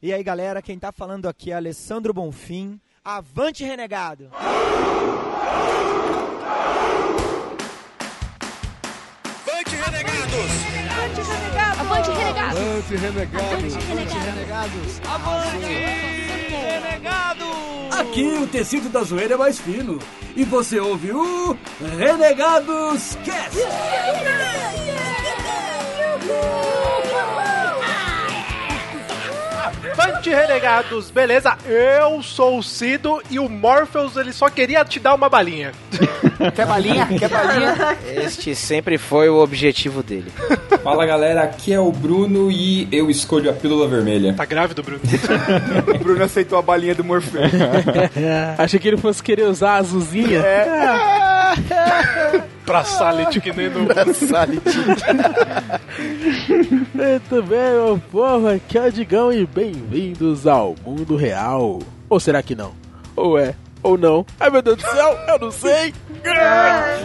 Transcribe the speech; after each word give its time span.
E 0.00 0.12
aí, 0.12 0.22
galera, 0.22 0.62
quem 0.62 0.78
tá 0.78 0.92
falando 0.92 1.26
aqui 1.28 1.50
é 1.50 1.56
Alessandro 1.56 2.14
Bonfim. 2.14 2.80
Avante, 3.04 3.64
renegado! 3.64 4.30
Avante, 9.42 9.74
renegados! 9.74 10.38
Avante, 11.80 12.10
renegados! 12.12 12.60
Avante, 12.60 12.92
renegados! 12.92 13.76
Avante, 13.76 14.14
renegados! 14.14 15.00
Avante, 15.04 15.66
renegados! 16.52 17.98
Aqui 17.98 18.24
o 18.24 18.46
tecido 18.46 18.88
da 18.88 19.02
zoeira 19.02 19.34
é 19.34 19.36
mais 19.36 19.58
fino. 19.58 19.98
E 20.36 20.44
você 20.44 20.78
ouve 20.78 21.10
o 21.10 21.58
Renegados 21.98 23.16
Cast. 23.24 23.58
Avante, 30.08 30.30
renegados! 30.30 31.10
Beleza? 31.10 31.56
Eu 31.66 32.22
sou 32.22 32.58
o 32.58 32.62
Cido 32.62 33.22
e 33.30 33.38
o 33.38 33.48
Morpheus 33.48 34.16
ele 34.16 34.32
só 34.32 34.48
queria 34.48 34.84
te 34.84 34.98
dar 34.98 35.14
uma 35.14 35.28
balinha. 35.28 35.72
Quer 36.54 36.66
balinha? 36.66 37.06
Quer 37.06 37.28
balinha? 37.28 37.96
Este 38.06 38.54
sempre 38.54 38.96
foi 38.96 39.28
o 39.28 39.36
objetivo 39.36 40.02
dele. 40.02 40.32
Fala 40.82 41.04
galera, 41.04 41.42
aqui 41.42 41.72
é 41.72 41.80
o 41.80 41.92
Bruno 41.92 42.50
e 42.50 42.88
eu 42.90 43.10
escolho 43.10 43.50
a 43.50 43.52
pílula 43.52 43.86
vermelha. 43.86 44.32
Tá 44.32 44.44
grávido, 44.44 44.82
Bruno? 44.82 45.00
O 45.94 45.98
Bruno 45.98 46.24
aceitou 46.24 46.58
a 46.58 46.62
balinha 46.62 46.94
do 46.94 47.04
Morfeu. 47.04 47.42
Achei 48.56 48.78
que 48.80 48.88
ele 48.88 48.96
fosse 48.96 49.22
querer 49.22 49.44
usar 49.44 49.72
a 49.72 49.76
azulzinha. 49.76 50.42
Pra 52.68 52.84
Salit, 52.84 53.40
que 53.40 53.50
nem 53.50 53.70
no... 53.70 53.80
Muito 56.94 57.42
bem, 57.44 57.72
meu 57.72 57.98
povo, 58.12 58.46
aqui 58.46 58.76
é 58.76 58.88
o 58.88 58.92
Digão 58.92 59.32
e 59.32 59.46
bem-vindos 59.46 60.46
ao 60.46 60.76
mundo 60.84 61.16
real. 61.16 61.78
Ou 62.10 62.20
será 62.20 62.42
que 62.42 62.54
não? 62.54 62.72
Ou 63.16 63.38
é, 63.38 63.54
ou 63.82 63.96
não. 63.98 64.24
Ai 64.38 64.50
meu 64.50 64.62
Deus 64.62 64.76
do 64.76 64.82
céu, 64.82 65.18
eu 65.28 65.38
não 65.38 65.50
sei. 65.50 65.94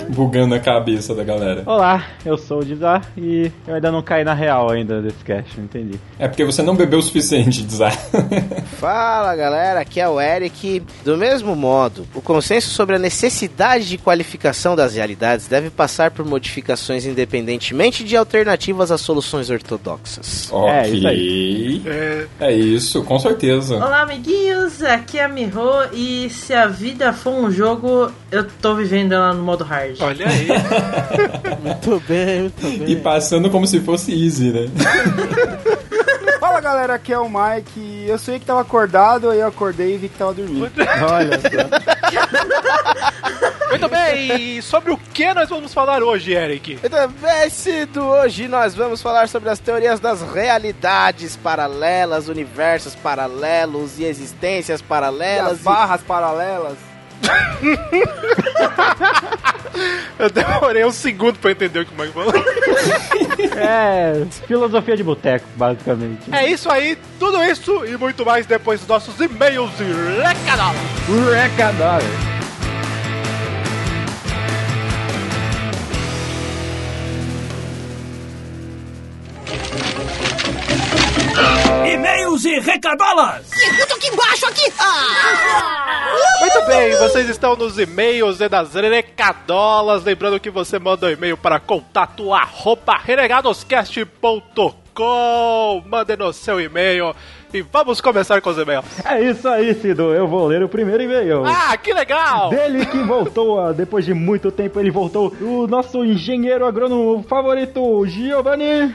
Bugando 0.09 0.55
a 0.55 0.59
cabeça 0.59 1.13
da 1.15 1.23
galera. 1.23 1.63
Olá, 1.65 2.05
eu 2.25 2.37
sou 2.37 2.59
o 2.59 2.65
Dizar 2.65 3.01
e 3.17 3.51
eu 3.67 3.75
ainda 3.75 3.91
não 3.91 4.01
caí 4.01 4.23
na 4.23 4.33
real 4.33 4.71
ainda 4.71 5.01
desse 5.01 5.23
cast, 5.23 5.57
não 5.57 5.65
entendi. 5.65 5.99
É 6.19 6.27
porque 6.27 6.43
você 6.43 6.61
não 6.61 6.75
bebeu 6.75 6.99
o 6.99 7.01
suficiente, 7.01 7.63
Dizar. 7.63 7.95
Fala 8.79 9.35
galera, 9.35 9.81
aqui 9.81 9.99
é 9.99 10.07
o 10.07 10.19
Eric. 10.19 10.83
Do 11.03 11.17
mesmo 11.17 11.55
modo, 11.55 12.07
o 12.13 12.21
consenso 12.21 12.69
sobre 12.69 12.95
a 12.95 12.99
necessidade 12.99 13.87
de 13.87 13.97
qualificação 13.97 14.75
das 14.75 14.95
realidades 14.95 15.47
deve 15.47 15.69
passar 15.69 16.11
por 16.11 16.25
modificações 16.25 17.05
independentemente 17.05 18.03
de 18.03 18.15
alternativas 18.15 18.91
às 18.91 19.01
soluções 19.01 19.49
ortodoxas. 19.49 20.51
É, 20.51 20.89
isso 20.89 21.07
ok. 21.07 21.81
É, 21.85 22.27
É 22.39 22.51
isso, 22.51 23.03
com 23.03 23.19
certeza. 23.19 23.75
Olá, 23.75 24.01
amiguinhos, 24.01 24.81
aqui 24.83 25.19
é 25.19 25.25
a 25.25 25.27
Miho 25.27 25.53
e 25.93 26.29
se 26.29 26.53
a 26.53 26.62
vida 26.67 27.13
for 27.13 27.31
um 27.33 27.51
jogo, 27.51 28.11
eu 28.31 28.45
tô 28.61 28.75
vivendo 28.75 29.13
ela 29.13 29.33
no 29.33 29.43
modo 29.43 29.63
hard. 29.63 29.97
olha 30.01 30.27
aí. 30.27 30.47
Muito 31.63 32.03
bem, 32.07 32.41
muito 32.41 32.61
bem. 32.79 32.91
E 32.91 32.95
passando 32.97 33.49
como 33.49 33.65
se 33.65 33.79
fosse 33.79 34.11
easy, 34.11 34.51
né? 34.51 34.67
Fala 36.43 36.59
galera, 36.59 36.95
aqui 36.95 37.13
é 37.13 37.17
o 37.17 37.29
Mike. 37.29 38.03
Eu 38.05 38.19
sei 38.19 38.37
que 38.37 38.45
tava 38.45 38.59
acordado, 38.59 39.29
aí 39.29 39.39
eu 39.39 39.47
acordei 39.47 39.95
e 39.95 39.97
vi 39.97 40.09
que 40.09 40.17
tava 40.17 40.33
dormindo. 40.33 40.69
Olha 41.09 41.39
só. 41.39 41.47
Muito 43.71 43.87
bem, 43.87 44.57
e 44.57 44.61
sobre 44.61 44.91
o 44.91 44.97
que 44.97 45.33
nós 45.33 45.47
vamos 45.47 45.73
falar 45.73 46.03
hoje, 46.03 46.33
Eric? 46.33 46.79
Então, 46.83 47.07
bem, 47.07 47.49
Cido, 47.49 48.03
hoje 48.03 48.49
nós 48.49 48.75
vamos 48.75 49.01
falar 49.01 49.29
sobre 49.29 49.49
as 49.49 49.57
teorias 49.57 50.01
das 50.01 50.21
realidades 50.21 51.37
paralelas, 51.37 52.27
universos 52.27 52.93
paralelos 52.93 53.97
e 53.97 54.03
existências 54.03 54.81
E 54.81 54.83
paralelas. 54.83 55.53
as 55.53 55.59
barras 55.59 56.01
paralelas. 56.01 56.77
Eu 60.19 60.29
demorei 60.29 60.85
um 60.85 60.91
segundo 60.91 61.39
pra 61.39 61.51
entender 61.51 61.79
o 61.79 61.85
que 61.85 61.93
o 61.93 61.97
Mike 61.99 62.13
falou. 62.13 62.33
É, 63.57 64.25
filosofia 64.47 64.95
de 64.95 65.03
boteco, 65.03 65.45
basicamente. 65.55 66.21
É 66.31 66.47
isso 66.49 66.69
aí, 66.69 66.97
tudo 67.19 67.43
isso 67.43 67.85
e 67.85 67.97
muito 67.97 68.25
mais 68.25 68.45
depois 68.45 68.79
dos 68.79 68.87
nossos 68.89 69.19
e-mails 69.19 69.71
e 69.79 69.83
recados. 70.21 70.77
Recadar. 71.33 72.01
Recadolas. 82.59 83.49
Tudo 83.79 83.93
aqui 83.95 84.07
embaixo, 84.07 84.45
aqui! 84.45 84.73
Ah! 84.79 85.83
Muito 86.39 86.65
bem, 86.67 86.97
vocês 86.97 87.29
estão 87.29 87.55
nos 87.55 87.79
e-mails 87.79 88.39
e 88.41 88.49
nas 88.49 88.73
recadolas. 88.73 90.03
Lembrando 90.03 90.39
que 90.39 90.49
você 90.49 90.77
manda 90.77 91.07
um 91.07 91.09
e-mail 91.09 91.37
para 91.37 91.59
contato 91.59 92.33
arroba 92.33 92.97
renegadoscast.com. 92.97 94.82
Mande 95.85 96.15
no 96.15 96.31
seu 96.31 96.61
e-mail 96.61 97.15
e 97.53 97.61
vamos 97.61 98.01
começar 98.01 98.41
com 98.41 98.49
os 98.49 98.57
e-mails. 98.57 98.85
É 99.05 99.21
isso 99.21 99.47
aí, 99.47 99.73
Cido. 99.75 100.13
Eu 100.13 100.27
vou 100.27 100.47
ler 100.47 100.63
o 100.63 100.69
primeiro 100.69 101.03
e-mail. 101.03 101.43
Ah, 101.45 101.75
que 101.77 101.93
legal! 101.93 102.49
Dele 102.49 102.85
que 102.85 102.97
voltou, 103.03 103.73
depois 103.73 104.05
de 104.05 104.13
muito 104.13 104.51
tempo 104.51 104.79
ele 104.79 104.91
voltou. 104.91 105.33
O 105.41 105.67
nosso 105.67 106.03
engenheiro 106.03 106.65
agrônomo 106.65 107.23
favorito, 107.27 108.05
Giovanni. 108.07 108.93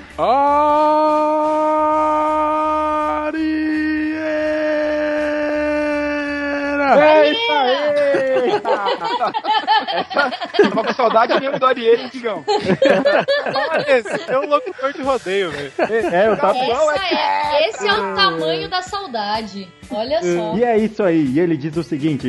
É 7.00 7.31
isso 7.31 7.53
aí! 7.53 7.88
Tava 10.62 10.84
com 10.84 10.94
saudade 10.94 11.41
mesmo 11.41 11.59
do 11.59 11.66
Ariel, 11.66 12.09
Digão. 12.11 12.44
Olha, 12.47 13.99
esse 13.99 14.31
é 14.31 14.39
um 14.39 14.49
locutor 14.49 14.93
de 14.93 15.03
rodeio, 15.03 15.50
velho. 15.50 15.72
É, 16.12 16.28
eu 16.28 16.37
tava... 16.37 16.59
Essa 16.59 17.15
é, 17.15 17.69
esse 17.69 17.88
é 17.88 17.93
o 17.93 18.15
tamanho 18.15 18.69
da 18.69 18.83
saudade. 18.83 19.69
Olha 19.91 20.22
só. 20.22 20.56
E 20.56 20.65
é 20.65 20.77
isso 20.77 21.03
aí, 21.03 21.33
e 21.33 21.41
ele 21.41 21.56
diz 21.56 21.77
o 21.77 21.83
seguinte: 21.83 22.28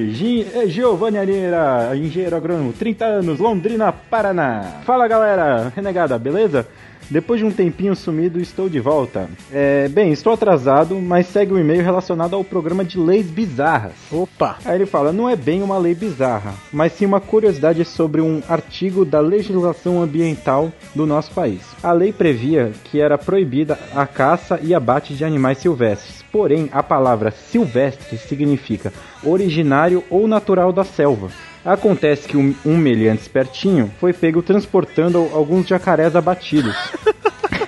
eh, 0.54 0.68
Giovanni 0.68 1.18
Areira, 1.18 1.92
engenheiro 1.96 2.36
agrônomo, 2.36 2.72
30 2.72 3.06
anos, 3.06 3.40
Londrina, 3.40 3.92
Paraná. 3.92 4.82
Fala 4.86 5.08
galera, 5.08 5.72
renegada, 5.76 6.18
beleza? 6.18 6.66
Depois 7.10 7.40
de 7.40 7.46
um 7.46 7.52
tempinho 7.52 7.96
sumido, 7.96 8.40
estou 8.40 8.70
de 8.70 8.80
volta. 8.80 9.28
É, 9.52 9.88
bem, 9.88 10.12
estou 10.12 10.32
atrasado, 10.32 10.96
mas 10.96 11.28
segue 11.28 11.54
um 11.54 11.58
e-mail 11.58 11.84
relacionado 11.84 12.36
ao 12.36 12.44
programa 12.44 12.86
de 12.86 13.00
leis 13.00 13.26
bizarras. 13.26 13.94
Opa. 14.12 14.58
Aí 14.64 14.76
ele 14.76 14.86
fala: 14.86 15.12
não 15.12 15.28
é 15.28 15.36
bem 15.36 15.64
uma 15.64 15.78
lei 15.78 15.96
bizarra, 15.96 16.54
mas 16.72 16.94
sim 16.94 17.06
uma 17.06 17.20
curiosidade 17.20 17.84
sobre 17.84 18.22
um 18.22 18.42
artigo 18.48 19.04
da 19.04 19.20
legislação 19.20 20.02
ambiental 20.02 20.72
do 20.94 21.06
nosso 21.06 21.32
país. 21.32 21.62
A 21.82 21.92
lei 21.92 22.14
previa 22.14 22.72
que 22.84 23.02
era 23.02 23.18
proibida 23.18 23.80
a 23.96 24.06
caça 24.06 24.60
e 24.62 24.74
abate 24.74 25.16
de 25.16 25.26
animais 25.26 25.58
silvestres. 25.58 26.24
Porém, 26.32 26.70
a 26.72 26.84
palavra 26.84 27.32
silvestre 27.32 28.18
significa 28.18 28.94
originário 29.24 30.04
ou 30.10 30.28
natural 30.28 30.72
da 30.72 30.84
selva. 30.84 31.30
Acontece 31.72 32.28
que 32.28 32.36
um, 32.36 32.56
um 32.66 32.78
meliante 32.78 33.22
espertinho 33.22 33.92
foi 34.00 34.12
pego 34.12 34.42
transportando 34.42 35.30
alguns 35.34 35.68
jacarés 35.68 36.16
abatidos. 36.16 36.76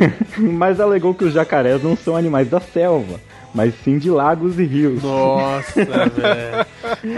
mas 0.37 0.79
alegou 0.79 1.13
que 1.13 1.25
os 1.25 1.33
jacarés 1.33 1.81
não 1.83 1.95
são 1.95 2.15
animais 2.15 2.49
da 2.49 2.59
selva, 2.59 3.19
mas 3.53 3.73
sim 3.83 3.97
de 3.97 4.09
lagos 4.09 4.57
e 4.59 4.63
rios. 4.65 5.01
Nossa, 5.03 5.73
velho. 5.85 6.65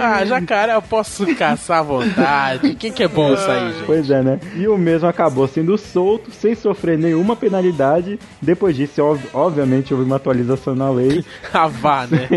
Ah, 0.01 0.25
jacaré 0.25 0.75
eu 0.75 0.81
posso 0.81 1.25
caçar 1.35 1.79
à 1.79 1.81
vontade. 1.83 2.75
Quem 2.75 2.91
que 2.91 3.03
é 3.03 3.07
bom 3.07 3.33
isso 3.33 3.49
aí, 3.49 3.71
gente? 3.73 3.85
Pois 3.85 4.09
é, 4.09 4.21
né? 4.21 4.39
E 4.55 4.67
o 4.67 4.77
mesmo 4.77 5.07
acabou 5.07 5.47
sendo 5.47 5.77
solto 5.77 6.31
sem 6.31 6.55
sofrer 6.55 6.97
nenhuma 6.97 7.35
penalidade. 7.35 8.19
Depois 8.41 8.75
disso, 8.75 9.01
ob- 9.03 9.21
obviamente, 9.33 9.93
houve 9.93 10.05
uma 10.05 10.15
atualização 10.17 10.75
na 10.75 10.89
lei. 10.89 11.23
Ah, 11.53 11.67
vá, 11.67 12.07
né? 12.07 12.27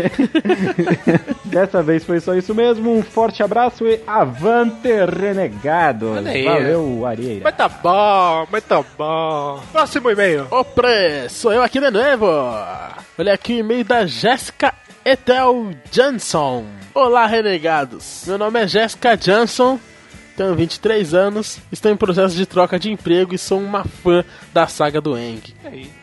Dessa 1.45 1.81
vez 1.81 2.03
foi 2.03 2.19
só 2.19 2.35
isso 2.35 2.53
mesmo. 2.53 2.95
Um 2.95 3.01
forte 3.01 3.41
abraço 3.41 3.85
e 3.85 3.99
avante 4.05 4.87
aí. 4.91 6.43
Valeu, 6.43 7.05
Areira. 7.05 7.41
Mas 7.43 7.55
tá 7.55 7.67
bom, 7.67 8.47
mas 8.51 8.63
tá 8.63 8.83
bom. 8.97 9.59
Próximo 9.71 10.11
e-mail. 10.11 10.45
Ô, 10.51 10.63
Pre, 10.63 11.27
sou 11.29 11.51
eu 11.51 11.63
aqui 11.63 11.79
de 11.79 11.89
novo. 11.89 12.27
Olha 13.19 13.33
aqui 13.33 13.53
o 13.53 13.57
e-mail 13.57 13.83
da 13.83 14.05
Jéssica 14.05 14.71
Ethel 15.03 15.71
Johnson. 15.91 16.63
Olá, 16.93 17.25
renegados. 17.25 18.23
Meu 18.27 18.37
nome 18.37 18.61
é 18.61 18.67
Jéssica 18.67 19.17
Johnson, 19.17 19.79
tenho 20.35 20.53
23 20.53 21.15
anos, 21.15 21.57
estou 21.71 21.91
em 21.91 21.97
processo 21.97 22.35
de 22.35 22.45
troca 22.45 22.77
de 22.77 22.91
emprego 22.91 23.33
e 23.33 23.37
sou 23.39 23.59
uma 23.59 23.83
fã 23.83 24.23
da 24.53 24.67
saga 24.67 25.01
do 25.01 25.17
Eng. 25.17 25.41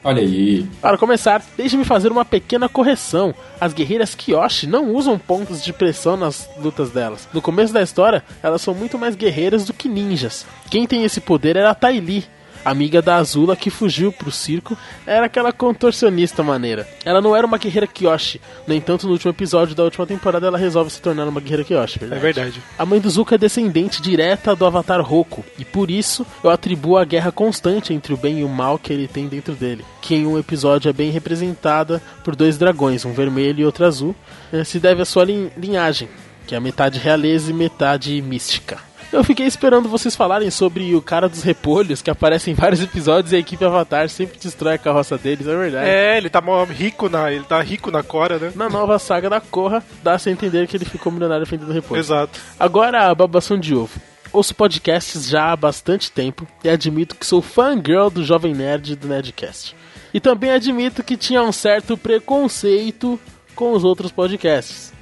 Olha 0.02 0.22
aí. 0.22 0.66
Para 0.80 0.98
começar, 0.98 1.40
deixe-me 1.56 1.84
fazer 1.84 2.10
uma 2.10 2.24
pequena 2.24 2.68
correção. 2.68 3.32
As 3.60 3.72
guerreiras 3.72 4.16
Kyoshi 4.16 4.66
não 4.66 4.92
usam 4.92 5.16
pontos 5.16 5.62
de 5.62 5.72
pressão 5.72 6.16
nas 6.16 6.50
lutas 6.58 6.90
delas. 6.90 7.28
No 7.32 7.40
começo 7.40 7.72
da 7.72 7.80
história, 7.80 8.24
elas 8.42 8.60
são 8.60 8.74
muito 8.74 8.98
mais 8.98 9.14
guerreiras 9.14 9.64
do 9.64 9.72
que 9.72 9.88
ninjas. 9.88 10.44
Quem 10.68 10.84
tem 10.84 11.04
esse 11.04 11.20
poder 11.20 11.54
era 11.54 11.70
a 11.70 11.74
Tai 11.76 11.96
Li. 12.00 12.24
Amiga 12.64 13.02
da 13.02 13.16
Azula 13.16 13.54
que 13.56 13.70
fugiu 13.70 14.10
pro 14.12 14.30
circo, 14.30 14.76
era 15.06 15.26
aquela 15.26 15.52
contorcionista 15.52 16.42
maneira. 16.42 16.88
Ela 17.04 17.20
não 17.20 17.36
era 17.36 17.46
uma 17.46 17.58
guerreira 17.58 17.86
Kyoshi, 17.86 18.40
no 18.66 18.74
entanto, 18.74 19.06
no 19.06 19.12
último 19.12 19.30
episódio 19.30 19.74
da 19.74 19.82
última 19.84 20.06
temporada 20.06 20.46
ela 20.46 20.58
resolve 20.58 20.90
se 20.90 21.00
tornar 21.00 21.26
uma 21.28 21.40
guerreira 21.40 21.64
Kyoshi, 21.64 21.98
verdade? 21.98 22.20
É 22.20 22.22
verdade. 22.22 22.62
A 22.78 22.86
mãe 22.86 23.00
do 23.00 23.10
Zuko 23.10 23.34
é 23.34 23.38
descendente 23.38 24.00
direta 24.00 24.54
do 24.56 24.64
Avatar 24.64 25.02
Roku, 25.02 25.44
e 25.58 25.64
por 25.64 25.90
isso 25.90 26.26
eu 26.42 26.50
atribuo 26.50 26.96
a 26.96 27.04
guerra 27.04 27.30
constante 27.32 27.92
entre 27.92 28.14
o 28.14 28.16
bem 28.16 28.40
e 28.40 28.44
o 28.44 28.48
mal 28.48 28.78
que 28.78 28.92
ele 28.92 29.06
tem 29.08 29.28
dentro 29.28 29.54
dele, 29.54 29.84
que 30.00 30.14
em 30.14 30.26
um 30.26 30.38
episódio 30.38 30.88
é 30.88 30.92
bem 30.92 31.10
representada 31.10 32.00
por 32.22 32.34
dois 32.34 32.56
dragões, 32.56 33.04
um 33.04 33.12
vermelho 33.12 33.60
e 33.60 33.64
outro 33.64 33.84
azul, 33.84 34.14
eh, 34.52 34.64
se 34.64 34.78
deve 34.78 35.02
à 35.02 35.04
sua 35.04 35.24
lin- 35.24 35.50
linhagem, 35.56 36.08
que 36.46 36.54
é 36.54 36.60
metade 36.60 36.98
realeza 36.98 37.50
e 37.50 37.54
metade 37.54 38.20
mística. 38.22 38.78
Eu 39.14 39.22
fiquei 39.22 39.46
esperando 39.46 39.88
vocês 39.88 40.16
falarem 40.16 40.50
sobre 40.50 40.92
o 40.92 41.00
cara 41.00 41.28
dos 41.28 41.44
repolhos, 41.44 42.02
que 42.02 42.10
aparece 42.10 42.50
em 42.50 42.54
vários 42.54 42.82
episódios 42.82 43.32
e 43.32 43.36
a 43.36 43.38
equipe 43.38 43.64
Avatar 43.64 44.08
sempre 44.08 44.36
destrói 44.40 44.74
a 44.74 44.78
carroça 44.78 45.16
deles, 45.16 45.46
é 45.46 45.56
verdade. 45.56 45.88
É, 45.88 46.16
ele 46.16 46.28
tá 46.28 46.42
rico 46.68 47.08
na, 47.08 47.30
ele 47.30 47.44
tá 47.44 47.62
rico 47.62 47.92
na 47.92 48.02
Cora, 48.02 48.40
né? 48.40 48.52
Na 48.56 48.68
nova 48.68 48.98
saga 48.98 49.30
da 49.30 49.40
Korra, 49.40 49.84
dá-se 50.02 50.28
a 50.28 50.32
entender 50.32 50.66
que 50.66 50.76
ele 50.76 50.84
ficou 50.84 51.12
milionário 51.12 51.46
vendendo 51.46 51.72
repolho. 51.72 52.00
Exato. 52.00 52.40
Agora 52.58 53.08
a 53.08 53.14
babação 53.14 53.56
de 53.56 53.72
ovo. 53.72 54.00
Ouço 54.32 54.52
podcasts 54.52 55.28
já 55.28 55.52
há 55.52 55.56
bastante 55.56 56.10
tempo 56.10 56.44
e 56.64 56.68
admito 56.68 57.14
que 57.14 57.24
sou 57.24 57.40
fangirl 57.40 58.08
do 58.10 58.24
Jovem 58.24 58.52
Nerd 58.52 58.94
e 58.94 58.96
do 58.96 59.06
Nerdcast. 59.06 59.76
E 60.12 60.18
também 60.18 60.50
admito 60.50 61.04
que 61.04 61.16
tinha 61.16 61.40
um 61.40 61.52
certo 61.52 61.96
preconceito 61.96 63.18
com 63.54 63.74
os 63.74 63.84
outros 63.84 64.10
podcasts. 64.10 64.93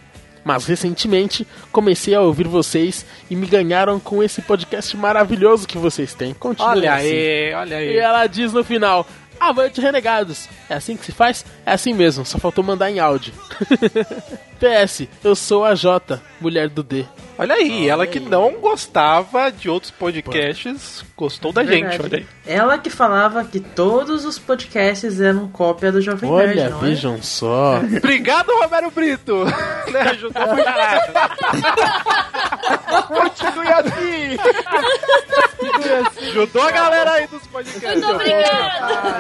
Mas 0.45 0.67
recentemente 0.67 1.47
comecei 1.71 2.15
a 2.15 2.21
ouvir 2.21 2.49
vocês 2.49 3.07
e 3.31 3.37
me 3.37 3.47
ganharam 3.47 4.01
com 4.01 4.23
esse 4.23 4.43
podcast 4.43 4.97
maravilhoso 4.97 5.69
que 5.69 5.79
vocês 5.79 6.15
têm. 6.15 6.35
Continue 6.35 6.69
Olha 6.71 6.95
assim. 6.95 7.07
aí, 7.07 7.55
olha 7.55 7.77
aí. 7.77 7.93
E 7.95 7.99
ela 7.99 8.27
diz 8.27 8.53
no 8.53 8.65
final: 8.65 9.07
Avante 9.49 9.81
Renegados! 9.81 10.49
É 10.69 10.75
assim 10.75 10.97
que 10.97 11.05
se 11.05 11.11
faz? 11.13 11.45
É 11.67 11.73
assim 11.73 11.93
mesmo, 11.93 12.25
só 12.25 12.39
faltou 12.39 12.63
mandar 12.63 12.91
em 12.91 13.01
áudio. 13.01 13.33
PS, 14.63 15.09
eu 15.25 15.35
sou 15.35 15.65
a 15.65 15.75
Jota, 15.75 16.23
mulher 16.41 16.69
do 16.69 16.85
D. 16.85 17.05
Olha 17.37 17.57
aí, 17.57 17.89
ela 17.89 18.07
que 18.07 18.21
não 18.21 18.53
gostava 18.61 19.51
de 19.51 19.69
outros 19.69 19.91
podcasts, 19.91 21.05
gostou 21.17 21.53
da 21.53 21.65
gente, 21.65 22.01
olha 22.01 22.19
aí. 22.19 22.27
Ela 22.47 22.79
que 22.79 22.89
falava 22.89 23.43
que 23.43 23.59
todos 23.59 24.25
os 24.25 24.39
podcasts 24.39 25.21
eram 25.21 25.49
cópia 25.49 25.91
do 25.91 26.01
Jovem 26.01 26.31
Nerd, 26.31 26.61
Olha, 26.61 26.69
é? 26.69 26.81
vejam 26.81 27.21
só. 27.21 27.81
Obrigado, 27.99 28.53
Romero 28.61 28.93
Brito! 28.93 29.45
né, 29.91 30.01
ajudou 30.11 30.31
pra 30.31 30.63
caralho. 30.63 31.13
Continue 33.09 33.73
assim! 33.73 34.37
Ajudou 36.29 36.63
a 36.63 36.71
galera 36.71 37.13
aí 37.13 37.27
dos 37.27 37.47
podcasts. 37.47 38.03
Muito 38.03 38.15
obrigada. 38.15 39.19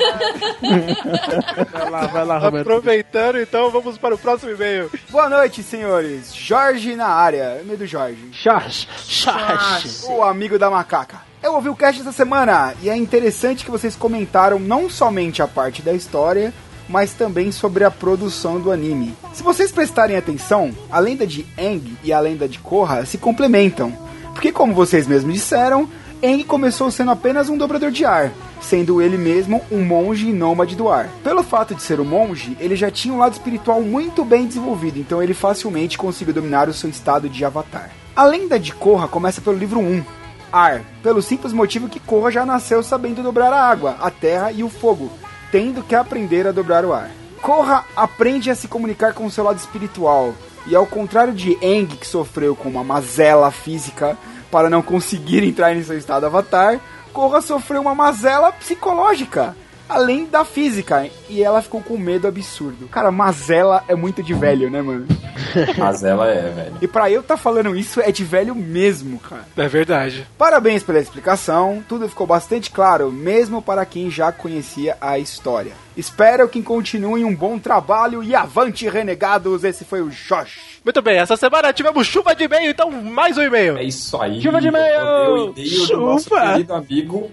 Vai 1.73 1.91
lá, 1.91 2.07
vai 2.07 2.25
lá, 2.25 2.39
Roberto. 2.39 2.67
Aproveitando, 2.67 3.41
então, 3.41 3.71
vamos 3.71 3.99
para 3.99 4.15
o 4.15 4.19
próximo 4.19 4.53
e-mail. 4.53 4.91
Boa 5.11 5.29
noite, 5.29 5.63
senhores. 5.63 6.35
Jorge 6.35 6.97
na 6.97 7.09
área. 7.09 7.61
E-mail 7.61 7.79
do 7.79 7.87
Jorge. 7.87 8.29
Charge, 8.33 8.89
charge. 9.07 10.07
O 10.07 10.23
amigo 10.23 10.59
da 10.59 10.71
macaca. 10.71 11.21
Eu 11.43 11.55
ouvi 11.55 11.69
o 11.69 11.75
cast 11.77 12.01
essa 12.01 12.13
semana 12.13 12.73
e 12.83 12.89
é 12.89 12.97
interessante 12.97 13.65
que 13.65 13.71
vocês 13.71 13.97
comentaram 13.97 14.61
não 14.61 14.89
somente 14.89 15.43
a 15.43 15.49
parte 15.49 15.83
da 15.83 15.93
história, 15.93 16.55
mas 16.89 17.15
também 17.15 17.51
sobre 17.51 17.83
a 17.85 17.91
produção 17.91 18.61
do 18.61 18.71
anime. 18.71 19.17
Se 19.33 19.43
vocês 19.43 19.73
prestarem 19.73 20.17
atenção, 20.17 20.71
a 20.91 21.01
lenda 21.01 21.27
de 21.27 21.45
Aang 21.59 21.97
e 22.05 22.13
a 22.13 22.21
lenda 22.21 22.49
de 22.49 22.59
Korra 22.61 23.05
se 23.05 23.19
complementam. 23.19 23.93
Porque, 24.33 24.53
como 24.53 24.73
vocês 24.73 25.07
mesmos 25.07 25.35
disseram, 25.35 25.89
Aang 26.25 26.45
começou 26.45 26.89
sendo 26.89 27.11
apenas 27.11 27.49
um 27.49 27.59
dobrador 27.59 27.91
de 27.91 28.05
ar, 28.05 28.31
sendo 28.61 29.03
ele 29.03 29.19
mesmo 29.19 29.61
um 29.73 29.85
monge 29.85 30.33
nômade 30.33 30.77
do 30.77 30.89
ar. 30.89 31.09
Pelo 31.25 31.43
fato 31.43 31.75
de 31.75 31.83
ser 31.83 31.99
um 31.99 32.05
monge, 32.05 32.57
ele 32.61 32.77
já 32.77 32.93
tinha 32.93 33.13
um 33.13 33.19
lado 33.19 33.33
espiritual 33.33 33.83
muito 33.83 34.25
bem 34.25 34.47
desenvolvido, 34.47 35.01
então 35.01 35.21
ele 35.21 35.35
facilmente 35.35 35.99
conseguiu 35.99 36.33
dominar 36.33 36.69
o 36.69 36.73
seu 36.73 36.89
estado 36.89 37.29
de 37.29 37.45
avatar. 37.45 37.91
A 38.15 38.23
lenda 38.23 38.57
de 38.57 38.73
Korra 38.73 39.09
começa 39.09 39.41
pelo 39.41 39.59
livro 39.59 39.81
1, 39.81 40.05
Ar, 40.53 40.83
pelo 41.03 41.21
simples 41.21 41.53
motivo 41.53 41.89
que 41.89 41.99
Korra 41.99 42.31
já 42.31 42.47
nasceu 42.47 42.85
sabendo 42.85 43.21
dobrar 43.21 43.53
a 43.53 43.69
água, 43.69 43.97
a 44.01 44.09
terra 44.09 44.53
e 44.53 44.63
o 44.63 44.69
fogo, 44.69 45.11
tendo 45.51 45.83
que 45.83 45.95
aprender 45.95 46.47
a 46.47 46.53
dobrar 46.53 46.85
o 46.85 46.93
ar. 46.93 47.11
Korra 47.41 47.85
aprende 47.97 48.49
a 48.49 48.55
se 48.55 48.69
comunicar 48.69 49.13
com 49.13 49.27
o 49.27 49.31
seu 49.31 49.43
lado 49.43 49.59
espiritual, 49.59 50.35
e 50.69 50.77
ao 50.77 50.87
contrário 50.87 51.33
de 51.33 51.59
Aang, 51.61 51.97
que 51.97 52.07
sofreu 52.07 52.55
com 52.55 52.69
uma 52.69 52.85
mazela 52.85 53.51
física 53.51 54.17
para 54.53 54.71
não 54.71 54.83
conseguir 54.83 55.43
entrar 55.43 55.75
em 55.75 55.83
seu 55.83 55.99
estado 55.99 56.27
avatar, 56.27 56.79
Korra 57.13 57.41
sofreu 57.41 57.81
uma 57.81 57.95
mazela 57.95 58.53
psicológica, 58.53 59.57
além 59.93 60.25
da 60.27 60.45
física, 60.45 61.09
e 61.29 61.43
ela 61.43 61.61
ficou 61.61 61.83
com 61.83 61.99
medo 61.99 62.27
absurdo. 62.27 62.89
Cara, 62.89 63.11
mazela 63.11 63.85
é 63.87 63.95
muito 63.95 64.23
de 64.23 64.33
velho, 64.33 64.71
né, 64.71 64.81
mano? 64.81 65.07
Mas 65.77 66.03
ela 66.03 66.29
é, 66.29 66.49
velho. 66.49 66.77
E 66.81 66.89
pra 66.89 67.11
eu 67.11 67.23
tá 67.23 67.37
falando 67.37 67.77
isso 67.77 68.01
é 68.01 68.11
de 68.11 68.25
velho 68.25 68.55
mesmo, 68.55 69.19
cara. 69.19 69.47
É 69.57 69.69
verdade. 69.69 70.27
Parabéns 70.39 70.83
pela 70.83 70.99
explicação, 70.99 71.85
tudo 71.89 72.09
ficou 72.09 72.27
bastante 72.27 72.71
claro, 72.71 73.13
mesmo 73.13 73.61
para 73.61 73.85
quem 73.85 74.11
já 74.11 74.33
conhecia 74.33 74.97
a 75.01 75.19
história. 75.19 75.73
Espero 75.95 76.49
que 76.49 76.63
continuem 76.63 77.25
um 77.25 77.35
bom 77.35 77.59
trabalho 77.59 78.23
e 78.23 78.35
avante, 78.35 78.89
renegados! 78.89 79.63
Esse 79.63 79.85
foi 79.85 80.01
o 80.01 80.09
Josh. 80.09 80.81
Muito 80.83 81.03
bem, 81.03 81.19
essa 81.19 81.37
semana 81.37 81.73
tivemos 81.73 82.07
chuva 82.07 82.35
de 82.35 82.45
e-mail, 82.45 82.71
então 82.71 82.91
mais 82.91 83.37
um 83.37 83.43
e-mail. 83.43 83.77
É 83.77 83.85
isso 83.85 84.21
aí. 84.21 84.41
Chuva 84.41 84.61
de 84.61 84.69
e-mail! 84.69 85.53
E-mail 85.55 85.87
do 85.87 86.01
nosso 86.01 86.31
Chuva! 86.31 86.53
querido 86.53 86.75
amigo 86.75 87.31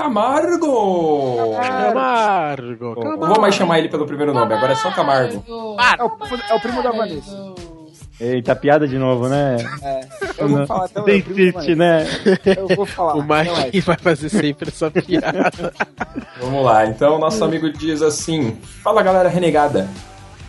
Camargo. 0.00 1.52
Camargo, 1.60 2.86
Não 2.86 2.94
Camargo. 2.94 3.26
vou 3.26 3.40
mais 3.40 3.54
chamar 3.54 3.78
ele 3.80 3.90
pelo 3.90 4.06
primeiro 4.06 4.32
nome, 4.32 4.54
agora 4.54 4.72
é 4.72 4.76
só 4.76 4.90
Camargo. 4.90 5.44
É 5.46 6.02
o, 6.02 6.10
é 6.48 6.54
o 6.54 6.60
primo 6.60 6.82
da 6.82 6.90
Vanessa. 6.90 7.30
Eita, 8.18 8.56
piada 8.56 8.88
de 8.88 8.98
novo, 8.98 9.28
né? 9.28 9.56
É, 9.82 10.00
eu 10.38 10.48
vou 10.48 10.66
falar 10.66 10.84
até 10.86 11.00
o 11.00 11.04
Tem 11.04 11.22
fit, 11.22 11.74
né? 11.74 12.06
Eu 12.56 12.68
vou 12.76 12.86
falar. 12.86 13.14
O 13.16 13.22
Mike 13.22 13.80
vai 13.82 13.96
fazer 13.98 14.30
sempre 14.30 14.70
essa 14.70 14.90
piada. 14.90 15.50
Vamos 16.40 16.64
lá, 16.64 16.86
então 16.86 17.18
nosso 17.18 17.44
amigo 17.44 17.70
diz 17.70 18.00
assim: 18.00 18.56
Fala 18.82 19.02
galera 19.02 19.28
renegada, 19.28 19.86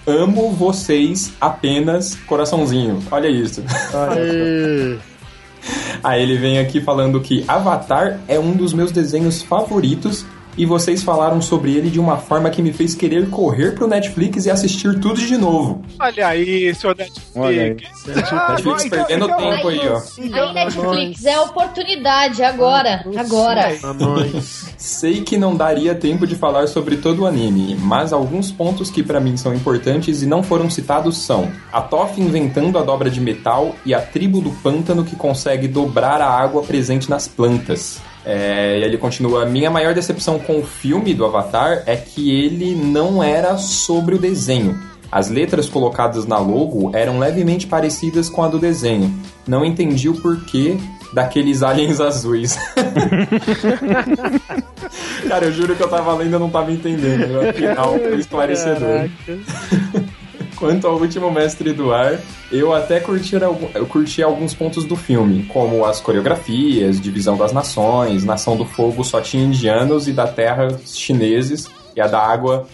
amo 0.07 0.51
vocês 0.51 1.33
apenas 1.42 2.15
coraçãozinho. 2.25 3.01
Olha 3.12 3.27
isso. 3.27 3.63
Aê. 3.94 4.97
Aí 6.03 6.21
ele 6.21 6.37
vem 6.37 6.59
aqui 6.59 6.81
falando 6.81 7.19
que 7.21 7.43
Avatar 7.47 8.19
é 8.27 8.39
um 8.39 8.53
dos 8.53 8.73
meus 8.73 8.91
desenhos 8.91 9.41
favoritos 9.41 10.25
e 10.57 10.65
vocês 10.65 11.01
falaram 11.03 11.42
sobre 11.42 11.75
ele 11.75 11.89
de 11.89 12.00
uma 12.00 12.18
forma 12.18 12.50
que 12.50 12.62
me 12.62 12.74
fez 12.74 12.94
querer 12.94 13.30
correr 13.30 13.71
pro 13.75 13.88
Netflix 13.88 14.45
e 14.45 14.51
assistir 14.51 15.00
tudo 15.00 15.15
de 15.21 15.38
novo. 15.38 15.81
Olha 16.00 16.27
aí, 16.27 16.74
seu 16.75 16.89
Olha 17.36 17.62
aí. 17.63 17.69
Netflix. 17.69 18.33
Ah, 18.33 18.49
Netflix 18.52 18.85
então- 18.85 19.06
perdendo 19.06 19.25
então- 19.25 19.37
tempo 19.37 19.68
aí, 19.68 19.80
ó. 19.87 20.02
Aí 20.42 20.54
Netflix, 20.54 21.25
é 21.25 21.40
oportunidade, 21.40 22.44
agora, 22.44 23.06
agora. 23.18 23.78
A 23.83 23.94
nós. 23.94 24.73
Sei 24.78 25.21
que 25.21 25.37
não 25.37 25.56
daria 25.56 25.95
tempo 25.95 26.28
de 26.28 26.35
falar 26.35 26.68
sobre 26.68 26.97
todo 26.97 27.21
o 27.23 27.25
anime, 27.28 27.75
mas 27.80 28.11
alguns 28.11 28.52
pontos 28.52 28.90
que 28.90 29.02
pra 29.04 29.19
mim 29.19 29.37
são 29.37 29.54
importantes 29.54 30.21
e 30.21 30.25
não 30.25 30.44
foram 30.44 30.69
citados 30.69 31.18
são 31.18 31.52
a 31.71 31.81
Toph 31.81 32.18
inventando 32.18 32.78
a 32.78 32.83
dobra 32.83 33.09
de 33.09 33.21
metal 33.21 33.75
e 33.85 33.94
a 33.94 34.02
tribo 34.02 34.42
do 34.42 34.52
pântano 34.52 35.04
que 35.04 35.16
consegue 35.16 35.68
dobrar 35.68 36.21
a 36.21 36.30
água 36.30 36.61
presente 36.64 37.09
nas 37.09 37.28
plantas. 37.28 37.99
É, 38.25 38.80
e 38.80 38.83
ele 38.83 38.97
continua: 38.97 39.45
Minha 39.45 39.69
maior 39.69 39.94
decepção 39.94 40.40
com 40.40 40.59
o 40.59 40.63
filme 40.63 41.13
do 41.13 41.25
Avatar 41.25 41.83
é 41.85 41.95
que 41.95 42.31
ele 42.31 42.75
não 42.75 43.23
era 43.23 43.57
sobre 43.57 44.16
o 44.16 44.19
desenho. 44.19 44.80
As 45.11 45.30
letras 45.30 45.68
colocadas 45.68 46.25
na 46.25 46.37
logo 46.37 46.92
eram 46.95 47.19
levemente 47.19 47.68
parecidas 47.68 48.30
com 48.30 48.44
a 48.44 48.47
do 48.47 48.57
desenho. 48.57 49.13
Não 49.45 49.66
entendi 49.66 50.07
o 50.07 50.13
porquê 50.21 50.78
daqueles 51.13 51.61
aliens 51.63 51.99
azuis. 52.01 52.57
Cara, 55.28 55.45
eu 55.45 55.51
juro 55.51 55.75
que 55.75 55.83
eu 55.83 55.90
tava 55.90 56.13
lendo 56.13 56.37
e 56.37 56.40
não 56.40 56.49
tava 56.49 56.71
entendendo. 56.71 57.28
No 57.28 57.54
final 57.54 57.99
foi 57.99 58.19
esclarecedor. 58.19 59.09
Quanto 60.61 60.85
ao 60.85 60.99
último 60.99 61.31
mestre 61.31 61.73
do 61.73 61.91
ar, 61.91 62.19
eu 62.51 62.71
até 62.71 62.99
curti, 62.99 63.33
eu 63.33 63.85
curti 63.87 64.21
alguns 64.21 64.53
pontos 64.53 64.85
do 64.85 64.95
filme, 64.95 65.44
como 65.45 65.83
as 65.83 65.99
coreografias, 65.99 67.01
divisão 67.01 67.35
das 67.35 67.51
nações, 67.51 68.23
Nação 68.23 68.56
do 68.56 68.63
Fogo 68.63 69.03
só 69.03 69.19
tinha 69.19 69.44
indianos 69.44 70.07
e 70.07 70.13
da 70.13 70.27
terra 70.27 70.68
chineses, 70.85 71.68
e 71.95 71.99
a 71.99 72.06
da 72.06 72.19
água 72.19 72.68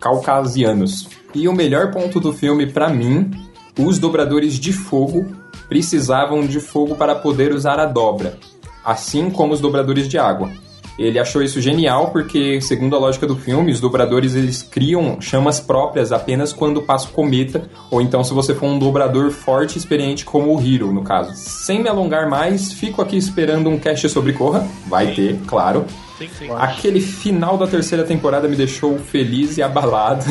caucasianos. 0.00 1.06
E 1.34 1.46
o 1.46 1.52
melhor 1.52 1.90
ponto 1.90 2.18
do 2.18 2.32
filme 2.32 2.72
pra 2.72 2.88
mim, 2.88 3.30
os 3.78 3.98
dobradores 3.98 4.58
de 4.58 4.72
fogo 4.72 5.26
precisavam 5.68 6.46
de 6.46 6.58
fogo 6.58 6.94
para 6.94 7.14
poder 7.14 7.52
usar 7.52 7.78
a 7.78 7.84
dobra, 7.84 8.38
assim 8.82 9.28
como 9.28 9.52
os 9.52 9.60
dobradores 9.60 10.08
de 10.08 10.16
água. 10.16 10.50
Ele 10.98 11.18
achou 11.18 11.42
isso 11.42 11.60
genial 11.60 12.10
porque, 12.10 12.60
segundo 12.60 12.94
a 12.94 12.98
lógica 12.98 13.26
do 13.26 13.36
filme, 13.36 13.72
os 13.72 13.80
dobradores 13.80 14.34
eles 14.34 14.62
criam 14.62 15.20
chamas 15.20 15.60
próprias 15.60 16.12
apenas 16.12 16.52
quando 16.52 16.82
passa 16.82 17.08
o 17.08 17.12
cometa, 17.12 17.68
ou 17.90 18.00
então 18.00 18.22
se 18.22 18.32
você 18.32 18.54
for 18.54 18.66
um 18.66 18.78
dobrador 18.78 19.30
forte 19.30 19.74
e 19.74 19.78
experiente 19.78 20.24
como 20.24 20.56
o 20.56 20.60
Hiro, 20.60 20.92
no 20.92 21.02
caso. 21.02 21.32
Sem 21.34 21.82
me 21.82 21.88
alongar 21.88 22.28
mais, 22.28 22.72
fico 22.72 23.02
aqui 23.02 23.16
esperando 23.16 23.68
um 23.68 23.78
cast 23.78 24.08
sobre 24.08 24.32
Korra, 24.32 24.66
vai 24.86 25.14
ter, 25.14 25.38
claro. 25.46 25.84
Sim, 26.18 26.28
sim. 26.38 26.48
Aquele 26.56 27.00
final 27.00 27.58
da 27.58 27.66
terceira 27.66 28.04
temporada 28.04 28.46
me 28.46 28.54
deixou 28.56 28.98
feliz 28.98 29.58
e 29.58 29.62
abalado. 29.62 30.24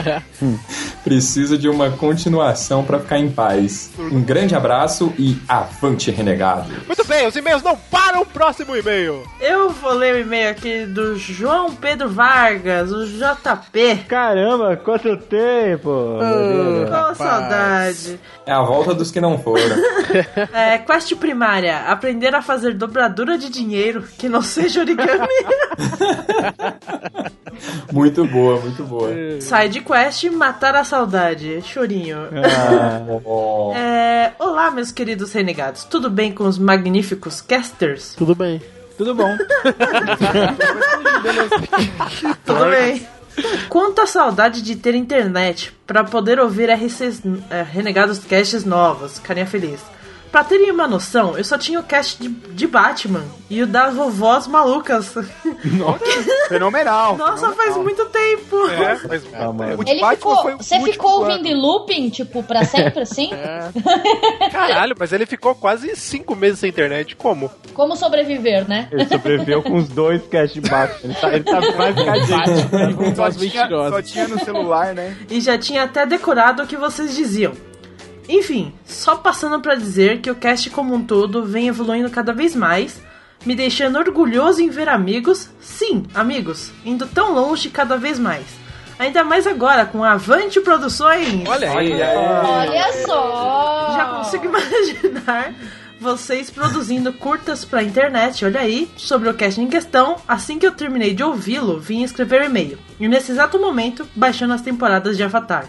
Preciso 1.04 1.56
de 1.56 1.68
uma 1.68 1.90
continuação 1.90 2.84
pra 2.84 2.98
ficar 2.98 3.18
em 3.18 3.30
paz. 3.30 3.90
Um 3.98 4.22
grande 4.22 4.54
abraço 4.54 5.12
e 5.18 5.38
avante, 5.48 6.10
renegado. 6.10 6.70
Muito 6.86 7.04
bem, 7.06 7.26
os 7.26 7.36
e-mails 7.36 7.62
não 7.62 7.76
param. 7.76 8.20
Próximo 8.32 8.76
e-mail. 8.76 9.22
Eu 9.40 9.70
vou 9.70 9.92
ler 9.92 10.14
o 10.14 10.18
e-mail 10.18 10.50
aqui 10.50 10.84
do 10.86 11.16
João 11.16 11.74
Pedro 11.74 12.08
Vargas, 12.08 12.90
o 12.92 13.06
JP. 13.06 14.04
Caramba, 14.08 14.76
quanto 14.76 15.16
tempo! 15.16 16.18
Com 16.88 17.14
saudade. 17.14 18.20
É 18.46 18.52
a 18.52 18.62
volta 18.62 18.94
dos 18.94 19.10
que 19.10 19.20
não 19.20 19.38
foram. 19.38 19.60
É, 20.52 20.78
quest 20.78 21.14
primária: 21.16 21.78
aprender 21.86 22.34
a 22.34 22.42
fazer 22.42 22.74
dobradura 22.74 23.38
de 23.38 23.48
dinheiro 23.48 24.02
que 24.18 24.28
não 24.28 24.42
seja 24.42 24.84
origami. 24.90 25.28
Muito 27.92 28.24
boa, 28.26 28.58
muito 28.60 28.84
boa. 28.84 29.10
Side 29.40 29.80
quest: 29.82 30.24
matar 30.30 30.74
a 30.76 30.84
saudade. 30.84 31.60
Chorinho. 31.62 32.18
Oh. 33.24 33.72
É, 33.74 34.32
olá, 34.38 34.70
meus 34.70 34.90
queridos 34.92 35.32
renegados. 35.32 35.84
Tudo 35.84 36.08
bem 36.08 36.32
com 36.32 36.44
os 36.44 36.56
magníficos 36.58 37.42
casters? 37.42 38.14
Tudo 38.14 38.34
bem. 38.34 38.62
Tudo 38.96 39.14
bom. 39.14 39.36
Tudo 42.46 42.70
bem. 42.70 43.06
Quanto 43.68 44.00
à 44.00 44.06
saudade 44.06 44.62
de 44.62 44.76
ter 44.76 44.94
internet 44.94 45.72
pra 45.86 46.04
poder 46.04 46.38
ouvir 46.38 46.70
RCs, 46.70 47.22
é, 47.50 47.62
Renegados 47.62 48.20
Casts 48.20 48.64
novos, 48.64 49.18
carinha 49.18 49.46
feliz. 49.46 49.80
Pra 50.30 50.44
terem 50.44 50.70
uma 50.70 50.86
noção, 50.86 51.36
eu 51.36 51.42
só 51.42 51.58
tinha 51.58 51.80
o 51.80 51.82
cast 51.82 52.22
de, 52.22 52.28
de 52.28 52.66
Batman 52.66 53.24
e 53.48 53.62
o 53.62 53.66
das 53.66 53.94
vovós 53.94 54.46
malucas. 54.46 55.12
Fenomenal. 56.48 57.16
Nossa, 57.18 57.50
faz 57.52 57.76
muito 57.76 58.06
tempo. 58.06 58.56
É, 58.68 58.98
mas 59.08 59.78
O 59.78 59.82
de 59.84 59.90
Ele 59.90 60.00
Batman 60.00 60.16
ficou. 60.16 60.42
foi 60.42 60.54
o 60.54 60.58
Você 60.58 60.80
ficou 60.80 61.10
ano. 61.24 61.32
ouvindo 61.32 61.46
em 61.48 61.54
looping, 61.60 62.10
tipo, 62.10 62.42
pra 62.44 62.64
sempre 62.64 63.00
assim? 63.00 63.30
caralho, 64.52 64.94
mas 64.98 65.12
ele 65.12 65.26
ficou 65.26 65.54
quase 65.54 65.96
cinco 65.96 66.36
meses 66.36 66.60
sem 66.60 66.70
internet. 66.70 67.16
Como? 67.16 67.50
Como 67.74 67.96
sobreviver, 67.96 68.68
né? 68.68 68.88
Ele 68.92 69.06
sobreviveu 69.06 69.62
com 69.62 69.76
os 69.76 69.88
dois 69.88 70.22
cash 70.28 70.56
baixos. 70.58 71.02
Ele 71.02 71.14
tá, 71.14 71.34
ele 71.34 71.44
tá 71.44 71.60
mais 71.60 72.26
gente. 72.26 73.16
Tá 73.16 73.30
Só 73.30 73.30
tinha, 73.30 73.68
só 73.68 74.02
tinha 74.02 74.28
no 74.28 74.38
celular, 74.44 74.94
né? 74.94 75.16
E 75.28 75.40
já 75.40 75.58
tinha 75.58 75.82
até 75.84 76.06
decorado 76.06 76.62
o 76.62 76.66
que 76.66 76.76
vocês 76.76 77.14
diziam. 77.14 77.52
Enfim, 78.28 78.72
só 78.84 79.16
passando 79.16 79.60
pra 79.60 79.74
dizer 79.74 80.20
que 80.20 80.30
o 80.30 80.34
cast 80.34 80.70
como 80.70 80.94
um 80.94 81.04
todo 81.04 81.44
vem 81.44 81.68
evoluindo 81.68 82.10
cada 82.10 82.32
vez 82.32 82.54
mais, 82.54 83.00
me 83.44 83.54
deixando 83.54 83.98
orgulhoso 83.98 84.62
em 84.62 84.68
ver 84.68 84.88
amigos, 84.88 85.50
sim, 85.60 86.04
amigos, 86.14 86.70
indo 86.84 87.06
tão 87.06 87.32
longe 87.32 87.70
cada 87.70 87.96
vez 87.96 88.18
mais. 88.18 88.44
Ainda 88.98 89.24
mais 89.24 89.46
agora 89.46 89.86
com 89.86 90.04
a 90.04 90.12
Avante 90.12 90.60
Produções. 90.60 91.48
Olha 91.48 91.72
aí. 91.72 91.92
Olha 91.92 92.92
só! 93.06 93.94
Já 93.96 94.04
consigo 94.16 94.44
imaginar 94.44 95.54
vocês 95.98 96.50
produzindo 96.50 97.12
curtas 97.12 97.64
pra 97.64 97.82
internet, 97.82 98.44
olha 98.44 98.60
aí, 98.60 98.90
sobre 98.96 99.28
o 99.28 99.34
cast 99.34 99.60
em 99.60 99.68
questão. 99.68 100.16
Assim 100.26 100.58
que 100.58 100.66
eu 100.66 100.72
terminei 100.72 101.14
de 101.14 101.22
ouvi-lo, 101.22 101.78
vim 101.78 102.02
escrever 102.02 102.42
um 102.42 102.46
e-mail. 102.46 102.78
E 102.98 103.06
nesse 103.06 103.32
exato 103.32 103.58
momento, 103.58 104.08
baixando 104.14 104.54
as 104.54 104.62
temporadas 104.62 105.16
de 105.16 105.22
Avatar. 105.22 105.66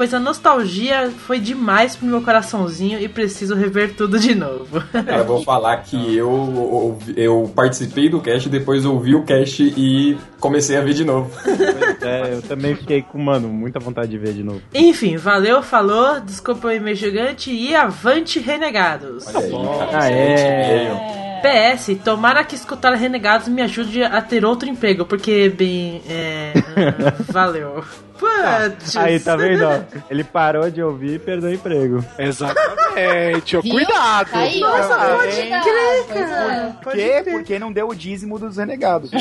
Pois 0.00 0.14
a 0.14 0.18
nostalgia 0.18 1.10
foi 1.10 1.38
demais 1.38 1.94
pro 1.94 2.06
meu 2.06 2.22
coraçãozinho 2.22 2.98
e 2.98 3.06
preciso 3.06 3.54
rever 3.54 3.94
tudo 3.94 4.18
de 4.18 4.34
novo. 4.34 4.80
Cara, 4.90 5.18
eu 5.18 5.26
vou 5.26 5.42
falar 5.44 5.76
que 5.82 6.16
eu, 6.16 6.98
eu 7.14 7.52
participei 7.54 8.08
do 8.08 8.18
cast, 8.18 8.48
depois 8.48 8.86
ouvi 8.86 9.14
o 9.14 9.24
cast 9.24 9.62
e 9.62 10.16
comecei 10.38 10.78
a 10.78 10.80
ver 10.80 10.94
de 10.94 11.04
novo. 11.04 11.30
É, 12.02 12.32
eu 12.32 12.40
também 12.40 12.74
fiquei 12.74 13.02
com, 13.02 13.18
mano, 13.18 13.46
muita 13.48 13.78
vontade 13.78 14.10
de 14.10 14.16
ver 14.16 14.32
de 14.32 14.42
novo. 14.42 14.62
Enfim, 14.74 15.18
valeu, 15.18 15.62
falou, 15.62 16.18
desculpa 16.18 16.68
o 16.68 16.72
e-mail 16.72 16.96
gigante 16.96 17.52
e 17.52 17.74
avante 17.74 18.38
renegados. 18.38 19.26
Olha 19.26 19.38
aí, 19.44 19.50
cara, 19.52 19.98
Ah, 19.98 20.10
excelente 20.10 20.40
é. 20.40 21.19
PS, 21.40 21.96
tomara 22.04 22.44
que 22.44 22.54
escutar 22.54 22.94
Renegados 22.94 23.48
me 23.48 23.62
ajude 23.62 24.02
a 24.02 24.20
ter 24.20 24.44
outro 24.44 24.68
emprego, 24.68 25.04
porque, 25.04 25.48
bem, 25.48 26.02
é... 26.08 26.52
valeu. 27.32 27.84
Putz. 28.20 28.96
Aí, 28.96 29.18
tá 29.18 29.34
vendo? 29.34 29.64
ó? 29.64 29.80
Ele 30.10 30.22
parou 30.22 30.70
de 30.70 30.82
ouvir 30.82 31.14
e 31.14 31.18
perdeu 31.18 31.50
o 31.50 31.54
emprego. 31.54 32.04
Exatamente. 32.18 33.58
Viu? 33.62 33.72
Cuidado. 33.72 34.28
Aí, 34.34 34.60
Nossa, 34.60 35.16
pode 35.16 35.36
cuidado, 35.36 35.64
crer, 35.64 36.22
é. 36.22 36.72
Por 36.82 36.92
quê? 36.92 37.24
Porque 37.30 37.58
não 37.58 37.72
deu 37.72 37.88
o 37.88 37.94
dízimo 37.94 38.38
dos 38.38 38.58
renegados. 38.58 39.10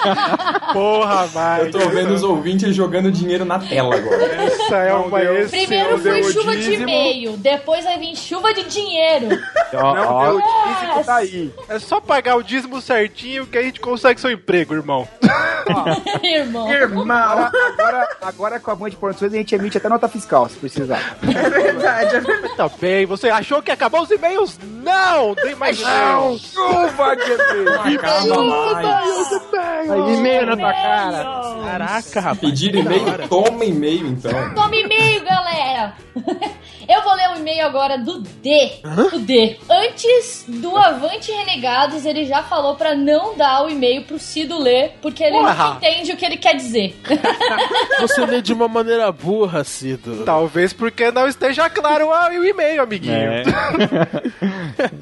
Porra, 0.72 1.26
vai. 1.26 1.62
Eu 1.62 1.70
tô 1.70 1.78
vendo 1.90 2.14
os 2.14 2.22
ouvintes 2.22 2.74
jogando 2.74 3.10
dinheiro 3.10 3.44
na 3.44 3.58
tela 3.58 3.96
agora. 3.96 4.24
Essa 4.24 4.76
é 4.76 4.94
uma 4.94 5.18
Primeiro 5.48 5.98
foi 5.98 6.22
chuva 6.32 6.56
de 6.56 6.74
e-mail, 6.74 7.36
depois 7.36 7.84
vai 7.84 7.98
vir 7.98 8.16
chuva 8.16 8.52
de 8.54 8.64
dinheiro. 8.64 9.28
Não 9.72 10.22
deu 10.22 10.36
o 10.36 10.42
dízimo, 10.42 11.04
tá 11.04 11.16
aí. 11.16 11.52
É 11.68 11.78
só 11.78 12.00
pagar 12.00 12.36
o 12.36 12.42
dízimo 12.42 12.80
certinho 12.80 13.46
que 13.46 13.58
a 13.58 13.62
gente 13.62 13.80
consegue 13.80 14.20
seu 14.20 14.30
emprego, 14.30 14.74
irmão. 14.74 15.06
Irmão. 16.22 16.70
Irmão, 16.72 17.10
Agora, 17.10 18.08
agora, 18.22 18.60
com 18.60 18.70
a 18.70 18.76
mãe 18.76 18.90
de 18.90 18.96
produções 18.96 19.32
a 19.32 19.36
gente 19.36 19.54
emite 19.54 19.78
até 19.78 19.88
nota 19.88 20.08
fiscal, 20.08 20.48
se 20.48 20.56
precisar. 20.56 21.16
é 21.22 21.50
verdade, 21.50 22.16
é 22.16 22.20
verdade. 22.20 22.56
Tá 22.56 22.68
bem, 22.80 23.06
você 23.06 23.28
achou 23.28 23.62
que 23.62 23.70
acabou 23.70 24.02
os 24.02 24.10
e-mails? 24.10 24.58
Não, 24.82 25.34
tem 25.34 25.54
mais 25.54 25.80
não. 25.80 26.36
Chuva 26.38 27.16
de 27.16 27.30
e-mail. 27.32 27.98
Acaba 27.98 28.42
mais. 28.42 29.89
Aí, 29.90 30.16
e-mail 30.16 30.46
na 30.46 30.56
tua 30.56 30.72
cara. 30.72 31.24
Caraca, 31.64 32.20
rapaz. 32.20 32.38
Pedir 32.40 32.74
e-mail, 32.74 33.28
toma 33.28 33.64
e-mail 33.64 34.06
então. 34.08 34.54
Toma 34.54 34.74
e-mail, 34.74 35.24
galera! 35.24 35.94
Eu 36.88 37.02
vou 37.02 37.14
ler 37.14 37.30
o 37.30 37.36
e-mail 37.36 37.64
agora 37.66 37.96
do 37.98 38.20
D. 38.20 38.80
O 39.14 39.18
D. 39.20 39.56
Antes 39.70 40.44
do 40.48 40.76
Avante 40.76 41.30
Renegados, 41.30 42.04
ele 42.04 42.24
já 42.24 42.42
falou 42.42 42.74
pra 42.74 42.96
não 42.96 43.36
dar 43.36 43.64
o 43.64 43.70
e-mail 43.70 44.02
pro 44.02 44.18
Cido 44.18 44.58
ler, 44.58 44.94
porque 45.00 45.22
ele 45.22 45.38
Porra. 45.38 45.54
não 45.54 45.76
entende 45.76 46.12
o 46.12 46.16
que 46.16 46.24
ele 46.24 46.36
quer 46.36 46.56
dizer. 46.56 46.98
Você 48.00 48.26
lê 48.26 48.42
de 48.42 48.52
uma 48.52 48.66
maneira 48.66 49.12
burra, 49.12 49.62
Cido. 49.62 50.24
Talvez 50.24 50.72
porque 50.72 51.12
não 51.12 51.28
esteja 51.28 51.70
claro 51.70 52.08
o 52.08 52.44
e-mail, 52.44 52.82
amiguinho. 52.82 53.14
É. 53.14 53.44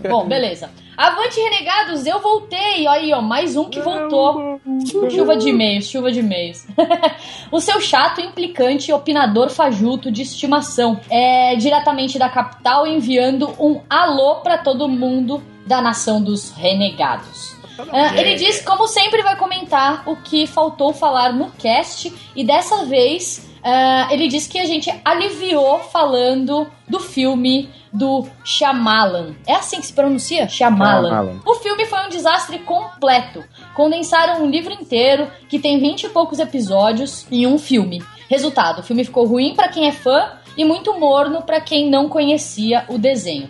Bom, 0.08 0.26
beleza. 0.26 0.70
Avante 0.98 1.38
Renegados, 1.40 2.06
eu 2.06 2.18
voltei. 2.18 2.88
Olha 2.88 2.90
aí, 2.90 3.12
ó, 3.12 3.22
mais 3.22 3.56
um 3.56 3.70
que 3.70 3.78
voltou. 3.78 4.60
Chuva 5.08 5.36
de 5.36 5.50
e-mails, 5.50 5.86
chuva 5.86 6.10
de 6.10 6.18
e-mails. 6.18 6.66
o 7.52 7.60
seu 7.60 7.80
chato, 7.80 8.20
implicante, 8.20 8.92
opinador 8.92 9.48
fajuto 9.48 10.10
de 10.10 10.22
estimação. 10.22 10.98
É 11.08 11.54
diretamente 11.54 12.18
da 12.18 12.28
capital 12.28 12.84
enviando 12.84 13.48
um 13.60 13.80
alô 13.88 14.40
pra 14.40 14.58
todo 14.58 14.88
mundo 14.88 15.40
da 15.64 15.80
nação 15.80 16.20
dos 16.20 16.50
renegados. 16.50 17.56
Ah, 17.92 18.20
ele 18.20 18.34
diz, 18.34 18.60
como 18.62 18.88
sempre, 18.88 19.22
vai 19.22 19.36
comentar 19.36 20.02
o 20.04 20.16
que 20.16 20.48
faltou 20.48 20.92
falar 20.92 21.32
no 21.32 21.48
cast. 21.52 22.12
E 22.34 22.42
dessa 22.42 22.84
vez, 22.86 23.47
ah, 23.62 24.08
ele 24.10 24.28
diz 24.28 24.46
que 24.46 24.58
a 24.58 24.64
gente 24.64 24.92
aliviou 25.04 25.80
falando 25.80 26.66
do 26.88 27.00
filme 27.00 27.68
do 27.92 28.26
Shyamalan. 28.44 29.34
É 29.46 29.54
assim 29.54 29.80
que 29.80 29.86
se 29.86 29.92
pronuncia? 29.92 30.48
Shyamalan. 30.48 31.08
Shyamalan. 31.08 31.40
O 31.44 31.54
filme 31.54 31.86
foi 31.86 32.04
um 32.04 32.08
desastre 32.08 32.58
completo. 32.60 33.44
Condensaram 33.74 34.42
um 34.42 34.50
livro 34.50 34.72
inteiro, 34.72 35.30
que 35.48 35.58
tem 35.58 35.78
20 35.78 36.04
e 36.04 36.08
poucos 36.10 36.38
episódios, 36.38 37.26
em 37.30 37.46
um 37.46 37.58
filme. 37.58 38.02
Resultado, 38.28 38.80
o 38.80 38.82
filme 38.82 39.04
ficou 39.04 39.26
ruim 39.26 39.54
pra 39.54 39.68
quem 39.68 39.88
é 39.88 39.92
fã 39.92 40.32
e 40.56 40.64
muito 40.64 40.98
morno 40.98 41.42
pra 41.42 41.60
quem 41.60 41.88
não 41.88 42.08
conhecia 42.08 42.84
o 42.88 42.98
desenho. 42.98 43.48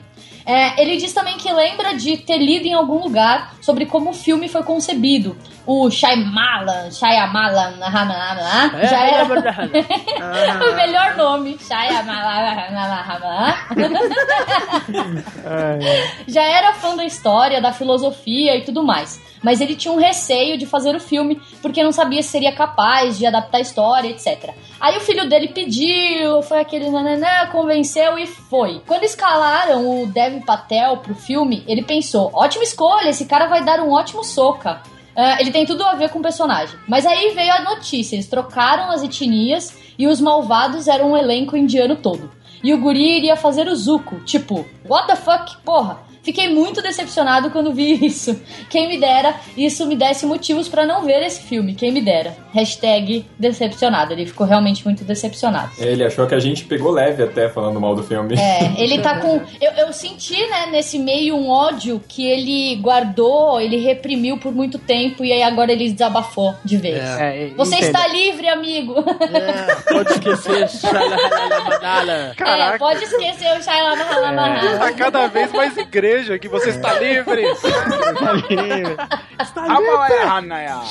É, 0.49 0.81
ele 0.81 0.97
diz 0.97 1.13
também 1.13 1.37
que 1.37 1.53
lembra 1.53 1.95
de 1.95 2.17
ter 2.17 2.39
lido 2.39 2.65
em 2.65 2.73
algum 2.73 3.03
lugar 3.03 3.53
sobre 3.61 3.85
como 3.85 4.09
o 4.09 4.15
filme 4.15 4.49
foi 4.49 4.63
concebido. 4.63 5.37
O 5.67 5.91
Shyamalan, 5.91 6.91
Shyamalan, 6.91 7.75
já 8.89 9.05
era 9.05 9.25
o 10.73 10.75
melhor 10.75 11.19
nome. 11.19 11.59
Shyamalan. 11.59 13.53
já 16.27 16.43
era 16.43 16.73
fã 16.73 16.97
da 16.97 17.05
história, 17.05 17.61
da 17.61 17.75
filosofia 17.75 18.57
e 18.57 18.65
tudo 18.65 18.83
mais. 18.83 19.21
Mas 19.43 19.61
ele 19.61 19.77
tinha 19.77 19.93
um 19.93 19.99
receio 19.99 20.59
de 20.59 20.67
fazer 20.67 20.95
o 20.95 21.01
filme 21.01 21.41
porque 21.63 21.83
não 21.83 21.93
sabia 21.93 22.23
se 22.23 22.31
seria 22.31 22.55
capaz 22.55 23.19
de 23.19 23.27
adaptar 23.27 23.59
a 23.59 23.61
história, 23.61 24.09
etc. 24.09 24.55
Aí 24.81 24.97
o 24.97 25.01
filho 25.01 25.29
dele 25.29 25.49
pediu, 25.49 26.43
foi 26.43 26.61
aquele 26.61 26.91
nananã, 26.91 27.47
convenceu 27.51 28.19
e 28.19 28.27
foi. 28.27 28.81
Quando 28.87 29.05
escalaram 29.05 30.03
o 30.03 30.07
Dev 30.07 30.45
Patel 30.45 30.99
pro 30.99 31.15
filme, 31.15 31.65
ele 31.67 31.83
pensou: 31.83 32.31
ótima 32.33 32.65
escolha, 32.65 33.09
esse 33.09 33.27
cara 33.27 33.47
vai 33.47 33.65
dar 33.65 33.81
um 33.81 33.91
ótimo 33.91 34.25
soca. 34.25 34.81
Ah, 35.21 35.41
ele 35.41 35.51
tem 35.51 35.67
tudo 35.67 35.83
a 35.83 35.95
ver 35.95 36.11
com 36.11 36.21
o 36.21 36.23
personagem. 36.23 36.79
Mas 36.87 37.05
aí 37.05 37.35
veio 37.35 37.53
a 37.53 37.63
notícia: 37.63 38.15
eles 38.15 38.29
trocaram 38.29 38.91
as 38.91 39.03
etnias 39.03 39.77
e 39.99 40.07
os 40.07 40.21
malvados 40.21 40.87
eram 40.87 41.11
um 41.11 41.17
elenco 41.17 41.57
indiano 41.57 41.97
todo. 41.97 42.31
E 42.63 42.73
o 42.73 42.79
guri 42.79 43.19
iria 43.19 43.37
fazer 43.37 43.67
o 43.69 43.75
Zuko, 43.75 44.21
tipo, 44.21 44.65
what 44.89 45.09
the 45.09 45.17
fuck, 45.17 45.57
porra. 45.65 46.08
Fiquei 46.23 46.49
muito 46.49 46.83
decepcionado 46.83 47.51
quando 47.51 47.73
vi 47.73 47.95
isso. 48.05 48.41
Quem 48.69 48.89
me 48.89 48.99
dera, 48.99 49.35
isso 49.57 49.87
me 49.87 49.97
desse 49.97 50.27
motivos 50.27 50.69
pra 50.69 50.85
não 50.87 51.05
ver 51.05 51.23
esse 51.25 51.43
filme. 51.43 51.75
Quem 51.75 51.93
me 51.93 52.01
dera. 52.01 52.37
Hashtag 52.53 53.25
decepcionado. 53.39 54.13
Ele 54.13 54.27
ficou 54.27 54.47
realmente 54.47 54.85
muito 54.85 55.05
decepcionado. 55.05 55.71
Ele 55.79 56.05
achou 56.05 56.27
que 56.27 56.35
a 56.35 56.41
gente 56.41 56.65
pegou 56.65 56.91
leve 56.91 57.23
até 57.23 57.49
falando 57.49 57.81
mal 57.81 57.95
do 57.95 58.03
filme. 58.03 58.35
É, 58.37 58.73
ele 58.83 59.01
tá 59.01 59.21
com. 59.21 59.41
Eu, 59.61 59.73
eu 59.87 59.93
senti, 59.93 60.37
né, 60.49 60.67
nesse 60.71 60.99
meio 60.99 61.37
um 61.37 61.49
ódio 61.49 62.03
que 62.07 62.27
ele 62.27 62.77
guardou, 62.77 63.61
ele 63.61 63.77
reprimiu 63.77 64.39
por 64.39 64.53
muito 64.53 64.79
tempo 64.79 65.25
e 65.25 65.33
aí 65.33 65.43
agora 65.43 65.73
ele 65.73 65.91
desabafou 65.91 66.55
de 66.65 66.77
vez. 66.77 66.99
É, 66.99 67.51
Você 67.57 67.77
entendo. 67.77 67.87
está 67.87 68.07
livre, 68.09 68.49
amigo. 68.49 68.95
É, 68.99 69.93
pode 69.93 70.13
esquecer. 70.13 70.69
Shalalalamandala. 70.69 72.35
É, 72.75 72.79
pode 72.79 73.05
esquecer 73.05 73.59
o 73.59 73.63
Shaila 73.63 73.97
Mahalamahá. 73.97 74.79
Tá 74.79 74.93
cada 74.93 75.27
vez 75.29 75.53
mais 75.53 75.77
igreja 76.09 76.39
que 76.39 76.49
você 76.49 76.71
está 76.71 76.99
livre. 76.99 77.45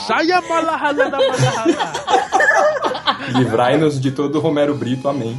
Shayamalahalamandala. 0.07 1.93
Livrai-nos 3.35 3.99
de 3.99 4.11
todo 4.11 4.39
Romero 4.39 4.75
Brito, 4.75 5.09
amém. 5.09 5.35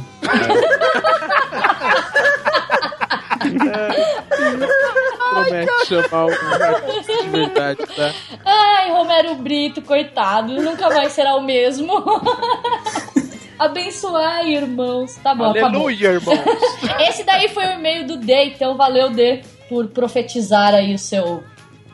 Promete 5.29 5.71
chamar 5.87 6.25
o 6.25 6.29
artista 6.29 7.23
de 7.23 7.29
verdade, 7.29 7.79
tá? 7.95 8.13
Ai, 8.45 8.91
Romero 8.91 9.35
Brito, 9.35 9.81
coitado, 9.81 10.53
nunca 10.61 10.89
mais 10.89 11.13
será 11.13 11.35
o 11.35 11.41
mesmo. 11.41 11.93
Abençoai, 13.57 14.53
irmãos. 14.53 15.15
Tá 15.15 15.35
bom, 15.35 15.49
acabou. 15.49 15.65
Aleluia, 15.67 16.11
irmãos. 16.11 16.39
Esse 17.09 17.23
daí 17.25 17.49
foi 17.49 17.65
o 17.65 17.71
e-mail 17.71 18.07
do 18.07 18.15
D, 18.15 18.45
então 18.45 18.77
valeu, 18.77 19.09
D, 19.09 19.41
por 19.69 19.87
profetizar 19.87 20.73
aí 20.73 20.93
o 20.93 20.99
seu 20.99 21.43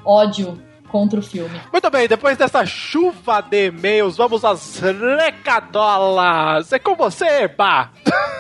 ódio 0.04 0.58
contra 0.96 1.20
o 1.20 1.22
filme. 1.22 1.60
Muito 1.74 1.90
bem, 1.90 2.08
depois 2.08 2.38
dessa 2.38 2.66
chuva 2.66 3.42
de 3.42 3.68
e-mails, 3.68 4.16
vamos 4.16 4.46
às 4.46 4.80
recadolas. 4.80 6.72
É 6.72 6.80
com 6.80 6.96
você, 6.96 7.50
Bá. 7.50 7.92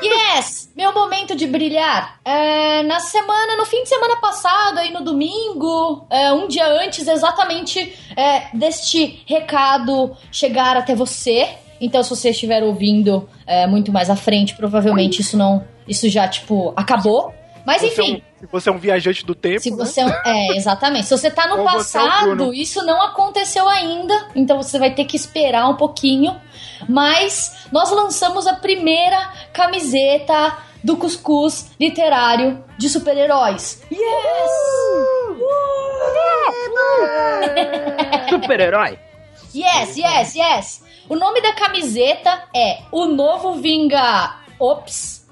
Yes! 0.01 0.71
Meu 0.73 0.93
momento 0.93 1.35
de 1.35 1.47
brilhar. 1.47 2.19
É, 2.23 2.81
na 2.83 3.01
semana, 3.01 3.57
no 3.57 3.65
fim 3.65 3.83
de 3.83 3.89
semana 3.89 4.15
passado, 4.17 4.77
aí 4.77 4.91
no 4.93 5.01
domingo, 5.01 6.07
é, 6.09 6.31
um 6.31 6.47
dia 6.47 6.65
antes 6.67 7.05
exatamente 7.07 7.93
é, 8.15 8.47
deste 8.53 9.21
recado 9.27 10.15
chegar 10.31 10.77
até 10.77 10.95
você. 10.95 11.49
Então, 11.81 12.01
se 12.03 12.09
você 12.09 12.29
estiver 12.29 12.63
ouvindo 12.63 13.27
é, 13.45 13.67
muito 13.67 13.91
mais 13.91 14.09
à 14.09 14.15
frente, 14.15 14.55
provavelmente 14.55 15.19
isso 15.19 15.35
não. 15.37 15.65
Isso 15.85 16.07
já, 16.09 16.25
tipo, 16.27 16.73
acabou. 16.75 17.33
Mas 17.65 17.81
Você 17.81 17.87
é 17.87 17.89
enfim. 17.89 18.13
um- 18.37 18.39
se 18.41 18.45
você 18.51 18.69
é 18.69 18.71
um 18.71 18.77
viajante 18.77 19.25
do 19.25 19.33
tempo, 19.33 19.59
Se 19.61 19.71
né? 19.71 19.77
você 19.77 20.01
é, 20.01 20.05
um- 20.05 20.09
é, 20.25 20.55
exatamente. 20.57 21.07
Se 21.07 21.17
você 21.17 21.31
tá 21.31 21.47
no 21.47 21.57
Ou 21.59 21.63
você 21.63 21.97
é 21.97 22.01
passado, 22.01 22.35
Bruno. 22.35 22.53
isso 22.53 22.85
não 22.85 23.01
aconteceu 23.01 23.67
ainda, 23.67 24.27
então 24.35 24.61
você 24.61 24.77
vai 24.77 24.93
ter 24.93 25.05
que 25.05 25.15
esperar 25.15 25.67
um 25.67 25.75
pouquinho. 25.75 26.39
Mas 26.87 27.65
nós 27.71 27.89
lançamos 27.91 28.45
a 28.45 28.53
primeira 28.53 29.17
camiseta 29.51 30.57
do 30.83 30.95
Cuscuz 30.97 31.71
literário 31.79 32.63
de 32.77 32.87
super-heróis. 32.89 33.81
Yes! 33.91 33.99
Super-herói. 38.29 38.99
Yes, 39.53 39.97
yes, 39.97 40.35
yes. 40.35 40.83
O 41.07 41.15
nome 41.15 41.41
da 41.41 41.53
camiseta 41.53 42.43
é 42.55 42.79
O 42.91 43.05
Novo 43.05 43.53
Vinga 43.53 44.35
Ops. 44.59 45.25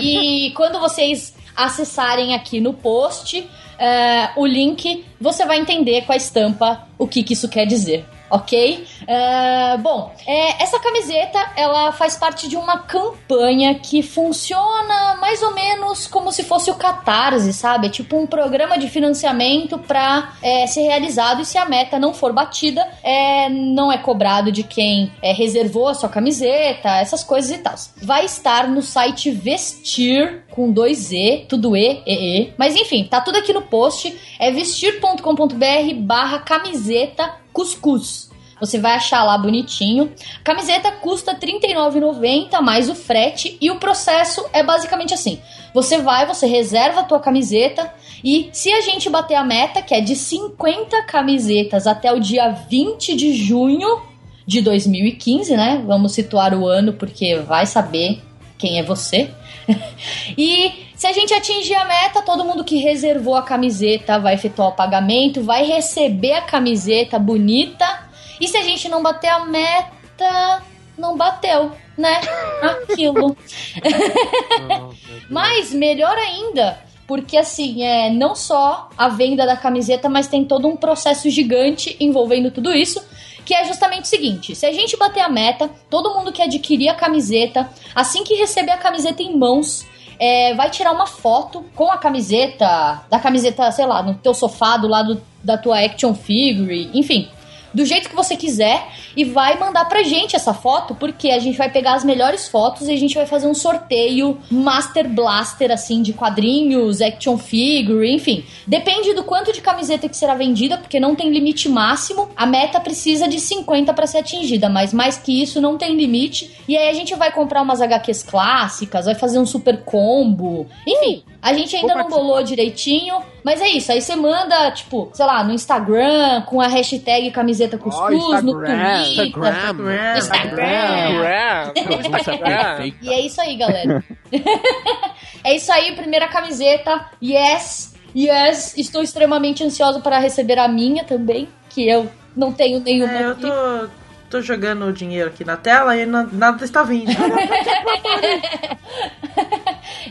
E 0.00 0.52
quando 0.56 0.78
vocês 0.78 1.34
acessarem 1.56 2.34
aqui 2.34 2.60
no 2.60 2.74
post 2.74 3.48
é, 3.78 4.30
o 4.36 4.46
link, 4.46 5.04
você 5.20 5.44
vai 5.44 5.58
entender 5.58 6.02
com 6.02 6.12
a 6.12 6.16
estampa 6.16 6.86
o 6.98 7.06
que, 7.06 7.22
que 7.22 7.32
isso 7.34 7.48
quer 7.48 7.66
dizer. 7.66 8.04
Ok? 8.30 8.84
É, 9.06 9.76
bom, 9.78 10.12
é, 10.26 10.62
essa 10.62 10.78
camiseta 10.78 11.52
ela 11.56 11.92
faz 11.92 12.16
parte 12.16 12.48
de 12.48 12.56
uma 12.56 12.78
campanha 12.78 13.74
que 13.74 14.02
funciona 14.02 15.16
mais 15.20 15.42
ou 15.42 15.54
menos 15.54 16.06
como 16.06 16.32
se 16.32 16.44
fosse 16.44 16.70
o 16.70 16.74
Catarse, 16.74 17.52
sabe? 17.52 17.86
É 17.86 17.90
tipo 17.90 18.16
um 18.16 18.26
programa 18.26 18.78
de 18.78 18.88
financiamento 18.88 19.78
para 19.78 20.32
ser 20.68 20.82
realizado 20.82 21.42
e 21.42 21.44
se 21.44 21.58
a 21.58 21.64
meta 21.64 21.98
não 21.98 22.12
for 22.12 22.32
batida, 22.32 22.86
é, 23.02 23.48
não 23.48 23.90
é 23.90 23.98
cobrado 23.98 24.50
de 24.50 24.62
quem 24.62 25.12
é, 25.22 25.32
reservou 25.32 25.88
a 25.88 25.94
sua 25.94 26.08
camiseta, 26.08 26.88
essas 26.98 27.22
coisas 27.22 27.50
e 27.50 27.58
tal. 27.58 27.74
Vai 28.02 28.24
estar 28.24 28.68
no 28.68 28.82
site 28.82 29.30
Vestir 29.30 30.44
com 30.50 30.70
dois 30.70 31.12
E, 31.12 31.44
tudo 31.48 31.76
E, 31.76 32.02
E, 32.06 32.40
E. 32.40 32.54
Mas 32.56 32.74
enfim, 32.74 33.04
tá 33.04 33.20
tudo 33.20 33.38
aqui 33.38 33.52
no 33.52 33.62
post. 33.62 34.16
É 34.38 34.50
vestir.com.br 34.50 35.94
barra 35.98 36.38
camiseta 36.40 37.34
cuscuz. 37.52 38.30
Você 38.60 38.78
vai 38.78 38.94
achar 38.94 39.22
lá 39.24 39.36
bonitinho. 39.36 40.12
Camiseta 40.42 40.90
custa 40.92 41.32
R$ 41.32 41.38
39,90 41.38 42.60
mais 42.60 42.88
o 42.88 42.94
frete 42.94 43.56
e 43.60 43.70
o 43.70 43.76
processo 43.76 44.44
é 44.52 44.62
basicamente 44.62 45.12
assim. 45.12 45.40
Você 45.74 45.98
vai, 45.98 46.26
você 46.26 46.46
reserva 46.46 47.00
a 47.00 47.04
tua 47.04 47.20
camiseta 47.20 47.92
e 48.24 48.48
se 48.52 48.72
a 48.72 48.80
gente 48.80 49.10
bater 49.10 49.34
a 49.34 49.44
meta, 49.44 49.82
que 49.82 49.94
é 49.94 50.00
de 50.00 50.16
50 50.16 51.02
camisetas 51.02 51.86
até 51.86 52.12
o 52.12 52.18
dia 52.18 52.48
20 52.50 53.14
de 53.14 53.34
junho 53.34 54.02
de 54.46 54.62
2015, 54.62 55.56
né? 55.56 55.82
Vamos 55.86 56.12
situar 56.12 56.54
o 56.54 56.66
ano 56.66 56.92
porque 56.92 57.36
vai 57.36 57.66
saber 57.66 58.22
quem 58.56 58.78
é 58.78 58.82
você. 58.82 59.30
e 60.38 60.86
se 60.94 61.06
a 61.06 61.12
gente 61.12 61.34
atingir 61.34 61.74
a 61.74 61.84
meta, 61.84 62.22
todo 62.22 62.44
mundo 62.44 62.64
que 62.64 62.78
reservou 62.78 63.34
a 63.34 63.42
camiseta 63.42 64.18
vai 64.18 64.34
efetuar 64.34 64.68
o 64.68 64.72
pagamento, 64.72 65.42
vai 65.42 65.64
receber 65.64 66.32
a 66.32 66.42
camiseta 66.42 67.18
bonita. 67.18 68.05
E 68.40 68.48
se 68.48 68.56
a 68.56 68.62
gente 68.62 68.88
não 68.88 69.02
bater 69.02 69.28
a 69.28 69.44
meta, 69.44 70.62
não 70.96 71.16
bateu, 71.16 71.72
né? 71.96 72.20
Aquilo. 72.62 73.36
Mas 75.30 75.72
melhor 75.72 76.16
ainda, 76.16 76.78
porque 77.06 77.36
assim, 77.36 77.82
é 77.82 78.10
não 78.10 78.34
só 78.34 78.88
a 78.96 79.08
venda 79.08 79.46
da 79.46 79.56
camiseta, 79.56 80.08
mas 80.08 80.26
tem 80.26 80.44
todo 80.44 80.66
um 80.66 80.76
processo 80.76 81.28
gigante 81.30 81.96
envolvendo 82.00 82.50
tudo 82.50 82.72
isso 82.72 83.02
que 83.46 83.54
é 83.54 83.64
justamente 83.64 84.02
o 84.02 84.08
seguinte: 84.08 84.54
se 84.54 84.66
a 84.66 84.72
gente 84.72 84.96
bater 84.96 85.20
a 85.20 85.28
meta, 85.28 85.70
todo 85.88 86.12
mundo 86.12 86.32
que 86.32 86.42
adquirir 86.42 86.88
a 86.88 86.94
camiseta, 86.94 87.70
assim 87.94 88.24
que 88.24 88.34
receber 88.34 88.72
a 88.72 88.76
camiseta 88.76 89.22
em 89.22 89.38
mãos, 89.38 89.86
é, 90.18 90.52
vai 90.54 90.68
tirar 90.68 90.92
uma 90.92 91.06
foto 91.06 91.64
com 91.74 91.90
a 91.90 91.96
camiseta, 91.96 93.04
da 93.08 93.20
camiseta, 93.20 93.70
sei 93.70 93.86
lá, 93.86 94.02
no 94.02 94.14
teu 94.14 94.34
sofá, 94.34 94.76
do 94.76 94.88
lado 94.88 95.22
da 95.42 95.56
tua 95.56 95.78
action 95.78 96.12
figure, 96.12 96.90
enfim. 96.92 97.28
Do 97.76 97.84
jeito 97.84 98.08
que 98.08 98.16
você 98.16 98.38
quiser 98.38 98.88
e 99.14 99.22
vai 99.22 99.58
mandar 99.58 99.84
pra 99.84 100.02
gente 100.02 100.34
essa 100.34 100.54
foto, 100.54 100.94
porque 100.94 101.28
a 101.28 101.38
gente 101.38 101.58
vai 101.58 101.70
pegar 101.70 101.92
as 101.92 102.04
melhores 102.04 102.48
fotos 102.48 102.88
e 102.88 102.92
a 102.92 102.96
gente 102.96 103.14
vai 103.14 103.26
fazer 103.26 103.46
um 103.46 103.52
sorteio 103.52 104.38
Master 104.50 105.06
Blaster, 105.06 105.70
assim, 105.70 106.00
de 106.00 106.14
quadrinhos, 106.14 107.02
action 107.02 107.36
figure, 107.36 108.10
enfim. 108.10 108.46
Depende 108.66 109.12
do 109.12 109.22
quanto 109.24 109.52
de 109.52 109.60
camiseta 109.60 110.08
que 110.08 110.16
será 110.16 110.34
vendida, 110.34 110.78
porque 110.78 110.98
não 110.98 111.14
tem 111.14 111.30
limite 111.30 111.68
máximo. 111.68 112.30
A 112.34 112.46
meta 112.46 112.80
precisa 112.80 113.28
de 113.28 113.38
50 113.38 113.92
para 113.92 114.06
ser 114.06 114.20
atingida, 114.20 114.70
mas 114.70 114.94
mais 114.94 115.18
que 115.18 115.42
isso 115.42 115.60
não 115.60 115.76
tem 115.76 115.94
limite. 115.94 116.50
E 116.66 116.78
aí 116.78 116.88
a 116.88 116.94
gente 116.94 117.14
vai 117.14 117.30
comprar 117.30 117.60
umas 117.60 117.82
HQs 117.82 118.22
clássicas, 118.22 119.04
vai 119.04 119.14
fazer 119.14 119.38
um 119.38 119.44
super 119.44 119.84
combo. 119.84 120.66
Enfim, 120.88 121.22
a 121.42 121.52
gente 121.52 121.76
ainda 121.76 121.94
não 121.94 122.08
bolou 122.08 122.42
direitinho, 122.42 123.20
mas 123.46 123.60
é 123.60 123.68
isso. 123.68 123.92
Aí 123.92 124.02
você 124.02 124.16
manda, 124.16 124.72
tipo, 124.72 125.08
sei 125.12 125.24
lá, 125.24 125.44
no 125.44 125.52
Instagram, 125.52 126.42
com 126.46 126.60
a 126.60 126.66
hashtag 126.66 127.30
camiseta 127.30 127.78
cuscuz, 127.78 128.42
no 128.42 128.54
Twitter. 128.54 128.76
Instagram. 129.02 129.72
no 129.72 129.92
Instagram. 130.18 131.68
Instagram. 132.08 132.92
E 133.00 133.08
é 133.08 133.20
isso 133.20 133.40
aí, 133.40 133.56
galera. 133.56 134.02
é 135.44 135.54
isso 135.54 135.70
aí, 135.72 135.94
primeira 135.94 136.26
camiseta. 136.26 137.08
Yes, 137.22 137.94
yes. 138.16 138.76
Estou 138.76 139.00
extremamente 139.00 139.62
ansioso 139.62 140.00
para 140.00 140.18
receber 140.18 140.58
a 140.58 140.66
minha 140.66 141.04
também, 141.04 141.48
que 141.68 141.88
eu 141.88 142.10
não 142.36 142.52
tenho 142.52 142.80
nenhuma. 142.80 143.16
É, 143.16 143.22
eu 143.22 143.30
aqui. 143.30 143.42
tô, 143.42 143.88
tô 144.36 144.42
jogando 144.42 144.84
o 144.86 144.92
dinheiro 144.92 145.30
aqui 145.30 145.44
na 145.44 145.56
tela 145.56 145.96
e 145.96 146.04
na- 146.04 146.28
nada 146.30 146.64
está 146.64 146.82
vindo. 146.82 147.10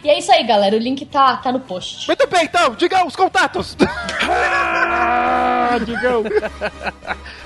E 0.03 0.09
é 0.09 0.19
isso 0.19 0.31
aí, 0.31 0.43
galera. 0.43 0.75
O 0.75 0.79
link 0.79 1.03
tá, 1.05 1.38
tá 1.38 1.51
no 1.51 1.59
post. 1.59 2.07
Muito 2.07 2.27
bem, 2.27 2.43
então, 2.45 2.75
diga 2.75 3.03
os 3.05 3.15
contatos. 3.15 3.75
Ah, 4.21 5.77
Digão. 5.83 6.23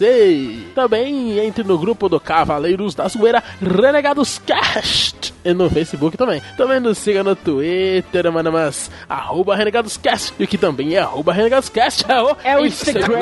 renegados.rc. 0.00 0.72
Também 0.74 1.38
entre 1.38 1.62
no 1.64 1.78
grupo 1.78 2.08
do 2.08 2.18
Cavaleiros 2.18 2.94
da 2.94 3.06
Zoeira 3.08 3.42
Renegados 3.60 4.40
Cast. 4.44 5.32
e 5.44 5.52
no 5.52 5.68
Facebook 5.70 6.16
também. 6.16 6.42
Também 6.56 6.80
nos 6.80 6.98
siga 6.98 7.22
no 7.22 7.36
Twitter, 7.36 8.30
mano, 8.32 8.52
mas 8.52 8.90
arroba 9.08 9.54
RenegadosCast, 9.54 10.34
e 10.38 10.44
o 10.44 10.48
que 10.48 10.58
também 10.58 10.94
é 10.94 11.00
arroba 11.00 11.32
RenegadosCast 11.32 12.04
é 12.08 12.20
o, 12.20 12.36
É 12.42 12.56
o 12.58 12.66
Instagram. 12.66 13.18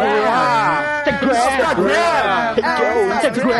Instagram. 1.06 1.34
Instagram. 3.16 3.52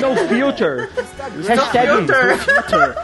No 0.00 0.16
filter. 0.28 0.90
Hashtag 1.46 1.88
filter. 2.06 2.96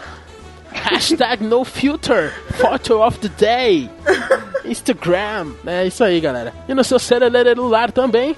Hashtag 0.83 1.43
no 1.45 1.65
filter, 1.65 2.33
photo 2.55 3.03
of 3.03 3.19
the 3.19 3.29
day, 3.39 3.91
Instagram. 4.65 5.53
É 5.67 5.87
isso 5.87 6.05
aí, 6.05 6.21
galera. 6.21 6.53
E 6.69 6.75
no 6.75 6.85
seu 6.85 6.99
celular 6.99 7.91
também, 7.91 8.37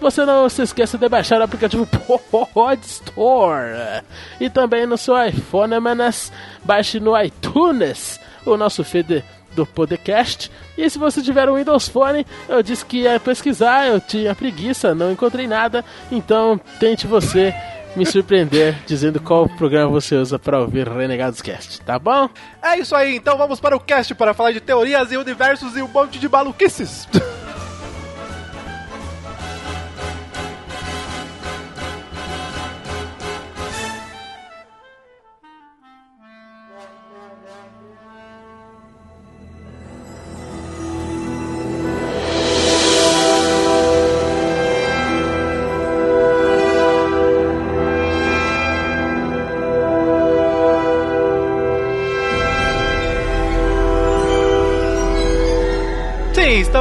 você 0.00 0.24
não 0.24 0.48
se 0.48 0.62
esqueça 0.62 0.96
de 0.98 1.08
baixar 1.08 1.40
o 1.40 1.44
aplicativo 1.44 1.86
Pod 2.54 2.80
Store. 2.86 4.02
E 4.40 4.48
também 4.48 4.86
no 4.86 4.96
seu 4.96 5.14
iPhone, 5.22 5.78
manas, 5.80 6.32
baixe 6.64 6.98
no 6.98 7.20
iTunes 7.20 8.18
o 8.44 8.56
nosso 8.56 8.82
feed 8.82 9.22
do 9.54 9.66
podcast. 9.66 10.50
E 10.76 10.88
se 10.88 10.98
você 10.98 11.22
tiver 11.22 11.48
um 11.48 11.56
Windows 11.56 11.88
Phone, 11.88 12.26
eu 12.48 12.62
disse 12.62 12.84
que 12.84 13.02
ia 13.02 13.20
pesquisar, 13.20 13.86
eu 13.86 14.00
tinha 14.00 14.34
preguiça, 14.34 14.94
não 14.94 15.12
encontrei 15.12 15.46
nada. 15.46 15.84
Então 16.10 16.60
tente 16.80 17.06
você 17.06 17.54
me 17.96 18.06
surpreender 18.06 18.76
dizendo 18.86 19.20
qual 19.20 19.48
programa 19.48 19.90
você 19.90 20.14
usa 20.16 20.38
para 20.38 20.58
ouvir 20.58 20.88
Renegados 20.88 21.42
Cast, 21.42 21.80
tá 21.82 21.98
bom? 21.98 22.28
É 22.62 22.78
isso 22.78 22.94
aí, 22.94 23.16
então 23.16 23.36
vamos 23.36 23.60
para 23.60 23.76
o 23.76 23.80
cast 23.80 24.14
para 24.14 24.32
falar 24.32 24.52
de 24.52 24.60
teorias 24.60 25.12
e 25.12 25.16
universos 25.16 25.76
e 25.76 25.82
um 25.82 25.88
monte 25.88 26.18
de 26.18 26.28
maluquices. 26.28 27.08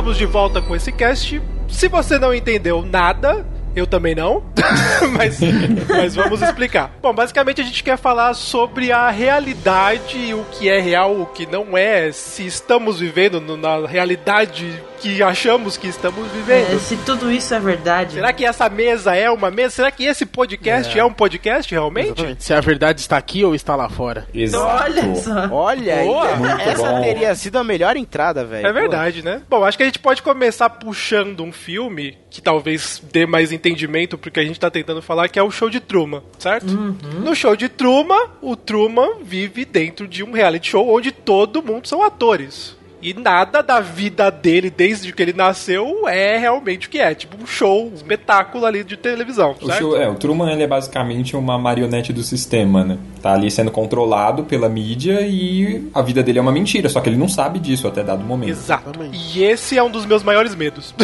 estamos 0.02 0.18
de 0.18 0.26
volta 0.26 0.62
com 0.64 0.76
esse 0.76 0.92
cast. 0.92 1.40
Se 1.70 1.88
você 1.88 2.18
não 2.18 2.34
entendeu 2.34 2.84
nada, 2.84 3.46
eu 3.76 3.86
também 3.86 4.16
não, 4.16 4.42
mas, 5.16 5.40
mas 5.88 6.16
vamos 6.16 6.42
explicar. 6.42 6.92
Bom, 7.00 7.14
basicamente 7.14 7.62
a 7.62 7.64
gente 7.64 7.84
quer 7.84 8.00
falar 8.00 8.34
sobre 8.34 8.92
a 8.92 9.12
realidade, 9.12 10.34
o 10.34 10.44
que 10.46 10.68
é 10.68 10.80
real, 10.80 11.22
o 11.22 11.28
que 11.28 11.46
não 11.46 11.78
é, 11.78 12.12
se 12.12 12.44
estamos 12.48 13.00
vivendo 13.00 13.40
na 13.56 13.86
realidade 13.86 14.74
que 15.02 15.24
achamos 15.24 15.78
que 15.78 15.88
estamos 15.88 16.32
vivendo. 16.32 16.76
É, 16.76 16.78
se 16.78 16.96
tudo 16.98 17.32
isso 17.32 17.54
é 17.54 17.60
verdade. 17.60 18.14
Será 18.14 18.32
que 18.32 18.46
essa 18.46 18.70
mesa 18.70 19.16
é 19.16 19.30
uma 19.30 19.50
mesa? 19.50 19.76
Será 19.76 19.92
que 19.92 20.06
esse 20.06 20.26
podcast 20.26 20.98
é, 20.98 21.04
um 21.04 21.12
podcast 21.12 21.72
realmente? 21.74 22.10
Exatamente. 22.10 22.44
Se 22.44 22.54
a 22.54 22.62
verdade 22.62 23.02
está 23.02 23.18
aqui 23.18 23.44
ou 23.44 23.56
está 23.56 23.76
lá 23.76 23.90
fora. 23.90 24.28
Olha 24.34 25.16
só. 25.16 25.50
Olha, 25.52 25.96
aí, 25.96 26.08
Boa. 26.08 26.62
Essa 26.62 26.92
bom. 26.92 27.02
teria 27.02 27.34
sido 27.34 27.58
a 27.58 27.64
melhor 27.64 27.98
entrada, 27.98 28.46
velho. 28.46 28.68
É 28.68 28.72
verdade, 28.72 29.24
né? 29.24 29.42
Bom, 29.50 29.64
acho 29.64 29.76
que 29.76 29.84
a 29.84 29.88
gente 29.88 30.00
pode 30.00 30.22
começar 30.22 30.70
puxando 30.70 31.42
um 31.42 31.52
filme 31.52 32.18
que 32.30 32.42
talvez 32.42 33.02
dê 33.12 33.26
mais 33.26 33.52
entendimento 33.52 34.18
pro 34.18 34.32
que 34.32 34.40
a 34.40 34.44
gente 34.44 34.60
tá 34.60 34.70
tentando 34.70 35.02
falar, 35.02 35.28
que 35.28 35.40
é 35.40 35.44
o 35.44 35.52
show 35.52 35.70
de 35.70 35.80
Truman, 35.80 36.22
certo? 36.38 36.68
No 36.68 37.36
show 37.36 37.56
de 37.56 37.68
Truman, 37.68 38.30
o 38.42 38.56
Truman 38.56 39.16
vive 39.24 39.66
dentro 39.66 40.08
de 40.08 40.24
um 40.24 40.32
reality 40.32 40.70
show 40.70 40.88
onde 40.96 41.12
todo 41.12 41.62
mundo 41.62 41.88
são 41.88 42.04
atores. 42.04 42.80
E 43.02 43.14
nada 43.14 43.64
da 43.64 43.80
vida 43.80 44.30
dele, 44.30 44.70
desde 44.70 45.12
que 45.12 45.22
ele 45.22 45.34
nasceu, 45.34 46.08
é 46.08 46.38
realmente 46.38 46.88
o 46.88 46.90
que 46.90 47.00
é. 47.00 47.16
Tipo 47.16 47.42
um 47.42 47.48
show, 47.48 47.88
um 47.90 47.96
espetáculo 47.96 48.66
ali 48.66 48.84
de 48.84 48.96
televisão, 48.96 49.56
O, 49.62 49.72
show- 49.72 49.98
é, 49.98 50.08
o 50.08 50.16
Truman 50.16 50.52
ele 50.52 50.64
é 50.64 50.68
basicamente 50.68 51.36
uma 51.36 51.58
marionete 51.58 52.14
do 52.14 52.22
sistema, 52.22 52.84
né? 52.84 52.98
Tá 53.22 53.34
ali 53.34 53.50
sendo 53.50 53.72
controlado 53.72 54.44
pela 54.44 54.70
mídia 54.70 55.22
e 55.22 55.90
a 55.94 56.02
vida 56.02 56.22
dele 56.22 56.40
é 56.40 56.42
uma 56.42 56.52
mentira, 56.52 56.90
só 56.90 57.02
que 57.02 57.10
ele 57.10 57.18
não 57.18 57.28
sabe 57.28 57.60
disso 57.60 57.88
até 57.88 58.04
dado 58.04 58.24
momento. 58.24 58.50
Exato. 58.52 58.92
E 59.12 59.44
esse 59.44 59.78
é 59.78 59.84
um 59.84 59.90
dos 59.90 60.06
meus 60.06 60.22
maiores 60.24 60.54
medos. 60.56 60.94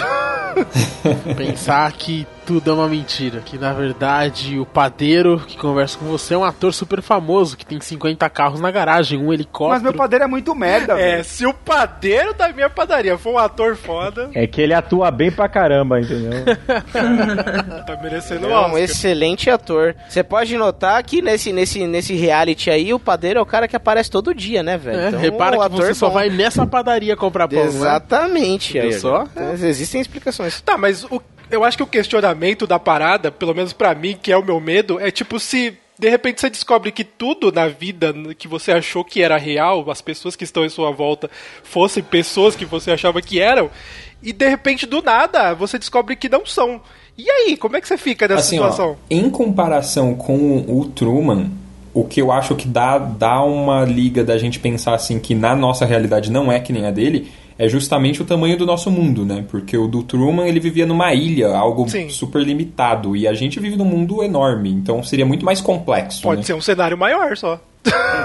Pensar 1.35 1.91
que 1.93 2.25
tudo 2.47 2.71
é 2.71 2.73
uma 2.73 2.87
mentira. 2.87 3.41
Que 3.41 3.57
na 3.57 3.73
verdade 3.73 4.57
o 4.57 4.65
padeiro 4.65 5.39
que 5.45 5.57
conversa 5.57 5.97
com 5.99 6.05
você 6.05 6.33
é 6.33 6.37
um 6.37 6.45
ator 6.45 6.73
super 6.73 7.01
famoso 7.01 7.57
que 7.57 7.65
tem 7.65 7.79
50 7.79 8.27
carros 8.29 8.59
na 8.61 8.71
garagem, 8.71 9.19
um 9.19 9.31
helicóptero. 9.33 9.73
Mas 9.73 9.83
meu 9.83 9.93
padeiro 9.93 10.23
é 10.23 10.27
muito 10.27 10.55
merda, 10.55 10.93
é, 10.93 11.11
velho. 11.11 11.23
se 11.25 11.45
o 11.45 11.53
padeiro 11.53 12.33
da 12.33 12.47
minha 12.53 12.69
padaria 12.69 13.17
for 13.17 13.33
um 13.33 13.37
ator 13.37 13.75
foda, 13.75 14.29
É 14.33 14.47
que 14.47 14.61
ele 14.61 14.73
atua 14.73 15.11
bem 15.11 15.29
pra 15.29 15.49
caramba, 15.49 15.99
entendeu? 15.99 16.45
tá 17.85 17.99
merecendo 18.01 18.47
É 18.49 18.67
um 18.67 18.77
excelente 18.77 19.49
ator. 19.49 19.95
Você 20.07 20.23
pode 20.23 20.55
notar 20.57 21.03
que 21.03 21.21
nesse, 21.21 21.51
nesse, 21.51 21.85
nesse 21.85 22.15
reality 22.15 22.69
aí, 22.69 22.93
o 22.93 22.99
padeiro 22.99 23.39
é 23.39 23.41
o 23.41 23.45
cara 23.45 23.67
que 23.67 23.75
aparece 23.75 24.09
todo 24.09 24.33
dia, 24.33 24.63
né, 24.63 24.77
velho? 24.77 24.99
É, 24.99 25.07
Então, 25.09 25.19
repara 25.19 25.57
o 25.57 25.59
que 25.59 25.65
ator 25.65 25.85
você 25.87 25.93
só 25.93 26.07
bom. 26.07 26.13
vai 26.13 26.29
nessa 26.29 26.65
padaria 26.65 27.15
comprar 27.17 27.47
pão, 27.47 27.59
né? 27.59 27.65
Exatamente. 27.65 28.73
Viu 28.73 28.83
aí, 28.83 28.93
só? 28.93 29.23
então, 29.31 29.51
existem 29.53 29.99
explicações. 29.99 30.61
Tá, 30.61 30.77
mas 30.77 31.03
o- 31.03 31.21
eu 31.51 31.63
acho 31.63 31.77
que 31.77 31.83
o 31.83 31.87
questionamento 31.87 32.65
da 32.67 32.79
parada, 32.79 33.31
pelo 33.31 33.53
menos 33.53 33.73
pra 33.73 33.93
mim, 33.95 34.17
que 34.21 34.31
é 34.31 34.37
o 34.37 34.43
meu 34.43 34.59
medo, 34.59 34.99
é 34.99 35.11
tipo 35.11 35.39
se 35.39 35.77
de 35.99 36.09
repente 36.09 36.39
você 36.39 36.49
descobre 36.49 36.91
que 36.91 37.03
tudo 37.03 37.51
na 37.51 37.67
vida 37.67 38.13
que 38.37 38.47
você 38.47 38.71
achou 38.71 39.03
que 39.03 39.21
era 39.21 39.35
real, 39.37 39.89
as 39.89 40.01
pessoas 40.01 40.35
que 40.35 40.43
estão 40.43 40.63
em 40.63 40.69
sua 40.69 40.91
volta 40.91 41.29
fossem 41.63 42.03
pessoas 42.03 42.55
que 42.55 42.65
você 42.65 42.91
achava 42.91 43.21
que 43.21 43.39
eram, 43.39 43.69
e 44.21 44.31
de 44.31 44.47
repente 44.47 44.85
do 44.85 45.01
nada 45.01 45.53
você 45.55 45.79
descobre 45.79 46.15
que 46.15 46.29
não 46.29 46.45
são. 46.45 46.79
E 47.17 47.27
aí, 47.29 47.57
como 47.57 47.75
é 47.75 47.81
que 47.81 47.87
você 47.87 47.97
fica 47.97 48.27
nessa 48.27 48.41
Assim, 48.41 48.59
ó, 48.59 48.69
situação? 48.69 48.97
em 49.09 49.27
comparação 49.29 50.13
com 50.13 50.63
o 50.67 50.85
Truman, 50.85 51.49
o 51.91 52.03
que 52.03 52.21
eu 52.21 52.31
acho 52.31 52.55
que 52.55 52.67
dá, 52.67 52.99
dá 52.99 53.41
uma 53.41 53.83
liga 53.83 54.23
da 54.23 54.37
gente 54.37 54.59
pensar 54.59 54.93
assim 54.93 55.19
que 55.19 55.33
na 55.33 55.55
nossa 55.55 55.83
realidade 55.83 56.31
não 56.31 56.51
é 56.51 56.59
que 56.59 56.71
nem 56.71 56.85
a 56.85 56.91
dele, 56.91 57.31
é 57.57 57.67
justamente 57.67 58.21
o 58.21 58.25
tamanho 58.25 58.57
do 58.57 58.65
nosso 58.65 58.91
mundo, 58.91 59.25
né? 59.25 59.45
Porque 59.49 59.77
o 59.77 59.87
do 59.87 60.03
Truman, 60.03 60.47
ele 60.47 60.59
vivia 60.59 60.85
numa 60.85 61.13
ilha, 61.13 61.55
algo 61.55 61.89
Sim. 61.89 62.09
super 62.09 62.41
limitado, 62.41 63.15
e 63.15 63.27
a 63.27 63.33
gente 63.33 63.59
vive 63.59 63.75
num 63.75 63.85
mundo 63.85 64.23
enorme, 64.23 64.69
então 64.69 65.03
seria 65.03 65.25
muito 65.25 65.45
mais 65.45 65.61
complexo, 65.61 66.21
Pode 66.21 66.41
né? 66.41 66.45
ser 66.45 66.53
um 66.53 66.61
cenário 66.61 66.97
maior 66.97 67.35
só. 67.35 67.59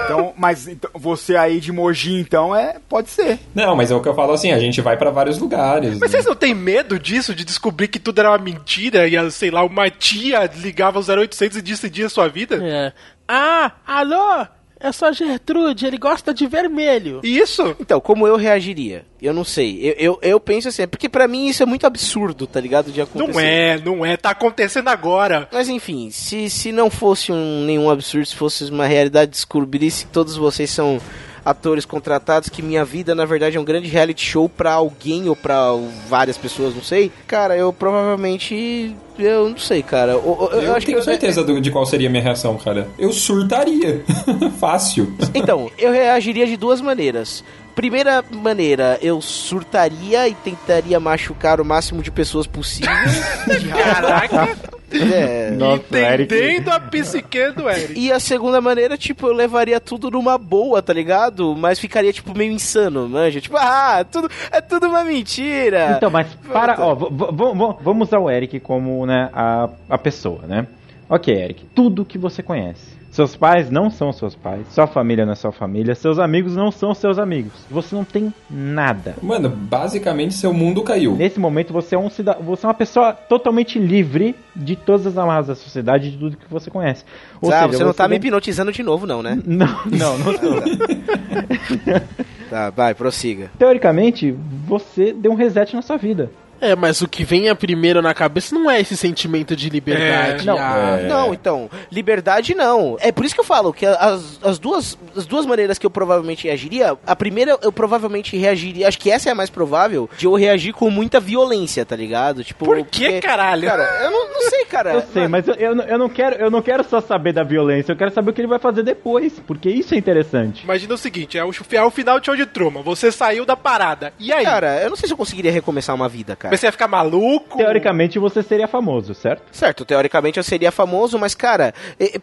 Então, 0.05 0.33
mas 0.37 0.67
então, 0.67 0.89
você 0.93 1.35
aí 1.35 1.59
de 1.59 1.71
Mogi, 1.71 2.15
então, 2.15 2.55
é. 2.55 2.75
Pode 2.89 3.09
ser. 3.09 3.39
Não, 3.55 3.75
mas 3.75 3.91
é 3.91 3.95
o 3.95 4.01
que 4.01 4.09
eu 4.09 4.13
falo 4.13 4.33
assim, 4.33 4.51
a 4.51 4.59
gente 4.59 4.81
vai 4.81 4.97
pra 4.97 5.09
vários 5.09 5.39
lugares. 5.39 5.91
Mas 5.91 5.99
né? 5.99 6.07
vocês 6.07 6.25
não 6.25 6.35
têm 6.35 6.53
medo 6.53 6.99
disso, 6.99 7.33
de 7.33 7.45
descobrir 7.45 7.87
que 7.87 7.99
tudo 7.99 8.19
era 8.19 8.31
uma 8.31 8.37
mentira 8.37 9.07
e, 9.07 9.31
sei 9.31 9.51
lá, 9.51 9.63
uma 9.63 9.89
tia 9.89 10.49
ligava 10.57 10.99
ao 10.99 11.19
0800 11.19 11.57
e 11.57 11.61
decidia 11.61 12.07
a 12.07 12.09
sua 12.09 12.27
vida? 12.27 12.59
É. 12.61 12.93
Ah, 13.27 13.71
alô? 13.85 14.45
É 14.83 14.91
só 14.91 15.13
Gertrude, 15.13 15.85
ele 15.85 15.97
gosta 15.97 16.33
de 16.33 16.45
vermelho. 16.45 17.21
Isso? 17.23 17.73
Então, 17.79 18.01
como 18.01 18.27
eu 18.27 18.35
reagiria? 18.35 19.05
Eu 19.21 19.33
não 19.33 19.45
sei. 19.45 19.79
Eu, 19.81 19.93
eu, 19.97 20.19
eu 20.21 20.39
penso 20.41 20.67
assim, 20.67 20.85
porque 20.85 21.07
pra 21.07 21.25
mim 21.25 21.47
isso 21.47 21.63
é 21.63 21.65
muito 21.65 21.87
absurdo, 21.87 22.45
tá 22.45 22.59
ligado? 22.59 22.91
De 22.91 22.99
acontecer. 22.99 23.31
Não 23.31 23.39
é, 23.39 23.77
não 23.79 24.05
é. 24.05 24.17
Tá 24.17 24.31
acontecendo 24.31 24.89
agora. 24.89 25.47
Mas 25.53 25.69
enfim, 25.69 26.09
se, 26.11 26.49
se 26.49 26.73
não 26.73 26.89
fosse 26.89 27.31
um, 27.31 27.63
nenhum 27.63 27.89
absurdo, 27.89 28.25
se 28.25 28.35
fosse 28.35 28.69
uma 28.69 28.85
realidade, 28.85 29.31
descobrisse 29.31 30.05
que 30.05 30.11
todos 30.11 30.35
vocês 30.35 30.69
são 30.69 30.99
atores 31.45 31.85
contratados, 31.85 32.49
que 32.49 32.61
minha 32.61 32.85
vida 32.85 33.13
na 33.13 33.25
verdade 33.25 33.57
é 33.57 33.59
um 33.59 33.63
grande 33.65 33.87
reality 33.87 34.25
show 34.25 34.47
pra 34.47 34.73
alguém 34.73 35.27
ou 35.29 35.35
pra 35.35 35.71
várias 36.07 36.37
pessoas, 36.37 36.73
não 36.75 36.81
sei. 36.83 37.11
Cara, 37.27 37.55
eu 37.57 37.71
provavelmente. 37.73 38.95
Eu 39.19 39.49
não 39.49 39.57
sei, 39.57 39.83
cara. 39.83 40.13
Eu, 40.13 40.37
eu- 40.51 40.59
eu 40.59 40.61
Eu, 40.63 40.75
acho 40.75 40.85
tenho 40.85 40.97
que. 40.97 41.03
certeza 41.03 41.43
de 41.43 41.69
qual 41.71 41.85
seria 41.85 42.07
a 42.07 42.11
minha 42.11 42.23
reação, 42.23 42.57
cara. 42.57 42.87
Eu 42.97 43.11
surtaria. 43.13 44.03
Fácil. 44.59 45.13
Então, 45.35 45.69
eu 45.77 45.91
reagiria 45.91 46.47
de 46.47 46.57
duas 46.57 46.81
maneiras. 46.81 47.43
Primeira 47.75 48.23
maneira, 48.31 48.99
eu 49.01 49.21
surtaria 49.21 50.27
e 50.27 50.33
tentaria 50.33 50.99
machucar 50.99 51.59
o 51.59 51.65
máximo 51.65 52.01
de 52.01 52.11
pessoas 52.11 52.45
possível. 52.45 52.91
Caraca, 53.71 54.55
é. 54.93 55.51
Nossa, 55.51 55.97
Eric. 55.97 56.33
entendendo 56.33 56.69
a 56.69 56.79
psique 56.79 57.51
do 57.51 57.69
Eric. 57.69 57.99
E 57.99 58.11
a 58.11 58.19
segunda 58.19 58.61
maneira, 58.61 58.97
tipo, 58.97 59.27
eu 59.27 59.33
levaria 59.33 59.79
tudo 59.79 60.11
numa 60.11 60.37
boa, 60.37 60.81
tá 60.81 60.93
ligado? 60.93 61.55
Mas 61.55 61.79
ficaria, 61.79 62.13
tipo, 62.13 62.37
meio 62.37 62.51
insano, 62.51 63.09
manja? 63.09 63.41
Tipo, 63.41 63.57
ah, 63.57 64.05
tudo, 64.09 64.29
é 64.51 64.61
tudo 64.61 64.87
uma 64.87 65.03
mentira. 65.03 65.95
Então, 65.97 66.09
mas 66.09 66.27
para, 66.51 66.75
ó, 66.79 66.93
vamos 66.95 68.07
usar 68.07 68.19
o 68.19 68.29
Eric 68.29 68.59
como, 68.59 69.05
né, 69.05 69.29
a, 69.33 69.69
a 69.89 69.97
pessoa, 69.97 70.43
né? 70.47 70.67
Ok, 71.09 71.33
Eric, 71.33 71.65
tudo 71.75 72.05
que 72.05 72.17
você 72.17 72.41
conhece. 72.43 72.93
Seus 73.13 73.35
pais 73.35 73.69
não 73.69 73.91
são 73.91 74.11
seus 74.11 74.33
pais, 74.33 74.65
sua 74.71 74.87
família 74.87 75.23
não 75.23 75.33
é 75.33 75.35
sua 75.35 75.51
família, 75.51 75.93
seus 75.93 76.17
amigos 76.17 76.55
não 76.55 76.71
são 76.71 76.95
seus 76.95 77.19
amigos. 77.19 77.51
Você 77.69 77.95
não 77.95 78.03
tem 78.03 78.33
nada. 78.49 79.13
Mano, 79.21 79.49
basicamente 79.49 80.33
seu 80.33 80.51
mundo 80.51 80.81
caiu. 80.81 81.15
Nesse 81.15 81.39
momento 81.39 81.71
você 81.71 81.93
é 81.93 81.99
um 81.99 82.09
você 82.09 82.65
é 82.65 82.67
uma 82.67 82.73
pessoa 82.73 83.13
totalmente 83.13 83.77
livre 83.77 84.35
de 84.55 84.75
todas 84.75 85.05
as 85.05 85.15
amarras 85.15 85.45
da 85.45 85.53
sociedade, 85.53 86.09
de 86.09 86.17
tudo 86.17 86.37
que 86.37 86.49
você 86.49 86.71
conhece. 86.71 87.05
Ou 87.39 87.51
Ah, 87.51 87.65
seja, 87.67 87.77
você 87.77 87.83
não 87.83 87.93
tá 87.93 88.07
me 88.07 88.15
hipnotizando 88.15 88.71
de 88.71 88.81
novo, 88.81 89.05
não, 89.05 89.21
né? 89.21 89.39
Não, 89.45 89.67
não, 89.85 90.17
não 90.17 90.33
tô. 90.33 90.49
Tá, 92.49 92.69
vai, 92.69 92.93
prossiga. 92.93 93.49
Teoricamente, 93.57 94.31
você 94.67 95.11
deu 95.11 95.31
um 95.31 95.35
reset 95.35 95.75
na 95.75 95.81
sua 95.81 95.97
vida. 95.97 96.29
É, 96.63 96.75
mas 96.75 97.01
o 97.01 97.07
que 97.07 97.23
vem 97.23 97.49
a 97.49 97.55
primeiro 97.55 98.01
na 98.01 98.13
cabeça 98.13 98.55
não 98.55 98.69
é 98.69 98.79
esse 98.79 98.95
sentimento 98.95 99.55
de 99.55 99.69
liberdade. 99.69 100.45
Não, 100.45 100.57
ah, 100.57 100.97
É. 101.01 101.07
Não, 101.07 101.33
então, 101.33 101.69
liberdade 101.91 102.55
não. 102.55 102.97
É 102.99 103.11
por 103.11 103.25
isso 103.25 103.35
que 103.35 103.41
eu 103.41 103.45
falo 103.45 103.73
que 103.73 103.85
as, 103.85 104.39
as, 104.43 104.57
duas, 104.59 104.97
as 105.15 105.25
duas 105.25 105.45
maneiras 105.45 105.77
que 105.77 105.85
eu 105.85 105.89
provavelmente 105.89 106.47
reagiria, 106.47 106.97
a 107.05 107.15
primeira 107.15 107.57
eu 107.61 107.71
provavelmente 107.71 108.35
reagiria, 108.37 108.87
acho 108.87 108.99
que 108.99 109.11
essa 109.11 109.29
é 109.29 109.31
a 109.31 109.35
mais 109.35 109.49
provável, 109.49 110.09
de 110.17 110.25
eu 110.25 110.33
reagir 110.35 110.73
com 110.73 110.89
muita 110.89 111.19
violência, 111.19 111.85
tá 111.85 111.95
ligado? 111.95 112.43
Tipo, 112.43 112.65
Por 112.65 112.77
que, 112.85 113.05
porque- 113.05 113.21
caralho? 113.21 113.67
Cara, 113.67 113.83
eu 114.03 114.11
não, 114.11 114.29
não 114.33 114.49
sei, 114.49 114.65
cara. 114.65 114.93
Eu 114.93 115.01
sei, 115.13 115.27
mas 115.27 115.47
eu, 115.47 115.55
eu, 115.55 115.75
não- 115.75 115.83
eu 115.85 115.97
não 115.97 116.09
quero, 116.09 116.35
eu 116.35 116.49
não 116.51 116.61
quero 116.61 116.83
só 116.83 117.01
saber 117.01 117.33
da 117.33 117.43
violência, 117.43 117.91
eu 117.91 117.95
quero 117.97 118.11
saber 118.13 118.31
o 118.31 118.33
que 118.33 118.41
ele 118.41 118.47
vai 118.47 118.59
fazer 118.59 118.83
depois, 118.83 119.33
porque 119.45 119.69
isso 119.69 119.93
é 119.93 119.97
interessante. 119.97 120.63
Imagina 120.63 120.93
o 120.93 120.97
seguinte, 120.97 121.37
é 121.37 121.43
o, 121.43 121.51
é 121.71 121.83
o 121.83 121.91
final 121.91 122.19
de 122.19 122.25
show 122.25 122.35
de 122.35 122.45
Truman. 122.45 122.81
Você 122.83 123.11
saiu 123.11 123.45
da 123.45 123.55
parada. 123.55 124.13
E 124.19 124.31
aí? 124.31 124.43
Cara, 124.45 124.81
eu 124.81 124.89
não 124.89 124.95
sei 124.95 125.07
se 125.07 125.13
eu 125.13 125.17
conseguiria 125.17 125.51
recomeçar 125.51 125.95
uma 125.95 126.07
vida, 126.07 126.35
cara. 126.35 126.52
Você 126.57 126.67
ia 126.67 126.71
ficar 126.71 126.87
maluco? 126.87 127.57
Teoricamente 127.57 128.19
você 128.19 128.41
seria 128.43 128.67
famoso, 128.67 129.13
certo? 129.13 129.43
Certo, 129.51 129.85
teoricamente 129.85 130.37
eu 130.37 130.43
seria 130.43 130.71
famoso, 130.71 131.17
mas 131.19 131.33
cara, 131.35 131.73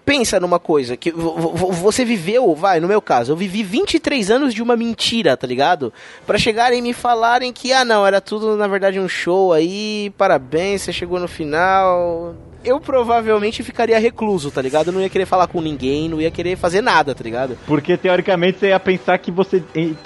pensa 0.05 0.38
numa 0.40 0.59
coisa, 0.59 0.97
que 0.97 1.11
vo- 1.11 1.37
vo- 1.55 1.73
você 1.73 2.05
viveu, 2.05 2.55
vai, 2.55 2.81
no 2.81 2.88
meu 2.88 3.01
caso, 3.03 3.33
eu 3.33 3.37
vivi 3.37 3.62
23 3.62 4.31
anos 4.31 4.55
de 4.55 4.62
uma 4.62 4.77
mentira, 4.77 5.37
tá 5.37 5.47
ligado? 5.47 5.93
Pra 6.27 6.38
chegarem 6.38 6.79
e 6.79 6.83
me 6.83 6.93
falarem 6.93 7.53
que, 7.53 7.73
ah 7.73 7.85
não, 7.85 8.07
era 8.07 8.21
tudo 8.21 8.57
na 8.57 8.66
verdade 8.66 8.99
um 9.01 9.09
show 9.09 9.53
aí, 9.53 10.12
parabéns, 10.16 10.83
você 10.83 10.93
chegou 10.93 11.19
no 11.21 11.29
final. 11.29 12.35
Eu 12.62 12.79
provavelmente 12.79 13.62
ficaria 13.62 13.99
recluso, 13.99 14.51
tá 14.51 14.61
ligado? 14.61 14.88
Eu 14.88 14.93
não 14.93 15.01
ia 15.01 15.09
querer 15.09 15.25
falar 15.25 15.47
com 15.47 15.62
ninguém, 15.62 16.11
não 16.11 16.21
ia 16.21 16.31
querer 16.31 16.57
fazer 16.59 16.83
nada, 16.83 17.14
tá 17.14 17.25
ligado? 17.25 17.57
Porque 17.66 17.97
teoricamente 17.97 18.59
você 18.59 18.66
ia 18.69 18.79
pensar 18.79 19.16
que 19.16 19.31
você 19.31 19.62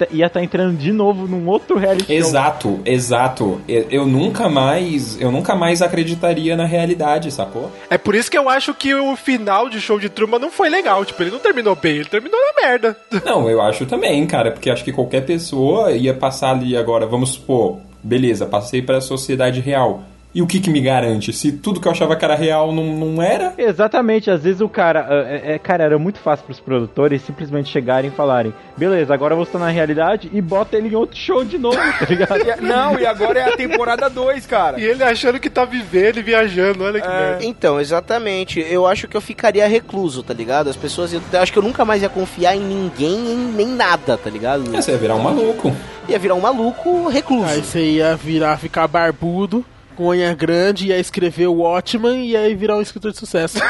ia 0.09 0.25
estar 0.27 0.41
entrando 0.41 0.77
de 0.77 0.93
novo 0.93 1.27
num 1.27 1.49
outro 1.49 1.77
reality 1.77 2.05
show. 2.05 2.15
Exato, 2.15 2.79
exato. 2.85 3.61
Eu, 3.67 4.04
eu 4.05 4.07
nunca 4.07 4.47
mais, 4.47 5.19
eu 5.19 5.31
nunca 5.31 5.55
mais 5.55 5.81
acreditaria 5.81 6.55
na 6.55 6.65
realidade, 6.65 7.31
sacou? 7.31 7.71
É 7.89 7.97
por 7.97 8.13
isso 8.13 8.29
que 8.29 8.37
eu 8.37 8.47
acho 8.47 8.73
que 8.73 8.93
o 8.93 9.15
final 9.15 9.67
de 9.67 9.81
show 9.81 9.99
de 9.99 10.09
Truman 10.09 10.37
não 10.37 10.51
foi 10.51 10.69
legal. 10.69 11.03
Tipo, 11.03 11.23
ele 11.23 11.31
não 11.31 11.39
terminou 11.39 11.75
bem, 11.75 11.95
ele 11.95 12.05
terminou 12.05 12.39
na 12.39 12.67
merda. 12.67 12.97
Não, 13.25 13.49
eu 13.49 13.61
acho 13.61 13.85
também, 13.85 14.25
cara, 14.27 14.51
porque 14.51 14.69
acho 14.69 14.83
que 14.83 14.91
qualquer 14.91 15.25
pessoa 15.25 15.91
ia 15.91 16.13
passar 16.13 16.51
ali 16.51 16.77
agora, 16.77 17.07
vamos 17.07 17.31
supor, 17.31 17.79
beleza, 18.03 18.45
passei 18.45 18.81
pra 18.81 19.01
sociedade 19.01 19.59
real. 19.59 20.03
E 20.35 20.41
o 20.41 20.45
que 20.47 20.59
que 20.59 20.69
me 20.69 20.81
garante? 20.81 21.31
Se 21.31 21.49
tudo 21.49 21.79
que 21.79 21.87
eu 21.87 21.91
achava 21.93 22.13
que 22.13 22.25
era 22.25 22.35
real 22.35 22.73
não, 22.73 22.83
não 22.83 23.21
era? 23.23 23.53
Exatamente, 23.57 24.29
às 24.29 24.43
vezes 24.43 24.59
o 24.59 24.67
cara. 24.67 25.07
É, 25.09 25.53
é- 25.53 25.57
cara, 25.59 25.85
era 25.85 25.97
muito 25.97 26.19
fácil 26.19 26.45
pros 26.45 26.59
produtores 26.59 27.21
simplesmente 27.21 27.69
chegarem 27.69 28.09
e 28.09 28.13
falarem: 28.13 28.53
beleza, 28.75 29.13
agora 29.13 29.33
você 29.33 29.51
tá 29.53 29.59
na 29.59 29.69
realidade 29.69 30.29
e 30.33 30.41
bota 30.41 30.75
ele 30.75 30.89
em 30.89 30.95
outro 30.95 31.15
show 31.17 31.45
de 31.45 31.57
novo, 31.57 31.77
tá 31.99 32.05
ligado? 32.09 32.41
E- 32.41 32.61
Não, 32.61 32.99
e 32.99 33.05
agora 33.05 33.39
é 33.39 33.43
a 33.53 33.55
temporada 33.55 34.09
2, 34.09 34.45
cara. 34.45 34.77
E 34.77 34.83
ele 34.83 35.01
achando 35.03 35.39
que 35.39 35.49
tá 35.49 35.63
vivendo 35.63 36.17
e 36.17 36.21
viajando, 36.21 36.83
olha 36.83 36.99
que 36.99 37.07
merda. 37.07 37.45
Então, 37.45 37.79
exatamente. 37.79 38.59
Eu 38.59 38.85
acho 38.85 39.07
que 39.07 39.15
eu 39.15 39.21
ficaria 39.21 39.65
recluso, 39.69 40.21
tá 40.21 40.33
ligado? 40.33 40.69
As 40.69 40.75
pessoas. 40.75 41.13
Eu 41.13 41.21
acho 41.39 41.53
que 41.53 41.57
eu 41.59 41.63
nunca 41.63 41.85
mais 41.85 42.01
ia 42.01 42.09
confiar 42.09 42.57
em 42.57 42.59
ninguém, 42.59 43.31
em 43.31 43.37
nem 43.55 43.67
nada, 43.67 44.17
tá 44.17 44.29
ligado? 44.29 44.75
É, 44.75 44.81
você 44.81 44.91
ia 44.91 44.97
virar 44.97 45.15
um 45.15 45.23
maluco. 45.23 45.73
Ia 46.09 46.19
virar 46.19 46.35
um 46.35 46.41
maluco 46.41 47.07
recluso. 47.07 47.45
Aí 47.45 47.61
você 47.61 47.79
ia 47.79 48.15
virar, 48.17 48.57
ficar 48.57 48.85
barbudo, 48.87 49.65
com 49.95 50.07
unha 50.07 50.33
grande, 50.33 50.87
ia 50.87 50.99
escrever 50.99 51.47
o 51.47 51.61
Watchman 51.61 52.25
e 52.25 52.35
aí 52.35 52.53
virar 52.53 52.77
um 52.77 52.81
escritor 52.81 53.11
de 53.11 53.17
sucesso. 53.17 53.57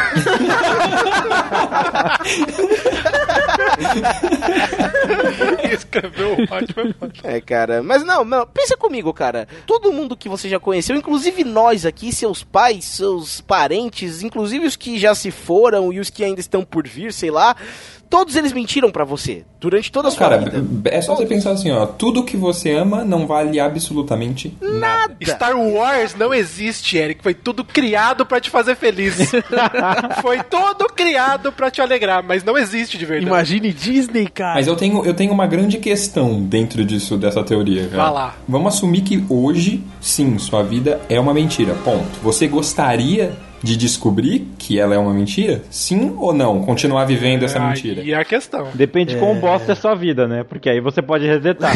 Escreveu 5.72 6.34
o 6.34 6.54
ótimo. 6.54 6.96
É, 7.24 7.40
cara. 7.42 7.84
Mas 7.84 8.04
não, 8.04 8.24
não, 8.24 8.46
pensa 8.48 8.76
comigo, 8.78 9.14
cara. 9.14 9.48
Todo 9.66 9.92
mundo 9.92 10.16
que 10.16 10.30
você 10.30 10.50
já 10.50 10.60
conheceu, 10.60 10.96
inclusive 10.96 11.44
nós 11.44 11.86
aqui, 11.86 12.12
seus 12.12 12.44
pais, 12.44 12.86
seus 12.86 13.42
parentes, 13.42 14.22
inclusive 14.24 14.66
os 14.66 14.76
que 14.76 14.98
já 14.98 15.14
se 15.14 15.32
foram 15.32 15.92
e 15.92 16.00
os 16.00 16.10
que 16.10 16.24
ainda 16.24 16.40
estão 16.40 16.64
por 16.64 16.88
vir, 16.88 17.14
sei 17.14 17.32
lá. 17.32 17.56
Todos 18.10 18.36
eles 18.36 18.54
mentiram 18.54 18.92
pra 18.92 19.04
você 19.04 19.44
durante 19.60 19.92
toda 19.92 20.08
a 20.08 20.12
sua 20.12 20.20
Cara, 20.20 20.38
vida. 20.38 20.90
é 20.90 21.02
só 21.02 21.16
você 21.16 21.26
pensar 21.26 21.52
assim, 21.52 21.72
ó, 21.72 21.86
tudo 21.86 22.24
que 22.24 22.38
você 22.38 22.72
ama 22.72 23.04
não 23.04 23.26
vale 23.26 23.60
absolutamente 23.60 24.56
nada. 24.62 25.16
Star 25.24 25.58
Wars 25.58 26.16
não 26.16 26.34
existe, 26.34 26.98
Eric. 26.98 27.24
Foi 27.24 27.34
tudo 27.34 27.64
criado 27.64 28.26
pra 28.26 28.40
te 28.40 28.50
fazer 28.50 28.76
feliz. 28.76 29.32
Foi 30.22 30.42
todo 30.44 30.86
criado 30.86 31.52
pra 31.52 31.72
te 31.72 31.82
alegrar, 31.82 32.24
mas 32.24 32.44
não 32.44 32.58
existe 32.58 32.98
de 32.98 33.06
verdade. 33.06 33.28
Imagine 33.28 33.74
Disney, 33.74 34.28
cara. 34.28 34.56
Mas 34.56 34.68
eu 34.68 34.76
tenho, 34.76 35.04
eu 35.06 35.14
tenho 35.14 35.32
uma 35.32 35.48
grande 35.48 35.78
questão 35.78 36.42
dentro 36.42 36.86
disso, 36.86 37.18
dessa 37.18 37.44
teoria, 37.44 37.88
cara. 37.88 38.04
Vá 38.04 38.10
lá. 38.10 38.36
Vamos 38.48 38.76
assumir 38.76 39.02
que 39.02 39.24
hoje, 39.30 39.84
sim, 40.00 40.38
sua 40.38 40.64
vida 40.64 41.02
é 41.10 41.20
uma 41.20 41.34
mentira. 41.34 41.74
Ponto. 41.84 42.20
Você 42.22 42.48
gostaria 42.48 43.34
de 43.64 43.76
descobrir 43.78 44.48
que 44.58 44.80
ela 44.80 44.94
é 44.94 44.98
uma 44.98 45.14
mentira? 45.14 45.62
Sim 45.70 46.14
ou 46.18 46.34
não? 46.34 46.62
Continuar 46.64 47.06
vivendo 47.06 47.44
essa 47.44 47.60
mentira? 47.60 48.02
E 48.04 48.14
a 48.14 48.24
questão. 48.24 48.68
Depende 48.74 49.14
de 49.14 49.20
quão 49.20 49.36
bosta 49.40 49.72
é 49.72 49.74
a 49.74 49.76
sua 49.76 49.96
vida, 49.96 50.28
né? 50.28 50.44
Porque 50.44 50.70
aí 50.70 50.80
você 50.80 51.02
pode 51.02 51.26
resetar. 51.26 51.74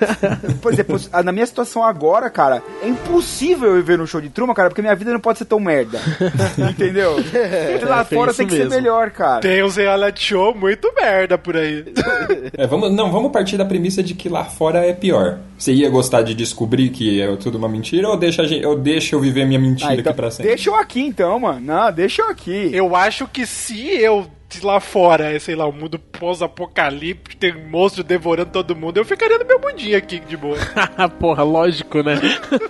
Por 0.60 0.72
exemplo, 0.72 0.98
ah, 1.12 1.22
na 1.22 1.32
minha 1.32 1.46
situação 1.46 1.84
agora, 1.84 2.28
cara, 2.30 2.62
é 2.82 2.88
impossível 2.88 3.68
eu 3.70 3.76
viver 3.76 3.98
no 3.98 4.06
show 4.06 4.20
de 4.20 4.28
Truman, 4.28 4.54
cara, 4.54 4.68
porque 4.68 4.82
minha 4.82 4.94
vida 4.94 5.12
não 5.12 5.20
pode 5.20 5.38
ser 5.38 5.44
tão 5.44 5.60
merda. 5.60 6.00
Entendeu? 6.70 7.14
Porque 7.16 7.84
lá 7.84 8.04
tem 8.04 8.18
fora 8.18 8.30
isso 8.30 8.38
tem 8.38 8.46
que 8.46 8.52
ser 8.54 8.64
mesmo. 8.64 8.74
melhor, 8.74 9.10
cara. 9.10 9.40
Tem 9.40 9.62
uns 9.62 9.76
reality 9.76 10.22
show 10.24 10.54
muito 10.54 10.92
merda 10.94 11.38
por 11.38 11.56
aí. 11.56 11.84
É, 12.56 12.66
vamos, 12.66 12.92
não, 12.92 13.10
vamos 13.10 13.32
partir 13.32 13.56
da 13.56 13.64
premissa 13.64 14.02
de 14.02 14.14
que 14.14 14.28
lá 14.28 14.44
fora 14.44 14.84
é 14.84 14.92
pior. 14.92 15.38
Você 15.56 15.72
ia 15.72 15.88
gostar 15.90 16.22
de 16.22 16.34
descobrir 16.34 16.88
que 16.90 17.20
é 17.20 17.36
tudo 17.36 17.58
uma 17.58 17.68
mentira 17.68 18.08
ou 18.08 18.16
deixa, 18.16 18.42
ou 18.66 18.76
deixa 18.76 19.14
eu 19.14 19.20
viver 19.20 19.46
minha 19.46 19.58
mentira 19.58 19.90
Ah, 19.90 19.94
então, 19.94 20.10
aqui 20.10 20.16
pra 20.20 20.30
sempre? 20.30 20.48
deixa 20.48 20.70
eu 20.70 20.74
aqui 20.74 21.00
então, 21.10 21.38
mano. 21.38 21.60
Não, 21.60 21.92
deixa 21.92 22.22
eu 22.22 22.28
aqui. 22.30 22.70
Eu 22.72 22.94
acho 22.96 23.26
que 23.28 23.44
se 23.46 23.88
eu 24.00 24.30
lá 24.64 24.80
fora, 24.80 25.32
é, 25.32 25.38
sei 25.38 25.54
lá, 25.54 25.64
um 25.68 25.72
mundo 25.72 25.96
pós-apocalíptico, 25.98 27.36
tem 27.36 27.54
um 27.54 27.68
monstro 27.70 28.02
devorando 28.02 28.50
todo 28.50 28.74
mundo, 28.74 28.96
eu 28.96 29.04
ficaria 29.04 29.38
no 29.38 29.44
meu 29.44 29.60
mundinho 29.60 29.96
aqui 29.96 30.18
de 30.18 30.36
boa. 30.36 30.56
Porra, 31.20 31.42
lógico, 31.44 32.02
né? 32.02 32.14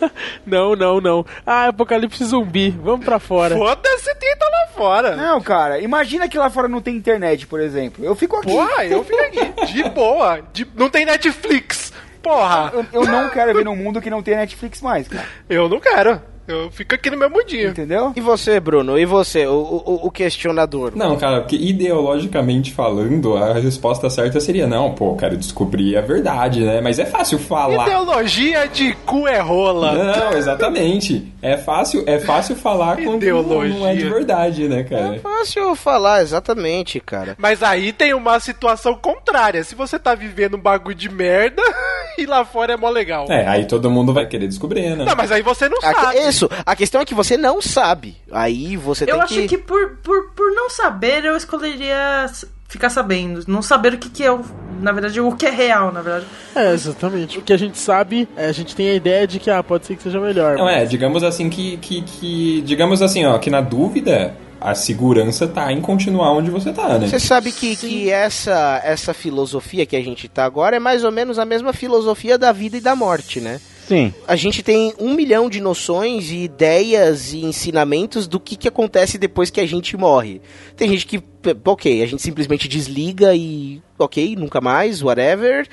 não, 0.46 0.76
não, 0.76 1.00
não. 1.00 1.24
Ah, 1.46 1.68
apocalipse 1.68 2.22
zumbi. 2.24 2.70
Vamos 2.70 3.04
pra 3.04 3.18
fora. 3.18 3.56
Foda-se, 3.56 4.14
tenta 4.16 4.44
lá 4.44 4.66
fora. 4.74 5.16
Não, 5.16 5.40
cara, 5.40 5.80
imagina 5.80 6.28
que 6.28 6.36
lá 6.38 6.50
fora 6.50 6.68
não 6.68 6.82
tem 6.82 6.94
internet, 6.96 7.46
por 7.46 7.60
exemplo. 7.60 8.04
Eu 8.04 8.14
fico 8.14 8.36
aqui. 8.36 8.48
Porra, 8.52 8.84
eu 8.84 9.02
fico 9.02 9.18
aqui, 9.22 9.72
de 9.72 9.82
boa. 9.90 10.40
De- 10.52 10.66
não 10.76 10.90
tem 10.90 11.04
Netflix. 11.06 11.92
Porra, 12.22 12.70
Eu, 12.74 12.86
eu 12.92 13.06
não 13.06 13.30
quero 13.30 13.54
ver 13.54 13.64
num 13.64 13.74
mundo 13.74 14.00
que 14.02 14.10
não 14.10 14.22
tem 14.22 14.36
Netflix 14.36 14.82
mais, 14.82 15.08
cara. 15.08 15.26
eu 15.48 15.66
não 15.70 15.80
quero. 15.80 16.20
Eu 16.50 16.70
fico 16.70 16.94
aqui 16.94 17.10
no 17.10 17.16
meu 17.16 17.30
mundinho. 17.30 17.70
Entendeu? 17.70 18.12
E 18.16 18.20
você, 18.20 18.58
Bruno? 18.60 18.98
E 18.98 19.04
você, 19.04 19.46
o, 19.46 19.52
o, 19.52 20.06
o 20.06 20.10
questionador? 20.10 20.92
Não, 20.94 21.16
cara, 21.16 21.40
porque 21.40 21.56
ideologicamente 21.56 22.72
falando, 22.72 23.36
a 23.36 23.54
resposta 23.54 24.08
certa 24.10 24.40
seria 24.40 24.66
não, 24.66 24.92
pô, 24.92 25.14
quero 25.16 25.36
descobrir 25.36 25.96
a 25.96 26.00
verdade, 26.00 26.60
né? 26.64 26.80
Mas 26.80 26.98
é 26.98 27.06
fácil 27.06 27.38
falar. 27.38 27.86
Ideologia 27.86 28.66
de 28.68 28.92
cu 29.06 29.26
é 29.28 29.38
rola. 29.38 29.92
Não, 29.92 30.32
exatamente. 30.36 31.32
É 31.42 31.56
fácil, 31.56 32.04
é 32.06 32.18
fácil 32.18 32.54
falar 32.56 32.96
quando 32.96 33.08
não 33.10 33.16
Ideologia. 33.16 33.90
é 33.90 33.94
de 33.94 34.08
verdade, 34.08 34.68
né, 34.68 34.82
cara? 34.84 35.18
Fácil 35.20 35.74
falar, 35.74 36.22
exatamente, 36.22 37.00
cara. 37.00 37.34
Mas 37.38 37.62
aí 37.62 37.92
tem 37.92 38.12
uma 38.14 38.38
situação 38.40 38.94
contrária. 38.94 39.62
Se 39.64 39.74
você 39.74 39.98
tá 39.98 40.14
vivendo 40.14 40.56
um 40.56 40.60
bagulho 40.60 40.94
de 40.94 41.08
merda 41.08 41.62
e 42.18 42.26
lá 42.26 42.44
fora 42.44 42.74
é 42.74 42.76
mó 42.76 42.88
legal. 42.90 43.26
É, 43.28 43.46
aí 43.46 43.64
todo 43.66 43.90
mundo 43.90 44.12
vai 44.12 44.26
querer 44.26 44.48
descobrir, 44.48 44.96
né? 44.96 45.04
Não, 45.04 45.16
mas 45.16 45.32
aí 45.32 45.42
você 45.42 45.68
não 45.68 45.78
A- 45.78 45.94
sabe. 45.94 46.18
Isso, 46.40 46.50
a 46.64 46.74
questão 46.76 47.00
é 47.00 47.04
que 47.04 47.14
você 47.14 47.36
não 47.36 47.60
sabe. 47.60 48.16
Aí 48.30 48.76
você 48.76 49.04
Eu 49.04 49.08
tem 49.14 49.20
acho 49.20 49.48
que, 49.48 49.58
por, 49.58 49.96
por, 50.02 50.30
por 50.30 50.52
não 50.54 50.70
saber, 50.70 51.24
eu 51.24 51.36
escolheria 51.36 52.26
ficar 52.68 52.88
sabendo. 52.88 53.44
Não 53.46 53.62
saber 53.62 53.94
o 53.94 53.98
que, 53.98 54.08
que 54.08 54.22
é, 54.22 54.32
o, 54.32 54.42
na 54.80 54.92
verdade, 54.92 55.20
o 55.20 55.32
que 55.34 55.46
é 55.46 55.50
real, 55.50 55.92
na 55.92 56.00
verdade. 56.00 56.26
É, 56.54 56.72
exatamente. 56.72 57.38
O 57.38 57.42
que 57.42 57.52
a 57.52 57.56
gente 57.58 57.78
sabe, 57.78 58.28
é, 58.36 58.46
a 58.46 58.52
gente 58.52 58.74
tem 58.74 58.88
a 58.90 58.94
ideia 58.94 59.26
de 59.26 59.38
que, 59.38 59.50
ah, 59.50 59.62
pode 59.62 59.86
ser 59.86 59.96
que 59.96 60.02
seja 60.02 60.20
melhor. 60.20 60.56
Não, 60.56 60.64
mas- 60.64 60.82
é, 60.82 60.86
digamos 60.86 61.22
assim 61.22 61.50
que, 61.50 61.76
que, 61.78 62.02
que. 62.02 62.62
Digamos 62.62 63.02
assim, 63.02 63.26
ó, 63.26 63.38
que 63.38 63.50
na 63.50 63.60
dúvida, 63.60 64.34
a 64.60 64.74
segurança 64.74 65.48
tá 65.48 65.72
em 65.72 65.80
continuar 65.80 66.32
onde 66.32 66.50
você 66.50 66.72
tá, 66.72 66.98
né? 66.98 67.08
Você 67.08 67.18
sabe 67.18 67.50
que, 67.50 67.74
que 67.76 68.10
essa, 68.10 68.80
essa 68.84 69.12
filosofia 69.12 69.84
que 69.86 69.96
a 69.96 70.02
gente 70.02 70.28
tá 70.28 70.44
agora 70.44 70.76
é 70.76 70.80
mais 70.80 71.02
ou 71.02 71.10
menos 71.10 71.38
a 71.38 71.44
mesma 71.44 71.72
filosofia 71.72 72.38
da 72.38 72.52
vida 72.52 72.76
e 72.76 72.80
da 72.80 72.94
morte, 72.94 73.40
né? 73.40 73.60
Sim. 73.90 74.14
A 74.24 74.36
gente 74.36 74.62
tem 74.62 74.94
um 75.00 75.14
milhão 75.14 75.50
de 75.50 75.60
noções 75.60 76.30
e 76.30 76.44
ideias 76.44 77.32
e 77.32 77.44
ensinamentos 77.44 78.28
do 78.28 78.38
que, 78.38 78.54
que 78.54 78.68
acontece 78.68 79.18
depois 79.18 79.50
que 79.50 79.60
a 79.60 79.66
gente 79.66 79.96
morre. 79.96 80.40
Tem 80.76 80.88
gente 80.88 81.04
que, 81.04 81.20
ok, 81.64 82.00
a 82.00 82.06
gente 82.06 82.22
simplesmente 82.22 82.68
desliga 82.68 83.34
e 83.34 83.82
ok, 84.04 84.36
nunca 84.36 84.60
mais, 84.60 85.02
whatever. 85.02 85.66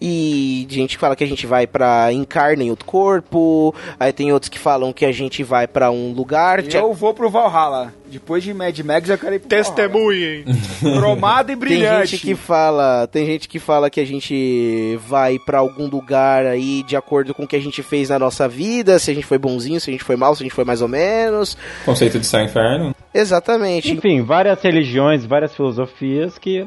E 0.00 0.66
gente 0.68 0.96
que 0.96 1.00
fala 1.00 1.16
que 1.16 1.24
a 1.24 1.26
gente 1.26 1.46
vai 1.46 1.66
pra 1.66 2.12
encarna 2.12 2.62
em 2.62 2.70
outro 2.70 2.86
corpo. 2.86 3.74
Aí 3.98 4.12
tem 4.12 4.32
outros 4.32 4.48
que 4.48 4.58
falam 4.58 4.92
que 4.92 5.04
a 5.04 5.12
gente 5.12 5.42
vai 5.42 5.66
pra 5.66 5.90
um 5.90 6.12
lugar. 6.12 6.64
Eu 6.72 6.92
vou 6.92 7.14
pro 7.14 7.30
Valhalla. 7.30 7.92
Depois 8.08 8.42
de 8.44 8.54
Mad 8.54 8.78
Max, 8.80 9.08
eu 9.08 9.18
quero 9.18 9.34
ir 9.34 9.40
pro 9.40 9.48
Testemunhem. 9.48 10.44
Valhalla. 10.44 11.00
Cromado 11.00 11.50
e 11.52 11.56
Tem 11.56 11.56
brilhante. 11.56 12.12
gente 12.12 12.22
que 12.26 12.34
fala, 12.34 13.06
tem 13.08 13.26
gente 13.26 13.48
que 13.48 13.58
fala 13.58 13.90
que 13.90 14.00
a 14.00 14.06
gente 14.06 14.96
vai 15.08 15.38
pra 15.38 15.58
algum 15.58 15.86
lugar 15.88 16.46
aí 16.46 16.82
de 16.84 16.96
acordo 16.96 17.34
com 17.34 17.42
o 17.42 17.46
que 17.48 17.56
a 17.56 17.60
gente 17.60 17.82
fez 17.82 18.08
na 18.08 18.18
nossa 18.18 18.48
vida, 18.48 18.98
se 18.98 19.10
a 19.10 19.14
gente 19.14 19.26
foi 19.26 19.38
bonzinho, 19.38 19.80
se 19.80 19.90
a 19.90 19.92
gente 19.92 20.04
foi 20.04 20.16
mal, 20.16 20.34
se 20.34 20.42
a 20.42 20.44
gente 20.44 20.54
foi 20.54 20.64
mais 20.64 20.82
ou 20.82 20.88
menos. 20.88 21.56
Conceito 21.84 22.18
de 22.18 22.26
céu 22.26 22.42
e 22.42 22.44
inferno. 22.44 22.94
Exatamente. 23.12 23.92
Enfim, 23.92 24.22
várias 24.22 24.60
religiões, 24.62 25.24
várias 25.24 25.54
filosofias 25.54 26.38
que. 26.38 26.66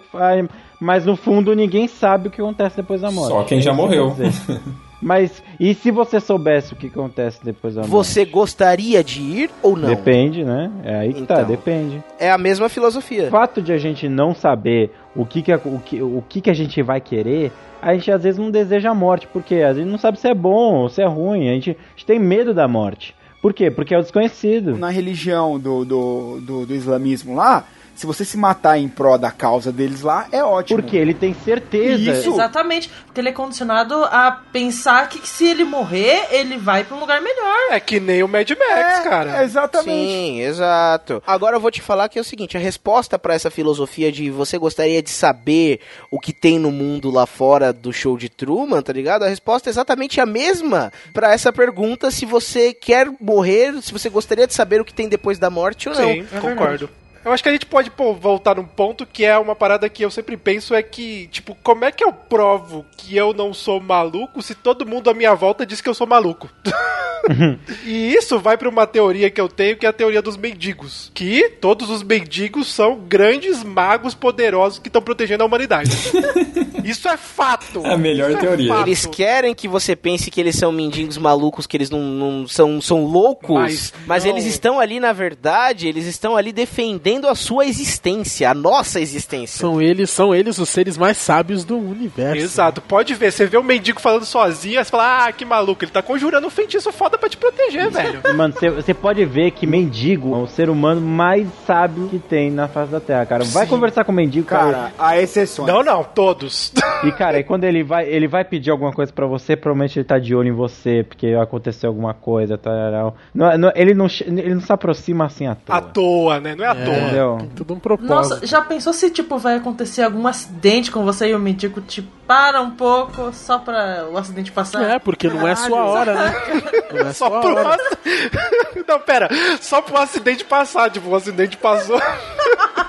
Mas 0.79 1.05
no 1.05 1.15
fundo 1.15 1.55
ninguém 1.55 1.87
sabe 1.87 2.27
o 2.27 2.31
que 2.31 2.41
acontece 2.41 2.77
depois 2.77 3.01
da 3.01 3.11
morte. 3.11 3.29
Só 3.31 3.43
quem 3.43 3.61
já 3.61 3.71
É 3.71 3.73
que 3.73 3.81
morreu. 3.81 4.11
dizer. 4.11 4.59
Mas 5.01 5.41
e 5.57 5.73
se 5.73 5.91
você 5.91 6.19
soubesse 6.19 6.73
o 6.73 6.75
que 6.75 6.87
acontece 6.87 7.39
depois 7.43 7.73
da 7.75 7.81
morte? 7.81 7.91
Você 7.91 8.25
gostaria 8.25 9.01
de 9.01 9.21
ir 9.21 9.49
ou 9.63 9.77
não? 9.77 9.87
Depende, 9.87 10.43
né? 10.43 10.69
É 10.83 10.95
aí 10.95 11.13
que 11.13 11.21
tá, 11.21 11.35
Então. 11.35 11.45
depende. 11.47 12.03
É 12.19 12.29
a 12.29 12.37
mesma 12.37 12.67
filosofia. 12.67 13.27
O 13.27 13.29
fato 13.29 13.61
de 13.61 13.71
a 13.71 13.77
gente 13.77 14.09
não 14.09 14.35
saber 14.35 14.91
o 15.15 15.25
que, 15.25 15.41
que, 15.41 15.53
a- 15.53 15.61
o 15.63 15.79
que, 15.79 16.01
o 16.01 16.21
que, 16.27 16.41
que 16.41 16.49
a 16.49 16.53
gente 16.53 16.81
vai 16.81 16.99
querer, 16.99 17.49
a 17.81 17.93
gente 17.93 18.11
às 18.11 18.23
vezes 18.23 18.37
não 18.37 18.51
deseja 18.51 18.89
a 18.89 18.93
morte, 18.93 19.25
porque 19.31 19.55
a 19.55 19.73
gente 19.73 19.87
não 19.87 19.97
sabe 19.97 20.19
se 20.19 20.27
é 20.27 20.33
bom 20.33 20.75
ou 20.75 20.89
se 20.89 21.01
é 21.01 21.07
ruim, 21.07 21.47
a 21.49 21.53
gente, 21.53 21.71
a 21.71 21.89
gente 21.95 22.05
tem 22.05 22.19
medo 22.19 22.53
da 22.53 22.67
morte. 22.67 23.15
Por 23.41 23.53
quê? 23.53 23.71
Porque 23.71 23.93
é 23.95 23.97
o 23.97 24.01
desconhecido. 24.01 24.77
Na 24.77 24.89
religião 24.89 25.57
do, 25.57 25.85
do, 25.85 26.41
do, 26.41 26.65
do 26.65 26.75
islamismo 26.75 27.35
lá, 27.35 27.63
se 27.99 28.05
você 28.05 28.23
se 28.23 28.37
matar 28.37 28.77
em 28.77 28.87
pró 28.87 29.17
da 29.17 29.29
causa 29.29 29.73
deles 29.73 30.03
lá, 30.03 30.25
é 30.31 30.41
ótimo. 30.41 30.81
Porque 30.81 30.95
ele 30.95 31.13
tem 31.13 31.33
certeza. 31.33 32.01
Isso. 32.01 32.29
Exatamente. 32.29 32.89
Porque 33.05 33.19
ele 33.19 33.27
é 33.27 33.33
condicionado 33.33 33.93
a 34.05 34.31
pensar 34.53 35.09
que 35.09 35.27
se 35.27 35.45
ele 35.45 35.65
morrer, 35.65 36.27
ele 36.31 36.57
vai 36.57 36.85
pra 36.85 36.95
um 36.95 37.01
lugar 37.01 37.21
melhor. 37.21 37.57
É 37.71 37.79
que 37.81 37.99
nem 37.99 38.23
o 38.23 38.27
Mad 38.29 38.49
Max, 38.51 39.03
cara. 39.03 39.43
Exatamente. 39.43 39.91
Sim, 39.91 40.39
exato. 40.39 41.21
Agora 41.27 41.57
eu 41.57 41.59
vou 41.59 41.69
te 41.69 41.81
falar 41.81 42.07
que 42.07 42.17
é 42.17 42.21
o 42.21 42.23
seguinte, 42.23 42.55
a 42.55 42.59
resposta 42.59 43.19
pra 43.19 43.33
essa 43.33 43.51
filosofia 43.51 44.09
de 44.13 44.29
você 44.29 44.57
gostaria 44.57 45.03
de 45.03 45.09
saber 45.09 45.81
o 46.09 46.21
que 46.21 46.31
tem 46.31 46.57
no 46.57 46.71
mundo 46.71 47.11
lá 47.11 47.25
fora 47.25 47.73
do 47.73 47.91
show 47.91 48.17
de 48.17 48.29
Truman, 48.29 48.81
tá 48.81 48.93
ligado? 48.93 49.23
A 49.23 49.27
resposta 49.27 49.69
é 49.69 49.71
exatamente 49.71 50.21
a 50.21 50.25
mesma 50.25 50.89
pra 51.13 51.33
essa 51.33 51.51
pergunta 51.51 52.09
se 52.11 52.25
você 52.25 52.73
quer 52.73 53.09
morrer, 53.19 53.73
se 53.81 53.91
você 53.91 54.07
gostaria 54.07 54.47
de 54.47 54.53
saber 54.53 54.79
o 54.79 54.85
que 54.85 54.93
tem 54.93 55.09
depois 55.09 55.37
da 55.37 55.49
morte 55.49 55.89
ou 55.89 55.95
não. 55.95 56.07
Sim, 56.07 56.25
concordo. 56.39 56.89
Eu 57.23 57.31
acho 57.31 57.43
que 57.43 57.49
a 57.49 57.51
gente 57.51 57.65
pode 57.65 57.91
pô, 57.91 58.13
voltar 58.13 58.55
num 58.55 58.65
ponto 58.65 59.05
que 59.05 59.25
é 59.25 59.37
uma 59.37 59.55
parada 59.55 59.89
que 59.89 60.03
eu 60.03 60.11
sempre 60.11 60.37
penso 60.37 60.73
é 60.73 60.81
que, 60.81 61.27
tipo, 61.27 61.55
como 61.63 61.85
é 61.85 61.91
que 61.91 62.03
eu 62.03 62.11
provo 62.13 62.85
que 62.97 63.15
eu 63.15 63.33
não 63.33 63.53
sou 63.53 63.79
maluco 63.79 64.41
se 64.41 64.55
todo 64.55 64.85
mundo 64.85 65.09
à 65.09 65.13
minha 65.13 65.33
volta 65.33 65.65
diz 65.65 65.81
que 65.81 65.89
eu 65.89 65.93
sou 65.93 66.07
maluco? 66.07 66.49
e 67.85 68.13
isso 68.13 68.39
vai 68.39 68.57
pra 68.57 68.69
uma 68.69 68.87
teoria 68.87 69.29
que 69.29 69.39
eu 69.39 69.49
tenho, 69.49 69.75
que 69.77 69.85
é 69.85 69.89
a 69.89 69.93
teoria 69.93 70.21
dos 70.21 70.37
mendigos. 70.37 71.11
Que 71.13 71.49
todos 71.49 71.89
os 71.89 72.01
mendigos 72.01 72.67
são 72.67 72.97
grandes 72.97 73.63
magos 73.63 74.13
poderosos 74.15 74.79
que 74.79 74.87
estão 74.87 75.01
protegendo 75.01 75.43
a 75.43 75.45
humanidade. 75.45 75.91
isso 76.83 77.07
é 77.09 77.17
fato. 77.17 77.85
É 77.85 77.93
a 77.93 77.97
melhor 77.97 78.31
Isso 78.31 78.39
teoria. 78.39 78.73
fato. 78.73 78.87
Eles 78.87 79.05
querem 79.05 79.53
que 79.53 79.67
você 79.67 79.95
pense 79.95 80.31
que 80.31 80.39
eles 80.39 80.55
são 80.55 80.71
mendigos 80.71 81.17
malucos, 81.17 81.67
que 81.67 81.75
eles 81.75 81.89
não, 81.89 81.99
não 82.01 82.47
são, 82.47 82.81
são 82.81 83.03
loucos, 83.03 83.49
Mas 83.49 83.93
mas, 84.05 84.23
não. 84.23 84.31
eles 84.31 84.45
estão 84.45 84.79
ali, 84.79 84.99
na 84.99 85.13
verdade, 85.13 85.87
eles 85.87 86.05
estão 86.05 86.35
ali 86.35 86.51
defendendo 86.51 87.08
a 87.27 87.35
sua 87.35 87.65
existência, 87.65 88.49
a 88.49 88.53
nossa 88.53 88.99
existência. 88.99 89.59
São 89.59 89.81
eles, 89.81 90.09
são 90.09 90.33
eles 90.35 90.57
os 90.57 90.69
seres 90.69 90.97
mais 90.97 91.17
sábios 91.17 91.63
do 91.63 91.77
universo. 91.77 92.41
Exato, 92.43 92.81
pode 92.81 93.13
ver, 93.15 93.31
você 93.31 93.45
vê 93.45 93.57
um 93.57 93.63
mendigo 93.63 93.99
falando 93.99 94.25
sozinho, 94.25 94.83
você 94.83 94.89
fala, 94.89 95.25
ah, 95.27 95.31
que 95.31 95.45
maluco, 95.45 95.83
ele 95.83 95.91
tá 95.91 96.01
conjurando 96.01 96.45
um 96.47 96.49
feitiço 96.49 96.91
foda 96.91 97.17
pra 97.17 97.29
te 97.29 97.37
proteger, 97.37 97.89
velho. 97.89 98.21
Mano, 98.35 98.53
você- 98.53 98.93
pode 98.93 99.23
ver 99.25 99.51
que 99.51 99.65
mendigo 99.65 100.35
é 100.35 100.37
o 100.39 100.47
ser 100.47 100.69
humano 100.69 100.99
mais 100.99 101.47
sábio 101.65 102.09
que 102.09 102.19
tem 102.19 102.51
na 102.51 102.67
face 102.67 102.91
da 102.91 102.99
Terra, 102.99 103.25
cara. 103.25 103.43
Vai 103.45 103.63
Sim. 103.65 103.69
conversar 103.69 104.03
com 104.03 104.11
o 104.11 104.15
mendigo, 104.15 104.45
cara. 104.45 104.71
Cara, 104.71 104.91
há 104.99 105.17
exceções. 105.21 105.67
Não, 105.67 105.81
não, 105.83 106.03
todos. 106.03 106.71
E, 107.01 107.13
cara, 107.13 107.39
e 107.39 107.45
quando 107.45 107.63
ele 107.63 107.81
vai, 107.81 108.05
ele 108.09 108.27
vai 108.27 108.43
pedir 108.43 108.71
alguma 108.71 108.91
coisa 108.91 109.09
pra 109.13 109.25
você, 109.25 109.55
provavelmente 109.55 109.97
ele 109.97 110.03
tá 110.03 110.19
de 110.19 110.35
olho 110.35 110.49
em 110.49 110.51
você, 110.51 111.01
porque 111.07 111.27
aconteceu 111.27 111.87
alguma 111.89 112.13
coisa, 112.13 112.57
tal. 112.57 113.15
Não, 113.33 113.57
não- 113.57 113.71
ele, 113.73 113.93
não, 113.93 114.07
ele 114.19 114.53
não 114.53 114.59
se 114.59 114.73
aproxima 114.73 115.25
assim 115.25 115.47
à 115.47 115.55
toa. 115.55 115.77
À 115.77 115.81
toa, 115.81 116.39
né? 116.41 116.55
Não 116.55 116.65
é 116.65 116.67
à 116.67 116.75
toa. 116.75 116.93
Entendeu? 117.01 117.37
Tem 117.39 117.49
tudo 117.49 117.73
um 117.73 117.79
propósito. 117.79 118.09
Nossa, 118.35 118.45
já 118.45 118.61
pensou 118.61 118.93
se, 118.93 119.09
tipo, 119.09 119.37
vai 119.37 119.55
acontecer 119.55 120.03
algum 120.03 120.25
acidente 120.27 120.91
com 120.91 121.03
você 121.03 121.29
e 121.29 121.35
o 121.35 121.39
mendigo 121.39 121.81
te 121.81 122.01
para 122.27 122.61
um 122.61 122.71
pouco 122.71 123.31
só 123.33 123.57
pra 123.57 124.05
o 124.11 124.17
acidente 124.17 124.51
passar? 124.51 124.83
É, 124.83 124.99
porque 124.99 125.27
não 125.27 125.47
é 125.47 125.55
sua 125.55 125.83
hora, 125.83 126.13
né? 126.13 126.33
Não 126.91 127.07
é 127.07 127.13
Só 127.13 127.27
sua 127.29 127.39
pro 127.41 127.55
hora. 127.55 127.75
ac- 127.75 127.99
Não, 128.87 128.99
pera, 128.99 129.29
só 129.61 129.79
pro 129.81 129.97
acidente 129.97 130.43
passar, 130.43 130.89
tipo, 130.89 131.07
o 131.09 131.15
acidente 131.15 131.55
passou. 131.57 131.99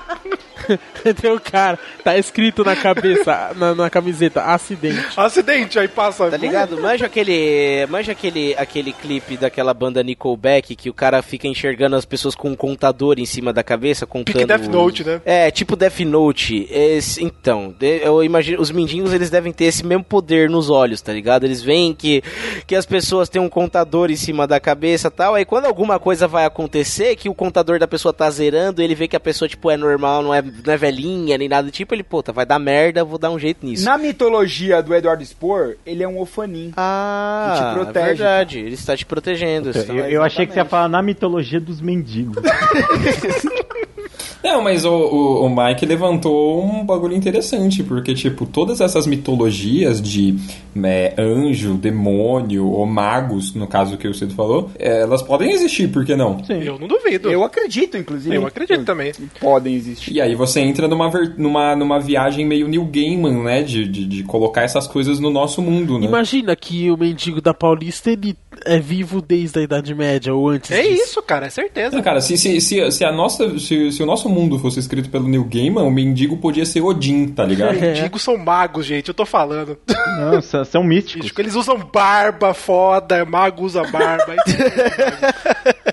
Tem 1.21 1.31
o 1.31 1.39
cara, 1.39 1.77
tá 2.03 2.17
escrito 2.17 2.63
na 2.63 2.75
cabeça, 2.75 3.51
na, 3.55 3.75
na 3.75 3.89
camiseta, 3.89 4.41
acidente. 4.43 5.07
acidente, 5.17 5.79
aí 5.79 5.87
passa. 5.87 6.29
Tá 6.29 6.37
ligado? 6.37 6.79
Manja 6.81 7.05
aquele, 7.05 7.85
manja 7.89 8.11
aquele, 8.11 8.55
aquele 8.57 8.93
clipe 8.93 9.37
daquela 9.37 9.73
banda 9.73 10.03
Nickelback 10.03 10.75
que 10.75 10.89
o 10.89 10.93
cara 10.93 11.21
fica 11.21 11.47
enxergando 11.47 11.95
as 11.95 12.05
pessoas 12.05 12.35
com 12.35 12.49
um 12.49 12.55
contador 12.55 13.19
em 13.19 13.25
cima 13.25 13.51
da 13.53 13.63
cabeça, 13.63 14.05
contando... 14.05 14.33
Pique 14.35 14.45
Death 14.45 14.67
Note, 14.67 15.03
né? 15.03 15.21
É, 15.25 15.51
tipo 15.51 15.75
Death 15.75 15.99
Note. 16.01 16.67
Esse- 16.69 17.23
então, 17.23 17.73
eu 17.81 18.23
imagino, 18.23 18.61
os 18.61 18.71
mendigos 18.71 19.13
eles 19.13 19.29
devem 19.29 19.51
ter 19.51 19.65
esse 19.65 19.85
mesmo 19.85 20.03
poder 20.03 20.49
nos 20.49 20.69
olhos, 20.69 21.01
tá 21.01 21.11
ligado? 21.13 21.43
Eles 21.45 21.61
veem 21.61 21.93
que, 21.93 22.23
que 22.67 22.75
as 22.75 22.85
pessoas 22.85 23.29
têm 23.29 23.41
um 23.41 23.49
contador 23.49 24.11
em 24.11 24.15
cima 24.15 24.45
da 24.47 24.59
cabeça 24.59 25.07
e 25.07 25.11
tal, 25.11 25.35
aí 25.35 25.45
quando 25.45 25.65
alguma 25.65 25.99
coisa 25.99 26.27
vai 26.27 26.45
acontecer, 26.45 27.15
que 27.15 27.29
o 27.29 27.33
contador 27.33 27.79
da 27.79 27.87
pessoa 27.87 28.13
tá 28.13 28.29
zerando, 28.29 28.81
ele 28.81 28.95
vê 28.95 29.07
que 29.07 29.15
a 29.15 29.19
pessoa, 29.19 29.47
tipo, 29.47 29.69
é 29.69 29.77
normal, 29.77 30.21
não 30.23 30.33
é, 30.33 30.41
não 30.65 30.73
é 30.73 30.77
velhinha, 30.77 31.37
nem 31.37 31.47
nada 31.49 31.67
do 31.67 31.71
tipo, 31.71 31.93
ele, 31.93 32.03
puta, 32.03 32.31
vai 32.31 32.45
dar 32.45 32.59
merda, 32.59 33.03
vou 33.03 33.17
dar 33.17 33.29
um 33.31 33.39
jeito 33.39 33.65
nisso. 33.65 33.85
Na 33.85 33.97
mitologia 33.97 34.81
do 34.81 34.93
Eduardo 34.93 35.23
Spohr, 35.25 35.75
ele 35.85 36.03
é 36.03 36.07
um 36.07 36.19
Ofanim. 36.19 36.71
Ah, 36.77 37.53
Que 37.55 37.63
te 37.63 37.73
protege. 37.83 37.99
é 37.99 38.07
verdade, 38.13 38.59
ele 38.59 38.73
está 38.75 38.95
te 38.95 39.05
protegendo. 39.05 39.71
Eu, 39.89 40.05
eu 40.09 40.23
achei 40.23 40.45
que 40.45 40.53
você 40.53 40.59
ia 40.59 40.65
falar 40.65 40.87
na 40.87 41.01
mitologia 41.01 41.59
dos 41.59 41.81
mendigos. 41.81 42.37
Não, 44.43 44.61
mas 44.61 44.85
o, 44.85 44.91
o, 44.91 45.45
o 45.45 45.49
Mike 45.49 45.85
levantou 45.85 46.63
um 46.63 46.83
bagulho 46.85 47.15
interessante, 47.15 47.83
porque, 47.83 48.13
tipo, 48.13 48.45
todas 48.45 48.81
essas 48.81 49.05
mitologias 49.05 50.01
de 50.01 50.35
é, 50.83 51.13
anjo, 51.17 51.73
demônio 51.75 52.67
ou 52.67 52.85
magos, 52.85 53.53
no 53.53 53.67
caso 53.67 53.97
que 53.97 54.07
o 54.07 54.13
Cido 54.13 54.33
falou, 54.33 54.71
elas 54.79 55.21
podem 55.21 55.51
existir, 55.51 55.89
por 55.89 56.05
que 56.05 56.15
não? 56.15 56.41
Eu 56.49 56.77
não 56.79 56.87
duvido. 56.87 57.29
Eu 57.29 57.43
acredito, 57.43 57.97
inclusive. 57.97 58.35
Eu 58.35 58.45
acredito 58.45 58.83
também. 58.83 59.11
Podem 59.39 59.75
existir. 59.75 60.13
E 60.13 60.21
aí 60.21 60.35
você 60.35 60.59
entra 60.61 60.87
numa, 60.87 61.09
numa, 61.37 61.75
numa 61.75 61.99
viagem 61.99 62.45
meio 62.45 62.67
New 62.67 62.85
Gaiman, 62.85 63.43
né? 63.43 63.63
De, 63.63 63.87
de, 63.87 64.05
de 64.05 64.23
colocar 64.23 64.63
essas 64.63 64.87
coisas 64.87 65.19
no 65.19 65.29
nosso 65.29 65.61
mundo, 65.61 65.99
né? 65.99 66.05
Imagina 66.07 66.55
que 66.55 66.89
o 66.89 66.97
mendigo 66.97 67.41
da 67.41 67.53
Paulista, 67.53 68.11
ele 68.11 68.35
é 68.65 68.79
vivo 68.79 69.21
desde 69.21 69.59
a 69.59 69.61
Idade 69.63 69.93
Média 69.95 70.33
ou 70.33 70.49
antes 70.49 70.71
É 70.71 70.81
disso. 70.81 71.03
isso, 71.03 71.21
cara, 71.23 71.47
é 71.47 71.49
certeza. 71.49 71.95
Não, 71.95 72.03
cara, 72.03 72.21
se, 72.21 72.37
se, 72.37 72.59
se, 72.61 72.91
se 72.91 73.03
a 73.05 73.11
nossa, 73.11 73.57
se, 73.59 73.91
se 73.91 74.03
o 74.03 74.05
nosso 74.05 74.29
mundo 74.31 74.57
fosse 74.57 74.79
escrito 74.79 75.09
pelo 75.09 75.27
Neil 75.27 75.43
Gaiman, 75.43 75.83
o 75.83 75.91
mendigo 75.91 76.37
podia 76.37 76.65
ser 76.65 76.81
Odin, 76.81 77.27
tá 77.27 77.43
ligado? 77.43 77.79
Mendigos 77.79 78.21
são 78.21 78.37
magos, 78.37 78.85
gente, 78.85 79.09
eu 79.09 79.13
tô 79.13 79.25
falando. 79.25 79.77
Não, 80.19 80.41
são. 80.41 81.19
Bicho, 81.21 81.33
Eles 81.37 81.55
usam 81.55 81.77
barba 81.77 82.53
foda, 82.53 83.25
mago 83.25 83.63
usa 83.63 83.83
barba. 83.83 84.35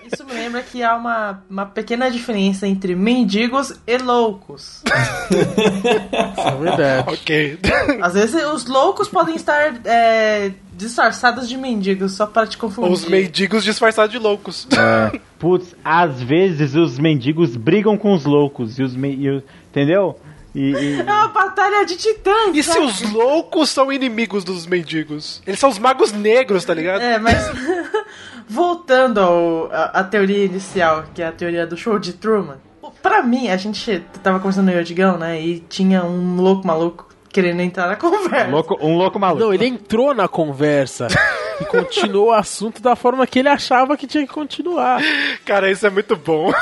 Que 0.71 0.83
há 0.83 0.95
uma, 0.97 1.43
uma 1.49 1.67
pequena 1.67 2.11
diferença 2.11 2.67
entre 2.67 2.95
mendigos 2.95 3.73
e 3.87 3.99
loucos. 3.99 4.83
Isso 5.31 6.49
é 6.49 6.57
verdade. 6.57 7.09
ok. 7.11 7.59
Às 8.03 8.15
vezes 8.15 8.45
os 8.45 8.67
loucos 8.67 9.09
podem 9.09 9.35
estar 9.37 9.75
é, 9.85 10.53
disfarçados 10.75 11.49
de 11.49 11.57
mendigos 11.57 12.13
só 12.13 12.27
para 12.27 12.47
te 12.47 12.57
confundir. 12.59 12.93
Os 12.93 13.05
mendigos 13.07 13.65
disfarçados 13.65 14.13
de 14.13 14.19
loucos. 14.19 14.67
É, 14.73 15.19
putz, 15.39 15.75
às 15.85 16.23
vezes 16.23 16.75
os 16.75 16.99
mendigos 16.99 17.57
brigam 17.57 17.97
com 17.97 18.13
os 18.15 18.25
loucos. 18.25 18.79
E 18.79 18.83
os 18.83 18.95
me- 18.95 19.15
e 19.17 19.43
entendeu? 19.71 20.19
E, 20.55 20.73
e- 20.73 21.01
É 21.01 21.03
uma 21.03 21.29
batalha 21.29 21.85
de 21.85 21.97
titãs. 21.97 22.55
E 22.55 22.63
se 22.63 22.73
sabe? 22.73 22.87
os 22.87 23.03
loucos 23.13 23.69
são 23.71 23.93
inimigos 23.93 24.45
dos 24.45 24.67
mendigos? 24.67 25.43
Eles 25.47 25.61
são 25.61 25.69
os 25.71 25.79
magos 25.79 26.11
negros, 26.13 26.65
tá 26.65 26.73
ligado? 26.75 27.01
É, 27.03 27.19
mas 27.19 27.37
voltando 28.49 29.21
ao, 29.21 29.71
a, 29.73 29.85
a 30.01 30.05
teoria 30.05 30.45
inicial, 30.45 31.05
que 31.15 31.23
é 31.23 31.27
a 31.27 31.33
teoria 31.33 31.67
do 31.67 31.77
show 31.77 31.99
de 31.99 32.15
Truman. 32.15 32.57
Pra 33.03 33.23
mim, 33.23 33.49
a 33.49 33.57
gente 33.57 34.03
tava 34.23 34.39
conversando 34.39 34.67
no 34.67 34.73
Yodigão, 34.73 35.19
né? 35.19 35.41
E 35.41 35.61
tinha 35.61 36.03
um 36.05 36.37
louco 36.37 36.67
maluco 36.67 37.09
querendo 37.31 37.61
entrar 37.61 37.89
na 37.89 37.97
conversa. 37.97 38.49
louco, 38.49 38.79
um 38.81 38.97
louco 38.97 39.19
maluco. 39.19 39.45
Não, 39.45 39.55
ele 39.55 39.67
entrou 39.67 40.15
na 40.15 40.29
conversa. 40.29 41.09
E 41.61 41.65
continuou 41.65 42.29
o 42.29 42.33
assunto 42.33 42.81
da 42.81 42.95
forma 42.95 43.27
que 43.27 43.41
ele 43.41 43.49
achava 43.49 43.97
que 43.97 44.07
tinha 44.07 44.27
que 44.27 44.33
continuar. 44.33 45.01
Cara, 45.45 45.71
isso 45.71 45.87
é 45.87 45.91
muito 45.91 46.15
bom. 46.15 46.53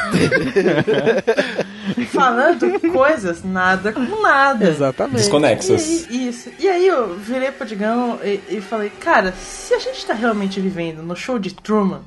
Falando 2.08 2.80
coisas 2.92 3.44
nada 3.44 3.92
com 3.92 4.22
nada. 4.22 4.66
Exatamente. 4.66 5.16
Desconexas. 5.16 5.86
E 5.86 6.06
aí, 6.14 6.28
isso. 6.28 6.50
E 6.58 6.68
aí 6.68 6.86
eu 6.86 7.14
virei 7.14 7.50
pro 7.50 7.66
Digão 7.66 8.18
e, 8.24 8.40
e 8.56 8.60
falei, 8.60 8.88
cara, 8.88 9.32
se 9.32 9.74
a 9.74 9.78
gente 9.78 10.04
tá 10.06 10.14
realmente 10.14 10.60
vivendo 10.60 11.02
no 11.02 11.14
show 11.14 11.38
de 11.38 11.54
Truman, 11.54 12.00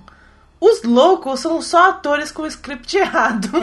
os 0.59 0.83
loucos 0.83 1.39
são 1.39 1.61
só 1.61 1.89
atores 1.89 2.31
com 2.31 2.41
o 2.41 2.47
script 2.47 2.97
errado. 2.97 3.49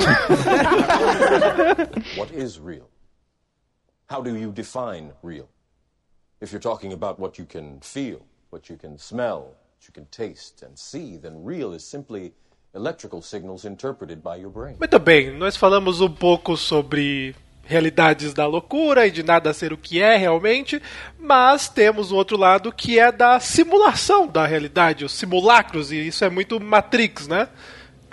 What 2.16 2.32
is 2.34 2.58
real? 2.64 2.88
How 4.08 4.22
do 4.22 4.36
you 4.36 4.52
define 4.52 5.10
real? 5.20 5.48
If 6.40 6.52
you're 6.52 6.60
talking 6.60 6.92
about 6.92 7.18
what 7.18 7.40
you 7.40 7.44
can 7.44 7.80
feel, 7.80 8.20
what 8.50 8.70
you 8.70 8.78
can 8.78 8.98
smell, 8.98 9.56
what 9.74 9.88
you 9.88 9.92
can 9.92 10.06
taste 10.12 10.62
and 10.62 10.78
see, 10.78 11.16
then 11.16 11.44
real 11.44 11.74
is 11.74 11.82
simply 11.82 12.32
electrical 12.72 13.20
signals 13.20 13.64
interpreted 13.64 14.22
by 14.22 14.36
your 14.36 14.50
brain. 14.50 14.76
Muito 14.78 14.98
bem, 15.00 15.36
nós 15.36 15.56
falamos 15.56 16.00
um 16.00 16.12
pouco 16.12 16.56
sobre 16.56 17.34
realidades 17.64 18.32
da 18.32 18.46
loucura 18.46 19.08
e 19.08 19.10
de 19.10 19.24
nada 19.24 19.52
ser 19.52 19.72
o 19.72 19.76
que 19.76 20.00
é 20.00 20.16
realmente, 20.16 20.80
mas 21.18 21.68
temos 21.68 22.12
o 22.12 22.14
outro 22.14 22.36
lado 22.36 22.70
que 22.70 23.00
é 23.00 23.10
da 23.10 23.40
simulação 23.40 24.28
da 24.28 24.46
realidade, 24.46 25.04
os 25.04 25.12
simulacros, 25.12 25.90
e 25.90 26.06
isso 26.06 26.24
é 26.24 26.30
muito 26.30 26.60
Matrix, 26.60 27.26
né? 27.26 27.48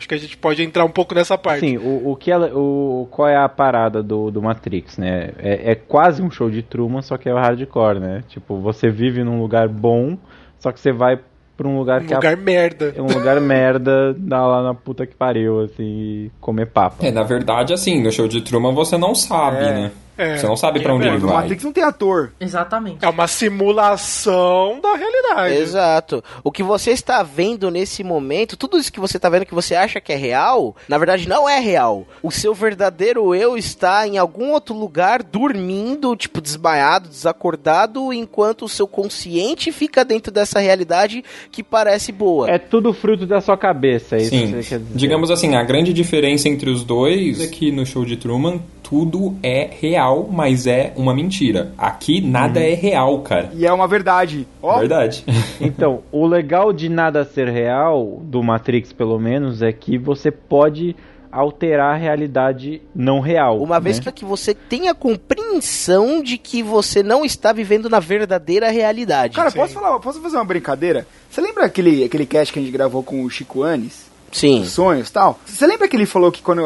Acho 0.03 0.09
que 0.09 0.15
a 0.15 0.17
gente 0.19 0.35
pode 0.35 0.61
entrar 0.61 0.83
um 0.83 0.89
pouco 0.89 1.15
nessa 1.15 1.37
parte. 1.37 1.61
Sim, 1.61 1.77
o, 1.77 2.11
o 2.11 2.15
que 2.17 2.29
ela, 2.29 2.53
o, 2.53 3.07
qual 3.09 3.29
é 3.29 3.37
a 3.37 3.47
parada 3.47 4.03
do, 4.03 4.29
do 4.29 4.41
Matrix, 4.41 4.97
né? 4.97 5.29
É, 5.39 5.71
é 5.71 5.75
quase 5.75 6.21
um 6.21 6.29
show 6.29 6.49
de 6.49 6.61
Truman, 6.61 7.01
só 7.01 7.15
que 7.17 7.29
é 7.29 7.33
o 7.33 7.37
hardcore, 7.37 8.01
né? 8.01 8.21
Tipo, 8.27 8.59
você 8.59 8.89
vive 8.89 9.23
num 9.23 9.39
lugar 9.39 9.69
bom, 9.69 10.17
só 10.59 10.73
que 10.73 10.79
você 10.81 10.91
vai 10.91 11.17
pra 11.55 11.67
um 11.69 11.77
lugar 11.77 12.01
Um 12.01 12.05
que 12.05 12.13
lugar 12.13 12.33
é 12.33 12.35
merda. 12.35 12.93
é 12.93 13.01
um 13.01 13.07
lugar 13.07 13.39
merda, 13.41 14.13
dá 14.17 14.45
lá 14.45 14.61
na 14.61 14.73
puta 14.73 15.05
que 15.07 15.15
pariu, 15.15 15.61
assim, 15.61 16.29
comer 16.41 16.65
papa. 16.65 17.05
É, 17.05 17.09
na 17.09 17.23
verdade, 17.23 17.71
assim, 17.71 18.03
no 18.03 18.11
show 18.11 18.27
de 18.27 18.41
Truman 18.41 18.73
você 18.73 18.97
não 18.97 19.15
sabe, 19.15 19.59
né? 19.63 19.91
É. 20.17 20.37
Você 20.37 20.47
não 20.47 20.55
sabe 20.55 20.79
pra 20.81 20.93
onde 20.93 21.07
É 21.07 21.11
ele 21.11 21.17
vai. 21.17 21.33
Matrix 21.33 21.63
não 21.63 21.73
tem 21.73 21.83
ator. 21.83 22.31
Exatamente. 22.39 23.03
É 23.03 23.09
uma 23.09 23.27
simulação 23.27 24.79
da 24.81 24.95
realidade. 24.95 25.55
Exato. 25.55 26.23
O 26.43 26.51
que 26.51 26.63
você 26.63 26.91
está 26.91 27.23
vendo 27.23 27.71
nesse 27.71 28.03
momento, 28.03 28.57
tudo 28.57 28.77
isso 28.77 28.91
que 28.91 28.99
você 28.99 29.17
está 29.17 29.29
vendo 29.29 29.45
que 29.45 29.53
você 29.53 29.75
acha 29.75 29.99
que 29.99 30.13
é 30.13 30.15
real, 30.15 30.75
na 30.87 30.97
verdade 30.97 31.27
não 31.27 31.49
é 31.49 31.59
real. 31.59 32.05
O 32.21 32.31
seu 32.31 32.53
verdadeiro 32.53 33.33
eu 33.33 33.57
está 33.57 34.07
em 34.07 34.17
algum 34.17 34.51
outro 34.51 34.75
lugar 34.75 35.23
dormindo, 35.23 36.15
tipo 36.15 36.41
desmaiado, 36.41 37.09
desacordado, 37.09 38.13
enquanto 38.13 38.65
o 38.65 38.69
seu 38.69 38.87
consciente 38.87 39.71
fica 39.71 40.05
dentro 40.05 40.31
dessa 40.31 40.59
realidade 40.59 41.23
que 41.51 41.63
parece 41.63 42.11
boa. 42.11 42.49
É 42.49 42.57
tudo 42.57 42.93
fruto 42.93 43.25
da 43.25 43.41
sua 43.41 43.57
cabeça, 43.57 44.15
é 44.15 44.21
isso 44.21 44.29
Sim. 44.29 44.47
que 44.47 44.63
você 44.63 44.69
quer 44.69 44.79
dizer. 44.79 44.95
Digamos 44.95 45.31
assim, 45.31 45.55
a 45.55 45.63
grande 45.63 45.93
diferença 45.93 46.47
entre 46.47 46.69
os 46.69 46.83
dois 46.83 47.41
é 47.41 47.47
que 47.47 47.71
no 47.71 47.85
show 47.85 48.05
de 48.05 48.17
Truman 48.17 48.59
tudo 48.81 49.35
é 49.41 49.69
real, 49.81 50.02
mas 50.31 50.67
é 50.67 50.93
uma 50.95 51.13
mentira. 51.13 51.73
Aqui 51.77 52.21
nada 52.21 52.59
é 52.59 52.73
real, 52.73 53.21
cara. 53.21 53.51
E 53.53 53.65
é 53.65 53.71
uma 53.71 53.87
verdade. 53.87 54.47
Ó, 54.61 54.79
Verdade. 54.79 55.23
Então, 55.61 56.01
o 56.11 56.25
legal 56.25 56.73
de 56.73 56.89
nada 56.89 57.23
ser 57.23 57.47
real, 57.47 58.19
do 58.23 58.43
Matrix 58.43 58.91
pelo 58.91 59.17
menos, 59.17 59.61
é 59.61 59.71
que 59.71 59.97
você 59.97 60.29
pode 60.29 60.95
alterar 61.31 61.95
a 61.95 61.97
realidade 61.97 62.81
não 62.93 63.19
real. 63.19 63.59
Uma 63.61 63.79
vez 63.79 63.97
né? 63.97 64.03
para 64.03 64.11
que 64.11 64.23
você 64.23 64.53
tenha 64.53 64.93
compreensão 64.93 66.21
de 66.21 66.37
que 66.37 66.61
você 66.61 67.01
não 67.01 67.25
está 67.25 67.51
vivendo 67.51 67.89
na 67.89 67.99
verdadeira 67.99 68.69
realidade. 68.69 69.35
cara, 69.35 69.51
posso 69.51 69.73
falar, 69.73 69.99
posso 69.99 70.21
fazer 70.21 70.37
uma 70.37 70.45
brincadeira? 70.45 71.07
Você 71.29 71.41
lembra 71.41 71.65
aquele, 71.65 72.03
aquele 72.03 72.27
cast 72.27 72.53
que 72.53 72.59
a 72.59 72.61
gente 72.61 72.71
gravou 72.71 73.01
com 73.01 73.23
o 73.23 73.29
Chico 73.29 73.63
Anis? 73.63 74.12
Sim. 74.33 74.65
Sonhos 74.65 75.09
e 75.09 75.13
tal? 75.13 75.39
Você 75.45 75.65
lembra 75.65 75.87
que 75.87 75.95
ele 75.95 76.05
falou 76.05 76.31
que 76.31 76.41
quando 76.41 76.61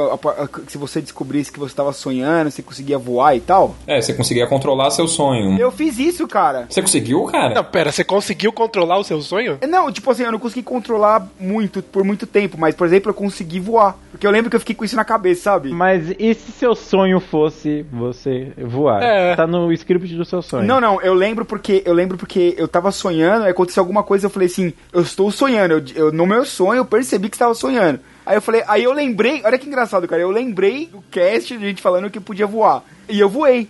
se 0.68 0.78
você 0.78 1.02
descobrisse 1.02 1.52
que 1.52 1.60
você 1.60 1.72
estava 1.74 1.92
sonhando, 1.94 2.50
você 2.50 2.62
conseguia 2.64 2.98
voar 2.98 3.36
e 3.36 3.40
tal? 3.40 3.76
É, 3.86 4.02
você 4.02 4.14
conseguia 4.14 4.48
controlar 4.48 4.90
seu 4.92 5.08
sonho. 5.08 5.60
Eu 5.60 5.72
fiz 5.72 6.00
isso, 6.00 6.28
cara. 6.28 6.66
Você 6.70 6.82
conseguiu, 6.82 7.24
cara? 7.26 7.54
Não, 7.54 7.64
pera, 7.64 7.92
você 7.92 8.04
conseguiu 8.04 8.52
controlar 8.52 8.98
o 8.98 9.04
seu 9.04 9.22
sonho? 9.22 9.60
Não, 9.68 9.92
tipo 9.92 10.10
assim, 10.10 10.24
eu 10.24 10.32
não 10.32 10.40
consegui 10.40 10.64
controlar 10.64 11.28
muito 11.40 11.84
por 11.84 12.04
muito 12.04 12.26
tempo, 12.26 12.58
mas 12.58 12.74
por 12.74 12.88
exemplo, 12.88 13.10
eu 13.10 13.14
consegui 13.14 13.60
voar. 13.60 13.96
Porque 14.12 14.26
eu 14.26 14.32
lembro 14.32 14.50
que 14.50 14.56
eu 14.56 14.60
fiquei 14.60 14.76
com 14.76 14.84
isso 14.86 14.96
na 14.96 15.06
cabeça, 15.06 15.42
sabe? 15.44 15.70
Mas 15.72 16.10
e 16.18 16.34
se 16.34 16.52
seu 16.54 16.74
sonho 16.74 17.20
fosse 17.20 17.86
você 17.92 18.52
voar? 18.58 19.04
É. 19.04 19.36
Tá 19.36 19.46
no 19.46 19.72
script 19.74 20.16
do 20.16 20.26
seu 20.26 20.42
sonho. 20.42 20.66
Não, 20.66 20.80
não, 20.82 21.02
eu 21.02 21.14
lembro 21.14 21.46
porque 21.46 21.84
eu 21.86 21.94
lembro 21.94 22.18
porque 22.18 22.56
eu 22.58 22.68
tava 22.68 22.92
sonhando, 22.92 23.44
aí 23.46 23.52
aconteceu 23.52 23.82
alguma 23.82 24.02
coisa, 24.04 24.26
eu 24.26 24.30
falei 24.30 24.48
assim, 24.48 24.74
eu 24.92 25.02
estou 25.02 25.30
sonhando, 25.32 25.74
eu, 25.74 25.84
eu- 26.08 26.12
no 26.12 26.26
meu 26.26 26.46
sonho 26.46 26.80
eu 26.80 26.86
percebi 26.86 27.30
que 27.30 27.36
estava 27.36 27.54
sonhando. 27.58 28.00
Aí 28.26 28.36
eu 28.38 28.42
falei, 28.42 28.64
aí 28.68 28.84
eu 28.84 28.94
lembrei, 28.94 29.42
olha 29.46 29.58
que 29.58 29.68
engraçado, 29.68 30.08
cara, 30.08 30.22
eu 30.22 30.30
lembrei 30.32 30.88
do 30.88 31.02
cast 31.12 31.58
de 31.58 31.66
gente 31.66 31.82
falando 31.82 32.10
que 32.10 32.20
podia 32.20 32.46
voar. 32.48 32.84
E 33.10 33.20
eu 33.20 33.30
voei. 33.30 33.68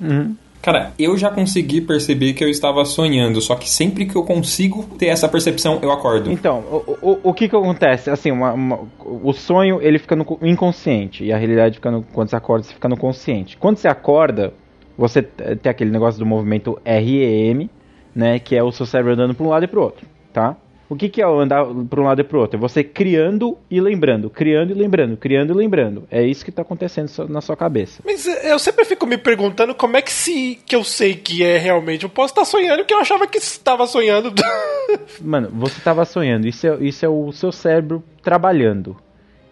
Cara, 0.61 0.91
eu 0.99 1.15
já 1.17 1.29
consegui 1.29 1.79
perceber 1.79 2.33
que 2.33 2.43
eu 2.43 2.49
estava 2.49 2.83
sonhando, 2.83 3.39
só 3.39 3.55
que 3.55 3.69
sempre 3.69 4.05
que 4.05 4.15
eu 4.15 4.23
consigo 4.23 4.83
ter 4.97 5.05
essa 5.05 5.29
percepção, 5.29 5.79
eu 5.81 5.91
acordo. 5.91 6.31
Então, 6.31 6.59
o, 6.59 6.97
o, 7.11 7.19
o 7.29 7.33
que 7.33 7.47
que 7.47 7.55
acontece? 7.55 8.09
Assim, 8.09 8.31
uma- 8.31 8.53
uma- 8.53 8.79
o 9.05 9.31
sonho, 9.31 9.79
ele 9.81 9.99
fica 9.99 10.15
no 10.15 10.25
co- 10.25 10.39
inconsciente, 10.41 11.23
e 11.23 11.31
a 11.31 11.37
realidade 11.37 11.75
fica 11.75 11.91
no, 11.91 12.01
quando 12.03 12.29
você 12.29 12.35
acorda, 12.35 12.63
você 12.65 12.73
fica 12.73 12.89
no 12.89 12.97
consciente. 12.97 13.55
Quando 13.55 13.77
você 13.77 13.87
acorda, 13.87 14.51
você 14.97 15.21
tem 15.21 15.69
aquele 15.69 15.91
negócio 15.91 16.19
do 16.19 16.25
movimento 16.25 16.77
REM, 16.83 17.69
né, 18.13 18.39
que 18.39 18.55
é 18.55 18.63
o 18.63 18.71
seu 18.71 18.85
cérebro 18.87 19.13
andando 19.13 19.35
para 19.35 19.45
um 19.45 19.49
lado 19.49 19.63
e 19.63 19.67
para 19.67 19.79
o 19.79 19.83
outro, 19.83 20.05
tá? 20.33 20.57
O 20.89 20.95
que, 20.95 21.09
que 21.09 21.21
é 21.21 21.25
andar 21.25 21.65
para 21.89 22.01
um 22.01 22.05
lado 22.05 22.21
e 22.21 22.23
para 22.23 22.37
o 22.37 22.41
outro? 22.41 22.57
É 22.57 22.59
você 22.59 22.81
criando 22.81 23.57
e 23.69 23.81
lembrando, 23.81 24.29
criando 24.29 24.71
e 24.71 24.73
lembrando, 24.73 25.17
criando 25.17 25.53
e 25.53 25.55
lembrando. 25.55 26.07
É 26.09 26.23
isso 26.23 26.45
que 26.45 26.49
está 26.49 26.61
acontecendo 26.61 27.09
na 27.27 27.41
sua 27.41 27.57
cabeça. 27.57 28.01
Mas 28.05 28.25
eh, 28.25 28.53
eu 28.53 28.57
sempre 28.57 28.85
fico 28.85 29.05
me 29.05 29.17
perguntando 29.17 29.75
como 29.75 29.97
é 29.97 30.01
que 30.01 30.11
se 30.11 30.59
que 30.65 30.75
eu 30.75 30.85
sei 30.85 31.15
que 31.15 31.43
é 31.43 31.57
realmente. 31.57 32.03
Eu 32.03 32.09
posso 32.09 32.31
estar 32.31 32.45
sonhando 32.45 32.85
que 32.85 32.93
eu 32.93 32.99
achava 32.99 33.27
que 33.27 33.37
estava 33.37 33.85
sonhando. 33.85 34.33
Mano, 35.21 35.49
você 35.51 35.81
tava 35.81 36.05
sonhando. 36.05 36.47
Isso 36.47 36.65
é, 36.65 36.77
isso 36.79 37.05
é 37.05 37.09
o 37.09 37.33
seu 37.33 37.51
cérebro 37.51 38.01
trabalhando. 38.23 38.95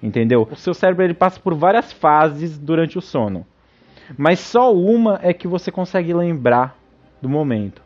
Entendeu? 0.02 0.48
O 0.50 0.56
seu 0.56 0.74
cérebro 0.74 1.04
ele 1.04 1.14
passa 1.14 1.40
por 1.40 1.54
várias 1.54 1.92
fases 1.92 2.58
durante 2.58 2.98
o 2.98 3.02
sono. 3.02 3.46
Mas 4.18 4.40
só 4.40 4.74
uma 4.74 5.20
é 5.22 5.34
que 5.34 5.48
você 5.48 5.70
consegue 5.72 6.14
lembrar 6.14 6.78
do 7.22 7.28
momento. 7.28 7.82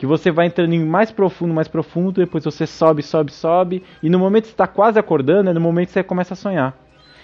Que 0.00 0.06
você 0.06 0.30
vai 0.30 0.46
entrando 0.46 0.72
em 0.72 0.82
mais 0.82 1.10
profundo, 1.10 1.52
mais 1.52 1.68
profundo, 1.68 2.12
depois 2.22 2.42
você 2.42 2.66
sobe, 2.66 3.02
sobe, 3.02 3.30
sobe. 3.30 3.84
E 4.02 4.08
no 4.08 4.18
momento 4.18 4.44
que 4.44 4.48
você 4.48 4.54
está 4.54 4.66
quase 4.66 4.98
acordando, 4.98 5.50
é 5.50 5.52
no 5.52 5.60
momento 5.60 5.88
que 5.88 5.92
você 5.92 6.02
começa 6.02 6.32
a 6.32 6.36
sonhar. 6.36 6.74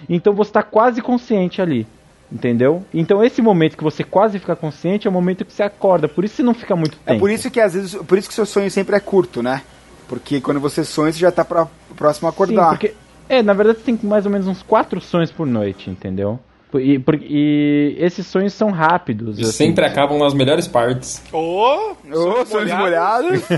Então 0.06 0.34
você 0.34 0.50
está 0.50 0.62
quase 0.62 1.00
consciente 1.00 1.62
ali. 1.62 1.86
Entendeu? 2.30 2.84
Então 2.92 3.24
esse 3.24 3.40
momento 3.40 3.78
que 3.78 3.82
você 3.82 4.04
quase 4.04 4.38
fica 4.38 4.54
consciente 4.54 5.06
é 5.06 5.10
o 5.10 5.12
momento 5.12 5.42
que 5.42 5.54
você 5.54 5.62
acorda. 5.62 6.06
Por 6.06 6.22
isso 6.22 6.36
você 6.36 6.42
não 6.42 6.52
fica 6.52 6.76
muito 6.76 6.98
tempo. 6.98 7.16
É 7.16 7.18
por 7.18 7.30
isso 7.30 7.50
que 7.50 7.60
às 7.60 7.72
vezes, 7.72 7.94
por 7.94 8.18
isso 8.18 8.28
que 8.28 8.34
seu 8.34 8.44
sonho 8.44 8.70
sempre 8.70 8.94
é 8.94 9.00
curto, 9.00 9.42
né? 9.42 9.62
Porque 10.06 10.38
quando 10.42 10.60
você 10.60 10.84
sonha, 10.84 11.10
você 11.10 11.18
já 11.18 11.32
tá 11.32 11.46
pra, 11.46 11.66
próximo 11.96 12.28
a 12.28 12.30
acordar. 12.30 12.64
Sim, 12.64 12.76
porque. 12.76 12.94
É, 13.26 13.42
na 13.42 13.54
verdade 13.54 13.78
você 13.78 13.84
tem 13.86 13.98
mais 14.02 14.26
ou 14.26 14.30
menos 14.30 14.46
uns 14.46 14.62
quatro 14.62 15.00
sonhos 15.00 15.32
por 15.32 15.46
noite, 15.46 15.88
entendeu? 15.88 16.38
E, 16.74 16.98
por- 16.98 17.14
e 17.22 17.96
esses 17.98 18.26
sonhos 18.26 18.52
são 18.52 18.70
rápidos. 18.70 19.38
E 19.38 19.42
assim. 19.42 19.52
sempre 19.52 19.84
acabam 19.84 20.18
nas 20.18 20.34
melhores 20.34 20.66
partes. 20.66 21.22
Ô, 21.32 21.92
Ô, 22.12 22.44
sonhos 22.44 22.72
molhados. 22.72 23.40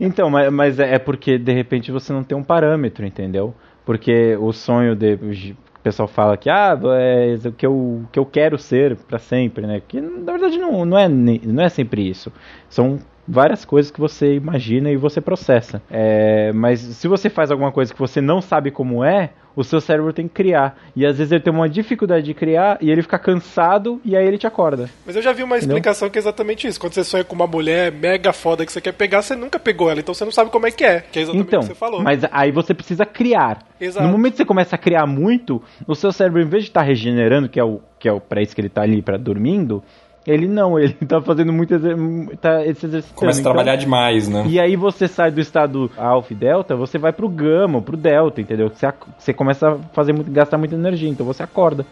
Então, 0.00 0.28
mas, 0.30 0.52
mas 0.52 0.78
é 0.80 0.94
é 0.94 0.98
porque 0.98 1.38
de 1.38 1.52
repente 1.52 1.90
você 1.90 2.12
não 2.12 2.22
tem 2.22 2.36
um 2.36 2.42
parâmetro, 2.42 3.04
entendeu? 3.04 3.54
Porque 3.84 4.36
o 4.40 4.52
sonho 4.52 4.94
de. 4.94 5.14
O 5.14 5.80
pessoal 5.86 6.08
fala 6.08 6.36
que 6.36 6.50
ah, 6.50 6.76
é 6.98 7.36
o 7.48 7.52
que 7.52 7.64
eu, 7.66 8.02
que 8.10 8.18
eu 8.18 8.26
quero 8.26 8.58
ser 8.58 8.96
pra 8.96 9.18
sempre, 9.20 9.66
né? 9.66 9.80
Que 9.86 10.00
na 10.00 10.32
verdade 10.32 10.58
não, 10.58 10.84
não, 10.84 10.98
é, 10.98 11.08
não 11.08 11.62
é 11.62 11.68
sempre 11.68 12.08
isso. 12.08 12.32
São 12.68 12.98
várias 13.26 13.64
coisas 13.64 13.90
que 13.90 14.00
você 14.00 14.34
imagina 14.34 14.90
e 14.90 14.96
você 14.96 15.20
processa. 15.20 15.82
É, 15.90 16.52
mas 16.52 16.80
se 16.80 17.08
você 17.08 17.28
faz 17.28 17.50
alguma 17.50 17.72
coisa 17.72 17.92
que 17.92 17.98
você 17.98 18.20
não 18.20 18.40
sabe 18.40 18.70
como 18.70 19.04
é, 19.04 19.30
o 19.54 19.64
seu 19.64 19.80
cérebro 19.80 20.12
tem 20.12 20.28
que 20.28 20.34
criar. 20.34 20.78
E 20.94 21.06
às 21.06 21.16
vezes 21.16 21.32
ele 21.32 21.40
tem 21.40 21.50
uma 21.52 21.66
dificuldade 21.66 22.26
de 22.26 22.34
criar 22.34 22.76
e 22.78 22.90
ele 22.90 23.00
fica 23.00 23.18
cansado 23.18 23.98
e 24.04 24.14
aí 24.14 24.26
ele 24.26 24.36
te 24.36 24.46
acorda. 24.46 24.90
Mas 25.06 25.16
eu 25.16 25.22
já 25.22 25.32
vi 25.32 25.42
uma 25.42 25.56
Entendeu? 25.56 25.76
explicação 25.78 26.10
que 26.10 26.18
é 26.18 26.20
exatamente 26.20 26.66
isso. 26.68 26.78
Quando 26.78 26.92
você 26.92 27.02
sonha 27.02 27.24
com 27.24 27.34
uma 27.34 27.46
mulher 27.46 27.90
mega 27.90 28.34
foda 28.34 28.66
que 28.66 28.70
você 28.72 28.82
quer 28.82 28.92
pegar, 28.92 29.22
você 29.22 29.34
nunca 29.34 29.58
pegou 29.58 29.90
ela, 29.90 29.98
então 29.98 30.12
você 30.14 30.26
não 30.26 30.32
sabe 30.32 30.50
como 30.50 30.66
é 30.66 30.70
que 30.70 30.84
é. 30.84 31.00
Que 31.00 31.20
é 31.20 31.22
exatamente 31.22 31.46
Então, 31.48 31.60
o 31.60 31.62
que 31.62 31.68
você 31.68 31.74
falou. 31.74 32.02
mas 32.02 32.20
aí 32.30 32.52
você 32.52 32.74
precisa 32.74 33.06
criar. 33.06 33.60
Exato. 33.80 34.04
No 34.06 34.12
momento 34.12 34.32
que 34.32 34.36
você 34.38 34.44
começa 34.44 34.76
a 34.76 34.78
criar 34.78 35.06
muito, 35.06 35.62
o 35.86 35.94
seu 35.94 36.12
cérebro, 36.12 36.42
em 36.42 36.46
vez 36.48 36.64
de 36.64 36.70
estar 36.70 36.82
regenerando, 36.82 37.48
que 37.48 37.58
é 37.58 37.64
o 37.64 37.80
que 37.98 38.06
é 38.10 38.12
o 38.12 38.20
para 38.20 38.42
isso 38.42 38.54
que 38.54 38.60
ele 38.60 38.68
tá 38.68 38.82
ali, 38.82 39.00
para 39.00 39.16
dormindo, 39.16 39.82
ele 40.26 40.48
não, 40.48 40.78
ele 40.78 40.92
tá 41.06 41.20
fazendo 41.22 41.52
muito 41.52 41.74
exer 41.74 41.96
tá 42.40 42.60
se 42.62 42.68
exercitando. 42.86 43.14
Começa 43.14 43.38
a 43.38 43.40
Então, 43.40 43.52
trabalhar 43.52 43.76
demais, 43.76 44.28
né? 44.28 44.44
E 44.48 44.58
aí 44.60 44.76
você 44.76 45.06
sai 45.08 45.30
do 45.30 45.40
estado 45.40 45.90
alfa 45.96 46.32
e 46.32 46.36
delta, 46.36 46.74
você 46.76 46.98
vai 46.98 47.12
pro 47.12 47.28
gama, 47.28 47.80
pro 47.80 47.96
delta, 47.96 48.40
entendeu? 48.40 48.68
Você, 48.70 48.86
você 49.18 49.32
começa 49.32 49.70
a 49.70 49.78
fazer 49.92 50.12
muito, 50.12 50.30
gastar 50.30 50.58
muita 50.58 50.74
energia, 50.74 51.08
então 51.08 51.24
você 51.24 51.42
acorda. 51.42 51.86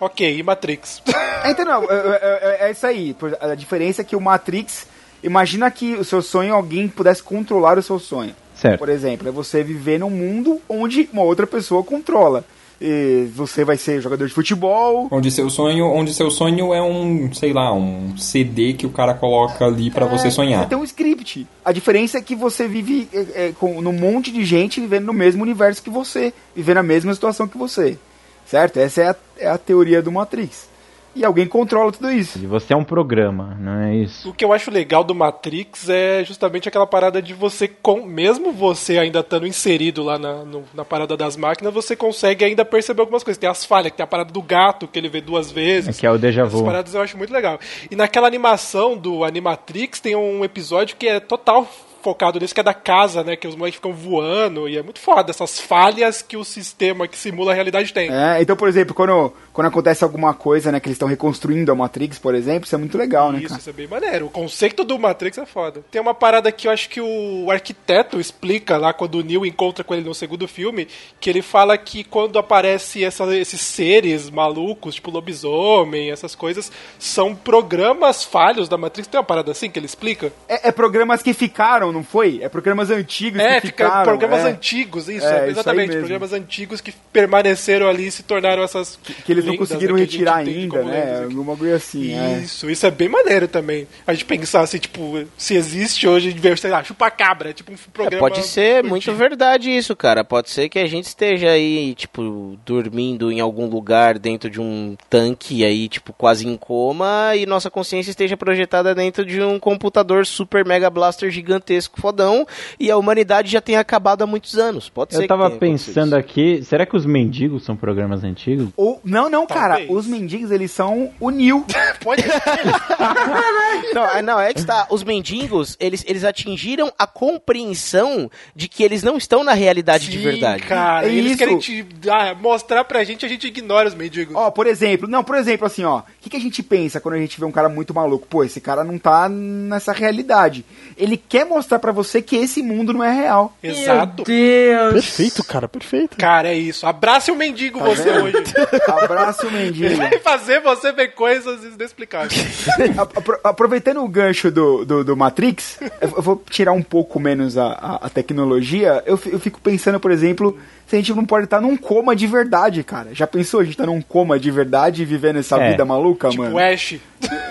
Ok, 0.00 0.38
e 0.38 0.42
Matrix? 0.42 1.02
É, 1.44 1.50
então, 1.52 1.64
não, 1.64 1.84
é, 1.84 1.86
é- 1.94 2.40
é- 2.64 2.66
é 2.66 2.70
isso 2.72 2.84
aí. 2.84 3.14
A 3.40 3.54
diferença 3.54 4.02
é 4.02 4.04
que 4.04 4.16
o 4.16 4.20
Matrix, 4.20 4.88
Imagina 5.22 5.70
que 5.70 5.94
o 5.94 6.04
seu 6.04 6.20
sonho 6.22 6.54
alguém 6.54 6.86
pudesse 6.88 7.22
controlar 7.22 7.78
o 7.78 7.82
seu 7.82 7.98
sonho. 7.98 8.34
Certo. 8.54 8.78
Por 8.78 8.88
exemplo, 8.88 9.28
é 9.28 9.30
você 9.32 9.62
viver 9.62 9.98
num 9.98 10.10
mundo 10.10 10.60
onde 10.68 11.08
uma 11.12 11.22
outra 11.22 11.46
pessoa 11.46 11.82
controla. 11.82 12.44
E 12.80 13.28
você 13.34 13.64
vai 13.64 13.76
ser 13.76 14.02
jogador 14.02 14.26
de 14.26 14.34
futebol. 14.34 15.08
Onde 15.10 15.30
seu 15.30 15.48
sonho, 15.48 15.86
onde 15.86 16.12
seu 16.12 16.30
sonho 16.30 16.74
é 16.74 16.82
um, 16.82 17.32
sei 17.32 17.52
lá, 17.52 17.72
um 17.72 18.16
CD 18.18 18.74
que 18.74 18.86
o 18.86 18.90
cara 18.90 19.14
coloca 19.14 19.64
ali 19.64 19.90
pra 19.90 20.04
você 20.04 20.30
sonhar. 20.30 20.62
Você 20.62 20.68
tem 20.68 20.78
um 20.78 20.84
script. 20.84 21.46
A 21.64 21.72
diferença 21.72 22.18
é 22.18 22.20
que 22.20 22.36
você 22.36 22.68
vive 22.68 23.08
é, 23.12 23.46
é, 23.46 23.52
com 23.58 23.80
num 23.80 23.92
monte 23.92 24.30
de 24.30 24.44
gente 24.44 24.80
vivendo 24.80 25.06
no 25.06 25.14
mesmo 25.14 25.42
universo 25.42 25.82
que 25.82 25.88
você, 25.88 26.34
vivendo 26.54 26.78
a 26.78 26.82
mesma 26.82 27.14
situação 27.14 27.48
que 27.48 27.56
você. 27.56 27.98
Certo? 28.44 28.78
Essa 28.78 29.02
é 29.02 29.08
a, 29.08 29.16
é 29.38 29.48
a 29.48 29.58
teoria 29.58 30.02
do 30.02 30.12
Matrix. 30.12 30.68
E 31.16 31.24
alguém 31.24 31.46
controla 31.46 31.90
tudo 31.90 32.10
isso. 32.10 32.38
E 32.38 32.46
você 32.46 32.74
é 32.74 32.76
um 32.76 32.84
programa, 32.84 33.56
não 33.58 33.80
é 33.80 33.96
isso? 33.96 34.28
O 34.28 34.34
que 34.34 34.44
eu 34.44 34.52
acho 34.52 34.70
legal 34.70 35.02
do 35.02 35.14
Matrix 35.14 35.88
é 35.88 36.22
justamente 36.22 36.68
aquela 36.68 36.86
parada 36.86 37.22
de 37.22 37.32
você, 37.32 37.66
com, 37.66 38.02
mesmo 38.04 38.52
você 38.52 38.98
ainda 38.98 39.20
estando 39.20 39.46
inserido 39.46 40.02
lá 40.02 40.18
na, 40.18 40.44
no- 40.44 40.64
na 40.74 40.84
parada 40.84 41.16
das 41.16 41.34
máquinas, 41.34 41.72
você 41.72 41.96
consegue 41.96 42.44
ainda 42.44 42.64
perceber 42.66 43.00
algumas 43.00 43.24
coisas. 43.24 43.38
Tem 43.38 43.48
as 43.48 43.64
falhas, 43.64 43.92
tem 43.92 44.04
a 44.04 44.06
parada 44.06 44.30
do 44.30 44.42
gato 44.42 44.86
que 44.86 44.98
ele 44.98 45.08
vê 45.08 45.22
duas 45.22 45.50
É 45.50 45.54
vezes. 45.54 45.98
que 45.98 46.06
é 46.06 46.10
o 46.10 46.18
déjà 46.18 46.42
Essas 46.42 46.52
vu. 46.52 46.64
paradas 46.64 46.94
eu 46.94 47.00
acho 47.00 47.16
muito 47.16 47.32
legal. 47.32 47.58
E 47.90 47.96
naquela 47.96 48.26
animação 48.26 48.94
do 48.96 49.24
Animatrix 49.24 50.00
tem 50.00 50.14
um 50.14 50.44
episódio 50.44 50.96
que 50.96 51.08
é 51.08 51.18
total 51.18 51.66
focado 52.06 52.38
nisso, 52.38 52.54
que 52.54 52.60
é 52.60 52.62
da 52.62 52.72
casa, 52.72 53.24
né? 53.24 53.34
Que 53.34 53.48
os 53.48 53.56
moleques 53.56 53.76
ficam 53.78 53.92
voando. 53.92 54.68
E 54.68 54.78
é 54.78 54.82
muito 54.82 55.00
foda 55.00 55.30
essas 55.30 55.58
falhas 55.58 56.22
que 56.22 56.36
o 56.36 56.44
sistema 56.44 57.08
que 57.08 57.18
simula 57.18 57.50
a 57.50 57.54
realidade 57.54 57.92
tem. 57.92 58.08
É, 58.12 58.40
então, 58.40 58.54
por 58.56 58.68
exemplo, 58.68 58.94
quando, 58.94 59.32
quando 59.52 59.66
acontece 59.66 60.04
alguma 60.04 60.32
coisa, 60.32 60.70
né, 60.70 60.78
que 60.78 60.86
eles 60.86 60.94
estão 60.94 61.08
reconstruindo 61.08 61.72
a 61.72 61.74
Matrix, 61.74 62.18
por 62.18 62.34
exemplo, 62.34 62.64
isso 62.66 62.74
é 62.74 62.78
muito 62.78 62.96
legal, 62.96 63.32
né, 63.32 63.38
Isso, 63.40 63.48
cara? 63.48 63.60
isso 63.60 63.70
é 63.70 63.72
bem 63.72 63.88
maneiro. 63.88 64.26
O 64.26 64.30
conceito 64.30 64.84
do 64.84 64.96
Matrix 64.98 65.36
é 65.38 65.46
foda. 65.46 65.84
Tem 65.90 66.00
uma 66.00 66.14
parada 66.14 66.52
que 66.52 66.68
eu 66.68 66.70
acho 66.70 66.88
que 66.88 67.00
o 67.00 67.50
arquiteto 67.50 68.20
explica 68.20 68.76
lá 68.76 68.92
quando 68.92 69.16
o 69.16 69.22
Neo 69.24 69.44
encontra 69.44 69.82
com 69.82 69.94
ele 69.94 70.04
no 70.06 70.14
segundo 70.14 70.46
filme, 70.46 70.86
que 71.18 71.28
ele 71.28 71.42
fala 71.42 71.76
que 71.76 72.04
quando 72.04 72.38
aparece 72.38 73.02
essa- 73.04 73.36
esses 73.36 73.60
seres 73.60 74.30
malucos, 74.30 74.94
tipo 74.94 75.10
lobisomem, 75.10 76.10
essas 76.10 76.34
coisas, 76.34 76.70
são 76.98 77.34
programas 77.34 78.22
falhos 78.22 78.68
da 78.68 78.76
Matrix. 78.78 79.08
Tem 79.08 79.18
uma 79.18 79.24
parada 79.24 79.50
assim 79.52 79.70
que 79.70 79.78
ele 79.78 79.86
explica? 79.86 80.32
É, 80.48 80.68
é 80.68 80.72
programas 80.72 81.22
que 81.22 81.32
ficaram, 81.32 81.90
não 81.96 82.04
foi? 82.04 82.40
É 82.42 82.48
programas 82.48 82.90
antigos 82.90 83.40
É, 83.40 83.60
que 83.60 83.68
fica 83.68 83.84
ficaram. 83.84 84.04
programas 84.04 84.44
é. 84.44 84.48
antigos, 84.50 85.08
isso, 85.08 85.26
É, 85.26 85.28
é, 85.28 85.34
isso 85.34 85.42
aí 85.44 85.50
exatamente. 85.50 85.88
mesmo. 85.88 86.00
programas 86.00 86.32
antigos 86.32 86.80
que 86.80 86.92
permaneceram 87.12 87.88
ali 87.88 88.06
e 88.06 88.10
se 88.10 88.22
tornaram 88.22 88.62
essas. 88.62 88.98
Que 89.24 89.32
eles 89.32 89.44
não 89.44 89.56
conseguiram 89.56 89.94
né, 89.96 90.00
que 90.00 90.08
a 90.08 90.10
gente 90.10 90.18
retirar 90.18 90.36
ainda, 90.36 90.82
né? 90.82 91.14
aqui. 91.14 91.24
Algum 91.24 91.42
bagulho 91.44 91.74
assim, 91.74 92.14
é. 92.14 92.38
Isso, 92.38 92.70
isso 92.70 92.86
é 92.86 92.90
bem 92.90 93.08
maneiro 93.08 93.48
também. 93.48 93.86
A 94.06 94.12
gente 94.12 94.24
pensar 94.24 94.60
assim, 94.60 94.78
tipo, 94.78 95.24
se 95.36 95.54
existe 95.54 96.06
hoje, 96.06 96.32
de 96.32 96.38
ver, 96.38 96.58
sei 96.58 96.70
lá, 96.70 96.82
chupa-cabra, 96.84 97.50
é 97.50 97.52
tipo 97.52 97.72
um 97.72 97.76
programa. 97.92 98.18
Pode 98.20 98.42
ser 98.46 98.76
antigo. 98.78 98.88
muito 98.88 99.12
verdade 99.14 99.70
isso, 99.70 99.94
cara. 99.96 100.24
Pode 100.24 100.50
ser 100.50 100.68
que 100.68 100.78
a 100.78 100.86
gente 100.86 101.06
esteja 101.06 101.50
aí, 101.50 101.94
tipo, 101.94 102.58
dormindo 102.64 103.30
em 103.32 103.40
algum 103.40 103.66
lugar 103.66 104.18
dentro 104.18 104.50
de 104.50 104.60
um 104.60 104.96
tanque 105.08 105.64
aí, 105.64 105.88
tipo, 105.88 106.12
quase 106.12 106.46
em 106.46 106.56
coma, 106.56 107.34
e 107.36 107.46
nossa 107.46 107.70
consciência 107.70 108.10
esteja 108.10 108.36
projetada 108.36 108.94
dentro 108.94 109.24
de 109.24 109.40
um 109.40 109.58
computador 109.58 110.26
super 110.26 110.64
mega 110.64 110.90
blaster 110.90 111.30
gigantesco 111.30 111.85
fodão, 111.94 112.46
e 112.78 112.90
a 112.90 112.96
humanidade 112.96 113.50
já 113.50 113.60
tenha 113.60 113.80
acabado 113.80 114.22
há 114.22 114.26
muitos 114.26 114.56
anos. 114.58 114.88
Pode 114.88 115.14
ser 115.14 115.22
Eu 115.24 115.28
tava 115.28 115.50
que 115.50 115.58
tenha 115.58 115.70
acontecido 115.72 115.94
pensando 115.94 116.16
aqui, 116.16 116.62
será 116.64 116.84
que 116.86 116.96
os 116.96 117.06
mendigos 117.06 117.64
são 117.64 117.76
programas 117.76 118.24
antigos? 118.24 118.68
Ou, 118.76 119.00
não, 119.04 119.28
não, 119.30 119.46
cara, 119.46 119.76
Talvez. 119.76 119.90
os 119.90 120.06
mendigos, 120.06 120.50
eles 120.50 120.70
são 120.70 121.10
o 121.20 121.30
Neo. 121.30 121.64
Pode 122.02 122.22
Não, 123.94 124.04
é- 124.04 124.22
não, 124.22 124.40
é 124.40 124.52
que 124.52 124.60
está. 124.60 124.86
Os 124.90 125.02
mendigos, 125.04 125.76
eles, 125.80 126.04
eles 126.06 126.24
atingiram 126.24 126.92
a 126.98 127.06
compreensão 127.06 128.30
de 128.54 128.68
que 128.68 128.82
eles 128.82 129.02
não 129.02 129.16
estão 129.16 129.42
na 129.44 129.52
realidade 129.52 130.08
de 130.10 130.18
Sim, 130.18 130.22
verdade. 130.24 130.62
Cara, 130.62 131.06
É 131.06 131.12
eles 131.12 131.32
isso. 131.32 131.38
querem 131.38 131.58
te 131.58 131.82
dar- 131.82 132.34
mostrar 132.36 132.84
pra 132.84 133.02
gente, 133.04 133.24
a 133.24 133.28
gente 133.28 133.46
ignora 133.46 133.88
os 133.88 133.94
mendigos. 133.94 134.34
Ó, 134.34 134.50
por 134.50 134.66
exemplo, 134.66 135.08
não, 135.08 135.22
por 135.24 135.36
exemplo, 135.36 135.66
assim, 135.66 135.84
ó, 135.84 135.98
o 136.00 136.02
que, 136.20 136.30
que 136.30 136.36
a 136.36 136.40
gente 136.40 136.62
pensa 136.62 137.00
quando 137.00 137.14
a 137.14 137.18
gente 137.18 137.38
vê 137.38 137.44
um 137.46 137.52
cara 137.52 137.68
muito 137.68 137.94
maluco? 137.94 138.26
Pô, 138.26 138.44
esse 138.44 138.60
cara 138.60 138.84
não 138.84 138.98
tá 138.98 139.28
nessa 139.28 139.92
realidade. 139.92 140.64
Ele 140.96 141.16
quer 141.16 141.44
mostrar 141.44 141.65
pra 141.78 141.92
você 141.92 142.22
que 142.22 142.36
esse 142.36 142.62
mundo 142.62 142.92
não 142.92 143.02
é 143.02 143.12
real. 143.12 143.52
Exato. 143.62 144.16
Meu 144.18 144.24
Deus. 144.26 144.92
Perfeito, 144.94 145.44
cara, 145.44 145.66
perfeito. 145.68 146.16
Cara, 146.16 146.48
é 146.48 146.54
isso. 146.54 146.86
Abrace 146.86 147.30
o 147.30 147.36
mendigo 147.36 147.80
você 147.80 148.04
vendo? 148.04 148.24
hoje. 148.24 148.36
Abraço 148.88 149.46
o 149.46 149.50
mendigo. 149.50 149.96
Vai 149.96 150.18
fazer 150.18 150.60
você 150.60 150.92
ver 150.92 151.08
coisas 151.14 151.64
inexplicáveis. 151.64 152.66
Aproveitando 153.44 154.02
o 154.02 154.08
gancho 154.08 154.50
do, 154.50 154.84
do, 154.84 155.04
do 155.04 155.16
Matrix, 155.16 155.78
eu 156.00 156.22
vou 156.22 156.42
tirar 156.50 156.72
um 156.72 156.82
pouco 156.82 157.18
menos 157.18 157.56
a, 157.58 157.66
a, 157.66 158.06
a 158.06 158.10
tecnologia. 158.10 159.02
Eu, 159.06 159.18
eu 159.26 159.38
fico 159.38 159.60
pensando, 159.60 159.98
por 160.00 160.10
exemplo, 160.10 160.56
se 160.86 160.96
a 160.96 160.98
gente 160.98 161.12
não 161.14 161.24
pode 161.24 161.44
estar 161.44 161.60
num 161.60 161.76
coma 161.76 162.14
de 162.14 162.26
verdade, 162.26 162.82
cara. 162.82 163.10
Já 163.12 163.26
pensou 163.26 163.60
a 163.60 163.64
gente 163.64 163.76
tá 163.76 163.86
num 163.86 164.00
coma 164.00 164.38
de 164.38 164.50
verdade 164.50 165.02
e 165.02 165.04
vivendo 165.04 165.38
essa 165.38 165.56
É. 165.60 165.70
vida 165.70 165.84
maluca, 165.84 166.28
tipo 166.28 166.42
mano? 166.42 166.58
Ash. 166.58 166.96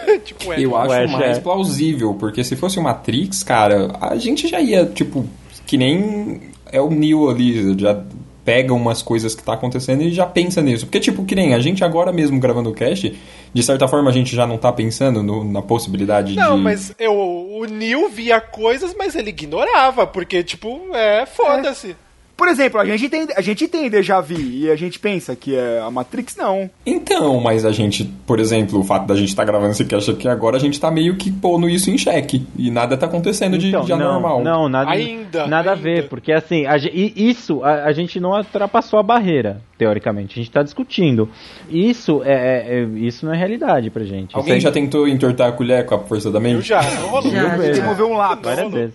tipo 0.46 0.52
Ash. 0.54 0.62
Eu 0.62 0.76
acho 0.78 0.94
Ash, 0.94 1.12
mais 1.12 1.38
é. 1.38 1.42
plausível, 1.42 2.14
porque 2.16 2.44
se 2.44 2.56
fosse 2.56 2.80
o 2.80 2.84
Matrix, 2.84 3.44
cara, 3.44 3.92
a 4.02 4.16
gente 4.16 4.48
já 4.48 4.60
ia, 4.62 4.86
tipo, 4.86 5.26
que 5.66 5.78
nem 5.78 6.42
é 6.72 6.80
o 6.82 6.90
Neo 6.90 7.30
ali, 7.30 7.78
já 7.80 8.02
pega 8.44 8.74
umas 8.76 9.02
coisas 9.02 9.34
que 9.34 9.42
tá 9.42 9.54
acontecendo 9.54 10.04
e 10.04 10.12
já 10.12 10.24
pensa 10.26 10.62
nisso. 10.62 10.86
Porque, 10.86 11.00
tipo, 11.00 11.26
que 11.26 11.34
nem 11.34 11.56
a 11.56 11.60
gente 11.60 11.84
agora 11.84 12.12
mesmo 12.14 12.40
gravando 12.40 12.70
o 12.70 12.74
cast, 12.74 13.18
de 13.52 13.64
certa 13.64 13.88
forma 13.88 14.10
a 14.10 14.14
gente 14.14 14.36
já 14.36 14.46
não 14.46 14.58
tá 14.58 14.72
pensando 14.72 15.24
no- 15.24 15.44
na 15.44 15.64
possibilidade 15.64 16.36
Não, 16.36 16.56
de... 16.58 16.62
mas 16.62 16.94
eu, 17.00 17.12
o 17.14 17.66
Neil 17.66 18.08
via 18.10 18.40
coisas, 18.40 18.94
mas 18.96 19.16
ele 19.16 19.30
ignorava, 19.32 20.06
porque, 20.06 20.44
tipo, 20.44 20.80
é, 20.94 21.26
foda-se. 21.26 21.96
Por 22.38 22.48
exemplo, 22.50 22.80
a 22.80 22.86
gente 22.86 23.08
tem, 23.10 23.28
a 23.36 23.42
gente 23.42 23.68
tem 23.68 23.90
déjà 23.90 24.20
vu 24.20 24.40
e 24.40 24.70
a 24.70 24.76
gente 24.76 25.00
pensa 25.00 25.36
que 25.36 25.56
é 25.56 25.80
a 25.80 25.90
Matrix, 25.90 26.36
não. 26.36 26.70
Então, 26.86 27.40
mas 27.40 27.66
a 27.66 27.72
gente, 27.72 28.04
por 28.28 28.40
exemplo, 28.40 28.80
o 28.80 28.84
fato 28.84 29.06
da 29.08 29.16
gente 29.16 29.30
estar 29.30 29.46
gravando 29.46 29.72
esse 29.72 29.86
cast 29.86 30.12
aqui 30.12 30.28
agora, 30.28 30.58
a 30.58 30.60
gente 30.60 30.80
tá 30.80 30.92
meio 30.92 31.16
que 31.16 31.32
pondo 31.32 31.70
isso 31.70 31.90
em 31.90 31.98
xeque. 31.98 32.46
E 32.58 32.70
nada 32.70 32.98
tá 32.98 33.06
acontecendo 33.06 33.58
de, 33.58 33.70
Então, 33.70 33.86
de 33.86 33.94
anormal. 33.94 34.44
não, 34.44 34.64
não, 34.64 34.70
nada, 34.70 34.92
Ainda, 34.92 35.48
nada 35.48 35.70
a 35.70 35.74
ainda. 35.74 35.84
ver, 35.84 36.10
porque 36.10 36.32
assim, 36.34 36.66
a 36.66 36.76
isso 36.78 37.64
a, 37.64 37.86
a 37.86 37.92
gente 37.94 38.20
não 38.20 38.32
ultrapassou 38.32 39.00
a 39.00 39.04
barreira, 39.04 39.62
teoricamente. 39.78 40.34
A 40.40 40.44
gente 40.44 40.52
tá 40.52 40.62
discutindo. 40.62 41.30
Isso 41.70 42.22
é, 42.24 42.34
é- 42.34 42.80
é- 42.82 43.00
isso 43.00 43.26
não 43.26 43.34
é 43.34 43.38
realidade 43.38 43.90
pra 43.90 44.04
gente. 44.04 44.36
Alguém 44.36 44.56
Isso 44.58 44.64
já 44.64 44.70
é- 44.70 44.72
tentou 44.74 45.08
entortar 45.08 45.50
a 45.50 45.52
colher 45.52 45.86
com 45.86 45.96
a 45.96 46.00
força 46.00 46.30
da 46.32 46.40
mente? 46.40 46.56
Eu 46.56 46.62
já, 46.62 46.82
não 47.00 47.08
rolou. 47.08 47.32
Já, 47.32 47.54
A 47.54 47.58
gente 47.58 47.78
já. 47.78 47.86
moveu 47.86 48.10
um 48.10 48.18
lápis. 48.18 48.46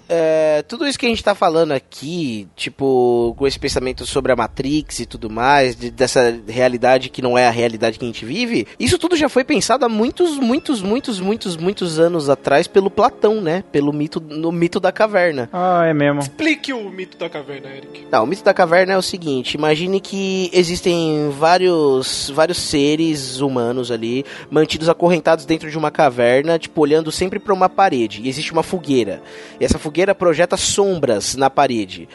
É, 0.09 0.63
tudo 0.69 0.87
isso 0.87 0.99
que 0.99 1.07
a 1.07 1.09
gente 1.09 1.25
tá 1.25 1.35
falando 1.35 1.73
aqui, 1.73 2.47
tipo, 2.57 3.30
com 3.35 3.47
esse 3.47 3.59
pensamento 3.59 4.05
sobre 4.07 4.33
a 4.33 4.37
Matrix 4.37 5.01
e 5.01 5.07
tudo 5.07 5.29
mais, 5.31 5.75
de- 5.77 5.91
dessa 5.91 6.39
realidade 6.49 7.09
que 7.09 7.23
não 7.23 7.37
é 7.37 7.47
a 7.47 7.51
realidade 7.51 7.99
que 7.99 8.05
a 8.05 8.09
gente 8.09 8.25
vive, 8.25 8.67
isso 8.79 8.99
tudo 8.99 9.17
já 9.17 9.29
foi 9.29 9.45
pensado 9.45 9.85
há 9.85 9.89
muitos, 9.89 10.39
muitos, 10.39 10.83
muitos, 10.83 11.21
muitos, 11.21 11.57
muitos 11.57 11.99
anos 11.99 12.29
atrás 12.29 12.67
pelo 12.67 12.91
Platão, 12.91 13.41
né? 13.41 13.65
Pelo 13.73 13.93
mito, 13.93 14.21
no 14.21 14.51
mito 14.53 14.79
da 14.81 14.93
caverna. 14.93 15.49
Ah, 15.53 15.85
é 15.87 15.95
mesmo. 15.95 16.21
Explique 16.21 16.73
o 16.73 16.91
mito 16.91 17.17
da 17.19 17.29
caverna, 17.29 17.69
Eric. 17.69 18.07
Não, 18.11 18.25
o 18.25 18.27
mito 18.27 18.43
da 18.45 18.53
caverna 18.55 18.93
é 18.93 18.97
o 18.99 19.03
seguinte: 19.03 19.55
imagine 19.55 20.01
que 20.01 20.51
existem 20.53 21.31
vários, 21.39 22.31
vários 22.35 22.59
seres 22.59 23.41
humanos 23.41 23.91
ali, 23.91 24.25
mantidos 24.51 24.89
acorrentados 24.89 25.45
dentro 25.45 25.71
de 25.71 25.77
uma 25.79 25.91
caverna, 25.91 26.59
tipo, 26.59 26.81
olhando 26.81 27.11
sempre 27.13 27.39
para 27.39 27.53
uma 27.55 27.69
parede. 27.69 28.21
E 28.23 28.29
existe 28.29 28.53
uma 28.53 28.63
fogueira. 28.63 29.23
E 29.61 29.65
essa 29.65 29.79
fogueira 29.79 30.15
projeta 30.15 30.57
sombras 30.57 31.37
na 31.37 31.51
parede. 31.51 32.09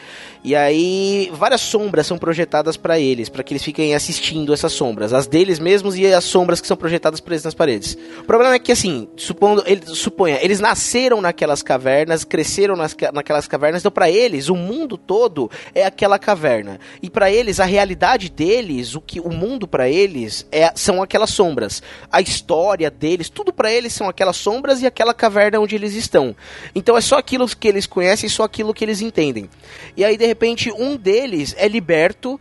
E 0.46 0.54
aí, 0.54 1.28
várias 1.34 1.60
sombras 1.60 2.06
são 2.06 2.16
projetadas 2.16 2.76
para 2.76 3.00
eles, 3.00 3.28
para 3.28 3.42
que 3.42 3.52
eles 3.52 3.64
fiquem 3.64 3.96
assistindo 3.96 4.54
essas 4.54 4.72
sombras, 4.72 5.12
as 5.12 5.26
deles 5.26 5.58
mesmos 5.58 5.98
e 5.98 6.06
as 6.06 6.22
sombras 6.22 6.60
que 6.60 6.68
são 6.68 6.76
projetadas 6.76 7.18
para 7.18 7.34
eles 7.34 7.42
nas 7.42 7.52
paredes. 7.52 7.98
O 8.20 8.22
problema 8.22 8.54
é 8.54 8.58
que, 8.60 8.70
assim, 8.70 9.08
supondo, 9.16 9.64
ele, 9.66 9.82
suponha, 9.86 10.38
eles 10.40 10.60
nasceram 10.60 11.20
naquelas 11.20 11.64
cavernas, 11.64 12.22
cresceram 12.22 12.76
nas, 12.76 12.96
naquelas 13.12 13.48
cavernas, 13.48 13.82
então 13.82 13.90
para 13.90 14.08
eles, 14.08 14.48
o 14.48 14.54
mundo 14.54 14.96
todo 14.96 15.50
é 15.74 15.84
aquela 15.84 16.16
caverna. 16.16 16.78
E 17.02 17.10
para 17.10 17.28
eles, 17.28 17.58
a 17.58 17.64
realidade 17.64 18.30
deles, 18.30 18.94
o 18.94 19.00
que 19.00 19.18
o 19.18 19.30
mundo 19.30 19.66
para 19.66 19.88
eles 19.88 20.46
é, 20.52 20.70
são 20.76 21.02
aquelas 21.02 21.30
sombras. 21.30 21.82
A 22.08 22.20
história 22.20 22.88
deles, 22.88 23.28
tudo 23.28 23.52
para 23.52 23.72
eles 23.72 23.92
são 23.92 24.08
aquelas 24.08 24.36
sombras 24.36 24.80
e 24.80 24.86
aquela 24.86 25.12
caverna 25.12 25.58
onde 25.58 25.74
eles 25.74 25.94
estão. 25.94 26.36
Então 26.72 26.96
é 26.96 27.00
só 27.00 27.18
aquilo 27.18 27.48
que 27.48 27.66
eles 27.66 27.84
conhecem, 27.84 28.28
só 28.28 28.44
aquilo 28.44 28.72
que 28.72 28.84
eles 28.84 29.00
entendem. 29.00 29.50
E 29.96 30.04
aí, 30.04 30.16
de 30.16 30.35
repente, 30.36 30.70
um 30.70 30.96
deles 30.96 31.54
é 31.58 31.66
liberto 31.66 32.38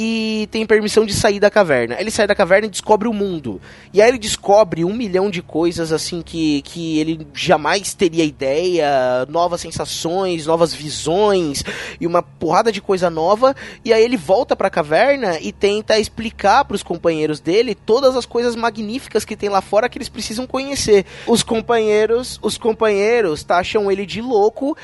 e 0.00 0.48
tem 0.52 0.64
permissão 0.64 1.04
de 1.04 1.12
sair 1.12 1.40
da 1.40 1.50
caverna. 1.50 1.96
Ele 1.98 2.12
sai 2.12 2.24
da 2.24 2.34
caverna 2.34 2.68
e 2.68 2.70
descobre 2.70 3.08
o 3.08 3.12
mundo. 3.12 3.60
E 3.92 4.00
aí 4.00 4.08
ele 4.08 4.18
descobre 4.18 4.84
um 4.84 4.94
milhão 4.94 5.28
de 5.28 5.42
coisas 5.42 5.92
assim 5.92 6.22
que, 6.22 6.62
que 6.62 7.00
ele 7.00 7.26
jamais 7.34 7.94
teria 7.94 8.24
ideia, 8.24 9.26
novas 9.28 9.60
sensações, 9.60 10.46
novas 10.46 10.72
visões 10.72 11.64
e 12.00 12.06
uma 12.06 12.22
porrada 12.22 12.70
de 12.70 12.80
coisa 12.80 13.10
nova. 13.10 13.56
E 13.84 13.92
aí 13.92 14.04
ele 14.04 14.16
volta 14.16 14.54
pra 14.54 14.70
caverna 14.70 15.40
e 15.40 15.50
tenta 15.50 15.98
explicar 15.98 16.64
pros 16.64 16.84
companheiros 16.84 17.40
dele 17.40 17.74
todas 17.74 18.14
as 18.14 18.24
coisas 18.24 18.54
magníficas 18.54 19.24
que 19.24 19.36
tem 19.36 19.48
lá 19.48 19.60
fora 19.60 19.88
que 19.88 19.98
eles 19.98 20.08
precisam 20.08 20.46
conhecer. 20.46 21.06
Os 21.26 21.42
companheiros, 21.42 22.38
os 22.40 22.56
companheiros 22.56 23.42
taxam 23.42 23.90
ele 23.90 24.06
de 24.06 24.20
louco 24.20 24.76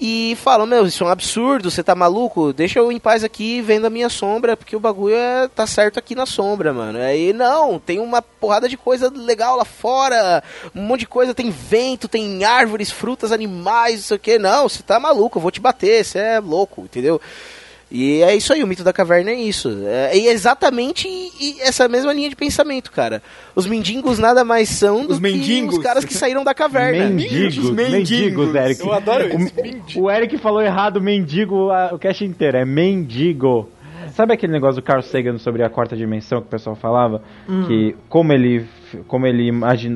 e 0.00 0.34
falam, 0.36 0.66
meu, 0.66 0.86
isso 0.86 1.04
é 1.04 1.06
um 1.06 1.10
absurdo, 1.10 1.70
você 1.70 1.82
tá 1.82 1.94
maluco? 1.94 2.54
Deixa 2.54 2.78
eu 2.78 2.90
em 2.90 2.98
paz 2.98 3.22
aqui 3.22 3.60
vendo 3.60 3.86
a 3.86 3.90
minha 3.90 4.08
sombra, 4.08 4.56
porque 4.56 4.74
o 4.74 4.80
bagulho 4.80 5.14
é, 5.14 5.46
tá 5.48 5.66
certo 5.66 5.98
aqui 5.98 6.14
na 6.14 6.24
sombra, 6.24 6.72
mano. 6.72 6.98
Aí, 6.98 7.34
não, 7.34 7.78
tem 7.78 8.00
uma 8.00 8.22
porrada 8.22 8.66
de 8.66 8.78
coisa 8.78 9.12
legal 9.14 9.56
lá 9.56 9.64
fora, 9.64 10.42
um 10.74 10.80
monte 10.80 11.00
de 11.00 11.06
coisa, 11.06 11.34
tem 11.34 11.50
vento, 11.50 12.08
tem 12.08 12.42
árvores, 12.44 12.90
frutas, 12.90 13.30
animais, 13.30 13.96
não 13.96 14.02
sei 14.02 14.16
o 14.16 14.20
que. 14.20 14.38
Não, 14.38 14.68
você 14.68 14.82
tá 14.82 14.98
maluco, 14.98 15.36
eu 15.36 15.42
vou 15.42 15.50
te 15.50 15.60
bater, 15.60 16.02
você 16.02 16.18
é 16.18 16.40
louco, 16.40 16.80
entendeu? 16.82 17.20
E 17.92 18.22
é 18.22 18.36
isso 18.36 18.52
aí, 18.52 18.62
o 18.62 18.66
mito 18.68 18.84
da 18.84 18.92
caverna 18.92 19.30
é 19.30 19.34
isso. 19.34 19.68
É, 19.84 20.16
e 20.16 20.28
exatamente 20.28 21.08
essa 21.60 21.88
mesma 21.88 22.12
linha 22.12 22.28
de 22.30 22.36
pensamento, 22.36 22.92
cara. 22.92 23.20
Os 23.54 23.66
mendigos 23.66 24.18
nada 24.18 24.44
mais 24.44 24.68
são 24.68 25.04
do 25.06 25.14
Os 25.14 25.18
mendigos? 25.18 25.70
que 25.74 25.78
os 25.78 25.82
caras 25.84 26.04
que 26.04 26.14
saíram 26.14 26.44
da 26.44 26.54
caverna. 26.54 27.06
Mendigos, 27.10 27.70
mendigos, 27.70 28.54
Eric. 28.54 28.80
Eu 28.80 28.92
adoro 28.92 29.24
isso. 29.26 29.98
O, 29.98 30.02
o 30.02 30.10
Eric 30.10 30.38
falou 30.38 30.62
errado 30.62 31.00
mendigo 31.00 31.70
a- 31.70 31.90
o 31.92 31.98
cast 31.98 32.24
inteiro, 32.24 32.56
é 32.58 32.64
mendigo. 32.64 33.68
Sabe 34.12 34.34
aquele 34.34 34.52
negócio 34.52 34.80
do 34.80 34.84
Carl 34.84 35.02
Sagan 35.02 35.38
sobre 35.38 35.62
a 35.62 35.68
quarta 35.70 35.96
dimensão 35.96 36.40
que 36.40 36.46
o 36.46 36.50
pessoal 36.50 36.74
falava? 36.76 37.22
Hum. 37.48 37.64
Que 37.66 37.96
como 38.08 38.32
ele, 38.32 38.66
como 39.06 39.26
ele 39.26 39.50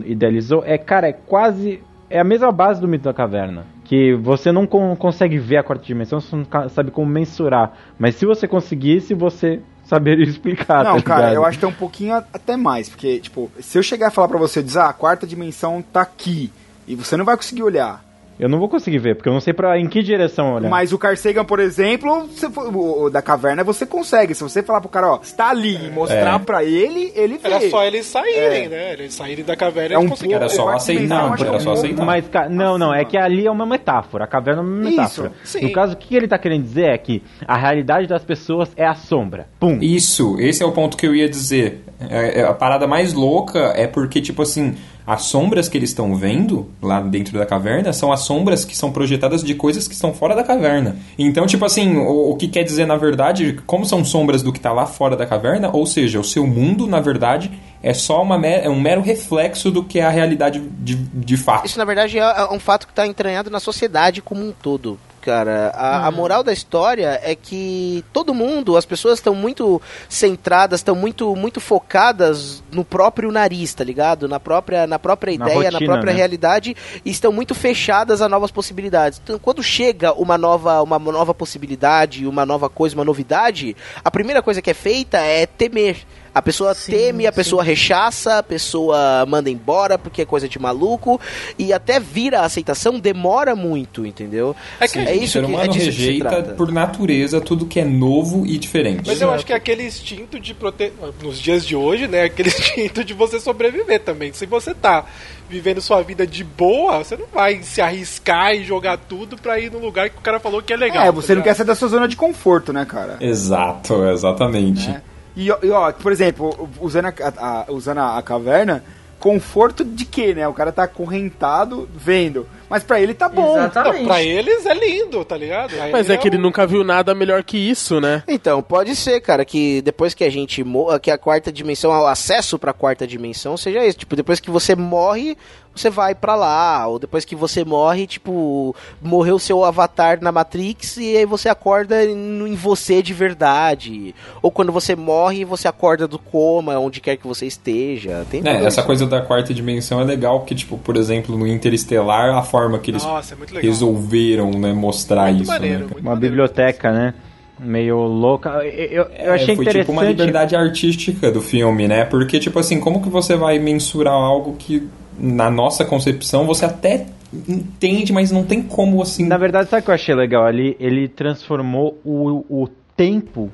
idealizou, 0.06 0.62
é, 0.66 0.76
cara, 0.78 1.08
é 1.08 1.12
quase. 1.12 1.80
É 2.10 2.18
a 2.20 2.24
mesma 2.24 2.50
base 2.52 2.80
do 2.80 2.86
mito 2.88 3.04
da 3.04 3.14
caverna. 3.14 3.66
Que 3.94 4.12
você 4.16 4.50
não 4.50 4.66
con- 4.66 4.96
consegue 4.96 5.38
ver 5.38 5.58
a 5.58 5.62
quarta 5.62 5.84
dimensão, 5.84 6.20
você 6.20 6.34
não 6.34 6.68
sabe 6.68 6.90
como 6.90 7.08
mensurar. 7.08 7.72
Mas 7.96 8.16
se 8.16 8.26
você 8.26 8.48
conseguisse, 8.48 9.14
você 9.14 9.60
saberia 9.84 10.24
explicar. 10.28 10.82
Não, 10.82 10.96
tá 10.96 11.02
cara, 11.02 11.32
eu 11.32 11.44
acho 11.44 11.58
que 11.58 11.64
tem 11.64 11.72
um 11.72 11.78
pouquinho 11.78 12.14
até 12.14 12.56
mais, 12.56 12.88
porque, 12.88 13.20
tipo, 13.20 13.52
se 13.60 13.78
eu 13.78 13.82
chegar 13.84 14.08
a 14.08 14.10
falar 14.10 14.26
pra 14.26 14.38
você, 14.38 14.60
dizer, 14.64 14.80
ah, 14.80 14.88
a 14.88 14.92
quarta 14.92 15.26
dimensão 15.28 15.80
tá 15.92 16.00
aqui, 16.00 16.50
e 16.88 16.96
você 16.96 17.16
não 17.16 17.24
vai 17.24 17.36
conseguir 17.36 17.62
olhar. 17.62 18.04
Eu 18.38 18.48
não 18.48 18.58
vou 18.58 18.68
conseguir 18.68 18.98
ver, 18.98 19.14
porque 19.14 19.28
eu 19.28 19.32
não 19.32 19.40
sei 19.40 19.52
pra, 19.52 19.78
em 19.78 19.86
que 19.86 20.02
direção 20.02 20.54
olhar. 20.54 20.68
Mas 20.68 20.92
o 20.92 20.98
Carl 20.98 21.16
Sagan, 21.16 21.44
por 21.44 21.60
exemplo, 21.60 22.28
se 22.34 22.50
for- 22.50 22.66
o, 22.74 23.02
o 23.04 23.10
da 23.10 23.22
caverna, 23.22 23.62
você 23.62 23.86
consegue. 23.86 24.34
Se 24.34 24.42
você 24.42 24.62
falar 24.62 24.80
pro 24.80 24.88
cara, 24.90 25.12
ó, 25.12 25.20
está 25.22 25.50
ali, 25.50 25.76
e 25.86 25.90
mostrar 25.90 26.34
É. 26.40 26.44
pra 26.44 26.64
ele, 26.64 27.12
ele 27.14 27.38
vê. 27.38 27.48
Era 27.48 27.70
só 27.70 27.84
eles 27.84 28.06
saírem, 28.06 28.68
né? 28.68 28.92
Eles 28.94 29.14
saírem 29.14 29.44
da 29.44 29.54
caverna 29.56 29.94
É 29.94 29.96
e 29.96 29.98
um 29.98 30.00
eles 30.00 30.10
conseguiram. 30.10 30.40
Era 30.40 30.48
só 30.48 30.68
aceitar, 30.70 31.36
que 31.36 31.42
era 31.44 31.56
é 31.56 31.60
só 31.60 31.72
aceitar. 31.72 32.04
Mas, 32.04 32.24
não, 32.50 32.76
não, 32.76 32.92
é 32.94 33.04
que 33.04 33.16
ali 33.16 33.46
é 33.46 33.50
uma 33.50 33.64
metáfora. 33.66 34.24
A 34.24 34.26
caverna 34.26 34.62
é 34.62 34.64
uma 34.64 34.80
Isso, 34.82 34.90
metáfora. 34.90 35.32
sim. 35.44 35.60
No 35.62 35.72
caso, 35.72 35.92
o 35.94 35.96
que 35.96 36.16
ele 36.16 36.26
tá 36.26 36.36
querendo 36.38 36.62
dizer 36.64 36.86
é 36.88 36.98
que 36.98 37.22
a 37.46 37.56
realidade 37.56 38.06
das 38.08 38.24
pessoas 38.24 38.70
é 38.76 38.86
a 38.86 38.94
sombra. 38.94 39.46
Pum. 39.60 39.78
Isso, 39.80 40.36
esse 40.40 40.62
é 40.62 40.66
o 40.66 40.72
ponto 40.72 40.96
que 40.96 41.06
eu 41.06 41.14
ia 41.14 41.28
dizer. 41.28 41.84
É- 42.10 42.40
é- 42.40 42.44
a 42.44 42.52
parada 42.52 42.86
mais 42.86 43.12
louca 43.14 43.72
é 43.76 43.86
porque, 43.86 44.20
tipo 44.20 44.42
assim, 44.42 44.74
as 45.06 45.22
sombras 45.22 45.68
que 45.68 45.76
eles 45.76 45.90
estão 45.90 46.14
vendo 46.14 46.70
lá 46.80 47.00
dentro 47.00 47.38
da 47.38 47.44
caverna 47.44 47.92
são 47.92 48.12
as 48.12 48.20
sombras 48.20 48.64
que 48.64 48.76
são 48.76 48.90
projetadas 48.90 49.42
de 49.42 49.54
coisas 49.54 49.86
que 49.86 49.94
estão 49.94 50.14
fora 50.14 50.34
da 50.34 50.42
caverna. 50.42 50.96
Então, 51.18 51.46
tipo 51.46 51.64
assim, 51.64 51.96
o, 51.96 52.30
o 52.30 52.36
que 52.36 52.48
quer 52.48 52.62
dizer, 52.62 52.86
na 52.86 52.96
verdade, 52.96 53.60
como 53.66 53.84
são 53.84 54.04
sombras 54.04 54.42
do 54.42 54.52
que 54.52 54.60
tá 54.60 54.72
lá 54.72 54.86
fora 54.86 55.16
da 55.16 55.26
caverna, 55.26 55.70
ou 55.72 55.86
seja, 55.86 56.18
o 56.18 56.24
seu 56.24 56.46
mundo, 56.46 56.86
na 56.86 57.00
verdade, 57.00 57.50
é 57.82 57.92
só 57.92 58.22
uma 58.22 58.44
é 58.46 58.68
um 58.68 58.80
mero 58.80 59.02
reflexo 59.02 59.70
do 59.70 59.84
que 59.84 59.98
é 59.98 60.04
a 60.04 60.10
realidade 60.10 60.60
de, 60.60 60.94
de 60.94 61.36
fato. 61.36 61.66
Isso, 61.66 61.78
na 61.78 61.84
verdade, 61.84 62.18
é 62.18 62.22
é 62.22 62.52
um 62.52 62.58
fato 62.58 62.86
que 62.86 62.94
tá 62.94 63.06
entranhado 63.06 63.50
na 63.50 63.60
sociedade 63.60 64.22
como 64.22 64.42
um 64.42 64.52
todo. 64.52 64.98
Cara, 65.24 65.70
a, 65.74 66.06
a 66.06 66.10
moral 66.10 66.42
da 66.42 66.52
história 66.52 67.18
é 67.22 67.34
que 67.34 68.04
todo 68.12 68.34
mundo, 68.34 68.76
as 68.76 68.84
pessoas 68.84 69.18
estão 69.18 69.34
muito 69.34 69.80
centradas, 70.06 70.80
estão 70.80 70.94
muito, 70.94 71.34
muito 71.34 71.62
focadas 71.62 72.62
no 72.70 72.84
próprio 72.84 73.32
nariz, 73.32 73.72
tá 73.72 73.82
ligado? 73.82 74.28
Na 74.28 74.38
própria, 74.38 74.86
na 74.86 74.98
própria 74.98 75.38
Na 75.38 75.46
ideia, 75.46 75.70
na 75.70 75.78
rotina, 75.78 75.92
própria 75.92 76.12
né? 76.12 76.18
realidade 76.18 76.76
e 77.02 77.10
estão 77.10 77.32
muito 77.32 77.54
fechadas 77.54 78.20
a 78.20 78.28
novas 78.28 78.50
possibilidades. 78.50 79.18
Então, 79.24 79.38
quando 79.38 79.62
chega 79.62 80.12
uma 80.12 80.36
nova, 80.36 80.82
uma 80.82 80.98
nova 80.98 81.32
possibilidade, 81.32 82.26
uma 82.26 82.44
nova 82.44 82.68
coisa, 82.68 82.94
uma 82.94 83.04
novidade, 83.04 83.74
a 84.04 84.10
primeira 84.10 84.42
coisa 84.42 84.60
que 84.60 84.68
é 84.68 84.74
feita 84.74 85.16
é 85.16 85.46
temer. 85.46 86.04
A 86.34 86.42
pessoa 86.42 86.74
teme, 86.74 87.26
a 87.26 87.32
pessoa 87.32 87.62
rechaça, 87.62 88.38
a 88.38 88.42
pessoa 88.42 89.24
manda 89.26 89.48
embora 89.48 89.96
porque 89.96 90.22
é 90.22 90.24
coisa 90.24 90.48
de 90.48 90.58
maluco 90.58 91.20
e 91.58 91.72
até 91.72 92.00
vira 92.00 92.40
a 92.40 92.44
aceitação 92.44 92.98
demora 92.98 93.54
muito, 93.54 94.04
entendeu? 94.04 94.56
É 94.80 94.86
que 94.86 94.94
Sim, 94.94 95.04
é 95.04 95.12
o 95.12 95.22
isso 95.22 95.32
ser 95.34 95.44
que 95.44 95.52
é 95.52 95.54
humano 95.54 95.72
disso 95.72 95.86
que 95.86 95.92
se 95.92 96.00
rejeita 96.00 96.28
trata. 96.28 96.54
por 96.54 96.72
natureza 96.72 97.40
tudo 97.40 97.66
que 97.66 97.78
é 97.78 97.84
novo 97.84 98.44
e 98.44 98.58
diferente. 98.58 99.04
Mas 99.06 99.20
eu 99.20 99.30
acho 99.30 99.46
que 99.46 99.52
é 99.52 99.56
aquele 99.56 99.86
instinto 99.86 100.40
de 100.40 100.52
prote... 100.52 100.92
nos 101.22 101.38
dias 101.38 101.64
de 101.64 101.76
hoje, 101.76 102.08
né? 102.08 102.24
Aquele 102.24 102.48
instinto 102.58 103.04
de 103.04 103.14
você 103.14 103.38
sobreviver 103.38 104.00
também. 104.00 104.32
Se 104.32 104.46
você 104.46 104.74
tá 104.74 105.04
vivendo 105.48 105.80
sua 105.80 106.02
vida 106.02 106.26
de 106.26 106.42
boa, 106.42 107.04
você 107.04 107.16
não 107.16 107.26
vai 107.32 107.62
se 107.62 107.80
arriscar 107.80 108.54
e 108.54 108.64
jogar 108.64 108.98
tudo 108.98 109.36
pra 109.36 109.60
ir 109.60 109.70
num 109.70 109.78
lugar 109.78 110.10
que 110.10 110.18
o 110.18 110.20
cara 110.20 110.40
falou 110.40 110.60
que 110.62 110.72
é 110.72 110.76
legal. 110.76 111.04
É, 111.04 111.12
você 111.12 111.34
não 111.34 111.42
quer 111.42 111.54
sair 111.54 111.66
da 111.66 111.74
sua 111.74 111.88
zona 111.88 112.08
de 112.08 112.16
conforto, 112.16 112.72
né, 112.72 112.84
cara? 112.84 113.18
Exato, 113.20 114.04
exatamente. 114.06 114.90
E, 115.36 115.48
e, 115.48 115.70
ó, 115.70 115.92
por 115.92 116.12
exemplo, 116.12 116.68
usando 116.80 117.06
a, 117.06 117.12
a- 117.38 117.64
usando 117.72 117.98
a, 117.98 118.18
a 118.18 118.22
caverna, 118.22 118.84
conforto 119.18 119.84
de 119.84 120.04
quê, 120.04 120.34
né? 120.34 120.46
O 120.46 120.52
cara 120.54 120.70
tá 120.72 120.84
acorrentado 120.84 121.88
vendo. 121.94 122.46
Mas 122.68 122.82
pra 122.82 123.00
ele 123.00 123.14
tá 123.14 123.28
bom. 123.28 123.56
Exatamente. 123.56 124.00
Não, 124.00 124.06
pra 124.06 124.22
eles 124.22 124.66
é 124.66 124.74
lindo, 124.74 125.24
tá 125.24 125.36
ligado? 125.36 125.72
Mas 125.92 126.08
é 126.10 126.16
que 126.16 126.28
ele 126.28 126.38
um- 126.38 126.40
nunca 126.40 126.66
viu 126.66 126.82
nada 126.84 127.14
melhor 127.14 127.42
que 127.44 127.56
isso, 127.58 128.00
né? 128.00 128.22
Então, 128.26 128.62
pode 128.62 128.94
ser, 128.96 129.20
cara, 129.20 129.44
que 129.44 129.80
depois 129.82 130.14
que 130.14 130.24
a 130.24 130.30
gente 130.30 130.62
morra, 130.64 130.98
que 130.98 131.10
a 131.10 131.18
quarta 131.18 131.52
dimensão, 131.52 131.90
o 131.90 132.06
acesso 132.06 132.58
pra 132.58 132.72
quarta 132.72 133.06
dimensão 133.06 133.56
seja 133.56 133.84
isso. 133.86 133.98
Tipo, 133.98 134.16
depois 134.16 134.40
que 134.40 134.50
você 134.50 134.74
morre, 134.74 135.36
você 135.74 135.90
vai 135.90 136.14
pra 136.14 136.34
lá. 136.36 136.86
Ou 136.86 136.98
depois 136.98 137.24
que 137.24 137.34
você 137.34 137.64
morre, 137.64 138.06
tipo, 138.06 138.74
morreu 139.02 139.38
seu 139.38 139.64
avatar 139.64 140.18
na 140.22 140.30
Matrix 140.32 140.96
e 140.96 141.16
aí 141.16 141.26
você 141.26 141.48
acorda 141.48 142.04
em, 142.04 142.54
você 142.54 143.02
de 143.02 143.12
verdade. 143.12 144.14
Ou 144.40 144.50
quando 144.50 144.70
você 144.72 144.94
morre, 144.96 145.44
você 145.44 145.66
acorda 145.68 146.06
do 146.06 146.18
coma, 146.18 146.78
onde 146.78 147.00
quer 147.00 147.16
que 147.16 147.26
você 147.26 147.46
esteja. 147.46 148.24
Tem 148.30 148.40
É, 148.44 148.64
essa 148.64 148.80
isso. 148.80 148.84
coisa 148.86 149.06
da 149.06 149.20
quarta 149.20 149.52
dimensão 149.52 150.00
é 150.00 150.04
legal, 150.04 150.40
porque, 150.40 150.54
tipo, 150.54 150.78
por 150.78 150.96
exemplo, 150.96 151.36
no 151.36 151.46
Interestelar, 151.46 152.36
a 152.36 152.42
forma 152.54 152.78
que 152.78 152.90
eles 152.92 153.02
Nossa, 153.04 153.34
é 153.34 153.36
muito 153.36 153.52
legal. 153.52 153.68
resolveram 153.68 154.50
né, 154.52 154.72
mostrar 154.72 155.26
Muito 155.28 155.42
isso. 155.42 155.50
maneiro, 155.52 155.78
né? 155.80 155.90
Uma 155.90 156.10
maneiro. 156.12 156.20
biblioteca, 156.20 156.92
né? 156.92 157.14
Meio 157.58 157.96
louca. 157.98 158.50
Eu, 158.64 159.04
eu- 159.04 159.06
É, 159.12 159.28
achei 159.30 159.56
foi 159.56 159.64
interessante. 159.64 159.80
tipo 159.82 159.92
uma 159.92 160.04
liberdade 160.04 160.54
artística 160.54 161.30
do 161.32 161.40
filme, 161.40 161.88
né? 161.88 162.04
Porque, 162.04 162.38
tipo 162.38 162.58
assim, 162.58 162.78
como 162.78 163.02
que 163.02 163.08
você 163.08 163.34
vai 163.36 163.58
mensurar 163.58 164.14
algo 164.14 164.54
que, 164.56 164.88
na 165.18 165.50
nossa 165.50 165.84
concepção, 165.84 166.46
você 166.46 166.64
até 166.64 167.06
entende, 167.48 168.12
mas 168.12 168.30
não 168.30 168.44
tem 168.44 168.62
como, 168.62 169.02
assim... 169.02 169.26
Na 169.26 169.36
verdade, 169.36 169.68
sabe 169.68 169.82
o 169.82 169.84
que 169.84 169.90
eu 169.90 169.94
achei 169.94 170.14
legal 170.14 170.44
ali? 170.44 170.76
Ele 170.78 171.08
transformou 171.08 171.98
o, 172.04 172.44
o 172.48 172.68
tempo 172.96 173.50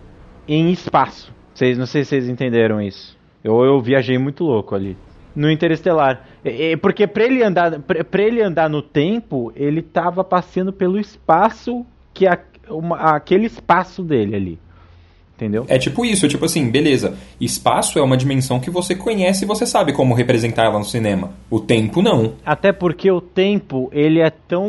em 0.47 0.71
espaço. 0.71 1.33
Vocês, 1.55 1.77
não 1.79 1.87
sei 1.87 2.05
se 2.05 2.11
vocês 2.11 2.29
entenderam 2.29 2.81
isso. 2.83 3.17
Eu, 3.43 3.63
eu 3.65 3.81
viajei 3.81 4.19
muito 4.19 4.45
louco 4.45 4.75
ali. 4.75 4.97
No 5.35 5.51
Interestelar. 5.51 6.27
É, 6.45 6.73
é, 6.73 6.77
porque 6.77 7.07
pra 7.07 7.25
ele, 7.25 7.43
andar, 7.43 7.79
pra 7.81 8.23
ele 8.23 8.43
andar 8.43 8.69
no 8.69 8.83
tempo, 8.83 9.53
ele 9.57 9.83
tava 9.83 10.25
passeando 10.25 10.73
pelo 10.73 10.99
espaço 10.99 11.85
que 12.13 12.27
a, 12.27 12.39
uma- 12.69 12.97
aquele 13.17 13.47
espaço 13.47 14.03
dele 14.03 14.35
ali. 14.37 14.59
Entendeu? 15.37 15.65
É 15.69 15.79
tipo 15.79 16.05
isso, 16.05 16.29
tipo 16.29 16.45
assim, 16.45 16.71
beleza. 16.71 17.17
Espaço 17.41 17.99
é 17.99 18.03
uma 18.03 18.15
dimensão 18.15 18.61
que 18.61 18.69
você 18.71 18.95
conhece 18.95 19.45
e 19.45 19.49
você 19.49 19.65
sabe 19.65 19.91
como 19.91 20.13
representar 20.13 20.65
ela 20.67 20.79
no 20.79 20.85
cinema. 20.85 21.31
O 21.49 21.59
tempo 21.59 22.03
não. 22.03 22.35
Até 22.45 22.73
porque 22.73 23.11
o 23.11 23.23
tempo, 23.23 23.89
ele 23.91 24.21
é 24.21 24.29
tão 24.29 24.69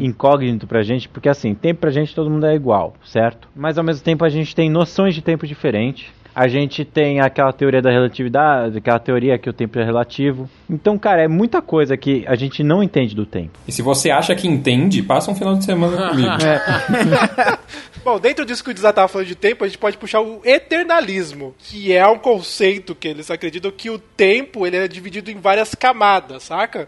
incógnito 0.00 0.64
pra 0.64 0.84
gente, 0.84 1.08
porque 1.08 1.28
assim, 1.28 1.54
tempo 1.54 1.80
pra 1.80 1.90
gente 1.90 2.14
todo 2.14 2.30
mundo 2.30 2.46
é 2.46 2.54
igual, 2.54 2.94
certo? 3.04 3.48
Mas 3.52 3.78
ao 3.78 3.82
mesmo 3.84 4.04
tempo 4.04 4.24
a 4.24 4.28
gente 4.28 4.54
tem 4.54 4.70
noções 4.70 5.12
de 5.12 5.22
tempo 5.22 5.44
diferentes. 5.44 6.06
A 6.36 6.48
gente 6.48 6.84
tem 6.84 7.18
aquela 7.18 7.50
teoria 7.50 7.80
da 7.80 7.90
relatividade, 7.90 8.76
aquela 8.76 8.98
teoria 8.98 9.38
que 9.38 9.48
o 9.48 9.54
tempo 9.54 9.78
é 9.78 9.82
relativo. 9.82 10.50
Então, 10.68 10.98
cara, 10.98 11.22
é 11.22 11.28
muita 11.28 11.62
coisa 11.62 11.96
que 11.96 12.26
a 12.26 12.34
gente 12.34 12.62
não 12.62 12.82
entende 12.82 13.16
do 13.16 13.24
tempo. 13.24 13.58
E 13.66 13.72
se 13.72 13.80
você 13.80 14.10
acha 14.10 14.34
que 14.34 14.46
entende, 14.46 15.02
passa 15.02 15.30
um 15.30 15.34
final 15.34 15.54
de 15.54 15.64
semana 15.64 15.96
comigo. 16.10 16.28
Bom, 18.04 18.20
dentro 18.20 18.44
disso 18.44 18.62
que 18.62 18.70
o 18.70 18.74
tava 18.74 19.08
falando 19.08 19.26
de 19.26 19.34
tempo, 19.34 19.64
a 19.64 19.66
gente 19.66 19.78
pode 19.78 19.96
puxar 19.96 20.20
o 20.20 20.42
eternalismo, 20.44 21.54
que 21.58 21.94
é 21.94 22.06
um 22.06 22.18
conceito 22.18 22.94
que 22.94 23.08
eles 23.08 23.30
acreditam 23.30 23.70
que 23.70 23.88
o 23.88 23.98
tempo 23.98 24.66
ele 24.66 24.76
é 24.76 24.86
dividido 24.86 25.30
em 25.30 25.40
várias 25.40 25.74
camadas, 25.74 26.42
saca? 26.42 26.86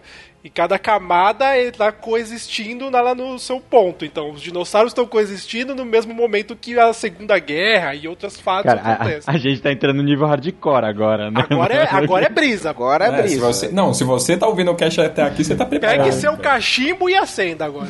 E 0.48 0.50
cada 0.50 0.78
camada 0.78 1.58
está 1.58 1.92
coexistindo 1.92 2.88
lá 2.88 3.14
no 3.14 3.38
seu 3.38 3.60
ponto. 3.60 4.02
Então, 4.02 4.30
os 4.30 4.40
dinossauros 4.40 4.92
estão 4.92 5.04
coexistindo 5.06 5.74
no 5.74 5.84
mesmo 5.84 6.14
momento 6.14 6.56
que 6.56 6.78
a 6.78 6.90
Segunda 6.94 7.38
Guerra 7.38 7.94
e 7.94 8.08
outras 8.08 8.40
fatos 8.40 8.72
Cara, 8.72 8.80
acontecem. 8.80 9.24
a, 9.26 9.36
a 9.36 9.38
gente 9.38 9.60
tá 9.60 9.70
entrando 9.70 9.98
no 9.98 10.02
nível 10.02 10.26
hardcore 10.26 10.86
agora, 10.86 11.30
né? 11.30 11.44
Agora 11.50 11.74
é, 11.74 11.86
agora 11.90 12.24
é 12.24 12.28
brisa. 12.30 12.70
Agora 12.70 13.04
é, 13.04 13.08
É, 13.08 13.16
se 13.16 13.22
brisa. 13.24 13.40
você, 13.46 13.68
não, 13.68 13.92
se 13.92 14.04
você 14.04 14.38
tá 14.38 14.46
ouvindo 14.46 14.70
o 14.70 14.74
cast 14.74 14.98
até 15.02 15.20
aqui, 15.22 15.44
você 15.44 15.54
tá 15.54 15.66
preparado. 15.66 15.98
Pegue 15.98 16.12
seu 16.12 16.34
cachimbo 16.38 17.10
e 17.10 17.14
acenda 17.14 17.66
agora. 17.66 17.88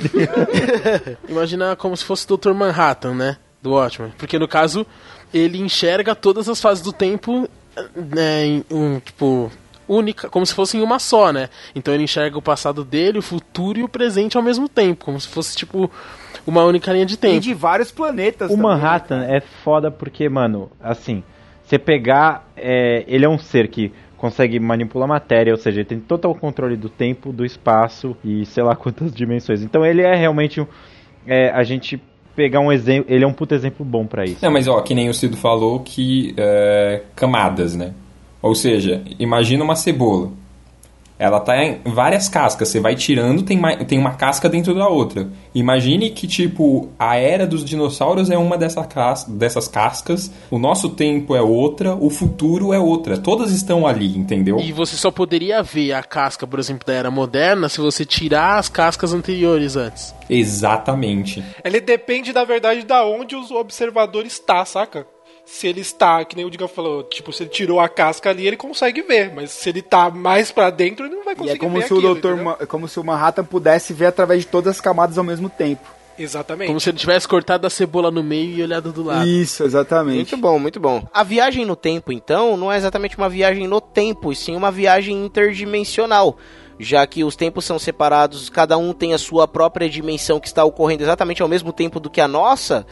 Imagina 1.28 1.76
como 1.76 1.96
se 1.96 2.02
fosse 2.04 2.26
o 2.28 2.36
Dr. 2.36 2.52
Manhattan, 2.54 3.14
né? 3.14 3.36
Do 3.62 3.70
Watchmen. 3.74 4.12
Porque 4.18 4.36
no 4.36 4.48
caso, 4.48 4.84
ele 5.32 5.58
enxerga 5.58 6.12
todas 6.16 6.48
as 6.48 6.60
fases 6.60 6.82
do 6.82 6.92
tempo, 6.92 7.48
né, 7.94 8.44
em 8.46 8.64
um, 8.68 8.98
tipo, 8.98 9.48
única, 9.88 10.28
como 10.28 10.44
se 10.44 10.54
fossem 10.54 10.80
uma 10.82 10.98
só, 10.98 11.32
né? 11.32 11.48
Então 11.74 11.92
ele 11.94 12.04
enxerga 12.04 12.36
o 12.38 12.42
passado 12.42 12.84
dele, 12.84 13.18
o 13.18 13.22
futuro 13.22 13.78
e 13.78 13.82
o 13.82 13.88
presente 13.88 14.36
ao 14.36 14.42
mesmo 14.42 14.68
tempo, 14.68 15.04
como 15.04 15.18
se 15.20 15.28
fosse, 15.28 15.56
tipo, 15.56 15.90
uma 16.46 16.64
única 16.64 16.92
linha 16.92 17.06
de 17.06 17.14
E 17.14 17.16
tempo. 17.16 17.40
de 17.40 17.54
vários 17.54 17.90
planetas 17.90 18.50
O 18.50 18.56
também, 18.56 18.62
Manhattan 18.70 19.24
é 19.24 19.40
foda 19.40 19.90
porque, 19.90 20.28
mano, 20.28 20.70
assim, 20.80 21.22
você 21.64 21.78
pegar. 21.78 22.46
é, 22.56 23.04
ele 23.08 23.24
é 23.24 23.28
um 23.28 23.38
ser 23.38 23.68
que 23.68 23.92
consegue 24.16 24.58
manipular 24.58 25.06
matéria, 25.08 25.52
ou 25.52 25.56
seja, 25.58 25.78
ele 25.80 25.88
tem 25.88 26.00
total 26.00 26.34
controle 26.34 26.76
do 26.76 26.88
tempo, 26.88 27.32
do 27.32 27.44
espaço 27.44 28.16
e 28.24 28.44
sei 28.46 28.64
lá 28.64 28.74
quantas 28.74 29.12
dimensões. 29.12 29.62
Então 29.62 29.86
ele 29.86 30.02
é 30.02 30.14
realmente 30.14 30.60
um. 30.60 30.66
é, 31.26 31.50
a 31.50 31.62
gente 31.62 32.02
pegar 32.34 32.60
um 32.60 32.72
exemplo. 32.72 33.12
Ele 33.12 33.22
é 33.24 33.26
um 33.26 33.32
puto 33.32 33.54
exemplo 33.54 33.84
bom 33.86 34.06
pra 34.06 34.24
isso. 34.24 34.38
Não, 34.44 34.50
mas 34.50 34.66
ó, 34.66 34.80
que 34.80 34.94
nem 34.94 35.08
o 35.08 35.14
Cido 35.14 35.36
falou 35.36 35.80
que 35.80 36.34
é, 36.36 37.02
camadas, 37.14 37.76
né? 37.76 37.92
Ou 38.40 38.54
seja, 38.54 39.02
imagina 39.18 39.64
uma 39.64 39.76
cebola. 39.76 40.30
Ela 41.18 41.40
tá 41.40 41.60
em 41.64 41.80
várias 41.84 42.28
cascas, 42.28 42.68
você 42.68 42.78
vai 42.78 42.94
tirando, 42.94 43.42
tem, 43.42 43.60
tem 43.86 43.98
uma 43.98 44.14
casca 44.14 44.48
dentro 44.48 44.72
da 44.72 44.86
outra. 44.86 45.28
Imagine 45.52 46.10
que, 46.10 46.28
tipo, 46.28 46.90
a 46.96 47.16
era 47.16 47.44
dos 47.44 47.64
dinossauros 47.64 48.30
é 48.30 48.38
uma 48.38 48.56
dessa 48.56 48.84
cas 48.84 49.24
dessas 49.24 49.66
cascas, 49.66 50.30
o 50.48 50.60
nosso 50.60 50.90
tempo 50.90 51.34
é 51.34 51.42
outra, 51.42 51.96
o 51.96 52.08
futuro 52.08 52.72
é 52.72 52.78
outra. 52.78 53.18
Todas 53.18 53.50
estão 53.50 53.84
ali, 53.84 54.16
entendeu? 54.16 54.60
E 54.60 54.70
você 54.70 54.96
só 54.96 55.10
poderia 55.10 55.60
ver 55.60 55.92
a 55.92 56.04
casca, 56.04 56.46
por 56.46 56.60
exemplo, 56.60 56.86
da 56.86 56.92
era 56.92 57.10
moderna 57.10 57.68
se 57.68 57.80
você 57.80 58.04
tirar 58.04 58.58
as 58.58 58.68
cascas 58.68 59.12
anteriores 59.12 59.74
antes. 59.74 60.14
Exatamente. 60.30 61.42
Ele 61.64 61.80
depende, 61.80 62.32
na 62.32 62.44
verdade, 62.44 62.84
da 62.84 63.04
onde 63.04 63.34
o 63.34 63.42
observador 63.56 64.24
está, 64.24 64.64
saca? 64.64 65.04
Se 65.50 65.66
ele 65.66 65.80
está, 65.80 66.22
que 66.26 66.36
nem 66.36 66.44
o 66.44 66.50
Diga 66.50 66.68
falou, 66.68 67.02
tipo, 67.04 67.32
se 67.32 67.42
ele 67.42 67.48
tirou 67.50 67.80
a 67.80 67.88
casca 67.88 68.28
ali, 68.28 68.46
ele 68.46 68.56
consegue 68.56 69.00
ver. 69.00 69.32
Mas 69.34 69.50
se 69.50 69.70
ele 69.70 69.80
tá 69.80 70.10
mais 70.10 70.52
pra 70.52 70.68
dentro, 70.68 71.06
ele 71.06 71.14
não 71.14 71.24
vai 71.24 71.32
E 71.32 71.36
conseguir 71.36 71.56
é 71.56 71.58
como 71.58 71.80
ver 71.80 71.86
se, 71.86 71.94
o 71.94 71.96
aquilo, 71.96 72.14
Dr. 72.14 72.18
entendeu? 72.26 72.44
Ma- 72.44 72.54
como 72.66 72.86
se 72.86 73.00
o 73.00 73.04
Manhattan 73.04 73.44
pudesse 73.44 73.94
ver 73.94 74.06
através 74.06 74.42
de 74.42 74.48
todas 74.48 74.76
as 74.76 74.80
camadas 74.80 75.16
ao 75.16 75.24
mesmo 75.24 75.48
tempo. 75.48 75.88
Exatamente. 76.18 76.66
Como 76.68 76.78
se 76.78 76.90
ele 76.90 76.98
tivesse 76.98 77.26
cortado 77.26 77.66
a 77.66 77.70
cebola 77.70 78.10
no 78.10 78.22
meio 78.22 78.58
e 78.58 78.62
olhado 78.62 78.92
do 78.92 79.02
lado. 79.04 79.26
Isso, 79.26 79.64
exatamente. 79.64 80.16
Muito 80.16 80.36
bom, 80.36 80.58
muito 80.58 80.78
bom. 80.78 81.02
A 81.14 81.22
viagem 81.22 81.64
no 81.64 81.74
tempo, 81.76 82.12
então, 82.12 82.56
não 82.56 82.70
é 82.70 82.76
exatamente 82.76 83.16
uma 83.16 83.28
viagem 83.28 83.66
no 83.66 83.80
tempo, 83.80 84.30
e 84.30 84.36
sim 84.36 84.54
uma 84.54 84.70
viagem 84.70 85.24
interdimensional. 85.24 86.36
Já 86.78 87.06
que 87.06 87.24
os 87.24 87.34
tempos 87.34 87.64
são 87.64 87.78
separados, 87.78 88.48
cada 88.50 88.76
um 88.76 88.92
tem 88.92 89.14
a 89.14 89.18
sua 89.18 89.48
própria 89.48 89.88
dimensão 89.88 90.38
que 90.38 90.46
está 90.46 90.62
ocorrendo 90.64 91.02
exatamente 91.02 91.40
ao 91.42 91.48
mesmo 91.48 91.72
tempo 91.72 91.98
do 91.98 92.10
que 92.10 92.20
a 92.20 92.28
nossa. 92.28 92.86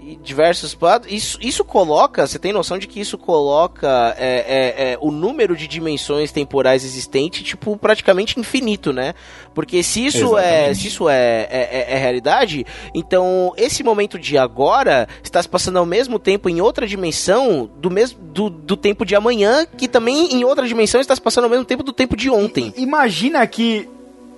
E 0.00 0.16
diversos. 0.16 0.76
Isso, 1.08 1.38
isso 1.40 1.64
coloca, 1.64 2.26
você 2.26 2.38
tem 2.38 2.52
noção 2.52 2.78
de 2.78 2.86
que 2.86 3.00
isso 3.00 3.18
coloca 3.18 4.14
é, 4.16 4.38
é, 4.38 4.92
é, 4.92 4.98
o 5.00 5.10
número 5.10 5.56
de 5.56 5.66
dimensões 5.66 6.30
temporais 6.30 6.84
existente, 6.84 7.42
tipo, 7.42 7.76
praticamente 7.76 8.38
infinito, 8.38 8.92
né? 8.92 9.12
Porque 9.52 9.82
se 9.82 10.06
isso 10.06 10.38
é, 10.38 10.72
se 10.72 10.86
isso 10.86 11.08
é, 11.08 11.48
é, 11.50 11.68
é- 11.72 11.92
é 11.94 11.98
realidade, 11.98 12.64
então 12.94 13.52
esse 13.56 13.82
momento 13.82 14.18
de 14.18 14.38
agora 14.38 15.08
está 15.22 15.42
se 15.42 15.48
passando 15.48 15.78
ao 15.78 15.86
mesmo 15.86 16.18
tempo 16.18 16.48
em 16.48 16.60
outra 16.60 16.86
dimensão 16.86 17.68
do 17.78 17.90
mesmo 17.90 18.20
do, 18.22 18.48
do 18.48 18.76
tempo 18.76 19.04
de 19.04 19.16
amanhã, 19.16 19.66
que 19.76 19.88
também 19.88 20.32
em 20.32 20.44
outra 20.44 20.66
dimensão 20.66 21.00
está 21.00 21.14
se 21.14 21.20
passando 21.20 21.44
ao 21.44 21.50
mesmo 21.50 21.64
tempo 21.64 21.82
do 21.82 21.92
tempo 21.92 22.16
de 22.16 22.30
ontem. 22.30 22.72
Imagina 22.76 23.44
que 23.48 23.88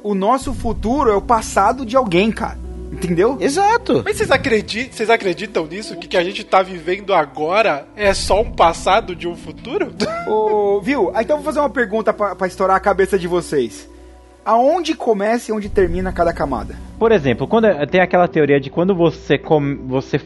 o 0.03 0.15
nosso 0.15 0.55
futuro 0.55 1.11
é 1.11 1.15
o 1.15 1.21
passado 1.21 1.85
de 1.85 1.97
alguém, 1.97 2.33
cara. 2.33 2.59
Entendeu? 2.93 3.37
Exato. 3.41 4.03
Mas 4.05 4.17
vocês 4.17 4.31
acreditam, 4.31 4.93
vocês 4.93 5.11
acreditam 5.11 5.67
nisso? 5.67 5.97
Que 5.97 6.07
o 6.07 6.09
que 6.11 6.17
a 6.17 6.25
gente 6.25 6.43
tá 6.45 6.63
vivendo 6.63 7.15
agora 7.15 7.87
é 7.97 8.13
só 8.13 8.41
um 8.41 8.51
passado 8.51 9.15
de 9.15 9.29
um 9.29 9.37
futuro? 9.37 9.93
Ô, 10.29 10.81
viu? 10.81 11.11
Ah, 11.15 11.23
Então 11.23 11.37
eu 11.37 11.43
vou 11.43 11.53
fazer 11.53 11.61
uma 11.61 11.71
pergunta 11.71 12.13
pra, 12.13 12.35
pra 12.35 12.47
estourar 12.47 12.77
a 12.77 12.81
cabeça 12.81 13.19
de 13.19 13.29
vocês. 13.29 13.89
Aonde 14.45 14.95
começa 14.95 15.51
e 15.51 15.55
onde 15.55 15.69
termina 15.69 16.13
cada 16.13 16.33
camada? 16.33 16.75
Por 16.99 17.13
exemplo, 17.13 17.47
quando 17.47 17.67
é- 17.67 17.87
tem 17.87 18.01
aquela 18.01 18.27
teoria 18.27 18.59
de 18.61 18.71
quando 18.71 18.95
você 18.95 19.39
com, 19.39 19.87
você 19.87 20.19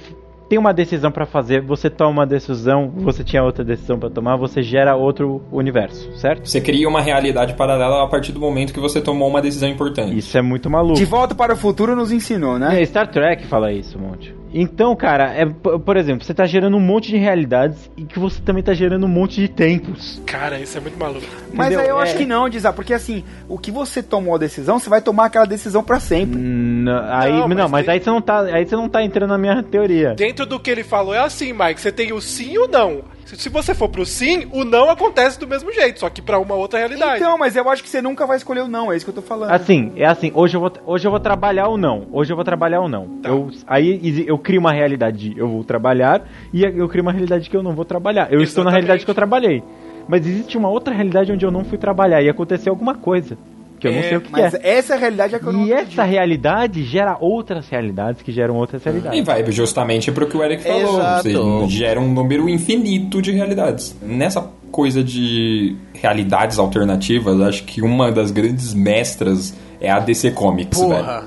tem 0.55 0.59
uma 0.59 0.73
decisão 0.73 1.11
pra 1.11 1.27
fazer, 1.27 1.61
você 1.61 1.91
toma 1.91 2.11
uma 2.21 2.27
decisão, 2.27 2.89
você 2.95 3.25
tinha 3.25 3.43
outra 3.43 3.65
decisão 3.65 3.99
pra 3.99 4.09
tomar, 4.09 4.37
você 4.37 4.63
gera 4.63 4.95
outro 4.95 5.43
universo, 5.51 6.13
certo? 6.17 6.49
Você 6.49 6.61
cria 6.61 6.89
uma 6.89 7.01
realidade 7.03 7.55
paralela 7.55 8.05
a 8.05 8.07
partir 8.07 8.31
do 8.31 8.39
momento 8.39 8.73
que 8.73 8.79
você 8.79 9.01
tomou 9.01 9.29
uma 9.29 9.43
decisão 9.43 9.69
importante. 9.69 10.17
Isso 10.17 10.39
é 10.39 10.43
muito 10.43 10.71
maluco. 10.71 10.95
De 10.95 11.05
volta 11.05 11.35
para 11.35 11.55
o 11.55 11.57
futuro 11.57 11.97
nos 11.97 12.13
ensinou, 12.13 12.57
né? 12.57 12.81
É, 12.81 12.85
Star 12.87 13.09
Trek 13.11 13.47
fala 13.49 13.73
isso 13.73 13.99
um 13.99 14.03
monte. 14.03 14.33
Então, 14.57 14.95
cara, 14.95 15.35
é, 15.35 15.45
por 15.45 15.97
exemplo, 15.97 16.25
você 16.25 16.33
tá 16.33 16.47
gerando 16.47 16.77
um 16.77 16.81
monte 16.81 17.09
de 17.11 17.17
realidades 17.17 17.91
e 17.97 18.05
que 18.05 18.21
você 18.21 18.41
também 18.41 18.63
tá 18.63 18.73
gerando 18.73 19.05
um 19.05 19.09
monte 19.09 19.41
de 19.41 19.49
tempos. 19.49 20.23
Cara, 20.25 20.61
isso 20.61 20.79
é 20.79 20.81
muito 20.81 20.97
maluco. 20.97 21.27
Mas 21.53 21.67
Entendeu? 21.67 21.81
aí 21.81 21.89
eu 21.89 21.99
É. 21.99 22.03
acho 22.05 22.17
que 22.17 22.25
não, 22.25 22.49
Dizá, 22.49 22.73
porque 22.73 22.95
assim, 22.95 23.25
o 23.49 23.59
que 23.59 23.73
você 23.73 24.01
tomou 24.01 24.33
a 24.37 24.39
decisão, 24.39 24.79
você 24.79 24.89
vai 24.89 25.03
tomar 25.03 25.25
aquela 25.25 25.45
decisão 25.45 25.83
pra 25.83 25.99
sempre. 25.99 26.39
N- 26.39 26.89
aí, 27.11 27.33
Não, 27.33 27.49
não, 27.49 27.49
mas 27.49 27.71
mas, 27.73 27.85
tem- 27.87 27.95
aí 27.95 28.01
você 28.01 28.11
não 28.11 28.23
tá, 28.23 28.41
aí 28.43 28.65
você 28.65 28.77
não 28.77 28.89
tá 28.89 29.03
entrando 29.03 29.31
na 29.31 29.39
minha 29.39 29.61
teoria. 29.61 30.15
Dentro 30.15 30.44
do 30.47 30.61
que 30.61 30.71
ele 30.71 30.85
falou 30.85 31.15
é 31.15 31.19
assim, 31.19 31.53
Mike, 31.53 31.81
você 31.81 31.93
tem 31.93 32.13
o 32.13 32.21
sim 32.21 32.53
e 32.53 32.59
o 32.59 32.69
não. 32.69 33.03
Se, 33.25 33.49
você 33.49 33.75
for 33.75 33.89
pro 33.89 34.05
sim, 34.05 34.47
o 34.53 34.65
não 34.65 34.91
acontece 34.91 35.41
do 35.41 35.47
mesmo 35.47 35.73
jeito, 35.73 36.01
só 36.01 36.11
que 36.11 36.21
pra 36.21 36.39
uma 36.39 36.55
outra 36.55 36.79
realidade. 36.79 37.17
Então, 37.17 37.39
mas 37.39 37.57
eu 37.57 37.69
acho 37.69 37.83
que 37.83 37.89
você 37.89 38.03
nunca 38.03 38.27
vai 38.27 38.37
escolher 38.37 38.61
o 38.61 38.69
não, 38.69 38.93
é 38.93 38.97
isso 38.97 39.05
que 39.05 39.11
eu 39.11 39.15
tô 39.15 39.23
falando. 39.23 39.51
Assim, 39.51 39.93
é 39.97 40.07
assim, 40.07 40.31
hoje 40.35 40.57
eu 40.57 40.61
vou, 40.61 40.73
hoje 40.87 41.07
eu 41.07 41.11
vou 41.11 41.19
trabalhar 41.19 41.69
ou 41.69 41.79
não. 41.79 42.07
Hoje 42.13 42.33
eu 42.33 42.37
vou 42.37 42.45
trabalhar 42.45 42.81
ou 42.81 42.89
não. 42.89 43.09
Tá. 43.23 43.31
Eu, 43.31 43.51
aí 43.67 44.25
eu 44.27 44.39
crio 44.39 44.61
uma 44.61 44.73
realidade 44.73 45.31
de 45.31 45.39
eu 45.39 45.49
vou 45.49 45.65
trabalhar 45.65 46.29
e 46.53 46.63
eu 46.63 46.89
crio 46.89 47.03
uma 47.03 47.13
realidade 47.13 47.49
que 47.49 47.57
eu 47.57 47.63
não 47.63 47.75
vou 47.75 47.85
trabalhar. 47.85 48.33
Eu 48.33 48.41
estou 48.43 48.63
na 48.63 48.71
Exatamente. 48.71 48.73
realidade 48.73 49.05
que 49.05 49.11
eu 49.11 49.15
trabalhei. 49.15 49.63
Mas 50.07 50.27
existe 50.27 50.59
uma 50.59 50.69
outra 50.69 50.93
realidade 50.95 51.33
onde 51.33 51.45
eu 51.45 51.51
não 51.51 51.65
fui 51.65 51.79
trabalhar 51.79 52.23
e 52.23 52.29
aconteceu 52.29 52.73
alguma 52.73 52.95
coisa. 52.95 53.39
Que 53.85 53.89
eu 53.89 53.93
não 53.93 54.01
É, 54.01 54.03
sei 54.09 54.17
o 54.17 54.21
que 54.23 54.33
Mas 54.33 54.55
é. 54.55 54.61
essa 54.79 54.95
é 54.95 54.99
realidade 54.99 55.39
que 55.39 55.45
eu 55.47 55.53
não 55.53 55.67
E 55.67 55.73
acredito. 55.75 55.93
essa 55.93 56.05
realidade 56.05 56.85
gera 56.85 57.19
outras 57.21 57.69
realidades 57.69 58.23
que 58.23 58.33
geram 58.33 58.57
outras 58.57 58.81
E 58.81 58.85
realidades. 58.87 59.25
vai 59.27 59.53
justamente 59.53 60.11
pro 60.11 60.27
que 60.27 60.37
o 60.37 60.43
Eric 60.43 60.63
falou. 60.63 60.99
Exato. 60.99 61.29
Você 61.61 61.69
gera 61.77 62.01
um 62.01 62.11
número 62.11 62.49
infinito 62.49 63.21
de 63.21 63.33
realidades. 63.33 63.95
Nessa 64.03 64.49
coisa 64.73 65.05
de 65.05 65.77
realidades 65.93 66.59
alternativas, 66.59 67.39
acho 67.43 67.65
que 67.65 67.83
uma 67.83 68.11
das 68.11 68.31
grandes 68.31 68.73
mestras 68.73 69.55
é 69.81 69.91
a 69.91 69.99
DC 69.99 70.31
Comics, 70.31 70.81
velho. 70.81 70.95
Porra. 71.05 71.25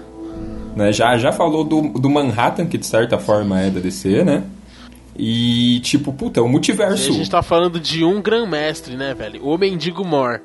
Né, 0.75 0.91
Já, 0.91 1.15
já 1.17 1.31
falou 1.31 1.63
do, 1.63 1.81
do 1.93 2.09
Manhattan, 2.09 2.65
que 2.65 2.77
de 2.77 2.85
certa 2.85 3.17
forma 3.19 3.59
é 3.61 3.69
da 3.69 3.79
DC, 3.79 4.23
né? 4.23 4.43
E, 5.17 5.79
tipo, 5.79 6.13
puta, 6.13 6.41
o 6.43 6.47
multiverso. 6.47 7.09
A 7.09 7.13
gente 7.13 7.29
tá 7.29 7.41
falando 7.41 7.79
de 7.79 8.03
um 8.03 8.21
grão-mestre, 8.21 8.95
né, 8.95 9.15
velho? 9.15 9.43
O 9.43 9.57
Mendigo 9.57 10.05
Mor, 10.05 10.39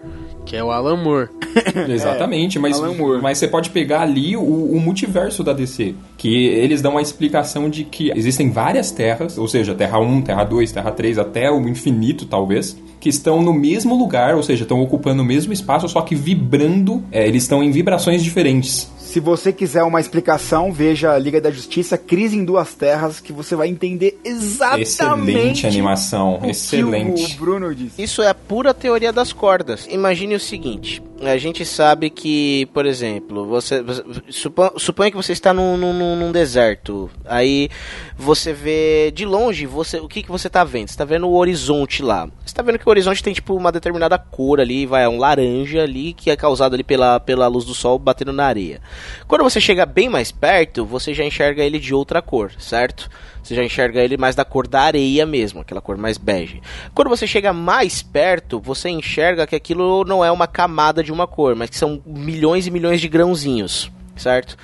que 0.47 0.57
é 0.57 0.65
o 0.65 0.71
Alan 0.71 0.97
Moore. 0.97 1.29
Exatamente, 1.89 2.59
mas, 2.59 2.79
Alan 2.79 2.95
Moore. 2.95 3.21
mas 3.21 3.37
você 3.37 3.47
pode 3.47 3.69
pegar 3.69 4.01
ali 4.01 4.35
o, 4.35 4.41
o 4.41 4.81
multiverso 4.81 5.45
da 5.45 5.53
DC, 5.53 5.95
que 6.17 6.47
eles 6.47 6.81
dão 6.81 6.97
a 6.97 7.03
explicação 7.03 7.69
de 7.69 7.85
que 7.85 8.11
existem 8.17 8.51
várias 8.51 8.91
terras, 8.91 9.37
ou 9.37 9.47
seja, 9.47 9.75
Terra 9.75 9.99
1, 9.99 10.23
Terra 10.23 10.45
2, 10.45 10.73
Terra 10.73 10.91
3, 10.91 11.19
até 11.19 11.51
o 11.51 11.69
infinito 11.69 12.25
talvez, 12.25 12.75
que 12.99 13.11
estão 13.11 13.43
no 13.43 13.53
mesmo 13.53 13.95
lugar, 13.95 14.35
ou 14.37 14.43
seja, 14.43 14.63
estão 14.63 14.81
ocupando 14.81 15.23
o 15.23 15.25
mesmo 15.25 15.53
espaço, 15.53 15.89
só 15.89 16.01
que 16.01 16.15
vibrando, 16.15 17.03
é, 17.13 17.27
eles 17.27 17.43
estão 17.43 17.63
em 17.63 17.71
vibrações 17.71 18.23
diferentes. 18.23 18.91
Se 19.13 19.21
você 19.21 19.53
quiser 19.53 19.83
uma 19.83 20.01
explicação, 20.01 20.73
veja 20.73 21.13
a 21.13 21.19
Liga 21.19 21.39
da 21.39 21.51
Justiça, 21.51 21.99
Crise 21.99 22.35
em 22.35 22.47
Duas 22.47 22.73
Terras, 22.73 23.21
que 23.21 23.31
você 23.31 23.55
vai 23.55 23.69
entender 23.69 24.19
exatamente 24.25 24.83
Excelente 24.85 25.67
animação, 25.67 26.37
o 26.37 26.41
que 26.41 26.51
excelente. 26.53 27.35
o 27.35 27.39
Bruno 27.39 27.75
disse. 27.75 28.03
Isso 28.03 28.23
é 28.23 28.29
a 28.29 28.35
pura 28.35 28.73
teoria 28.73 29.13
das 29.13 29.31
cordas. 29.31 29.87
Imagine 29.91 30.37
o 30.37 30.41
seguinte: 30.41 31.03
a 31.25 31.39
gente 31.39 31.65
sabe 31.65 32.11
que, 32.11 32.67
por 32.75 32.85
exemplo, 32.85 33.47
você, 33.47 33.83
supo- 34.31 34.79
suponha 34.79 35.11
que 35.11 35.17
você 35.17 35.33
está 35.33 35.55
num, 35.55 35.77
num, 35.77 36.17
num 36.17 36.33
deserto. 36.33 37.09
Aí 37.25 37.69
você 38.17 38.53
vê 38.53 39.11
de 39.13 39.25
longe, 39.25 39.65
você 39.67 39.99
o 40.01 40.09
que, 40.09 40.23
que 40.23 40.31
você 40.31 40.49
está 40.49 40.65
vendo? 40.65 40.89
Você 40.89 40.95
está 40.95 41.05
vendo 41.05 41.29
o 41.29 41.35
horizonte 41.35 42.03
lá. 42.03 42.27
Você 42.27 42.47
está 42.47 42.63
vendo 42.63 42.79
que 42.79 42.87
o 42.87 42.91
horizonte 42.91 43.23
tem 43.23 43.33
tipo 43.33 43.55
uma 43.55 43.71
determinada 43.71 44.19
cor 44.19 44.61
ali, 44.61 44.85
vai 44.85 45.07
um 45.07 45.19
laranja 45.19 45.83
ali 45.83 46.13
que 46.13 46.31
é 46.31 46.37
causado 46.37 46.75
ali 46.75 46.83
pela, 46.83 47.21
pela 47.21 47.47
luz 47.47 47.65
do 47.65 47.75
sol 47.75 47.99
batendo 47.99 48.33
na 48.33 48.45
areia. 48.47 48.81
Quando 49.29 49.43
você 49.45 49.61
chega 49.61 49.87
bem 49.87 50.09
mais 50.09 50.33
perto, 50.33 50.85
você 50.85 51.15
já 51.15 51.25
enxerga 51.25 51.63
ele 51.63 51.79
de 51.79 51.95
outra 51.95 52.21
cor, 52.21 52.51
certo? 52.59 53.09
Você 53.43 53.55
já 53.55 53.65
enxerga 53.65 54.01
ele 54.01 54.17
mais 54.17 54.37
da 54.37 54.45
cor 54.45 54.69
da 54.69 54.83
areia 54.83 55.27
mesmo, 55.27 55.61
aquela 55.61 55.81
cor 55.81 55.97
mais 55.97 56.17
bege. 56.17 56.63
Quando 56.95 57.09
você 57.09 57.27
chega 57.27 57.53
mais 57.53 58.03
perto, 58.03 58.61
você 58.61 58.89
enxerga 58.89 59.47
que 59.47 59.57
aquilo 59.57 60.05
não 60.05 60.25
é 60.25 60.31
uma 60.31 60.47
camada 60.47 61.03
de 61.03 61.13
uma 61.13 61.27
cor, 61.27 61.57
mas 61.57 61.69
que 61.69 61.77
são 61.77 62.01
milhões 62.07 62.67
e 62.67 62.71
milhões 62.71 63.01
de 63.01 63.09
grãozinhos, 63.09 63.91
certo? 64.17 64.57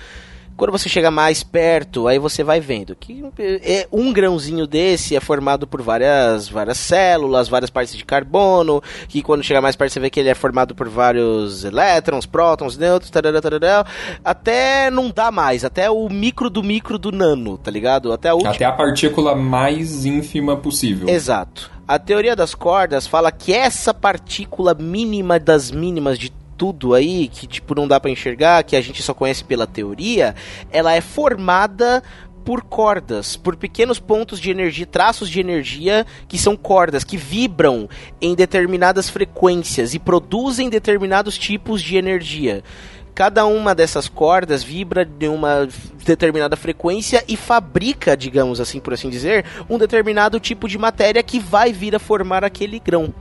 Quando 0.59 0.73
você 0.73 0.89
chega 0.89 1.09
mais 1.09 1.45
perto, 1.45 2.09
aí 2.09 2.19
você 2.19 2.43
vai 2.43 2.59
vendo 2.59 2.97
que 2.97 3.23
é 3.63 3.87
um 3.93 4.13
grãozinho 4.13 4.67
desse 4.67 5.15
é 5.15 5.21
formado 5.21 5.69
por 5.69 5.81
várias, 5.81 6.49
várias 6.49 6.79
células, 6.79 7.49
várias 7.49 7.71
partes 7.71 7.95
de 7.95 8.05
carbono, 8.05 8.83
que 9.07 9.23
quando 9.23 9.45
chega 9.45 9.61
mais 9.61 9.77
perto 9.77 9.93
você 9.93 10.01
vê 10.01 10.11
que 10.11 10.19
ele 10.19 10.29
é 10.29 10.35
formado 10.35 10.75
por 10.75 10.89
vários 10.89 11.63
elétrons, 11.63 12.27
prótons, 12.27 12.77
nêutrons, 12.77 13.09
tarará, 13.09 13.41
tarará, 13.41 13.87
até 14.25 14.91
não 14.91 15.11
dá 15.11 15.31
mais, 15.31 15.65
até 15.65 15.89
o 15.89 16.09
micro 16.09 16.51
do 16.51 16.61
micro 16.61 16.99
do 16.99 17.13
nano, 17.13 17.57
tá 17.57 17.71
ligado? 17.71 18.13
Até 18.13 18.31
a 18.31 18.35
última... 18.35 18.51
Até 18.51 18.65
a 18.65 18.73
partícula 18.73 19.37
mais 19.37 20.05
ínfima 20.05 20.57
possível. 20.57 21.09
Exato. 21.09 21.71
A 21.87 22.01
teoria 22.01 22.35
das 22.35 22.53
cordas 22.53 23.07
fala 23.07 23.31
que 23.31 23.53
essa 23.55 23.95
partícula 23.95 24.75
mínima 24.75 25.39
das 25.39 25.71
mínimas 25.71 26.19
de 26.19 26.33
tudo 26.59 26.93
aí, 26.93 27.29
que 27.29 27.47
tipo 27.47 27.75
não 27.75 27.87
dá 27.87 28.01
para 28.01 28.11
enxergar, 28.11 28.65
que 28.65 28.75
a 28.75 28.81
gente 28.81 29.01
só 29.01 29.15
conhece 29.15 29.45
pela 29.45 29.67
teoria, 29.67 30.35
ela 30.73 30.93
é 30.93 31.01
formada 31.01 32.03
por 32.45 32.63
cordas, 32.63 33.37
por 33.37 33.57
pequenos 33.57 34.01
pontos 34.01 34.41
de 34.41 34.51
energia, 34.51 34.87
traços 34.87 35.29
de 35.29 35.39
energia 35.39 36.05
que 36.27 36.39
são 36.39 36.57
cordas 36.57 37.05
que 37.05 37.17
vibram 37.17 37.89
em 38.21 38.35
determinadas 38.35 39.09
frequências 39.09 39.95
e 39.95 39.99
produzem 39.99 40.69
determinados 40.69 41.39
tipos 41.39 41.81
de 41.81 41.97
energia. 41.97 42.65
Cada 43.15 43.45
uma 43.47 43.75
dessas 43.75 44.09
cordas 44.09 44.63
vibra 44.63 45.05
de 45.05 45.29
uma 45.29 45.69
determinada 46.05 46.57
frequência 46.57 47.23
e 47.29 47.37
fabrica, 47.37 48.17
digamos 48.17 48.61
assim 48.61 48.81
por 48.81 48.95
assim 48.95 49.11
dizer, 49.11 49.45
um 49.69 49.77
determinado 49.77 50.41
tipo 50.41 50.69
de 50.69 50.79
matéria 50.79 51.23
que 51.23 51.39
vai 51.39 51.73
vir 51.73 51.95
a 51.95 51.99
formar 51.99 52.45
aquele 52.45 52.79
grão. 52.79 53.13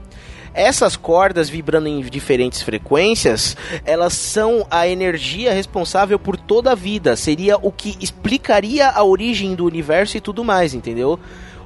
Essas 0.54 0.96
cordas 0.96 1.48
vibrando 1.48 1.88
em 1.88 2.00
diferentes 2.00 2.62
frequências, 2.62 3.56
elas 3.84 4.14
são 4.14 4.66
a 4.70 4.88
energia 4.88 5.52
responsável 5.52 6.18
por 6.18 6.36
toda 6.36 6.72
a 6.72 6.74
vida. 6.74 7.16
Seria 7.16 7.56
o 7.56 7.70
que 7.70 7.96
explicaria 8.00 8.88
a 8.88 9.04
origem 9.04 9.54
do 9.54 9.64
universo 9.64 10.16
e 10.16 10.20
tudo 10.20 10.44
mais, 10.44 10.74
entendeu? 10.74 11.18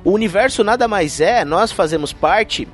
O 0.04 0.10
universo 0.10 0.64
nada 0.64 0.88
mais 0.88 1.20
é, 1.20 1.44
nós 1.44 1.70
fazemos 1.70 2.12
parte 2.12 2.66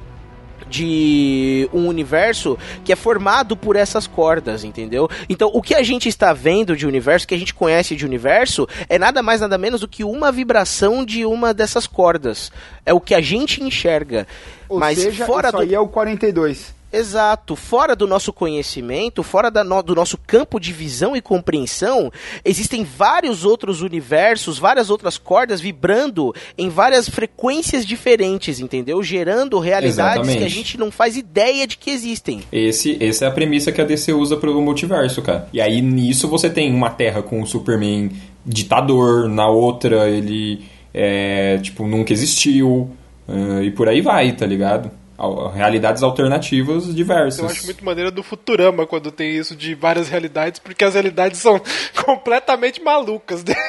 de 0.69 1.69
um 1.73 1.87
universo 1.87 2.59
que 2.85 2.93
é 2.93 2.97
formado 2.97 3.57
por 3.57 3.77
essas 3.77 4.07
cordas, 4.07 4.65
entendeu? 4.65 5.09
Então, 5.29 5.51
o 5.53 5.63
que 5.63 5.75
a 5.75 5.83
gente 5.83 6.09
está 6.09 6.33
vendo 6.33 6.77
de 6.77 6.87
universo, 6.87 7.27
que 7.27 7.35
a 7.35 7.39
gente 7.39 7.55
conhece 7.55 7.95
de 7.97 8.05
universo, 8.05 8.69
é 8.89 8.99
nada 8.99 9.23
mais 9.23 9.41
nada 9.41 9.59
menos 9.59 9.81
do 9.81 9.89
que 9.89 10.05
uma 10.05 10.33
vibração 10.33 11.05
de 11.05 11.25
uma 11.25 11.53
dessas 11.55 11.87
cordas. 11.87 12.51
É 12.85 12.93
o 12.93 13.01
que 13.01 13.15
a 13.15 13.21
gente 13.21 13.63
enxerga. 13.63 14.27
Ou 14.69 14.79
Mas 14.79 14.99
seja, 14.99 15.25
fora 15.25 15.49
isso 15.49 15.57
do 15.57 15.63
aí 15.63 15.75
é 15.75 15.81
o 15.81 15.89
42. 15.89 16.78
Exato, 16.93 17.55
fora 17.55 17.95
do 17.95 18.07
nosso 18.07 18.32
conhecimento, 18.32 19.22
fora 19.22 19.51
no- 19.62 19.82
do 19.82 19.95
nosso 19.95 20.16
campo 20.26 20.59
de 20.59 20.72
visão 20.72 21.14
e 21.14 21.20
compreensão, 21.20 22.11
existem 22.45 22.82
vários 22.84 23.45
outros 23.45 23.82
universos, 23.82 24.59
várias 24.59 24.89
outras 24.89 25.18
cordas 25.18 25.61
vibrando 25.61 26.34
em 26.57 26.68
várias 26.68 27.09
frequências 27.09 27.84
diferentes, 27.84 28.59
entendeu? 28.59 29.03
Gerando 29.03 29.59
realidades 29.59 29.99
Exatamente. 29.99 30.39
que 30.39 30.45
a 30.45 30.49
gente 30.49 30.78
não 30.78 30.91
faz 30.91 31.16
ideia 31.16 31.66
de 31.66 31.76
que 31.76 31.91
existem. 31.91 32.43
Esse, 32.51 32.97
essa 33.05 33.26
é 33.26 33.28
a 33.28 33.32
premissa 33.32 33.70
que 33.70 33.80
a 33.80 33.84
DC 33.84 34.12
usa 34.12 34.36
pro 34.36 34.59
multiverso, 34.62 35.20
cara. 35.20 35.49
E 35.53 35.61
aí 35.61 35.82
nisso 35.82 36.26
você 36.26 36.49
tem 36.49 36.74
uma 36.74 36.91
Terra 36.91 37.22
com 37.22 37.43
o 37.43 37.47
Superman 37.47 38.11
ditador, 38.47 39.28
na 39.28 39.47
outra 39.47 40.09
ele 40.09 40.64
é, 40.95 41.59
tipo, 41.59 41.86
nunca 41.86 42.12
existiu, 42.12 42.91
e 43.62 43.70
por 43.72 43.89
aí 43.89 44.01
vai, 44.01 44.32
tá 44.32 44.47
ligado? 44.47 44.91
Al- 45.19 45.49
Realidades 45.51 46.03
alternativas 46.03 46.95
diversas. 46.95 47.41
Eu 47.41 47.47
acho 47.47 47.64
muito 47.66 47.85
maneiro 47.85 48.11
do 48.12 48.23
Futurama 48.23 48.87
quando 48.87 49.11
tem 49.11 49.37
isso 49.37 49.57
de 49.57 49.75
várias 49.75 50.09
realidades, 50.09 50.61
porque 50.61 50.85
as 50.85 50.95
realidades 50.95 51.41
são 51.41 51.61
completamente 52.07 52.81
malucas. 52.83 53.45
né? 53.45 53.55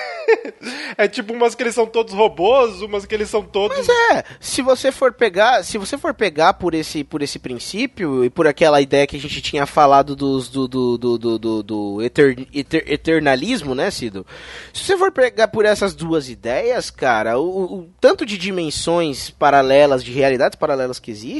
É 0.98 1.08
tipo 1.08 1.34
umas 1.34 1.56
que 1.56 1.64
eles 1.64 1.74
são 1.74 1.88
todos 1.88 2.14
robôs, 2.14 2.82
umas 2.82 3.04
que 3.06 3.16
eles 3.16 3.30
são 3.30 3.42
todos. 3.42 3.76
Mas 3.78 3.90
é, 4.18 4.24
se 4.40 4.62
você 4.62 4.92
for 4.92 5.12
pegar, 5.14 5.64
se 5.64 5.78
você 5.78 5.98
for 5.98 6.14
pegar 6.14 6.54
por 6.54 6.74
esse, 6.76 7.04
por 7.04 7.22
esse 7.24 7.40
princípio 7.40 8.24
e 8.26 8.30
por 8.30 8.46
aquela 8.46 8.80
ideia 8.82 9.08
que 9.08 9.16
a 9.16 9.20
gente 9.20 9.42
tinha 9.42 9.66
falado 9.66 10.16
dos, 10.16 10.50
do, 10.50 10.68
do, 10.68 10.98
do, 10.98 11.18
do, 11.18 11.40
do, 11.40 11.64
do 11.64 12.02
eter- 12.04 12.46
eter- 12.54 12.84
eternalismo, 12.88 13.74
né, 13.74 13.90
Cido? 13.90 14.26
Se 14.74 14.84
você 14.84 14.98
for 14.98 15.12
pegar 15.12 15.48
por 15.48 15.66
essas 15.66 15.96
duas 15.96 16.30
ideias, 16.30 16.92
cara, 16.92 17.40
o, 17.40 17.80
o 17.80 17.90
tanto 18.00 18.24
de 18.26 18.38
dimensões 18.38 19.30
paralelas, 19.32 20.04
de 20.04 20.12
realidades 20.12 20.58
paralelas 20.60 21.00
que 21.00 21.10
existem, 21.10 21.39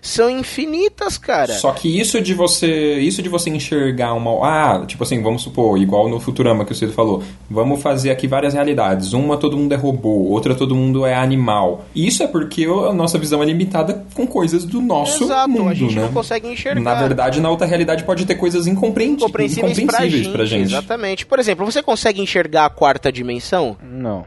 são 0.00 0.28
infinitas, 0.30 1.18
cara. 1.18 1.52
Só 1.54 1.72
que 1.72 2.00
isso 2.00 2.20
de 2.20 2.34
você, 2.34 2.98
isso 3.00 3.22
de 3.22 3.28
você 3.28 3.50
enxergar 3.50 4.14
uma, 4.14 4.30
ah, 4.46 4.86
tipo 4.86 5.02
assim, 5.02 5.22
vamos 5.22 5.42
supor, 5.42 5.78
igual 5.78 6.08
no 6.08 6.20
Futurama 6.20 6.64
que 6.64 6.72
o 6.72 6.74
Cido 6.74 6.92
falou, 6.92 7.22
vamos 7.50 7.80
fazer 7.82 8.10
aqui 8.10 8.26
várias 8.26 8.54
realidades. 8.54 9.12
Uma 9.12 9.36
todo 9.36 9.56
mundo 9.56 9.72
é 9.72 9.76
robô, 9.76 10.28
outra 10.30 10.54
todo 10.54 10.74
mundo 10.74 11.04
é 11.06 11.14
animal. 11.14 11.84
Isso 11.94 12.22
é 12.22 12.26
porque 12.26 12.64
a 12.64 12.92
nossa 12.92 13.18
visão 13.18 13.42
é 13.42 13.46
limitada 13.46 14.04
com 14.14 14.26
coisas 14.26 14.64
do 14.64 14.80
nosso 14.80 15.24
Exato, 15.24 15.48
mundo, 15.48 15.68
a 15.70 15.74
gente 15.74 15.94
né? 15.94 16.02
não 16.02 16.12
consegue 16.12 16.48
enxergar. 16.48 16.80
Na 16.80 16.94
verdade, 16.94 17.40
na 17.40 17.50
outra 17.50 17.66
realidade 17.66 18.04
pode 18.04 18.24
ter 18.26 18.34
coisas 18.34 18.66
incompreendi- 18.66 19.22
Compreensíveis 19.22 19.72
pra 19.74 19.82
incompreensíveis 19.82 20.24
gente, 20.24 20.32
pra 20.32 20.44
gente. 20.44 20.62
Exatamente. 20.64 21.26
Por 21.26 21.38
exemplo, 21.38 21.64
você 21.64 21.82
consegue 21.82 22.20
enxergar 22.20 22.66
a 22.66 22.70
quarta 22.70 23.10
dimensão? 23.12 23.76
Não. 23.82 24.24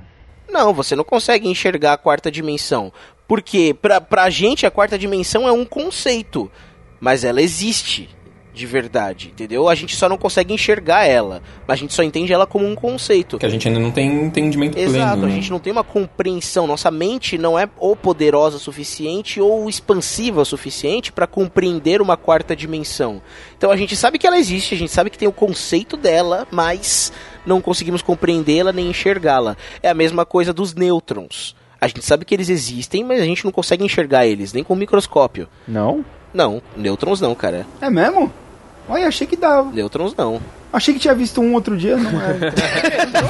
Não, 0.49 0.74
você 0.74 0.95
não 0.95 1.03
consegue 1.03 1.49
enxergar 1.49 1.93
a 1.93 1.97
quarta 1.97 2.32
dimensão. 2.32 2.91
Porque 3.28 3.73
pra, 3.73 3.99
pra 3.99 4.30
gente 4.30 4.65
a 4.65 4.71
quarta 4.71 4.97
dimensão 4.97 5.47
é 5.47 5.51
um 5.51 5.65
conceito. 5.65 6.51
Mas 6.99 7.23
ela 7.23 7.41
existe 7.41 8.09
de 8.55 8.65
verdade, 8.65 9.28
entendeu? 9.28 9.67
A 9.67 9.76
gente 9.76 9.95
só 9.95 10.07
não 10.07 10.17
consegue 10.17 10.53
enxergar 10.53 11.05
ela. 11.05 11.43
Mas 11.67 11.78
a 11.78 11.80
gente 11.82 11.93
só 11.93 12.01
entende 12.01 12.32
ela 12.32 12.47
como 12.47 12.65
um 12.65 12.73
conceito. 12.73 13.38
Que 13.38 13.45
a 13.45 13.49
gente 13.49 13.67
ainda 13.67 13.80
não 13.80 13.91
tem 13.91 14.07
entendimento 14.23 14.73
pleno. 14.73 14.95
Exato, 14.95 15.23
a 15.23 15.28
né? 15.28 15.36
gente 15.36 15.51
não 15.51 15.59
tem 15.59 15.73
uma 15.73 15.84
compreensão. 15.84 16.65
Nossa 16.65 16.89
mente 16.89 17.38
não 17.38 17.59
é 17.59 17.69
ou 17.78 17.95
poderosa 17.95 18.55
o 18.55 18.59
suficiente 18.59 19.41
ou 19.41 19.69
expansiva 19.69 20.41
o 20.41 20.45
suficiente 20.45 21.11
para 21.11 21.28
compreender 21.28 22.01
uma 22.01 22.15
quarta 22.15 22.55
dimensão. 22.55 23.21
Então 23.57 23.69
a 23.69 23.76
gente 23.76 23.95
sabe 23.95 24.17
que 24.17 24.26
ela 24.26 24.39
existe, 24.39 24.73
a 24.73 24.78
gente 24.78 24.91
sabe 24.91 25.09
que 25.09 25.17
tem 25.17 25.28
o 25.28 25.34
conceito 25.34 25.97
dela, 25.97 26.47
mas 26.49 27.11
não 27.45 27.59
conseguimos 27.59 28.01
compreendê-la 28.01 28.71
nem 28.71 28.89
enxergá-la. 28.89 29.57
É 29.84 29.89
a 29.89 29.93
mesma 29.93 30.26
coisa 30.26 30.53
dos 30.53 30.73
nêutrons. 30.73 31.55
A 31.80 31.88
gente 31.88 32.03
sabe 32.03 32.26
que 32.26 32.34
eles 32.34 32.49
existem, 32.49 33.03
mas 33.03 33.21
a 33.21 33.26
gente 33.26 33.43
não 33.45 33.51
consegue 33.51 33.84
enxergar 33.84 34.26
eles, 34.26 34.53
nem 34.53 34.63
com 34.63 34.73
o 34.73 34.78
microscópio. 34.78 35.47
Não? 35.67 36.03
Não, 36.34 36.61
nêutrons 36.76 37.21
não, 37.21 37.34
cara. 37.36 37.65
É 37.82 37.89
mesmo? 37.89 38.32
Olha, 38.88 39.07
achei 39.07 39.26
que 39.26 39.36
dava. 39.36 39.71
Nêutrons 39.71 40.15
não. 40.15 40.39
Achei 40.71 40.93
que 40.93 40.99
tinha 40.99 41.15
visto 41.15 41.39
um 41.41 41.53
outro 41.53 41.78
dia, 41.78 41.95
não 41.95 42.11
é? 42.21 42.51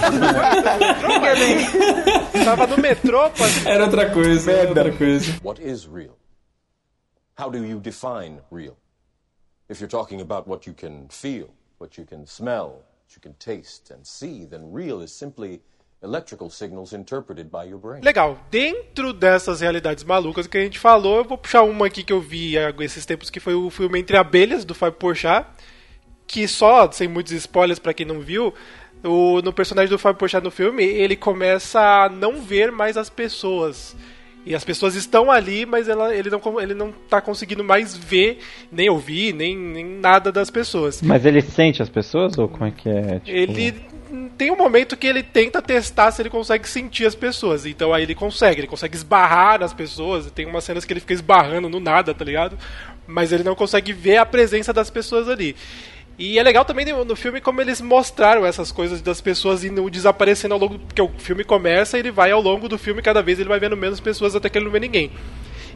Tava 2.44 2.68
no 2.68 2.78
metrô. 2.82 3.30
Era 3.66 3.86
outra 3.86 4.10
coisa, 4.10 4.52
era 4.52 4.70
outra 4.70 4.92
coisa. 4.92 5.34
What 5.44 5.62
is 5.62 5.86
real? 5.86 6.18
How 7.40 7.50
do 7.50 7.58
you 7.60 7.80
define 7.80 8.40
real? 8.52 8.76
If 9.70 9.80
you're 9.80 9.90
talking 9.90 10.22
about 10.22 10.48
what 10.48 10.68
you 10.68 10.74
can 10.74 11.08
feel, 11.10 11.50
what 11.80 11.98
you 12.00 12.06
can 12.06 12.26
smell, 12.26 12.84
what 13.04 13.16
you 13.16 13.22
can 13.22 13.34
taste 13.34 13.92
and 13.94 14.00
see, 14.04 14.46
then 14.46 14.72
real 14.72 15.02
is 15.02 15.12
simply 15.12 15.62
electrical 16.06 16.50
signals 16.50 16.94
interpreted 16.94 17.50
by 17.50 17.70
your 17.70 17.80
brain. 17.80 18.02
Legal, 18.02 18.40
dentro 18.50 19.12
dessas 19.12 19.62
realidades 19.62 20.04
malucas 20.04 20.48
que 20.48 20.58
a 20.58 20.62
gente 20.62 20.80
falou, 20.80 21.18
eu 21.18 21.26
vou 21.26 21.38
puxar 21.38 21.64
uma 21.64 21.88
aqui 21.88 22.04
que 22.04 22.14
eu 22.14 22.22
vi 22.22 22.58
há 22.58 22.74
esses 22.80 23.06
tempos, 23.06 23.30
que 23.30 23.40
foi 23.40 23.56
o 23.56 23.70
filme 23.70 24.00
Entre 24.00 24.16
Abelhas, 24.16 24.64
do 24.64 24.76
Fábio 24.76 25.00
Porchat, 25.00 25.48
que 26.28 26.48
só, 26.48 26.90
sem 26.92 27.08
muitos 27.08 27.34
spoilers 27.34 27.80
pra 27.80 27.94
quem 27.94 28.06
não 28.06 28.22
viu, 28.22 28.54
o, 29.04 29.42
no 29.42 29.52
personagem 29.52 29.90
do 29.90 30.00
Fábio 30.00 30.20
Porchat 30.20 30.44
no 30.44 30.52
filme, 30.52 30.84
ele 30.84 31.16
começa 31.16 31.80
a 31.80 32.10
não 32.10 32.42
ver 32.42 32.72
mais 32.72 32.96
as 32.96 33.10
pessoas. 33.10 33.96
E 34.46 34.54
as 34.54 34.64
pessoas 34.64 34.94
estão 34.94 35.32
ali, 35.32 35.66
mas 35.66 35.90
ela, 35.90 36.14
ele, 36.14 36.30
não, 36.30 36.62
ele 36.62 36.76
não 36.76 36.92
tá 37.10 37.20
conseguindo 37.20 37.64
mais 37.64 37.98
ver, 37.98 38.38
nem 38.72 38.88
ouvir, 38.88 39.34
nem, 39.34 39.58
nem 39.58 39.84
nada 39.84 40.32
das 40.32 40.52
pessoas. 40.52 41.02
Mas 41.02 41.26
ele 41.26 41.42
sente 41.42 41.82
as 41.82 41.90
pessoas 41.90 42.38
ou 42.38 42.48
como 42.48 42.66
é 42.66 42.72
que 42.72 42.88
é? 42.88 43.20
Tipo, 43.20 43.32
Ele 43.32 43.74
tem 44.38 44.52
um 44.52 44.58
momento 44.58 44.98
que 44.98 45.08
ele 45.08 45.24
tenta 45.24 45.62
testar 45.62 46.12
se 46.12 46.22
ele 46.22 46.30
consegue 46.30 46.68
sentir 46.68 47.06
as 47.06 47.16
pessoas. 47.16 47.66
Então 47.66 47.94
aí 47.94 48.04
ele 48.04 48.16
consegue, 48.16 48.62
ele 48.62 48.68
consegue 48.68 48.96
esbarrar 48.96 49.60
nas 49.60 49.74
pessoas. 49.74 50.30
Tem 50.32 50.46
umas 50.46 50.64
cenas 50.64 50.86
que 50.86 50.94
ele 50.94 51.00
fica 51.00 51.14
esbarrando 51.14 51.70
no 51.70 51.80
nada, 51.80 52.14
tá 52.14 52.26
ligado? 52.26 52.58
Mas 53.08 53.32
ele 53.32 53.44
não 53.44 53.56
consegue 53.56 53.94
ver 53.94 54.18
a 54.18 54.26
presença 54.26 54.74
das 54.74 54.90
pessoas 54.90 55.30
ali. 55.30 55.56
E 56.18 56.40
é 56.40 56.44
legal 56.44 56.64
também 56.64 56.86
no 56.86 57.16
filme 57.16 57.42
como 57.42 57.60
eles 57.60 57.82
mostraram 57.82 58.46
essas 58.46 58.72
coisas 58.72 59.02
das 59.02 59.20
pessoas 59.20 59.66
indo 59.66 59.90
desaparecendo 59.90 60.54
ao 60.54 60.60
longo. 60.60 60.80
Porque 60.80 61.02
o 61.02 61.10
filme 61.18 61.44
começa 61.44 61.98
e 61.98 62.00
ele 62.00 62.12
vai 62.12 62.32
ao 62.32 62.42
longo 62.42 62.70
do 62.70 62.78
filme, 62.78 63.02
cada 63.02 63.22
vez 63.22 63.40
ele 63.40 63.50
vai 63.50 63.60
vendo 63.60 63.76
menos 63.76 64.00
pessoas 64.00 64.36
até 64.36 64.50
que 64.50 64.58
ele 64.58 64.66
não 64.66 64.72
vê 64.72 64.80
ninguém. 64.80 65.12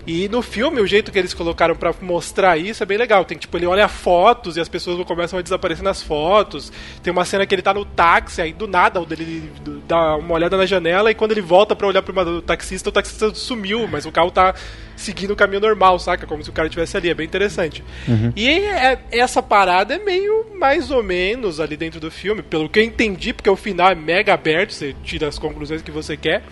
E 0.07 0.27
no 0.29 0.41
filme, 0.41 0.81
o 0.81 0.87
jeito 0.87 1.11
que 1.11 1.19
eles 1.19 1.33
colocaram 1.33 1.75
pra 1.75 1.93
mostrar 2.01 2.57
isso 2.57 2.81
é 2.81 2.85
bem 2.85 2.97
legal. 2.97 3.23
Tem 3.25 3.37
tipo, 3.37 3.55
ele 3.57 3.65
olha 3.65 3.87
fotos 3.87 4.57
e 4.57 4.59
as 4.61 4.67
pessoas 4.67 5.05
começam 5.05 5.37
a 5.37 5.41
desaparecer 5.41 5.83
nas 5.83 6.01
fotos. 6.01 6.71
Tem 7.03 7.11
uma 7.11 7.25
cena 7.25 7.45
que 7.45 7.53
ele 7.53 7.61
tá 7.61 7.73
no 7.73 7.85
táxi, 7.85 8.41
aí 8.41 8.53
do 8.53 8.67
nada 8.67 8.99
ele 9.11 9.51
dá 9.87 10.15
uma 10.15 10.33
olhada 10.33 10.57
na 10.57 10.65
janela 10.65 11.11
e 11.11 11.15
quando 11.15 11.31
ele 11.31 11.41
volta 11.41 11.75
pra 11.75 11.87
olhar 11.87 12.01
pro 12.01 12.41
taxista, 12.41 12.89
o 12.89 12.91
taxista 12.91 13.33
sumiu, 13.35 13.87
mas 13.87 14.05
o 14.05 14.11
carro 14.11 14.31
tá 14.31 14.55
seguindo 14.95 15.31
o 15.31 15.35
caminho 15.35 15.61
normal, 15.61 15.97
saca? 15.99 16.25
Como 16.25 16.43
se 16.43 16.49
o 16.49 16.53
cara 16.53 16.67
estivesse 16.67 16.97
ali. 16.97 17.09
É 17.09 17.13
bem 17.13 17.25
interessante. 17.25 17.83
Uhum. 18.07 18.33
E 18.35 18.49
é- 18.49 18.99
essa 19.11 19.41
parada 19.41 19.93
é 19.95 19.99
meio 19.99 20.47
mais 20.59 20.91
ou 20.91 21.01
menos 21.03 21.59
ali 21.59 21.77
dentro 21.77 21.99
do 21.99 22.09
filme, 22.11 22.41
pelo 22.41 22.67
que 22.67 22.79
eu 22.79 22.83
entendi, 22.83 23.31
porque 23.31 23.49
o 23.49 23.55
final 23.55 23.89
é 23.91 23.95
mega 23.95 24.33
aberto, 24.33 24.73
você 24.73 24.95
tira 25.03 25.27
as 25.27 25.37
conclusões 25.39 25.81
que 25.81 25.91
você 25.91 26.17
quer. 26.17 26.43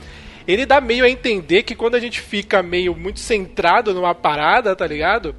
Ele 0.48 0.66
dá 0.66 0.80
meio 0.80 1.04
a 1.04 1.10
entender 1.10 1.64
que 1.64 1.76
quando 1.76 1.96
a 1.96 2.00
gente 2.00 2.22
fica 2.22 2.64
meio 2.64 2.96
muito 2.96 3.20
centrado 3.20 3.94
numa 3.94 4.16
parada, 4.16 4.76
tá 4.76 4.88
ligado? 4.88 5.36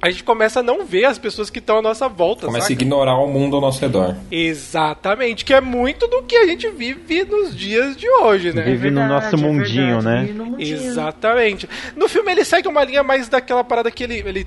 A 0.00 0.10
gente 0.10 0.24
começa 0.24 0.60
a 0.60 0.62
não 0.64 0.84
ver 0.84 1.04
as 1.04 1.16
pessoas 1.16 1.48
que 1.48 1.60
estão 1.60 1.78
à 1.78 1.82
nossa 1.82 2.08
volta, 2.08 2.46
Começa 2.46 2.66
a 2.66 2.68
saca? 2.70 2.72
ignorar 2.72 3.14
o 3.18 3.28
mundo 3.28 3.54
ao 3.54 3.62
nosso 3.62 3.80
redor. 3.80 4.16
Exatamente, 4.32 5.44
que 5.44 5.54
é 5.54 5.60
muito 5.60 6.08
do 6.08 6.22
que 6.24 6.36
a 6.36 6.46
gente 6.46 6.68
vive 6.70 7.24
nos 7.24 7.56
dias 7.56 7.96
de 7.96 8.08
hoje, 8.08 8.52
né? 8.52 8.62
Vive 8.62 8.90
no 8.90 9.06
nosso 9.06 9.38
mundinho, 9.38 10.02
né? 10.02 10.28
Exatamente. 10.58 11.68
No 11.96 12.08
filme 12.08 12.32
ele 12.32 12.44
segue 12.44 12.66
uma 12.68 12.82
linha 12.84 13.02
mais 13.02 13.28
daquela 13.28 13.62
parada 13.62 13.90
que 13.90 14.02
ele. 14.04 14.18
ele 14.26 14.46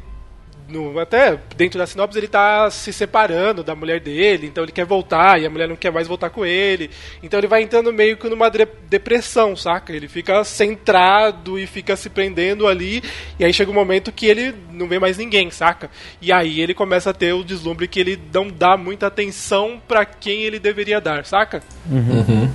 no, 0.68 1.00
até 1.00 1.40
dentro 1.56 1.78
da 1.78 1.88
sinopse 1.88 2.18
ele 2.18 2.28
tá 2.28 2.70
se 2.70 2.92
separando 2.92 3.64
da 3.64 3.76
mulher 3.76 4.00
dele, 4.00 4.48
então 4.48 4.64
ele 4.64 4.72
quer 4.72 4.86
voltar 4.86 5.40
e 5.40 5.46
a 5.46 5.50
mulher 5.50 5.68
não 5.68 5.76
quer 5.76 5.92
mais 5.92 6.08
voltar 6.08 6.30
com 6.30 6.46
ele. 6.46 6.90
Então 7.22 7.40
ele 7.40 7.48
vai 7.48 7.62
entrando 7.62 7.92
meio 7.94 8.18
que 8.18 8.28
numa 8.28 8.50
depressão, 8.50 9.56
saca? 9.56 9.94
Ele 9.94 10.08
fica 10.08 10.44
centrado 10.44 11.60
e 11.60 11.68
fica 11.68 11.96
se 11.96 12.10
prendendo 12.10 12.68
ali, 12.68 13.04
e 13.40 13.46
aí 13.46 13.54
chega 13.54 13.72
um 13.72 13.74
momento 13.74 14.12
que 14.12 14.26
ele 14.26 14.54
não 14.72 14.88
vê 14.88 15.00
mais 15.00 15.18
ninguém, 15.18 15.50
saca? 15.52 15.90
E 16.22 16.32
aí 16.32 16.60
ele 16.62 16.74
começa 16.74 17.12
a 17.12 17.14
ter 17.14 17.34
o 17.34 17.44
deslumbre 17.44 17.88
que 17.88 18.00
ele 18.00 18.20
não 18.34 18.48
dá 18.48 18.78
muita 18.78 19.08
atenção 19.08 19.82
pra 19.88 20.06
quem 20.06 20.44
ele 20.44 20.60
deveria 20.60 21.00
dar, 21.00 21.26
saca? 21.26 21.62
Uhum. 21.90 22.52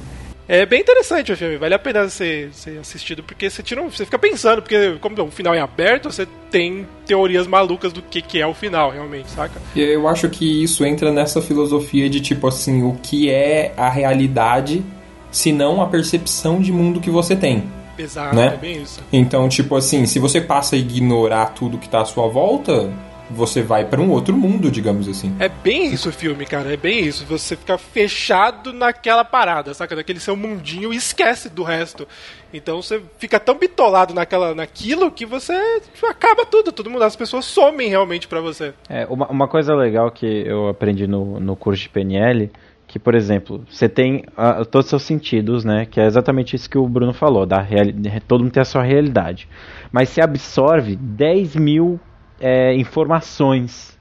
É 0.52 0.66
bem 0.66 0.80
interessante 0.80 1.30
o 1.30 1.36
filme, 1.36 1.56
vale 1.58 1.74
a 1.74 1.78
pena 1.78 2.08
ser, 2.08 2.52
ser 2.52 2.76
assistido, 2.80 3.22
porque 3.22 3.48
você 3.48 3.62
tira 3.62 3.80
você 3.84 4.04
fica 4.04 4.18
pensando, 4.18 4.60
porque 4.60 4.96
como 5.00 5.22
o 5.22 5.30
final 5.30 5.54
é 5.54 5.60
aberto, 5.60 6.10
você 6.10 6.26
tem 6.50 6.88
teorias 7.06 7.46
malucas 7.46 7.92
do 7.92 8.02
que, 8.02 8.20
que 8.20 8.40
é 8.40 8.46
o 8.48 8.52
final, 8.52 8.90
realmente, 8.90 9.30
saca? 9.30 9.62
Eu 9.76 10.08
acho 10.08 10.28
que 10.28 10.64
isso 10.64 10.84
entra 10.84 11.12
nessa 11.12 11.40
filosofia 11.40 12.10
de 12.10 12.20
tipo 12.20 12.48
assim, 12.48 12.82
o 12.82 12.98
que 13.00 13.30
é 13.30 13.72
a 13.76 13.88
realidade, 13.88 14.84
se 15.30 15.52
não 15.52 15.80
a 15.80 15.86
percepção 15.86 16.60
de 16.60 16.72
mundo 16.72 16.98
que 16.98 17.10
você 17.10 17.36
tem. 17.36 17.62
Exato, 17.96 18.34
Né? 18.34 18.54
é 18.54 18.56
bem 18.56 18.82
isso. 18.82 19.00
Então, 19.12 19.48
tipo 19.48 19.76
assim, 19.76 20.04
se 20.04 20.18
você 20.18 20.40
passa 20.40 20.74
a 20.74 20.78
ignorar 20.80 21.54
tudo 21.54 21.78
que 21.78 21.88
tá 21.88 22.00
à 22.00 22.04
sua 22.04 22.26
volta, 22.26 22.90
você 23.30 23.62
vai 23.62 23.84
pra 23.84 24.00
um 24.00 24.10
outro 24.10 24.36
mundo, 24.36 24.70
digamos 24.70 25.08
assim. 25.08 25.34
É 25.38 25.48
bem 25.48 25.92
isso 25.92 26.08
o 26.08 26.12
filme, 26.12 26.44
cara, 26.44 26.72
é 26.72 26.76
bem 26.76 27.00
isso. 27.00 27.24
Você 27.26 27.56
fica 27.56 27.78
fechado 27.78 28.72
naquela 28.72 29.24
parada, 29.24 29.72
saca? 29.72 29.94
Naquele 29.94 30.20
seu 30.20 30.36
mundinho 30.36 30.92
e 30.92 30.96
esquece 30.96 31.48
do 31.48 31.62
resto. 31.62 32.06
Então 32.52 32.82
você 32.82 33.00
fica 33.18 33.38
tão 33.38 33.56
bitolado 33.56 34.12
naquela, 34.12 34.54
naquilo 34.54 35.10
que 35.10 35.24
você 35.24 35.80
tipo, 35.80 36.06
acaba 36.06 36.44
tudo, 36.44 36.72
todo 36.72 36.90
mundo, 36.90 37.04
as 37.04 37.16
pessoas 37.16 37.44
somem 37.44 37.88
realmente 37.88 38.26
pra 38.26 38.40
você. 38.40 38.74
É, 38.88 39.06
uma, 39.06 39.26
uma 39.28 39.48
coisa 39.48 39.74
legal 39.74 40.10
que 40.10 40.26
eu 40.26 40.68
aprendi 40.68 41.06
no, 41.06 41.38
no 41.38 41.54
curso 41.54 41.82
de 41.82 41.88
PNL, 41.88 42.50
que, 42.90 42.98
por 42.98 43.14
exemplo, 43.14 43.64
você 43.70 43.88
tem 43.88 44.24
ah, 44.36 44.64
todos 44.64 44.86
os 44.86 44.90
seus 44.90 45.02
sentidos, 45.04 45.64
né? 45.64 45.86
Que 45.86 46.00
é 46.00 46.06
exatamente 46.06 46.56
isso 46.56 46.68
que 46.68 46.76
o 46.76 46.88
Bruno 46.88 47.12
falou, 47.12 47.46
da 47.46 47.60
reali 47.60 47.94
todo 48.26 48.42
mundo 48.42 48.52
tem 48.52 48.60
a 48.60 48.64
sua 48.64 48.82
realidade. 48.82 49.48
Mas 49.92 50.08
você 50.08 50.20
absorve 50.20 50.96
10 50.96 51.54
mil 51.54 52.00
é, 52.40 52.74
informações 52.74 53.98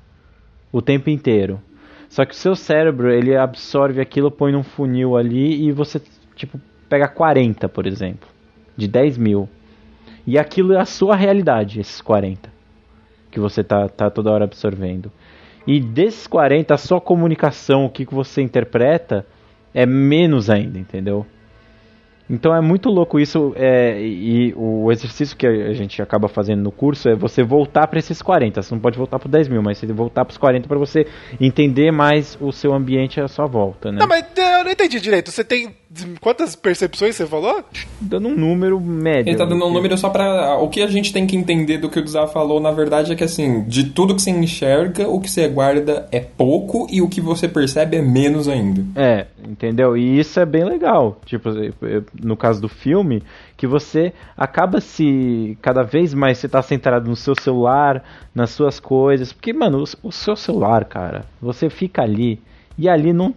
o 0.71 0.81
tempo 0.81 1.09
inteiro. 1.09 1.59
Só 2.07 2.25
que 2.25 2.31
o 2.31 2.37
seu 2.37 2.55
cérebro, 2.55 3.11
ele 3.11 3.35
absorve 3.35 4.01
aquilo, 4.01 4.31
põe 4.31 4.51
num 4.51 4.63
funil 4.63 5.15
ali 5.15 5.67
e 5.67 5.71
você, 5.71 6.01
tipo, 6.35 6.59
pega 6.87 7.07
40, 7.07 7.69
por 7.69 7.85
exemplo, 7.85 8.27
de 8.75 8.87
10 8.87 9.17
mil. 9.17 9.47
E 10.25 10.37
aquilo 10.37 10.73
é 10.73 10.79
a 10.79 10.85
sua 10.85 11.15
realidade, 11.15 11.79
esses 11.79 12.01
40 12.01 12.59
que 13.31 13.39
você 13.39 13.63
tá, 13.63 13.87
tá 13.87 14.09
toda 14.09 14.31
hora 14.31 14.45
absorvendo. 14.45 15.11
E 15.65 15.79
desses 15.79 16.25
40, 16.27 16.73
a 16.73 16.77
sua 16.77 16.99
comunicação, 16.99 17.85
o 17.85 17.89
que, 17.89 18.05
que 18.05 18.13
você 18.13 18.41
interpreta, 18.41 19.25
é 19.73 19.85
menos 19.85 20.49
ainda, 20.49 20.79
entendeu? 20.79 21.25
Então 22.29 22.55
é 22.55 22.61
muito 22.61 22.89
louco 22.89 23.19
isso, 23.19 23.53
é, 23.55 23.99
e 24.01 24.53
o 24.55 24.91
exercício 24.91 25.35
que 25.35 25.47
a 25.47 25.73
gente 25.73 26.01
acaba 26.01 26.27
fazendo 26.27 26.61
no 26.61 26.71
curso 26.71 27.09
é 27.09 27.15
você 27.15 27.43
voltar 27.43 27.87
para 27.87 27.97
esses 27.97 28.21
40. 28.21 28.61
Você 28.61 28.73
não 28.73 28.81
pode 28.81 28.97
voltar 28.97 29.17
para 29.17 29.29
10 29.29 29.47
mil, 29.47 29.63
mas 29.63 29.79
você 29.79 29.87
voltar 29.87 30.23
para 30.25 30.31
os 30.31 30.37
40 30.37 30.67
para 30.67 30.77
você 30.77 31.07
entender 31.41 31.91
mais 31.91 32.37
o 32.39 32.51
seu 32.51 32.73
ambiente 32.73 33.19
à 33.19 33.27
sua 33.27 33.47
volta, 33.47 33.91
né? 33.91 33.99
Não, 33.99 34.07
mas 34.07 34.23
eu 34.37 34.63
não 34.63 34.71
entendi 34.71 34.99
direito. 34.99 35.31
Você 35.31 35.43
tem 35.43 35.75
quantas 36.21 36.55
percepções 36.55 37.15
você 37.15 37.25
falou? 37.25 37.63
Dando 37.99 38.27
um 38.27 38.35
número 38.35 38.79
médio. 38.79 39.29
Ele 39.29 39.37
tá 39.37 39.45
dando 39.45 39.65
um 39.65 39.73
número 39.73 39.97
só 39.97 40.09
pra. 40.09 40.57
O 40.57 40.69
que 40.69 40.81
a 40.81 40.87
gente 40.87 41.11
tem 41.11 41.25
que 41.25 41.35
entender 41.35 41.79
do 41.79 41.89
que 41.89 41.99
o 41.99 42.07
Zá 42.07 42.27
falou, 42.27 42.59
na 42.59 42.71
verdade, 42.71 43.11
é 43.11 43.15
que 43.15 43.23
assim, 43.23 43.63
de 43.63 43.85
tudo 43.85 44.15
que 44.15 44.21
você 44.21 44.29
enxerga, 44.29 45.07
o 45.07 45.19
que 45.19 45.29
você 45.29 45.47
guarda 45.47 46.07
é 46.11 46.19
pouco 46.19 46.87
e 46.91 47.01
o 47.01 47.09
que 47.09 47.19
você 47.19 47.47
percebe 47.47 47.97
é 47.97 48.01
menos 48.01 48.47
ainda. 48.47 48.85
É, 48.95 49.25
entendeu? 49.47 49.97
E 49.97 50.19
isso 50.19 50.39
é 50.39 50.45
bem 50.45 50.63
legal. 50.63 51.19
Tipo, 51.25 51.49
no 52.21 52.37
caso 52.37 52.61
do 52.61 52.69
filme, 52.69 53.23
que 53.57 53.65
você 53.65 54.13
acaba 54.37 54.79
se. 54.79 55.57
Cada 55.61 55.81
vez 55.81 56.13
mais 56.13 56.37
você 56.37 56.47
tá 56.47 56.61
centrado 56.61 57.09
no 57.09 57.15
seu 57.15 57.33
celular, 57.35 58.03
nas 58.33 58.51
suas 58.51 58.79
coisas. 58.79 59.33
Porque, 59.33 59.51
mano, 59.53 59.83
o, 59.83 60.07
o 60.07 60.11
seu 60.11 60.35
celular, 60.35 60.85
cara, 60.85 61.25
você 61.41 61.69
fica 61.69 62.03
ali 62.03 62.39
e 62.77 62.87
ali 62.87 63.11
não. 63.11 63.33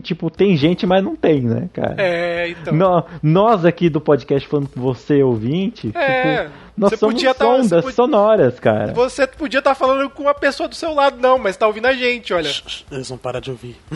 Tipo, 0.00 0.30
tem 0.30 0.56
gente, 0.56 0.86
mas 0.86 1.02
não 1.04 1.14
tem, 1.16 1.40
né, 1.42 1.68
cara? 1.72 1.94
É, 1.98 2.48
então. 2.48 2.74
Nó- 2.74 3.02
nós 3.22 3.64
aqui 3.64 3.88
do 3.88 4.00
podcast 4.00 4.48
falando 4.48 4.68
com 4.68 4.80
você, 4.80 5.22
ouvinte, 5.22 5.90
É, 5.94 6.44
tipo, 6.44 6.54
nós 6.76 6.90
você 6.90 6.96
somos 6.96 7.14
podia 7.14 7.34
tá- 7.34 7.46
ondas 7.46 7.68
você 7.68 7.76
podia- 7.82 7.92
sonoras, 7.94 8.58
cara. 8.60 8.92
Você 8.92 9.26
podia 9.26 9.58
estar 9.58 9.74
falando 9.74 10.08
com 10.10 10.22
uma 10.24 10.34
pessoa 10.34 10.68
do 10.68 10.74
seu 10.74 10.92
lado, 10.94 11.16
não, 11.20 11.38
mas 11.38 11.56
tá 11.56 11.66
ouvindo 11.66 11.86
a 11.86 11.92
gente, 11.92 12.32
olha. 12.32 12.50
Eles 12.90 13.08
vão 13.08 13.18
parar 13.18 13.40
de 13.40 13.50
ouvir. 13.50 13.76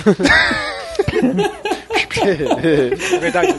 É 2.20 3.18
verdade. 3.18 3.54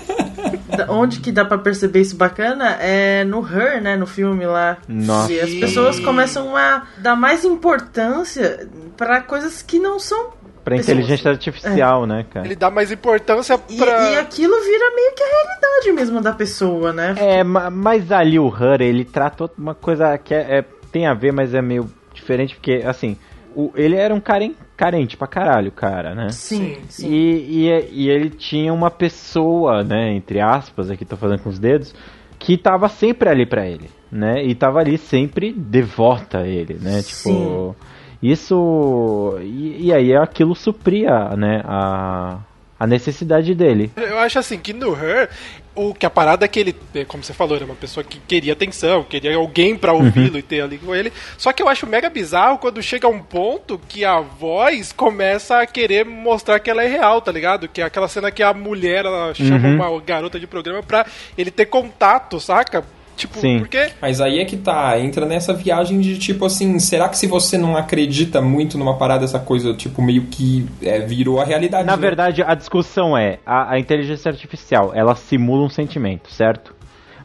Onde 0.87 1.19
que 1.19 1.31
dá 1.31 1.43
pra 1.43 1.57
perceber 1.57 2.01
isso 2.01 2.15
bacana 2.15 2.77
é 2.79 3.23
no 3.23 3.39
Her, 3.45 3.81
né? 3.81 3.95
No 3.97 4.05
filme 4.07 4.45
lá. 4.45 4.77
Nossa. 4.87 5.31
E 5.33 5.39
as 5.39 5.53
pessoas 5.55 5.99
começam 5.99 6.55
a 6.55 6.83
dar 6.97 7.15
mais 7.15 7.43
importância 7.43 8.67
pra 8.97 9.21
coisas 9.21 9.61
que 9.61 9.79
não 9.79 9.99
são. 9.99 10.37
Pra 10.63 10.75
pessoas. 10.75 10.97
inteligência 10.97 11.31
artificial, 11.31 12.05
né, 12.05 12.25
cara? 12.29 12.45
Ele 12.45 12.55
dá 12.55 12.69
mais 12.69 12.91
importância 12.91 13.59
E, 13.69 13.77
pra. 13.77 14.11
e 14.11 14.17
aquilo 14.19 14.53
vira 14.61 14.93
meio 14.95 15.13
que 15.15 15.23
a 15.23 15.27
realidade 15.27 15.91
mesmo 15.93 16.21
da 16.21 16.33
pessoa, 16.33 16.91
né? 16.91 17.15
É, 17.17 17.43
ma- 17.43 17.69
mas 17.69 18.11
ali 18.11 18.37
o 18.37 18.47
Hur, 18.47 18.81
ele 18.81 19.05
trata 19.05 19.49
uma 19.57 19.73
coisa 19.73 20.17
que 20.17 20.33
é, 20.33 20.59
é- 20.59 20.65
tem 20.91 21.07
a 21.07 21.13
ver, 21.13 21.31
mas 21.31 21.53
é 21.53 21.61
meio 21.61 21.89
diferente, 22.13 22.55
porque, 22.55 22.83
assim, 22.85 23.15
o- 23.55 23.71
ele 23.73 23.95
era 23.95 24.13
um 24.13 24.19
caren, 24.19 24.53
carente 24.79 25.17
pra 25.17 25.27
caralho, 25.27 25.73
cara, 25.73 26.15
né? 26.15 26.29
Sim, 26.29 26.77
sim. 26.87 27.09
E, 27.11 27.67
e, 27.67 27.89
e 27.91 28.09
ele 28.09 28.29
tinha 28.29 28.73
uma 28.73 28.89
pessoa, 28.89 29.83
né, 29.83 30.13
entre 30.13 30.39
aspas, 30.39 30.89
aqui 30.89 31.03
tô 31.03 31.17
fazendo 31.17 31.41
com 31.41 31.49
os 31.49 31.59
dedos, 31.59 31.93
que 32.39 32.57
tava 32.57 32.87
sempre 32.87 33.27
ali 33.27 33.45
pra 33.45 33.67
ele, 33.67 33.89
né? 34.09 34.41
E 34.41 34.55
tava 34.55 34.79
ali 34.79 34.97
sempre 34.97 35.51
devota 35.51 36.39
a 36.39 36.47
ele, 36.47 36.75
né? 36.75 37.01
Sim. 37.01 37.33
Tipo, 37.33 37.75
isso... 38.23 39.37
E, 39.41 39.87
e 39.87 39.93
aí 39.93 40.15
aquilo 40.15 40.55
supria, 40.55 41.35
né, 41.35 41.61
a, 41.65 42.39
a 42.79 42.87
necessidade 42.87 43.53
dele. 43.53 43.91
Eu 43.97 44.17
acho 44.19 44.39
assim 44.39 44.57
que 44.57 44.71
no 44.71 44.93
Her, 44.93 45.29
o 45.75 45.93
que 45.93 46.05
a 46.05 46.09
parada 46.09 46.45
é 46.45 46.47
que 46.47 46.59
ele, 46.59 46.75
é, 46.95 47.03
como 47.05 47.23
você 47.23 47.33
falou, 47.33 47.55
era 47.55 47.65
uma 47.65 47.75
pessoa 47.75 48.03
que 48.03 48.19
queria 48.19 48.53
atenção, 48.53 49.03
queria 49.03 49.35
alguém 49.35 49.75
pra 49.75 49.91
ouvi-lo 49.93 50.37
e 50.37 50.41
ter 50.41 50.61
ali 50.61 50.77
com 50.77 50.95
ele. 50.95 51.11
Só 51.37 51.51
que 51.51 51.61
eu 51.61 51.67
acho 51.67 51.85
mega 51.85 52.09
bizarro 52.09 52.57
quando 52.57 52.81
chega 52.81 53.07
um 53.07 53.19
ponto 53.21 53.79
que 53.87 54.05
a 54.05 54.19
voz 54.19 54.91
começa 54.93 55.59
a 55.59 55.65
querer 55.65 56.05
mostrar 56.05 56.59
que 56.59 56.69
ela 56.69 56.83
é 56.83 56.87
real, 56.87 57.21
tá 57.21 57.31
ligado? 57.31 57.67
Que 57.67 57.81
é 57.81 57.85
aquela 57.85 58.07
cena 58.07 58.31
que 58.31 58.41
a 58.41 58.53
mulher 58.53 59.05
ela 59.05 59.33
chama 59.33 59.67
Uhum. 59.67 59.75
uma 59.75 60.01
garota 60.01 60.39
de 60.39 60.47
programa 60.47 60.81
pra 60.81 61.05
ele 61.37 61.51
ter 61.51 61.65
contato, 61.65 62.39
saca? 62.39 62.83
Tipo, 63.19 63.37
Sim. 63.37 63.59
porque 63.59 63.89
Mas 64.01 64.21
aí 64.21 64.39
é 64.39 64.45
que 64.45 64.55
tá, 64.55 64.97
entra 64.97 65.25
nessa 65.25 65.53
viagem 65.53 65.99
de 65.99 66.17
tipo 66.17 66.45
assim, 66.45 66.79
será 66.79 67.09
que 67.09 67.17
se 67.17 67.27
você 67.27 67.57
não 67.57 67.75
acredita 67.75 68.39
muito 68.39 68.77
numa 68.77 68.97
parada, 68.97 69.25
essa 69.25 69.39
coisa, 69.39 69.73
tipo, 69.73 70.01
meio 70.01 70.23
que 70.27 70.65
é, 70.81 70.99
virou 70.99 71.41
a 71.41 71.43
realidade? 71.43 71.85
Na 71.85 71.97
né? 71.97 72.01
verdade, 72.01 72.41
a 72.41 72.55
discussão 72.55 73.17
é: 73.17 73.39
a, 73.45 73.73
a 73.73 73.79
inteligência 73.79 74.31
artificial 74.31 74.93
ela 74.95 75.15
simula 75.15 75.65
um 75.65 75.69
sentimento, 75.69 76.31
certo? 76.31 76.73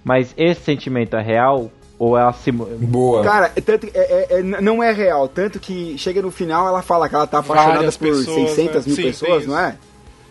Mas 0.03 0.35
esse 0.37 0.63
sentimento 0.63 1.17
é 1.17 1.23
real 1.23 1.71
ou 1.97 2.19
ela 2.19 2.33
simula. 2.33 2.71
Boa. 2.81 3.23
Cara, 3.23 3.53
é 3.55 3.61
tanto, 3.61 3.87
é, 3.95 3.99
é- 4.01 4.41
é- 4.41 4.43
não 4.43 4.83
é 4.83 4.93
real. 4.93 5.29
Tanto 5.29 5.61
que 5.61 5.97
chega 5.97 6.21
no 6.21 6.33
final 6.33 6.67
ela 6.67 6.83
fala 6.83 7.09
que 7.09 7.15
ela 7.15 7.27
tá 7.27 7.39
apaixonada 7.39 7.75
Várias 7.77 7.97
por 7.97 8.09
pessoas, 8.09 8.51
600 8.51 8.75
né? 8.75 8.83
mil 8.87 8.97
Sim, 8.97 9.03
pessoas, 9.03 9.47
não 9.47 9.59
é? 9.59 9.77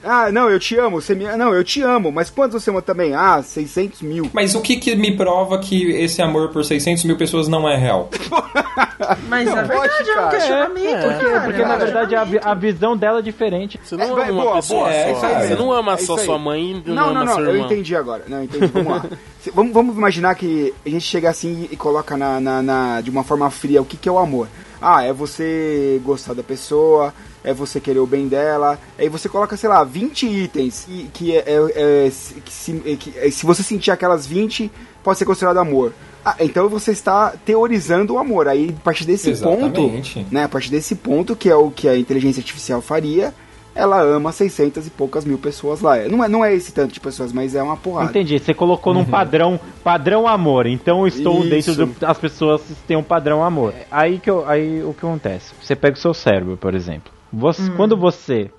Ah, 0.04 0.32
não, 0.32 0.50
eu 0.50 0.60
te 0.60 0.78
amo. 0.78 1.02
Você 1.02 1.16
me... 1.16 1.26
Não, 1.38 1.54
eu 1.54 1.64
te 1.64 1.82
amo. 1.82 2.12
Mas 2.12 2.30
quantos 2.30 2.62
você 2.62 2.70
ama 2.70 2.82
também? 2.82 3.14
Ah, 3.14 3.42
600 3.42 4.02
mil. 4.02 4.30
Mas 4.34 4.54
o 4.56 4.62
que, 4.62 4.76
que 4.78 4.96
me 4.96 5.16
prova 5.16 5.58
que 5.60 5.92
esse 5.92 6.22
amor 6.22 6.50
por 6.50 6.64
600 6.66 7.04
mil 7.06 7.18
pessoas 7.18 7.48
não 7.48 7.68
é 7.70 7.76
real? 7.78 8.10
Mas 9.28 9.48
é 9.48 9.64
verdade, 9.64 10.10
é 10.10 10.22
um 10.26 10.30
questionamento, 10.30 11.02
Porque, 11.02 11.26
cara. 11.26 11.42
porque 11.42 11.62
na 11.66 11.76
verdade 11.78 12.16
a, 12.16 12.22
a 12.44 12.54
visão 12.54 12.96
dela 12.96 13.20
é 13.20 13.22
diferente. 13.22 13.80
Você 13.84 13.96
não 13.98 14.20
É, 14.20 14.30
ama 14.30 14.42
boa, 14.44 14.56
pessoa 14.56 14.80
boa, 14.82 14.92
é 14.94 15.16
só. 15.16 15.26
aí 15.26 15.48
Você 15.48 15.56
não 15.56 15.72
ama 15.72 15.94
É 15.94 15.98
só 15.98 16.18
sua 16.18 16.38
mãe 16.40 16.72
e 16.86 16.90
não, 16.90 16.96
Não, 16.96 17.14
não, 17.14 17.26
não, 17.26 17.40
eu 17.42 17.58
entendi 17.58 17.96
agora. 17.96 18.24
Não, 18.28 18.44
entendi. 18.44 18.68
Vamos 18.68 18.92
lá. 18.92 19.06
Vamos, 19.54 19.74
vamos 19.74 19.98
imaginar 19.98 20.36
que 20.36 20.74
a 20.86 20.90
gente 20.90 21.04
chega 21.06 21.30
assim 21.30 21.68
e 21.70 21.76
coloca 21.76 22.16
na, 22.16 22.40
na- 22.40 22.62
na- 22.62 23.02
de 23.02 23.10
uma 23.10 23.26
forma 23.26 23.50
fria 23.52 23.82
o 23.82 23.86
que, 23.86 23.98
que 23.98 24.08
é 24.08 24.12
o 24.12 24.18
amor. 24.18 24.48
Ah, 24.82 25.04
é 25.04 25.12
você 25.12 26.00
gostar 26.02 26.34
da 26.34 26.42
pessoa, 26.42 27.14
é 27.44 27.54
você 27.54 27.80
querer 27.80 28.00
o 28.00 28.08
bem 28.08 28.28
dela. 28.28 28.80
Aí 28.98 29.10
você 29.10 29.28
coloca, 29.28 29.56
sei 29.58 29.70
lá, 29.70 29.84
20 29.84 30.26
itens 30.28 30.86
que, 30.86 31.10
que, 31.14 31.36
é, 31.38 31.44
é- 31.46 32.06
é- 32.08 32.10
se- 32.10 32.34
que 32.36 32.52
se, 32.52 32.82
é 32.86 32.96
que- 32.96 33.14
é, 33.18 33.30
se 33.30 33.46
você 33.46 33.62
sentir 33.64 33.92
aquelas 33.92 34.26
20, 34.26 34.72
pode 35.04 35.18
ser 35.20 35.26
considerado 35.26 35.58
amor. 35.58 35.94
Ah, 36.26 36.36
então 36.40 36.70
você 36.70 36.92
está 36.92 37.34
teorizando 37.46 38.14
o 38.14 38.18
amor. 38.18 38.48
Aí, 38.48 38.74
a 38.78 38.82
partir 38.84 39.06
desse 39.06 39.30
Exatamente. 39.30 39.76
ponto, 39.76 40.26
né, 40.34 40.44
a 40.46 40.50
partir 40.50 40.72
desse 40.72 40.96
ponto, 40.96 41.36
que 41.36 41.50
é 41.50 41.56
o 41.56 41.70
que 41.70 41.88
a 41.90 41.98
inteligência 41.98 42.40
artificial 42.40 42.82
faria, 42.82 43.34
ela 43.76 44.00
ama 44.02 44.32
600 44.32 44.88
e 44.88 44.90
poucas 44.90 45.26
mil 45.26 45.38
pessoas 45.38 45.82
lá. 45.82 45.98
Não 46.08 46.24
é, 46.24 46.30
não 46.30 46.46
é 46.46 46.54
esse 46.54 46.72
tanto 46.72 46.94
de 46.94 47.00
pessoas, 47.00 47.34
mas 47.34 47.56
é 47.56 47.62
uma 47.64 47.76
porrada. 47.76 48.10
Entendi, 48.10 48.40
você 48.40 48.54
colocou 48.54 48.94
num 48.94 49.04
padrão, 49.04 49.60
padrão 49.84 50.28
amor. 50.28 50.66
Então 50.68 51.02
eu 51.02 51.08
estou 51.08 51.44
Isso. 51.44 51.76
dentro 51.76 52.00
das 52.00 52.18
pessoas 52.18 52.62
que 52.62 52.74
têm 52.88 52.96
um 52.96 53.04
padrão 53.04 53.44
amor. 53.44 53.74
Aí 53.92 54.20
que 54.20 54.30
eu, 54.30 54.48
aí 54.48 54.82
o 54.84 54.94
que 54.94 55.06
acontece? 55.06 55.54
Você 55.62 55.76
pega 55.76 55.98
o 55.98 56.00
seu 56.00 56.14
cérebro, 56.14 56.56
por 56.56 56.74
exemplo. 56.76 57.12
Você, 57.34 57.72
Quando 57.72 57.98
você 57.98 58.52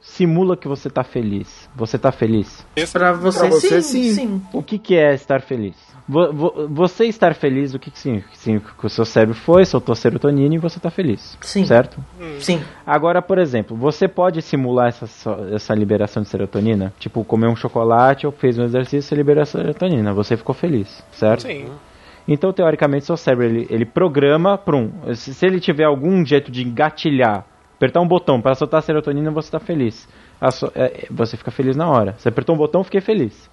simula 0.00 0.56
que 0.56 0.66
você 0.66 0.90
tá 0.90 1.04
feliz, 1.04 1.68
você 1.76 1.96
tá 1.98 2.10
feliz? 2.10 2.66
Pra 2.92 3.12
você, 3.12 3.38
Pra 3.38 3.48
você, 3.48 3.82
sim, 3.82 4.02
sim. 4.02 4.12
sim. 4.14 4.42
O 4.52 4.62
que 4.62 4.78
que 4.78 4.96
é 4.96 5.14
estar 5.14 5.40
feliz? 5.40 5.76
Vo- 6.08 6.32
vo- 6.32 6.68
Você 6.68 7.04
estar 7.06 7.32
feliz, 7.34 7.72
o 7.74 7.78
que 7.78 7.88
que 7.90 7.98
significa? 7.98 8.72
Que 8.76 8.86
o 8.86 8.90
seu 8.90 9.04
cérebro 9.04 9.36
foi, 9.36 9.64
soltou 9.64 9.94
serotonina 9.94 10.56
e 10.56 10.58
você 10.58 10.80
tá 10.80 10.90
feliz. 10.90 11.38
Sim. 11.40 11.64
Certo? 11.64 12.04
Sim. 12.40 12.60
Agora, 12.84 13.22
por 13.22 13.38
exemplo, 13.38 13.76
você 13.76 14.08
pode 14.08 14.42
simular 14.42 14.88
essa, 14.88 15.06
essa 15.54 15.72
liberação 15.74 16.24
de 16.24 16.28
serotonina? 16.28 16.92
Tipo, 16.98 17.24
comer 17.24 17.46
um 17.46 17.54
chocolate 17.54 18.26
ou 18.26 18.32
fez 18.32 18.58
um 18.58 18.64
exercício, 18.64 19.02
você 19.08 19.14
liberou 19.14 19.42
a 19.42 19.46
serotonina, 19.46 20.12
você 20.12 20.36
ficou 20.36 20.54
feliz, 20.54 21.04
certo? 21.12 21.42
Sim. 21.42 21.66
Então, 22.26 22.52
teoricamente, 22.52 23.04
seu 23.04 23.16
cérebro 23.16 23.46
ele, 23.46 23.66
ele 23.70 23.84
programa 23.84 24.58
para 24.58 24.76
um. 24.76 24.90
Se, 25.14 25.32
se 25.32 25.46
ele 25.46 25.60
tiver 25.60 25.84
algum 25.84 26.24
jeito 26.26 26.50
de 26.50 26.62
engatilhar, 26.66 27.44
apertar 27.82 28.00
um 28.00 28.06
botão 28.06 28.40
para 28.40 28.54
soltar 28.54 28.78
a 28.78 28.82
serotonina, 28.82 29.28
você 29.32 29.48
está 29.48 29.58
feliz. 29.58 30.06
A 30.40 30.52
so- 30.52 30.70
é, 30.76 31.06
você 31.10 31.36
fica 31.36 31.50
feliz 31.50 31.74
na 31.76 31.90
hora. 31.90 32.14
Você 32.16 32.28
apertou 32.28 32.54
um 32.54 32.58
botão, 32.58 32.84
fiquei 32.84 33.00
feliz. 33.00 33.50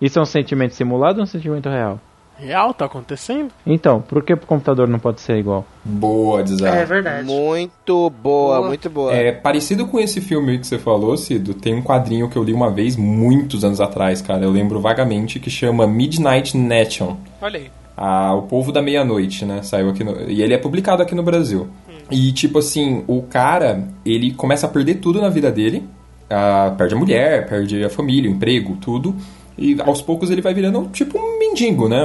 Isso 0.00 0.18
é 0.18 0.22
um 0.22 0.26
sentimento 0.26 0.74
simulado 0.74 1.18
ou 1.18 1.22
um 1.22 1.26
sentimento 1.26 1.68
real? 1.68 2.00
Real, 2.36 2.72
tá 2.74 2.86
acontecendo? 2.86 3.50
Então, 3.66 4.00
por 4.00 4.24
que 4.24 4.34
pro 4.34 4.46
computador 4.46 4.88
não 4.88 4.98
pode 4.98 5.20
ser 5.20 5.36
igual? 5.36 5.64
Boa, 5.84 6.42
Desar. 6.42 6.74
É 6.74 6.84
verdade. 6.84 7.26
Muito 7.26 8.10
boa, 8.10 8.66
muito 8.66 8.88
boa. 8.90 9.12
É, 9.14 9.30
parecido 9.30 9.86
com 9.86 10.00
esse 10.00 10.20
filme 10.22 10.58
que 10.58 10.66
você 10.66 10.78
falou, 10.78 11.16
Cido, 11.18 11.52
tem 11.54 11.74
um 11.74 11.82
quadrinho 11.82 12.28
que 12.30 12.36
eu 12.36 12.42
li 12.42 12.52
uma 12.54 12.70
vez, 12.70 12.96
muitos 12.96 13.62
anos 13.62 13.80
atrás, 13.80 14.20
cara. 14.22 14.42
Eu 14.42 14.50
lembro 14.50 14.80
vagamente, 14.80 15.38
que 15.38 15.50
chama 15.50 15.86
Midnight 15.86 16.56
Nation. 16.56 17.18
Olha 17.42 17.58
aí. 17.60 17.70
Ah, 17.96 18.32
o 18.34 18.42
Povo 18.42 18.72
da 18.72 18.80
Meia-Noite, 18.80 19.44
né? 19.44 19.62
Saiu 19.62 19.90
aqui 19.90 20.02
no... 20.02 20.28
E 20.28 20.40
ele 20.42 20.54
é 20.54 20.58
publicado 20.58 21.02
aqui 21.02 21.14
no 21.14 21.22
Brasil. 21.22 21.68
E, 22.10 22.32
tipo 22.32 22.58
assim, 22.58 23.04
o 23.06 23.22
cara, 23.22 23.88
ele 24.04 24.32
começa 24.32 24.66
a 24.66 24.70
perder 24.70 24.96
tudo 24.96 25.20
na 25.20 25.28
vida 25.28 25.50
dele. 25.50 25.84
Ah, 26.28 26.74
perde 26.76 26.94
a 26.94 26.98
mulher, 26.98 27.48
perde 27.48 27.84
a 27.84 27.90
família, 27.90 28.30
o 28.30 28.34
emprego, 28.34 28.76
tudo. 28.80 29.14
E 29.58 29.76
aos 29.80 30.00
poucos 30.00 30.30
ele 30.30 30.40
vai 30.40 30.54
virando 30.54 30.88
tipo 30.92 31.18
um 31.18 31.38
mendigo, 31.38 31.86
né? 31.88 32.00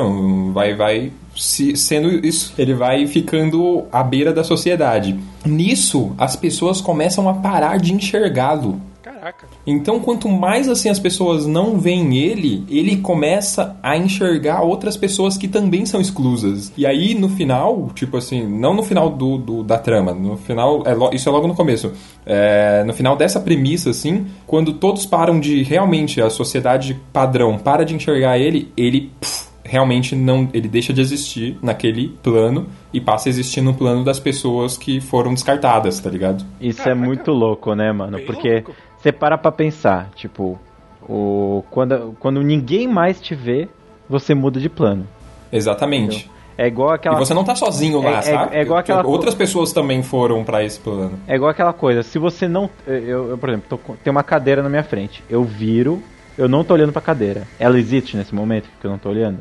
Vai, 0.54 0.76
vai 0.76 1.12
se, 1.36 1.76
sendo 1.78 2.10
isso. 2.26 2.54
Ele 2.58 2.74
vai 2.74 3.08
ficando 3.08 3.86
à 3.92 4.04
beira 4.04 4.34
da 4.34 4.44
sociedade. 4.44 5.18
Nisso, 5.46 6.14
as 6.18 6.36
pessoas 6.36 6.82
começam 6.82 7.30
a 7.30 7.34
parar 7.34 7.78
de 7.78 7.94
enxergá-lo. 7.94 8.82
Caraca. 9.06 9.46
Então, 9.68 10.00
quanto 10.00 10.28
mais 10.28 10.68
assim 10.68 10.90
as 10.90 10.98
pessoas 10.98 11.46
não 11.46 11.78
veem 11.78 12.18
ele, 12.18 12.64
ele 12.68 12.98
começa 12.98 13.78
a 13.84 13.96
enxergar 13.96 14.64
outras 14.64 14.98
pessoas 14.98 15.38
que 15.38 15.48
também 15.48 15.86
são 15.86 16.02
exclusas. 16.02 16.74
E 16.76 16.88
aí, 16.88 17.14
no 17.14 17.30
final, 17.30 17.92
tipo 17.94 18.18
assim, 18.18 18.44
não 18.48 18.74
no 18.74 18.82
final 18.82 19.12
do, 19.12 19.38
do- 19.38 19.64
da 19.64 19.78
trama, 19.78 20.12
no 20.12 20.38
final, 20.38 20.82
é 20.88 20.96
lo- 20.96 21.12
isso 21.14 21.30
é 21.30 21.32
logo 21.32 21.48
no 21.48 21.54
começo. 21.54 21.92
É, 22.26 22.84
no 22.84 22.94
final 22.96 23.16
dessa 23.16 23.40
premissa, 23.40 23.92
assim, 23.92 24.26
quando 24.48 24.74
todos 24.74 25.06
param 25.06 25.40
de 25.40 25.62
realmente, 25.62 26.20
a 26.20 26.32
sociedade 26.32 27.00
padrão 27.14 27.60
para 27.60 27.86
de 27.86 27.94
enxergar 27.94 28.40
ele, 28.40 28.72
ele 28.76 29.12
pff, 29.22 29.46
realmente 29.64 30.16
não, 30.16 30.48
ele 30.54 30.68
deixa 30.68 30.94
de 30.94 31.02
existir 31.02 31.58
naquele 31.62 32.10
plano 32.24 32.68
e 32.94 33.02
passa 33.02 33.28
a 33.28 33.32
existir 33.32 33.62
no 33.62 33.74
plano 33.74 34.04
das 34.04 34.20
pessoas 34.20 34.78
que 34.78 35.02
foram 35.02 35.34
descartadas, 35.34 36.00
tá 36.00 36.10
ligado? 36.10 36.46
Isso 36.62 36.88
é 36.88 36.94
muito 36.94 37.32
louco, 37.32 37.74
né, 37.74 37.92
mano? 37.92 38.18
Bem 38.18 38.26
Porque 38.26 38.54
louco. 38.54 38.76
Você 39.06 39.12
para 39.12 39.38
pra 39.38 39.52
pensar, 39.52 40.10
tipo, 40.16 40.60
o, 41.08 41.64
quando, 41.70 42.16
quando 42.20 42.42
ninguém 42.42 42.88
mais 42.88 43.22
te 43.22 43.36
vê, 43.36 43.68
você 44.10 44.34
muda 44.34 44.60
de 44.60 44.68
plano. 44.68 45.08
Exatamente. 45.52 46.30
É 46.58 46.66
igual 46.66 46.90
aquela. 46.92 47.16
E 47.16 47.20
você 47.20 47.34
não 47.34 47.44
tá 47.44 47.54
sozinho 47.54 48.02
lá, 48.02 48.12
É- 48.16 48.18
é- 48.18 48.22
sabe? 48.22 48.56
é 48.58 48.62
igual 48.62 48.80
aquela 48.80 49.04
co- 49.04 49.10
Outras 49.12 49.36
pessoas 49.36 49.72
também 49.72 50.02
foram 50.02 50.44
pra 50.44 50.64
esse 50.64 50.80
plano. 50.80 51.20
É 51.28 51.36
igual 51.36 51.52
aquela 51.52 51.72
coisa, 51.74 52.02
se 52.02 52.18
você 52.18 52.48
não. 52.48 52.68
Eu, 52.88 53.30
eu, 53.32 53.38
por 53.38 53.50
exemplo, 53.50 53.78
tô 53.78 53.94
tem 54.04 54.10
uma 54.10 54.24
cadeira 54.24 54.64
na 54.64 54.70
minha 54.70 54.84
frente. 54.84 55.24
Eu 55.30 55.44
viro, 55.44 56.02
eu 56.38 56.48
não 56.50 56.64
tô 56.64 56.74
olhando 56.74 56.92
pra 56.94 57.02
cadeira. 57.02 57.44
Ela 57.60 57.78
existe 57.78 58.18
nesse 58.18 58.34
momento 58.34 58.68
que 58.82 58.88
eu 58.88 58.90
não 58.92 58.98
tô 58.98 59.10
olhando? 59.10 59.40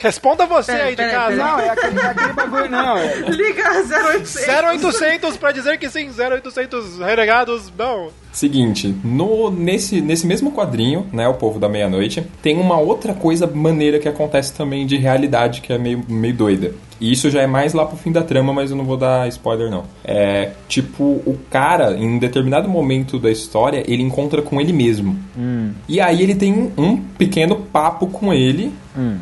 Responda 0.00 0.46
você 0.46 0.72
Pera, 0.72 0.84
aí 0.84 0.90
de 0.90 0.96
pera, 0.96 1.12
casa. 1.12 1.36
pera. 1.36 1.44
Não, 1.44 1.58
é 1.60 1.68
aquele, 1.68 2.00
é 2.00 2.06
aquele 2.06 2.32
bagulho, 2.32 2.70
não. 2.70 2.96
É, 2.96 3.16
Liga 3.28 3.70
0800. 3.82 4.48
0800 4.82 5.36
pra 5.38 5.52
dizer 5.52 5.78
que 5.78 5.90
sim, 5.90 6.08
0800 6.10 6.98
renegados, 7.00 7.70
não. 7.76 8.08
Seguinte, 8.32 8.94
no, 9.04 9.50
nesse, 9.50 10.00
nesse 10.00 10.26
mesmo 10.26 10.52
quadrinho, 10.52 11.06
né, 11.12 11.28
O 11.28 11.34
Povo 11.34 11.58
da 11.58 11.68
Meia-Noite, 11.68 12.26
tem 12.40 12.58
uma 12.58 12.78
outra 12.78 13.12
coisa 13.12 13.46
maneira 13.46 13.98
que 13.98 14.08
acontece 14.08 14.54
também 14.54 14.86
de 14.86 14.96
realidade 14.96 15.60
que 15.60 15.72
é 15.72 15.76
meio, 15.78 16.02
meio 16.08 16.34
doida. 16.34 16.72
E 17.00 17.10
isso 17.12 17.30
já 17.30 17.40
é 17.42 17.46
mais 17.46 17.72
lá 17.72 17.86
pro 17.86 17.96
fim 17.96 18.12
da 18.12 18.22
trama, 18.22 18.52
mas 18.52 18.70
eu 18.70 18.76
não 18.76 18.84
vou 18.84 18.96
dar 18.96 19.26
spoiler 19.28 19.70
não. 19.70 19.84
É, 20.04 20.50
tipo, 20.68 21.02
o 21.04 21.38
cara, 21.48 21.96
em 21.96 22.06
um 22.06 22.18
determinado 22.18 22.68
momento 22.68 23.18
da 23.18 23.30
história, 23.30 23.82
ele 23.86 24.02
encontra 24.02 24.42
com 24.42 24.60
ele 24.60 24.72
mesmo. 24.72 25.18
E 25.88 26.00
aí 26.00 26.22
ele 26.22 26.34
tem 26.34 26.70
um 26.76 26.96
pequeno 26.98 27.56
papo 27.56 28.06
com 28.08 28.32
ele, 28.32 28.72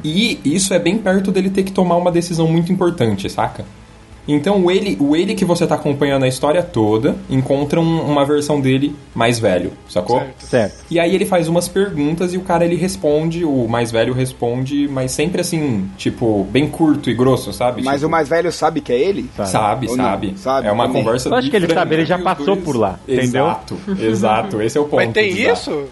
e 0.03 0.41
isso 0.45 0.74
é 0.74 0.79
bem 0.79 0.99
perto 0.99 1.31
dele 1.31 1.51
ter 1.51 1.62
que 1.62 1.72
tomar 1.72 1.97
uma 1.97 2.11
decisão 2.11 2.49
muito 2.49 2.72
importante, 2.72 3.31
saca? 3.31 3.64
Então 4.29 4.62
o 4.62 4.70
ele, 4.70 4.97
o 5.01 5.16
ele 5.16 5.35
que 5.35 5.45
você 5.45 5.66
tá 5.66 5.74
acompanhando 5.74 6.24
a 6.24 6.29
história 6.29 6.62
toda 6.62 7.16
encontra 7.31 7.81
um- 7.81 8.03
uma 8.03 8.26
versão 8.26 8.61
dele 8.61 8.95
mais 9.14 9.39
velho, 9.39 9.72
sacou? 9.89 10.18
Certo. 10.20 10.43
Certo. 10.47 10.85
E 10.91 11.01
aí 11.01 11.14
ele 11.14 11.24
faz 11.24 11.49
umas 11.49 11.66
perguntas 11.66 12.35
e 12.35 12.37
o 12.37 12.43
cara 12.43 12.64
ele 12.64 12.76
responde, 12.76 13.43
o 13.45 13.66
mais 13.66 13.91
velho 13.91 14.12
responde, 14.12 14.87
mas 14.87 15.12
sempre 15.12 15.41
assim, 15.41 15.89
tipo, 15.97 16.45
bem 16.51 16.68
curto 16.68 17.09
e 17.09 17.14
grosso, 17.14 17.53
sabe? 17.55 17.83
mas 17.83 17.97
Tipo, 17.97 18.07
o 18.09 18.11
mais 18.11 18.29
velho 18.29 18.53
sabe 18.53 18.83
que 18.83 18.93
é 18.93 19.01
ele? 19.01 19.31
Sabe, 19.47 19.87
não? 19.87 19.95
sabe. 19.97 20.35
Sabe 20.37 20.66
É 20.68 20.72
uma 20.72 20.87
também. 20.87 21.03
conversa 21.03 21.29
Eu 21.31 21.35
acho 21.35 21.51
que 21.51 21.57
ele 21.57 21.72
sabe, 21.72 21.95
ele 21.95 22.05
já 22.05 22.18
passou 22.18 22.45
dois. 22.47 22.62
por 22.62 22.76
lá, 22.76 22.99
entendeu? 23.09 23.47
Exato, 23.47 23.79
exato. 23.99 24.61
Esse 24.62 24.76
é 24.76 24.81
o 24.81 24.85
ponto. 24.85 24.97
Mas 24.97 25.12
tem 25.14 25.31
exato. 25.31 25.53
isso? 25.53 25.85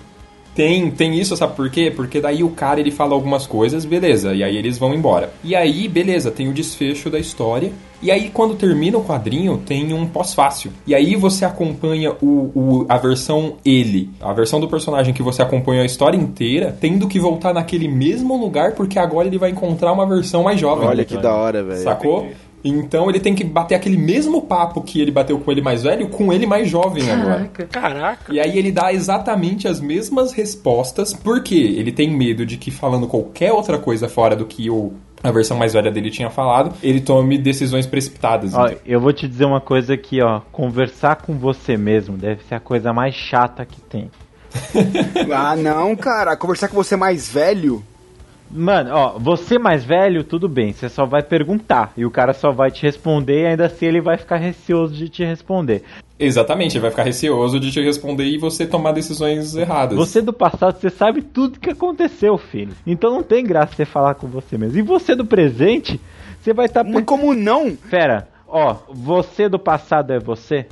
Tem, 0.57 0.91
tem 0.91 1.15
isso, 1.21 1.37
sabe 1.37 1.55
por 1.55 1.69
quê? 1.71 1.93
Porque 1.95 2.19
daí 2.21 2.43
o 2.43 2.49
cara 2.49 2.81
ele 2.81 2.91
fala 2.91 3.13
algumas 3.13 3.47
coisas, 3.47 3.85
beleza, 3.85 4.35
e 4.35 4.43
aí 4.43 4.57
eles 4.57 4.79
vão 4.79 4.95
embora. 4.95 5.31
E 5.45 5.55
aí, 5.55 5.87
beleza, 5.87 6.31
tem 6.31 6.49
o 6.49 6.53
desfecho 6.53 7.11
da 7.11 7.19
história. 7.19 7.71
E 8.03 8.11
aí, 8.11 8.31
quando 8.33 8.55
termina 8.55 8.97
o 8.99 9.05
quadrinho, 9.05 9.57
tem 9.59 9.93
um 9.93 10.07
pós-fácil. 10.07 10.71
E 10.87 10.95
aí 10.95 11.15
você 11.15 11.45
acompanha 11.45 12.13
o, 12.23 12.51
o- 12.55 12.87
a 12.89 12.97
versão 12.99 13.55
ele, 13.65 14.11
a 14.21 14.33
versão 14.33 14.59
do 14.59 14.67
personagem 14.69 15.13
que 15.15 15.23
você 15.23 15.43
acompanhou 15.43 15.83
a 15.83 15.87
história 15.87 16.17
inteira, 16.17 16.77
tendo 16.81 17.07
que 17.07 17.21
voltar 17.21 17.53
naquele 17.55 17.87
mesmo 17.89 18.37
lugar, 18.39 18.73
porque 18.73 18.99
agora 18.99 19.29
ele 19.29 19.39
vai 19.39 19.51
encontrar 19.51 19.93
uma 19.93 20.07
versão 20.07 20.43
mais 20.43 20.59
jovem. 20.59 20.89
Olha 20.89 21.05
que 21.05 21.15
da 21.23 21.35
hora, 21.35 21.63
velho. 21.63 21.83
Sacou? 21.83 22.27
Então 22.69 23.09
ele 23.09 23.21
tem 23.21 23.35
que 23.35 23.45
bater 23.45 23.75
aquele 23.75 23.97
mesmo 23.97 24.43
papo 24.43 24.83
que 24.83 25.01
ele 25.01 25.11
bateu 25.11 25.39
com 25.39 25.51
ele 25.51 25.63
mais 25.63 25.83
velho, 25.83 26.09
com 26.09 26.33
ele 26.33 26.47
mais 26.47 26.69
jovem 26.69 27.11
agora. 27.11 27.47
Caraca. 27.47 27.67
Caraca. 27.67 28.35
E 28.35 28.41
aí 28.41 28.59
ele 28.59 28.73
dá 28.73 28.93
exatamente 28.93 29.69
as 29.69 29.81
mesmas 29.81 30.33
respostas, 30.33 31.13
porque 31.13 31.55
ele 31.55 31.93
tem 31.93 32.11
medo 32.11 32.45
de 32.45 32.57
que 32.57 32.71
falando 32.71 33.07
qualquer 33.07 33.53
outra 33.53 33.79
coisa 33.79 34.09
fora 34.09 34.35
do 34.35 34.45
que 34.45 34.71
o, 34.71 34.93
a 35.23 35.31
versão 35.31 35.57
mais 35.57 35.73
velha 35.73 35.91
dele 35.91 36.11
tinha 36.11 36.31
falado, 36.31 36.75
ele 36.83 37.01
tome 37.01 37.39
decisões 37.39 37.87
precipitadas. 37.87 38.55
Ó, 38.55 38.69
eu 38.85 39.01
vou 39.01 39.13
te 39.13 39.27
dizer 39.27 39.45
uma 39.45 39.61
coisa 39.61 39.95
aqui, 39.95 40.21
ó. 40.23 40.41
Conversar 40.53 41.17
com 41.17 41.35
você 41.35 41.77
mesmo 41.77 42.17
deve 42.17 42.43
ser 42.45 42.57
a 42.57 42.61
coisa 42.61 42.93
mais 42.93 43.15
chata 43.15 43.65
que 43.65 43.81
tem. 43.81 44.11
Ah, 45.35 45.55
não, 45.57 45.95
cara. 45.97 46.37
Conversar 46.37 46.69
com 46.69 46.77
você 46.77 46.97
mais 46.97 47.29
velho. 47.29 47.83
Mano, 48.51 48.91
ó, 48.93 49.19
você 49.19 49.59
mais 49.59 49.85
velho, 49.85 50.23
tudo 50.23 50.49
bem, 50.49 50.73
você 50.73 50.89
só 50.89 51.05
vai 51.05 51.23
perguntar 51.23 51.93
e 51.97 52.05
o 52.05 52.11
cara 52.11 52.33
só 52.33 52.53
vai 52.53 52.71
te 52.71 52.83
responder 52.83 53.43
e 53.43 53.47
ainda 53.47 53.67
assim 53.67 53.87
ele 53.87 54.01
vai 54.01 54.17
ficar 54.17 54.37
receoso 54.37 54.95
de 54.95 55.09
te 55.09 55.25
responder. 55.25 55.83
Exatamente, 56.19 56.77
ele 56.77 56.83
vai 56.83 56.91
ficar 56.91 57.03
receoso 57.03 57.61
de 57.61 57.71
te 57.71 57.83
responder 57.83 58.25
e 58.25 58.39
você 58.39 58.67
tomar 58.67 58.93
decisões 58.93 59.55
erradas. 59.55 59.99
Você 59.99 60.23
do 60.23 60.33
passado, 60.33 60.81
você 60.81 60.89
sabe 60.89 61.21
tudo 61.23 61.61
que 61.61 61.71
aconteceu, 61.71 62.39
filho. 62.39 62.73
Então 62.87 63.11
não 63.11 63.23
tem 63.23 63.45
graça 63.45 63.75
você 63.75 63.85
falar 63.85 64.15
com 64.15 64.27
você 64.27 64.57
mesmo. 64.57 64.79
E 64.79 64.83
você 64.83 65.15
do 65.15 65.27
presente, 65.27 66.01
você 66.41 66.55
vai 66.55 66.67
estar. 66.67 66.85
Tá... 66.85 66.91
Mas 66.91 67.05
como 67.05 67.35
não? 67.35 67.77
Pera, 67.77 68.29
ó, 68.49 68.77
você 68.89 69.49
do 69.49 69.59
passado 69.59 70.13
é 70.13 70.19
você? 70.19 70.67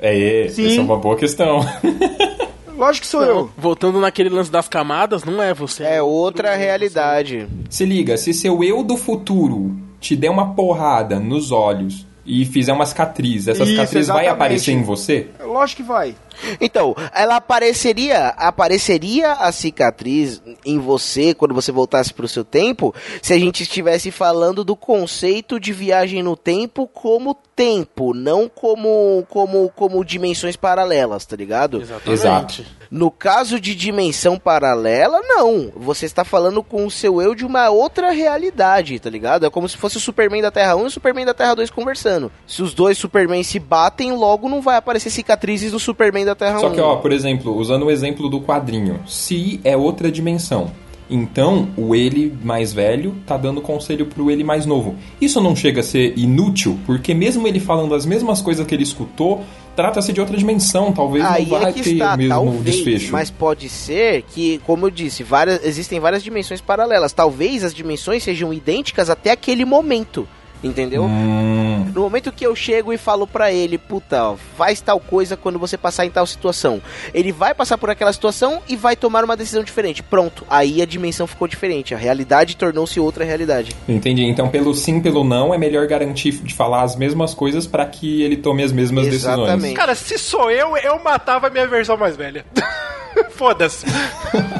É, 0.00 0.48
Sim. 0.48 0.66
essa 0.66 0.80
é 0.80 0.82
uma 0.82 0.96
boa 0.96 1.16
questão. 1.16 1.60
Lógico 2.76 3.04
que 3.04 3.10
sou 3.10 3.20
não, 3.20 3.28
eu. 3.28 3.50
Voltando 3.56 4.00
naquele 4.00 4.28
lance 4.28 4.50
das 4.50 4.68
camadas, 4.68 5.24
não 5.24 5.42
é 5.42 5.52
você. 5.54 5.84
É 5.84 6.02
outra 6.02 6.54
realidade. 6.56 7.46
Se 7.68 7.84
liga, 7.84 8.16
se 8.16 8.32
seu 8.32 8.62
eu 8.64 8.82
do 8.82 8.96
futuro 8.96 9.76
te 10.00 10.16
der 10.16 10.30
uma 10.30 10.54
porrada 10.54 11.18
nos 11.20 11.52
olhos 11.52 12.06
e 12.24 12.44
fizer 12.44 12.72
uma 12.72 12.86
cicatriz, 12.86 13.48
essa 13.48 13.62
Isso, 13.62 13.72
cicatriz 13.72 13.96
exatamente. 14.04 14.26
vai 14.26 14.34
aparecer 14.34 14.72
em 14.72 14.82
você? 14.82 15.28
Lógico 15.42 15.82
que 15.82 15.88
vai. 15.88 16.14
Então, 16.60 16.94
ela 17.14 17.36
apareceria, 17.36 18.28
apareceria 18.28 19.32
a 19.32 19.52
cicatriz 19.52 20.42
em 20.64 20.78
você 20.78 21.34
quando 21.34 21.54
você 21.54 21.72
voltasse 21.72 22.12
para 22.12 22.24
o 22.24 22.28
seu 22.28 22.44
tempo, 22.44 22.94
se 23.22 23.32
a 23.32 23.38
gente 23.38 23.62
estivesse 23.62 24.10
falando 24.10 24.64
do 24.64 24.76
conceito 24.76 25.58
de 25.58 25.72
viagem 25.72 26.22
no 26.22 26.36
tempo 26.36 26.86
como 26.86 27.36
tempo, 27.54 28.14
não 28.14 28.48
como 28.48 29.26
como 29.28 29.70
como 29.76 30.04
dimensões 30.04 30.56
paralelas, 30.56 31.26
tá 31.26 31.36
ligado? 31.36 31.80
Exatamente. 31.80 32.12
Exato. 32.12 32.64
No 32.90 33.10
caso 33.10 33.60
de 33.60 33.74
dimensão 33.74 34.38
paralela, 34.38 35.20
não. 35.22 35.70
Você 35.76 36.06
está 36.06 36.24
falando 36.24 36.62
com 36.62 36.84
o 36.84 36.90
seu 36.90 37.22
eu 37.22 37.34
de 37.34 37.44
uma 37.44 37.70
outra 37.70 38.10
realidade, 38.10 38.98
tá 38.98 39.08
ligado? 39.08 39.46
É 39.46 39.50
como 39.50 39.68
se 39.68 39.76
fosse 39.76 39.96
o 39.96 40.00
Superman 40.00 40.42
da 40.42 40.50
Terra 40.50 40.74
1 40.74 40.82
e 40.82 40.86
o 40.86 40.90
Superman 40.90 41.24
da 41.24 41.34
Terra 41.34 41.54
2 41.54 41.70
conversando. 41.70 42.32
Se 42.46 42.62
os 42.62 42.74
dois 42.74 42.98
Superman 42.98 43.44
se 43.44 43.60
batem, 43.60 44.12
logo 44.12 44.48
não 44.48 44.60
vai 44.60 44.76
aparecer 44.76 45.10
cicatrizes 45.10 45.72
no 45.72 45.78
Superman 45.78 46.24
da 46.30 46.34
Terra 46.34 46.58
Só 46.58 46.68
1. 46.68 46.72
que, 46.72 46.80
ó, 46.80 46.96
por 46.96 47.12
exemplo, 47.12 47.56
usando 47.56 47.86
o 47.86 47.90
exemplo 47.90 48.28
do 48.28 48.40
quadrinho, 48.40 49.00
se 49.06 49.60
é 49.64 49.76
outra 49.76 50.10
dimensão, 50.10 50.70
então, 51.10 51.68
o 51.76 51.92
ele 51.92 52.32
mais 52.44 52.72
velho 52.72 53.16
tá 53.26 53.36
dando 53.36 53.60
conselho 53.60 54.06
pro 54.06 54.30
ele 54.30 54.44
mais 54.44 54.64
novo. 54.64 54.94
Isso 55.20 55.40
não 55.40 55.56
chega 55.56 55.80
a 55.80 55.82
ser 55.82 56.16
inútil, 56.16 56.78
porque 56.86 57.12
mesmo 57.12 57.48
ele 57.48 57.58
falando 57.58 57.94
as 57.96 58.06
mesmas 58.06 58.40
coisas 58.40 58.64
que 58.64 58.72
ele 58.72 58.84
escutou, 58.84 59.42
trata-se 59.74 60.12
de 60.12 60.20
outra 60.20 60.36
dimensão, 60.36 60.92
talvez 60.92 61.24
Aí 61.24 61.42
não 61.42 61.58
vai 61.58 61.70
é 61.70 61.72
ter 61.72 61.80
está, 61.80 62.14
o 62.14 62.16
mesmo 62.16 62.32
talvez, 62.32 62.64
desfecho. 62.64 63.12
Mas 63.12 63.28
pode 63.28 63.68
ser 63.68 64.22
que, 64.22 64.58
como 64.64 64.86
eu 64.86 64.90
disse, 64.90 65.24
várias, 65.24 65.64
existem 65.64 65.98
várias 65.98 66.22
dimensões 66.22 66.60
paralelas. 66.60 67.12
Talvez 67.12 67.64
as 67.64 67.74
dimensões 67.74 68.22
sejam 68.22 68.52
idênticas 68.52 69.10
até 69.10 69.32
aquele 69.32 69.64
momento. 69.64 70.28
Entendeu? 70.62 71.04
Hum. 71.04 71.86
No 71.94 72.02
momento 72.02 72.30
que 72.30 72.46
eu 72.46 72.54
chego 72.54 72.92
e 72.92 72.98
falo 72.98 73.26
para 73.26 73.50
ele, 73.50 73.78
puta, 73.78 74.22
ó, 74.24 74.36
faz 74.56 74.80
tal 74.80 75.00
coisa 75.00 75.36
quando 75.36 75.58
você 75.58 75.78
passar 75.78 76.04
em 76.04 76.10
tal 76.10 76.26
situação. 76.26 76.82
Ele 77.14 77.32
vai 77.32 77.54
passar 77.54 77.78
por 77.78 77.88
aquela 77.88 78.12
situação 78.12 78.60
e 78.68 78.76
vai 78.76 78.94
tomar 78.94 79.24
uma 79.24 79.36
decisão 79.36 79.64
diferente. 79.64 80.02
Pronto, 80.02 80.44
aí 80.50 80.82
a 80.82 80.86
dimensão 80.86 81.26
ficou 81.26 81.48
diferente. 81.48 81.94
A 81.94 81.98
realidade 81.98 82.56
tornou-se 82.56 83.00
outra 83.00 83.24
realidade. 83.24 83.74
Entendi. 83.88 84.24
Então, 84.24 84.48
pelo 84.48 84.74
sim, 84.74 85.00
pelo 85.00 85.24
não, 85.24 85.54
é 85.54 85.58
melhor 85.58 85.86
garantir 85.86 86.32
de 86.32 86.54
falar 86.54 86.82
as 86.82 86.94
mesmas 86.94 87.32
coisas 87.32 87.66
para 87.66 87.86
que 87.86 88.22
ele 88.22 88.36
tome 88.36 88.62
as 88.62 88.72
mesmas 88.72 89.06
Exatamente. 89.06 89.52
decisões. 89.54 89.76
Cara, 89.76 89.94
se 89.94 90.18
sou 90.18 90.50
eu, 90.50 90.76
eu 90.76 91.02
matava 91.02 91.46
a 91.46 91.50
minha 91.50 91.66
versão 91.66 91.96
mais 91.96 92.16
velha. 92.16 92.44
Foda-se. 93.30 93.86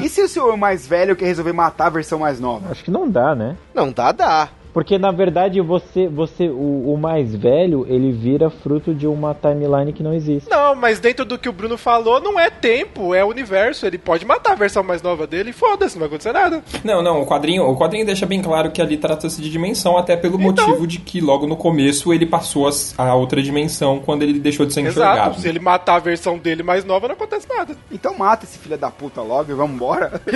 e 0.03 0.09
se 0.09 0.23
o 0.23 0.29
seu 0.29 0.57
mais 0.57 0.87
velho 0.87 1.15
quer 1.15 1.27
resolver 1.27 1.53
matar 1.53 1.87
a 1.87 1.91
versão 1.91 2.19
mais 2.19 2.41
nova? 2.41 2.71
Acho 2.71 2.83
que 2.83 2.91
não 2.91 3.09
dá, 3.09 3.35
né? 3.35 3.57
Não 3.75 3.93
dá, 3.93 4.13
dá. 4.13 4.49
Porque 4.73 4.99
na 4.99 5.11
verdade 5.11 5.61
você, 5.61 6.09
você 6.09 6.49
o, 6.49 6.93
o, 6.93 6.99
mais 6.99 7.35
velho, 7.35 7.87
ele 7.89 8.13
vira 8.13 8.51
fruto 8.51 8.95
de 8.95 9.07
uma 9.07 9.35
timeline 9.35 9.93
que 9.93 10.03
não 10.03 10.15
existe. 10.15 10.49
Não, 10.49 10.75
mas 10.75 11.01
dentro 11.01 11.25
do 11.25 11.39
que 11.39 11.49
o 11.49 11.53
Bruno 11.53 11.77
falou, 11.77 12.21
não 12.21 12.39
é 12.39 12.51
tempo, 12.51 13.15
é 13.15 13.25
universo. 13.25 13.87
Ele 13.87 13.99
pode 13.99 14.25
matar 14.25 14.53
a 14.53 14.57
versão 14.57 14.83
mais 14.83 15.03
nova 15.03 15.27
dele 15.27 15.51
e 15.51 15.53
foda-se, 15.53 15.97
não 15.97 16.01
vai 16.01 16.09
acontecer 16.09 16.33
nada. 16.33 16.63
Não, 16.85 17.03
não, 17.03 17.23
o 17.23 17.27
quadrinho, 17.27 17.65
o 17.65 17.77
quadrinho 17.77 18.07
deixa 18.07 18.27
bem 18.27 18.41
claro 18.41 18.71
que 18.71 18.81
ali 18.81 18.97
trata-se 18.97 19.41
de 19.41 19.51
dimensão, 19.51 19.97
até 19.97 20.17
pelo 20.17 20.41
então... 20.41 20.67
motivo 20.67 20.87
de 20.87 20.99
que 20.99 21.21
logo 21.21 21.47
no 21.47 21.57
começo 21.57 22.13
ele 22.13 22.27
passou 22.27 22.69
a, 22.69 22.73
a, 22.97 23.15
outra 23.15 23.43
dimensão 23.43 24.01
quando 24.01 24.23
ele 24.23 24.39
deixou 24.39 24.67
de 24.67 24.73
ser 24.73 24.81
Exato. 24.81 25.01
enxergado. 25.01 25.41
Se 25.41 25.49
ele 25.49 25.59
matar 25.59 25.97
a 25.97 26.01
versão 26.01 26.39
dele 26.39 26.63
mais 26.63 26.85
nova, 26.85 27.09
não 27.09 27.15
acontece 27.15 27.49
nada. 27.49 27.77
Então 27.91 28.17
mata 28.17 28.45
esse 28.45 28.59
filho 28.59 28.79
da 28.79 28.91
puta 28.91 29.21
logo 29.23 29.51
e 29.51 29.55
vamos 29.55 29.75
embora. 29.77 30.21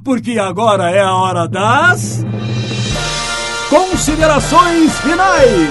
porque 0.04 0.38
agora 0.38 0.90
é 0.90 1.00
a 1.00 1.14
hora 1.14 1.46
das. 1.46 2.24
Considerações 3.68 4.98
finais! 5.00 5.70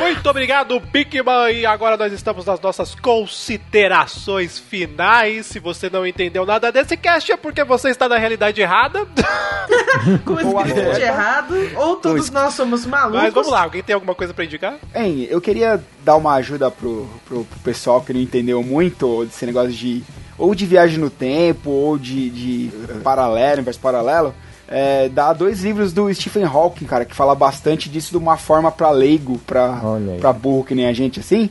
Muito 0.00 0.28
obrigado, 0.28 0.80
Bigman. 0.80 1.52
E 1.52 1.66
agora 1.66 1.96
nós 1.96 2.12
estamos 2.12 2.44
nas 2.46 2.60
nossas 2.60 2.94
considerações 2.94 4.58
finais. 4.58 5.46
Se 5.46 5.58
você 5.58 5.88
não 5.88 6.06
entendeu 6.06 6.44
nada 6.44 6.70
desse 6.72 6.96
cast, 6.96 7.30
é 7.30 7.36
porque 7.36 7.62
você 7.64 7.90
está 7.90 8.08
na 8.08 8.16
realidade 8.16 8.60
errada. 8.60 9.06
Com 10.24 10.34
o 10.34 10.40
script 10.40 11.00
errado, 11.00 11.54
ou 11.76 11.96
todos 11.96 12.30
nós 12.30 12.54
somos 12.54 12.86
malucos. 12.86 13.22
Mas 13.22 13.34
vamos 13.34 13.50
lá, 13.50 13.62
alguém 13.62 13.82
tem 13.82 13.94
alguma 13.94 14.14
coisa 14.14 14.32
para 14.32 14.44
indicar? 14.44 14.76
Hein, 14.94 15.26
eu 15.28 15.40
queria 15.40 15.82
dar 16.04 16.16
uma 16.16 16.34
ajuda 16.34 16.70
pro, 16.70 17.08
pro, 17.24 17.44
pro 17.44 17.58
pessoal 17.60 18.00
que 18.00 18.12
não 18.12 18.20
entendeu 18.20 18.62
muito 18.62 19.24
desse 19.24 19.44
negócio 19.46 19.72
de 19.72 20.04
ou 20.38 20.54
de 20.54 20.66
viagem 20.66 20.98
no 20.98 21.10
tempo, 21.10 21.70
ou 21.70 21.98
de, 21.98 22.30
de 22.30 22.70
paralelo, 23.02 23.54
universo 23.54 23.80
paralelo, 23.80 24.34
é, 24.68 25.08
dá 25.08 25.32
dois 25.32 25.62
livros 25.62 25.92
do 25.92 26.12
Stephen 26.12 26.44
Hawking, 26.44 26.86
cara, 26.86 27.04
que 27.04 27.14
fala 27.14 27.34
bastante 27.34 27.88
disso 27.88 28.10
de 28.10 28.16
uma 28.16 28.36
forma 28.36 28.70
pra 28.70 28.90
leigo, 28.90 29.38
pra, 29.46 29.80
pra 30.20 30.32
burro 30.32 30.64
que 30.64 30.74
nem 30.74 30.86
a 30.86 30.92
gente, 30.92 31.20
assim. 31.20 31.48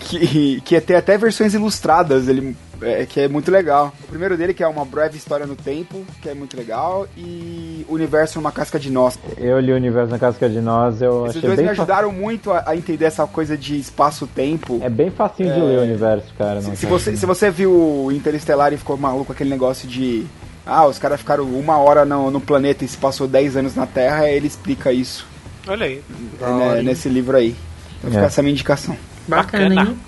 Que, 0.00 0.60
que 0.60 0.80
tem 0.80 0.96
até 0.96 1.18
versões 1.18 1.54
ilustradas, 1.54 2.28
ele 2.28 2.56
é, 2.82 3.06
que 3.06 3.20
é 3.20 3.28
muito 3.28 3.50
legal. 3.50 3.92
O 4.04 4.06
primeiro 4.08 4.36
dele, 4.36 4.54
que 4.54 4.62
é 4.62 4.68
uma 4.68 4.84
breve 4.84 5.16
história 5.16 5.46
no 5.46 5.56
tempo, 5.56 6.04
que 6.22 6.28
é 6.28 6.34
muito 6.34 6.56
legal, 6.56 7.06
e 7.16 7.84
Universo 7.88 8.38
numa 8.38 8.52
casca 8.52 8.78
de 8.78 8.90
nós. 8.90 9.18
Eu 9.36 9.58
li 9.60 9.72
o 9.72 9.76
Universo 9.76 10.10
na 10.10 10.18
casca 10.18 10.48
de 10.48 10.60
nós, 10.60 11.00
eu 11.02 11.26
Esses 11.26 11.38
achei 11.38 11.42
dois 11.42 11.56
bem 11.56 11.66
me 11.66 11.70
ajudaram 11.72 12.12
muito 12.12 12.52
a, 12.52 12.64
a, 12.66 12.76
entender 12.76 13.04
essa 13.04 13.26
coisa 13.26 13.56
de 13.56 13.78
espaço-tempo. 13.78 14.80
É 14.82 14.88
bem 14.88 15.10
facinho 15.10 15.50
é... 15.50 15.54
de 15.54 15.60
ler 15.60 15.78
o 15.78 15.82
Universo, 15.82 16.32
cara. 16.36 16.60
Se, 16.60 16.76
se 16.76 16.86
você, 16.86 17.16
se 17.16 17.26
você 17.26 17.50
viu 17.50 18.10
Interestelar 18.12 18.72
e 18.72 18.76
ficou 18.76 18.96
maluco 18.96 19.32
aquele 19.32 19.50
negócio 19.50 19.88
de 19.88 20.26
ah, 20.66 20.86
os 20.86 20.98
caras 20.98 21.20
ficaram 21.20 21.44
uma 21.44 21.78
hora 21.78 22.04
no, 22.04 22.30
no, 22.30 22.40
planeta 22.40 22.84
e 22.84 22.88
se 22.88 22.96
passou 22.96 23.26
10 23.26 23.56
anos 23.56 23.74
na 23.74 23.86
Terra, 23.86 24.28
ele 24.28 24.46
explica 24.46 24.92
isso. 24.92 25.26
Olha 25.66 25.86
aí. 25.86 26.02
É, 26.40 26.82
nesse 26.82 27.08
livro 27.08 27.36
aí. 27.36 27.56
Então 27.98 28.10
fica 28.10 28.24
é. 28.24 28.26
essa 28.26 28.42
minha 28.42 28.52
indicação. 28.52 28.96
Bacana, 29.26 29.82
hein? 29.82 29.98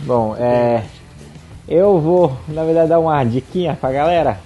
Bom, 0.00 0.36
é. 0.38 0.84
Eu 1.68 1.98
vou, 1.98 2.36
na 2.46 2.62
verdade, 2.64 2.90
dar 2.90 3.00
uma 3.00 3.22
diquinha 3.24 3.76
pra 3.80 3.90
galera. 3.90 4.38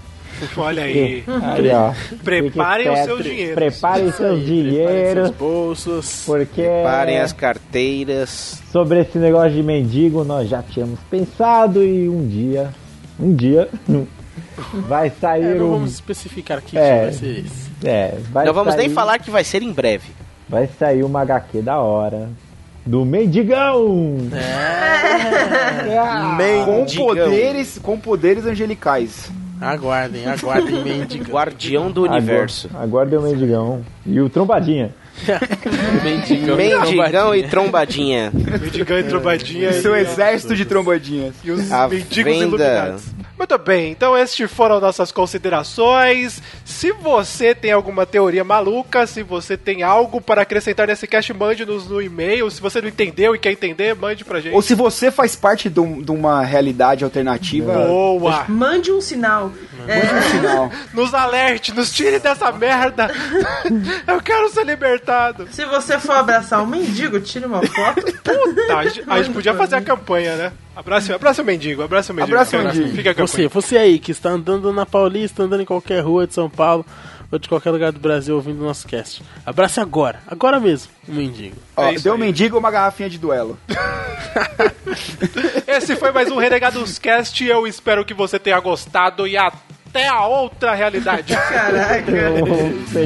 Olha 0.57 0.85
aí. 0.85 1.23
aí 1.27 1.71
ó, 1.71 1.93
Preparem 2.25 2.89
o 2.89 2.97
seu 3.05 3.23
dinheiro. 3.23 3.55
Preparem 3.55 4.07
os 4.07 4.15
seus 4.15 4.45
dinheiros. 4.45 5.29
Seus 5.29 5.37
bolsos. 5.37 6.23
Porque. 6.25 6.63
Preparem 6.63 7.19
as 7.19 7.33
carteiras. 7.33 8.63
Sobre 8.73 9.01
esse 9.01 9.19
negócio 9.19 9.53
de 9.53 9.63
mendigo, 9.63 10.25
nós 10.25 10.49
já 10.49 10.63
tínhamos 10.63 10.99
pensado 11.11 11.85
e 11.85 12.09
um 12.09 12.27
dia. 12.27 12.71
Um 13.19 13.35
dia. 13.35 13.69
Vai 14.89 15.11
sair 15.21 15.45
é, 15.45 15.55
não 15.55 15.67
um... 15.67 15.71
vamos 15.73 15.93
especificar 15.93 16.63
que 16.63 16.79
é, 16.79 17.05
vai 17.05 17.13
ser 17.13 17.39
esse. 17.41 17.71
É, 17.85 18.19
vai 18.31 18.47
não 18.47 18.55
vamos 18.55 18.75
sair... 18.75 18.87
nem 18.87 18.95
falar 18.95 19.19
que 19.19 19.31
vai 19.31 19.45
ser 19.45 19.63
em 19.63 19.73
breve. 19.73 20.09
Vai 20.49 20.69
sair 20.79 21.03
uma 21.03 21.21
HQ 21.21 21.61
da 21.63 21.79
hora 21.79 22.31
do 22.85 23.05
Mendigão. 23.05 24.17
É. 24.33 25.99
Ah, 25.99 26.35
Mendigão. 26.39 26.87
Com 26.87 27.07
poderes, 27.07 27.79
com 27.79 27.99
poderes 27.99 28.47
angelicais. 28.47 29.31
Aguardem, 29.61 30.27
aguardem 30.27 30.83
Mendigão. 30.83 31.33
Guardião 31.35 31.91
do 31.91 32.05
universo. 32.05 32.71
Aguardem 32.75 33.19
o 33.19 33.23
Mendigão. 33.23 33.83
E 34.07 34.19
o 34.21 34.31
Trombadinha. 34.31 34.95
Mendigão, 36.03 36.57
Mendigão 36.57 37.35
e 37.35 37.43
trombadinha. 37.49 38.31
Mendigão 38.33 38.99
e 38.99 39.03
trombadinha. 39.05 39.71
E 39.71 39.83
seu 39.83 39.95
exército 39.95 40.55
de 40.57 40.65
trombadinhas. 40.65 41.35
E 41.45 41.51
os 41.51 41.71
A 41.71 41.89
mendigos 41.89 42.33
venda... 42.33 42.45
iluminados. 42.47 43.05
Muito 43.39 43.57
bem, 43.57 43.91
então 43.91 44.15
estes 44.19 44.51
foram 44.53 44.79
nossas 44.81 45.11
considerações. 45.11 46.43
Se 46.63 46.93
você 46.93 47.55
tem 47.55 47.73
alguma 47.73 48.05
teoria 48.05 48.45
maluca, 48.45 49.07
se 49.07 49.23
você 49.23 49.57
tem 49.57 49.83
algo 49.83 50.21
para 50.21 50.43
acrescentar 50.43 50.87
nesse 50.87 51.07
cast, 51.07 51.33
mande-nos 51.33 51.89
no 51.89 52.03
e-mail. 52.03 52.51
Se 52.51 52.61
você 52.61 52.83
não 52.83 52.89
entendeu 52.89 53.35
e 53.35 53.39
quer 53.39 53.51
entender, 53.53 53.95
mande 53.95 54.27
pra 54.27 54.41
gente. 54.41 54.55
Ou 54.55 54.61
se 54.61 54.75
você 54.75 55.11
faz 55.11 55.35
parte 55.37 55.71
de, 55.71 55.81
um- 55.81 56.03
de 56.03 56.11
uma 56.11 56.45
realidade 56.45 57.03
alternativa, 57.03 57.73
Boa! 57.73 58.45
Mande 58.47 58.93
um 58.93 59.01
sinal. 59.01 59.51
É, 59.89 60.05
mande 60.05 60.15
um 60.15 60.31
sinal. 60.31 60.73
Nos 60.93 61.15
alerte, 61.15 61.73
nos 61.75 61.91
tire 61.91 62.19
dessa 62.19 62.53
merda! 62.53 63.11
Eu 64.07 64.21
quero 64.21 64.51
ser 64.51 64.67
libertado! 64.67 65.00
Se 65.51 65.65
você 65.67 65.99
for 65.99 66.13
abraçar 66.13 66.63
um 66.63 66.67
mendigo, 66.67 67.21
tire 67.21 67.45
uma 67.47 67.61
foto. 67.67 68.03
Puta, 68.23 68.77
a 68.77 68.85
gente, 68.87 69.05
a 69.09 69.23
gente 69.23 69.33
podia 69.35 69.55
fazer 69.55 69.77
a 69.77 69.81
campanha, 69.83 70.37
né? 70.37 70.53
Abraça, 70.77 71.15
abraça 71.15 71.43
o 71.43 71.45
mendigo, 71.45 71.83
abraça 71.83 72.13
o 72.13 72.17
mendigo. 72.17 72.35
Abraça 72.35 72.57
o 72.57 72.61
Fica- 72.61 72.73
mendigo. 72.75 72.97
Fica 72.97 73.11
a 73.11 73.15
campanha. 73.15 73.27
Você, 73.27 73.49
você 73.49 73.77
aí 73.79 73.99
que 73.99 74.13
está 74.13 74.31
andando 74.31 74.73
na 74.73 74.87
Paulista, 74.87 75.43
andando 75.43 75.63
em 75.63 75.67
qualquer 75.67 76.01
rua 76.01 76.27
de 76.27 76.35
São 76.35 76.49
Paulo 76.49 76.85
ou 77.33 77.39
de 77.39 77.49
qualquer 77.49 77.71
lugar 77.71 77.93
do 77.93 78.01
Brasil 78.01 78.35
ouvindo 78.35 78.61
o 78.61 78.65
nosso 78.65 78.87
cast. 78.89 79.23
Abrace 79.47 79.79
agora, 79.81 80.21
agora 80.27 80.59
mesmo, 80.59 80.91
o 81.09 81.13
mendigo. 81.13 81.57
Ó, 81.77 81.85
É 81.87 81.95
isso 81.95 82.05
deu 82.05 82.15
um 82.15 82.19
mendigo 82.19 82.59
uma 82.59 82.71
garrafinha 82.71 83.09
de 83.11 83.19
duelo. 83.19 83.59
Esse 85.67 85.97
foi 85.97 86.13
mais 86.13 86.31
um 86.31 86.37
Renegados 86.39 86.99
Cast. 86.99 87.45
Eu 87.45 87.67
espero 87.67 88.05
que 88.05 88.13
você 88.15 88.39
tenha 88.39 88.59
gostado 88.61 89.27
e 89.27 89.37
até 89.37 89.57
a 90.07 90.27
outra 90.27 90.75
realidade. 90.75 91.35
Caraca. 91.37 92.13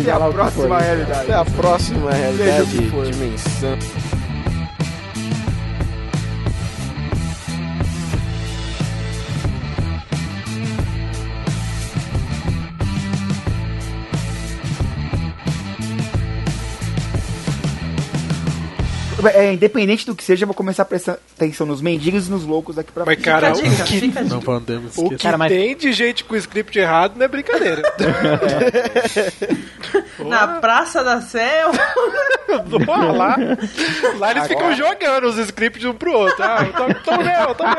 Até 0.01 0.13
a 0.13 0.31
próxima 0.31 0.79
realidade. 0.79 1.21
Até 1.23 1.35
a 1.35 1.45
próxima 1.45 2.13
realidade, 2.13 2.91
dimensão. 3.13 4.14
É, 19.33 19.53
independente 19.53 20.07
do 20.07 20.15
que 20.15 20.23
seja, 20.25 20.45
eu 20.45 20.47
vou 20.47 20.55
começar 20.55 20.83
a 20.83 20.87
prestar 20.87 21.19
atenção 21.37 21.67
nos 21.67 21.81
mendigos 21.81 22.29
e 22.29 22.31
nos 22.31 22.45
loucos 22.45 22.77
daqui 22.77 22.93
pra 22.93 23.05
Mas, 23.05 23.15
frente. 23.15 23.25
cara, 23.25 23.55
Fica 23.55 23.69
a 23.83 23.87
dica, 23.87 24.21
o 24.21 24.25
que, 24.25 24.31
Não 24.31 24.41
podemos 24.41 24.99
o 24.99 25.09
que 25.11 25.17
Cara, 25.19 25.39
mas- 25.39 25.51
tem 25.53 25.77
de 25.77 25.93
gente 25.93 26.25
com 26.25 26.35
script 26.37 26.79
errado 26.79 27.15
não 27.17 27.25
é 27.25 27.29
brincadeira. 27.29 27.83
Na 30.19 30.47
Praça 30.61 31.03
da 31.03 31.21
Sé, 31.21 31.65
lá. 33.17 33.37
Lá 34.19 34.31
eles 34.31 34.47
ficam 34.47 34.75
jogando 34.75 35.25
os 35.27 35.37
scripts 35.39 35.85
um 35.85 35.93
pro 35.95 36.13
outro. 36.13 36.43
Ah, 36.43 36.65
tô, 36.65 36.95
tô 37.11 37.17
meu, 37.23 37.55
tô 37.55 37.65
meu. 37.65 37.77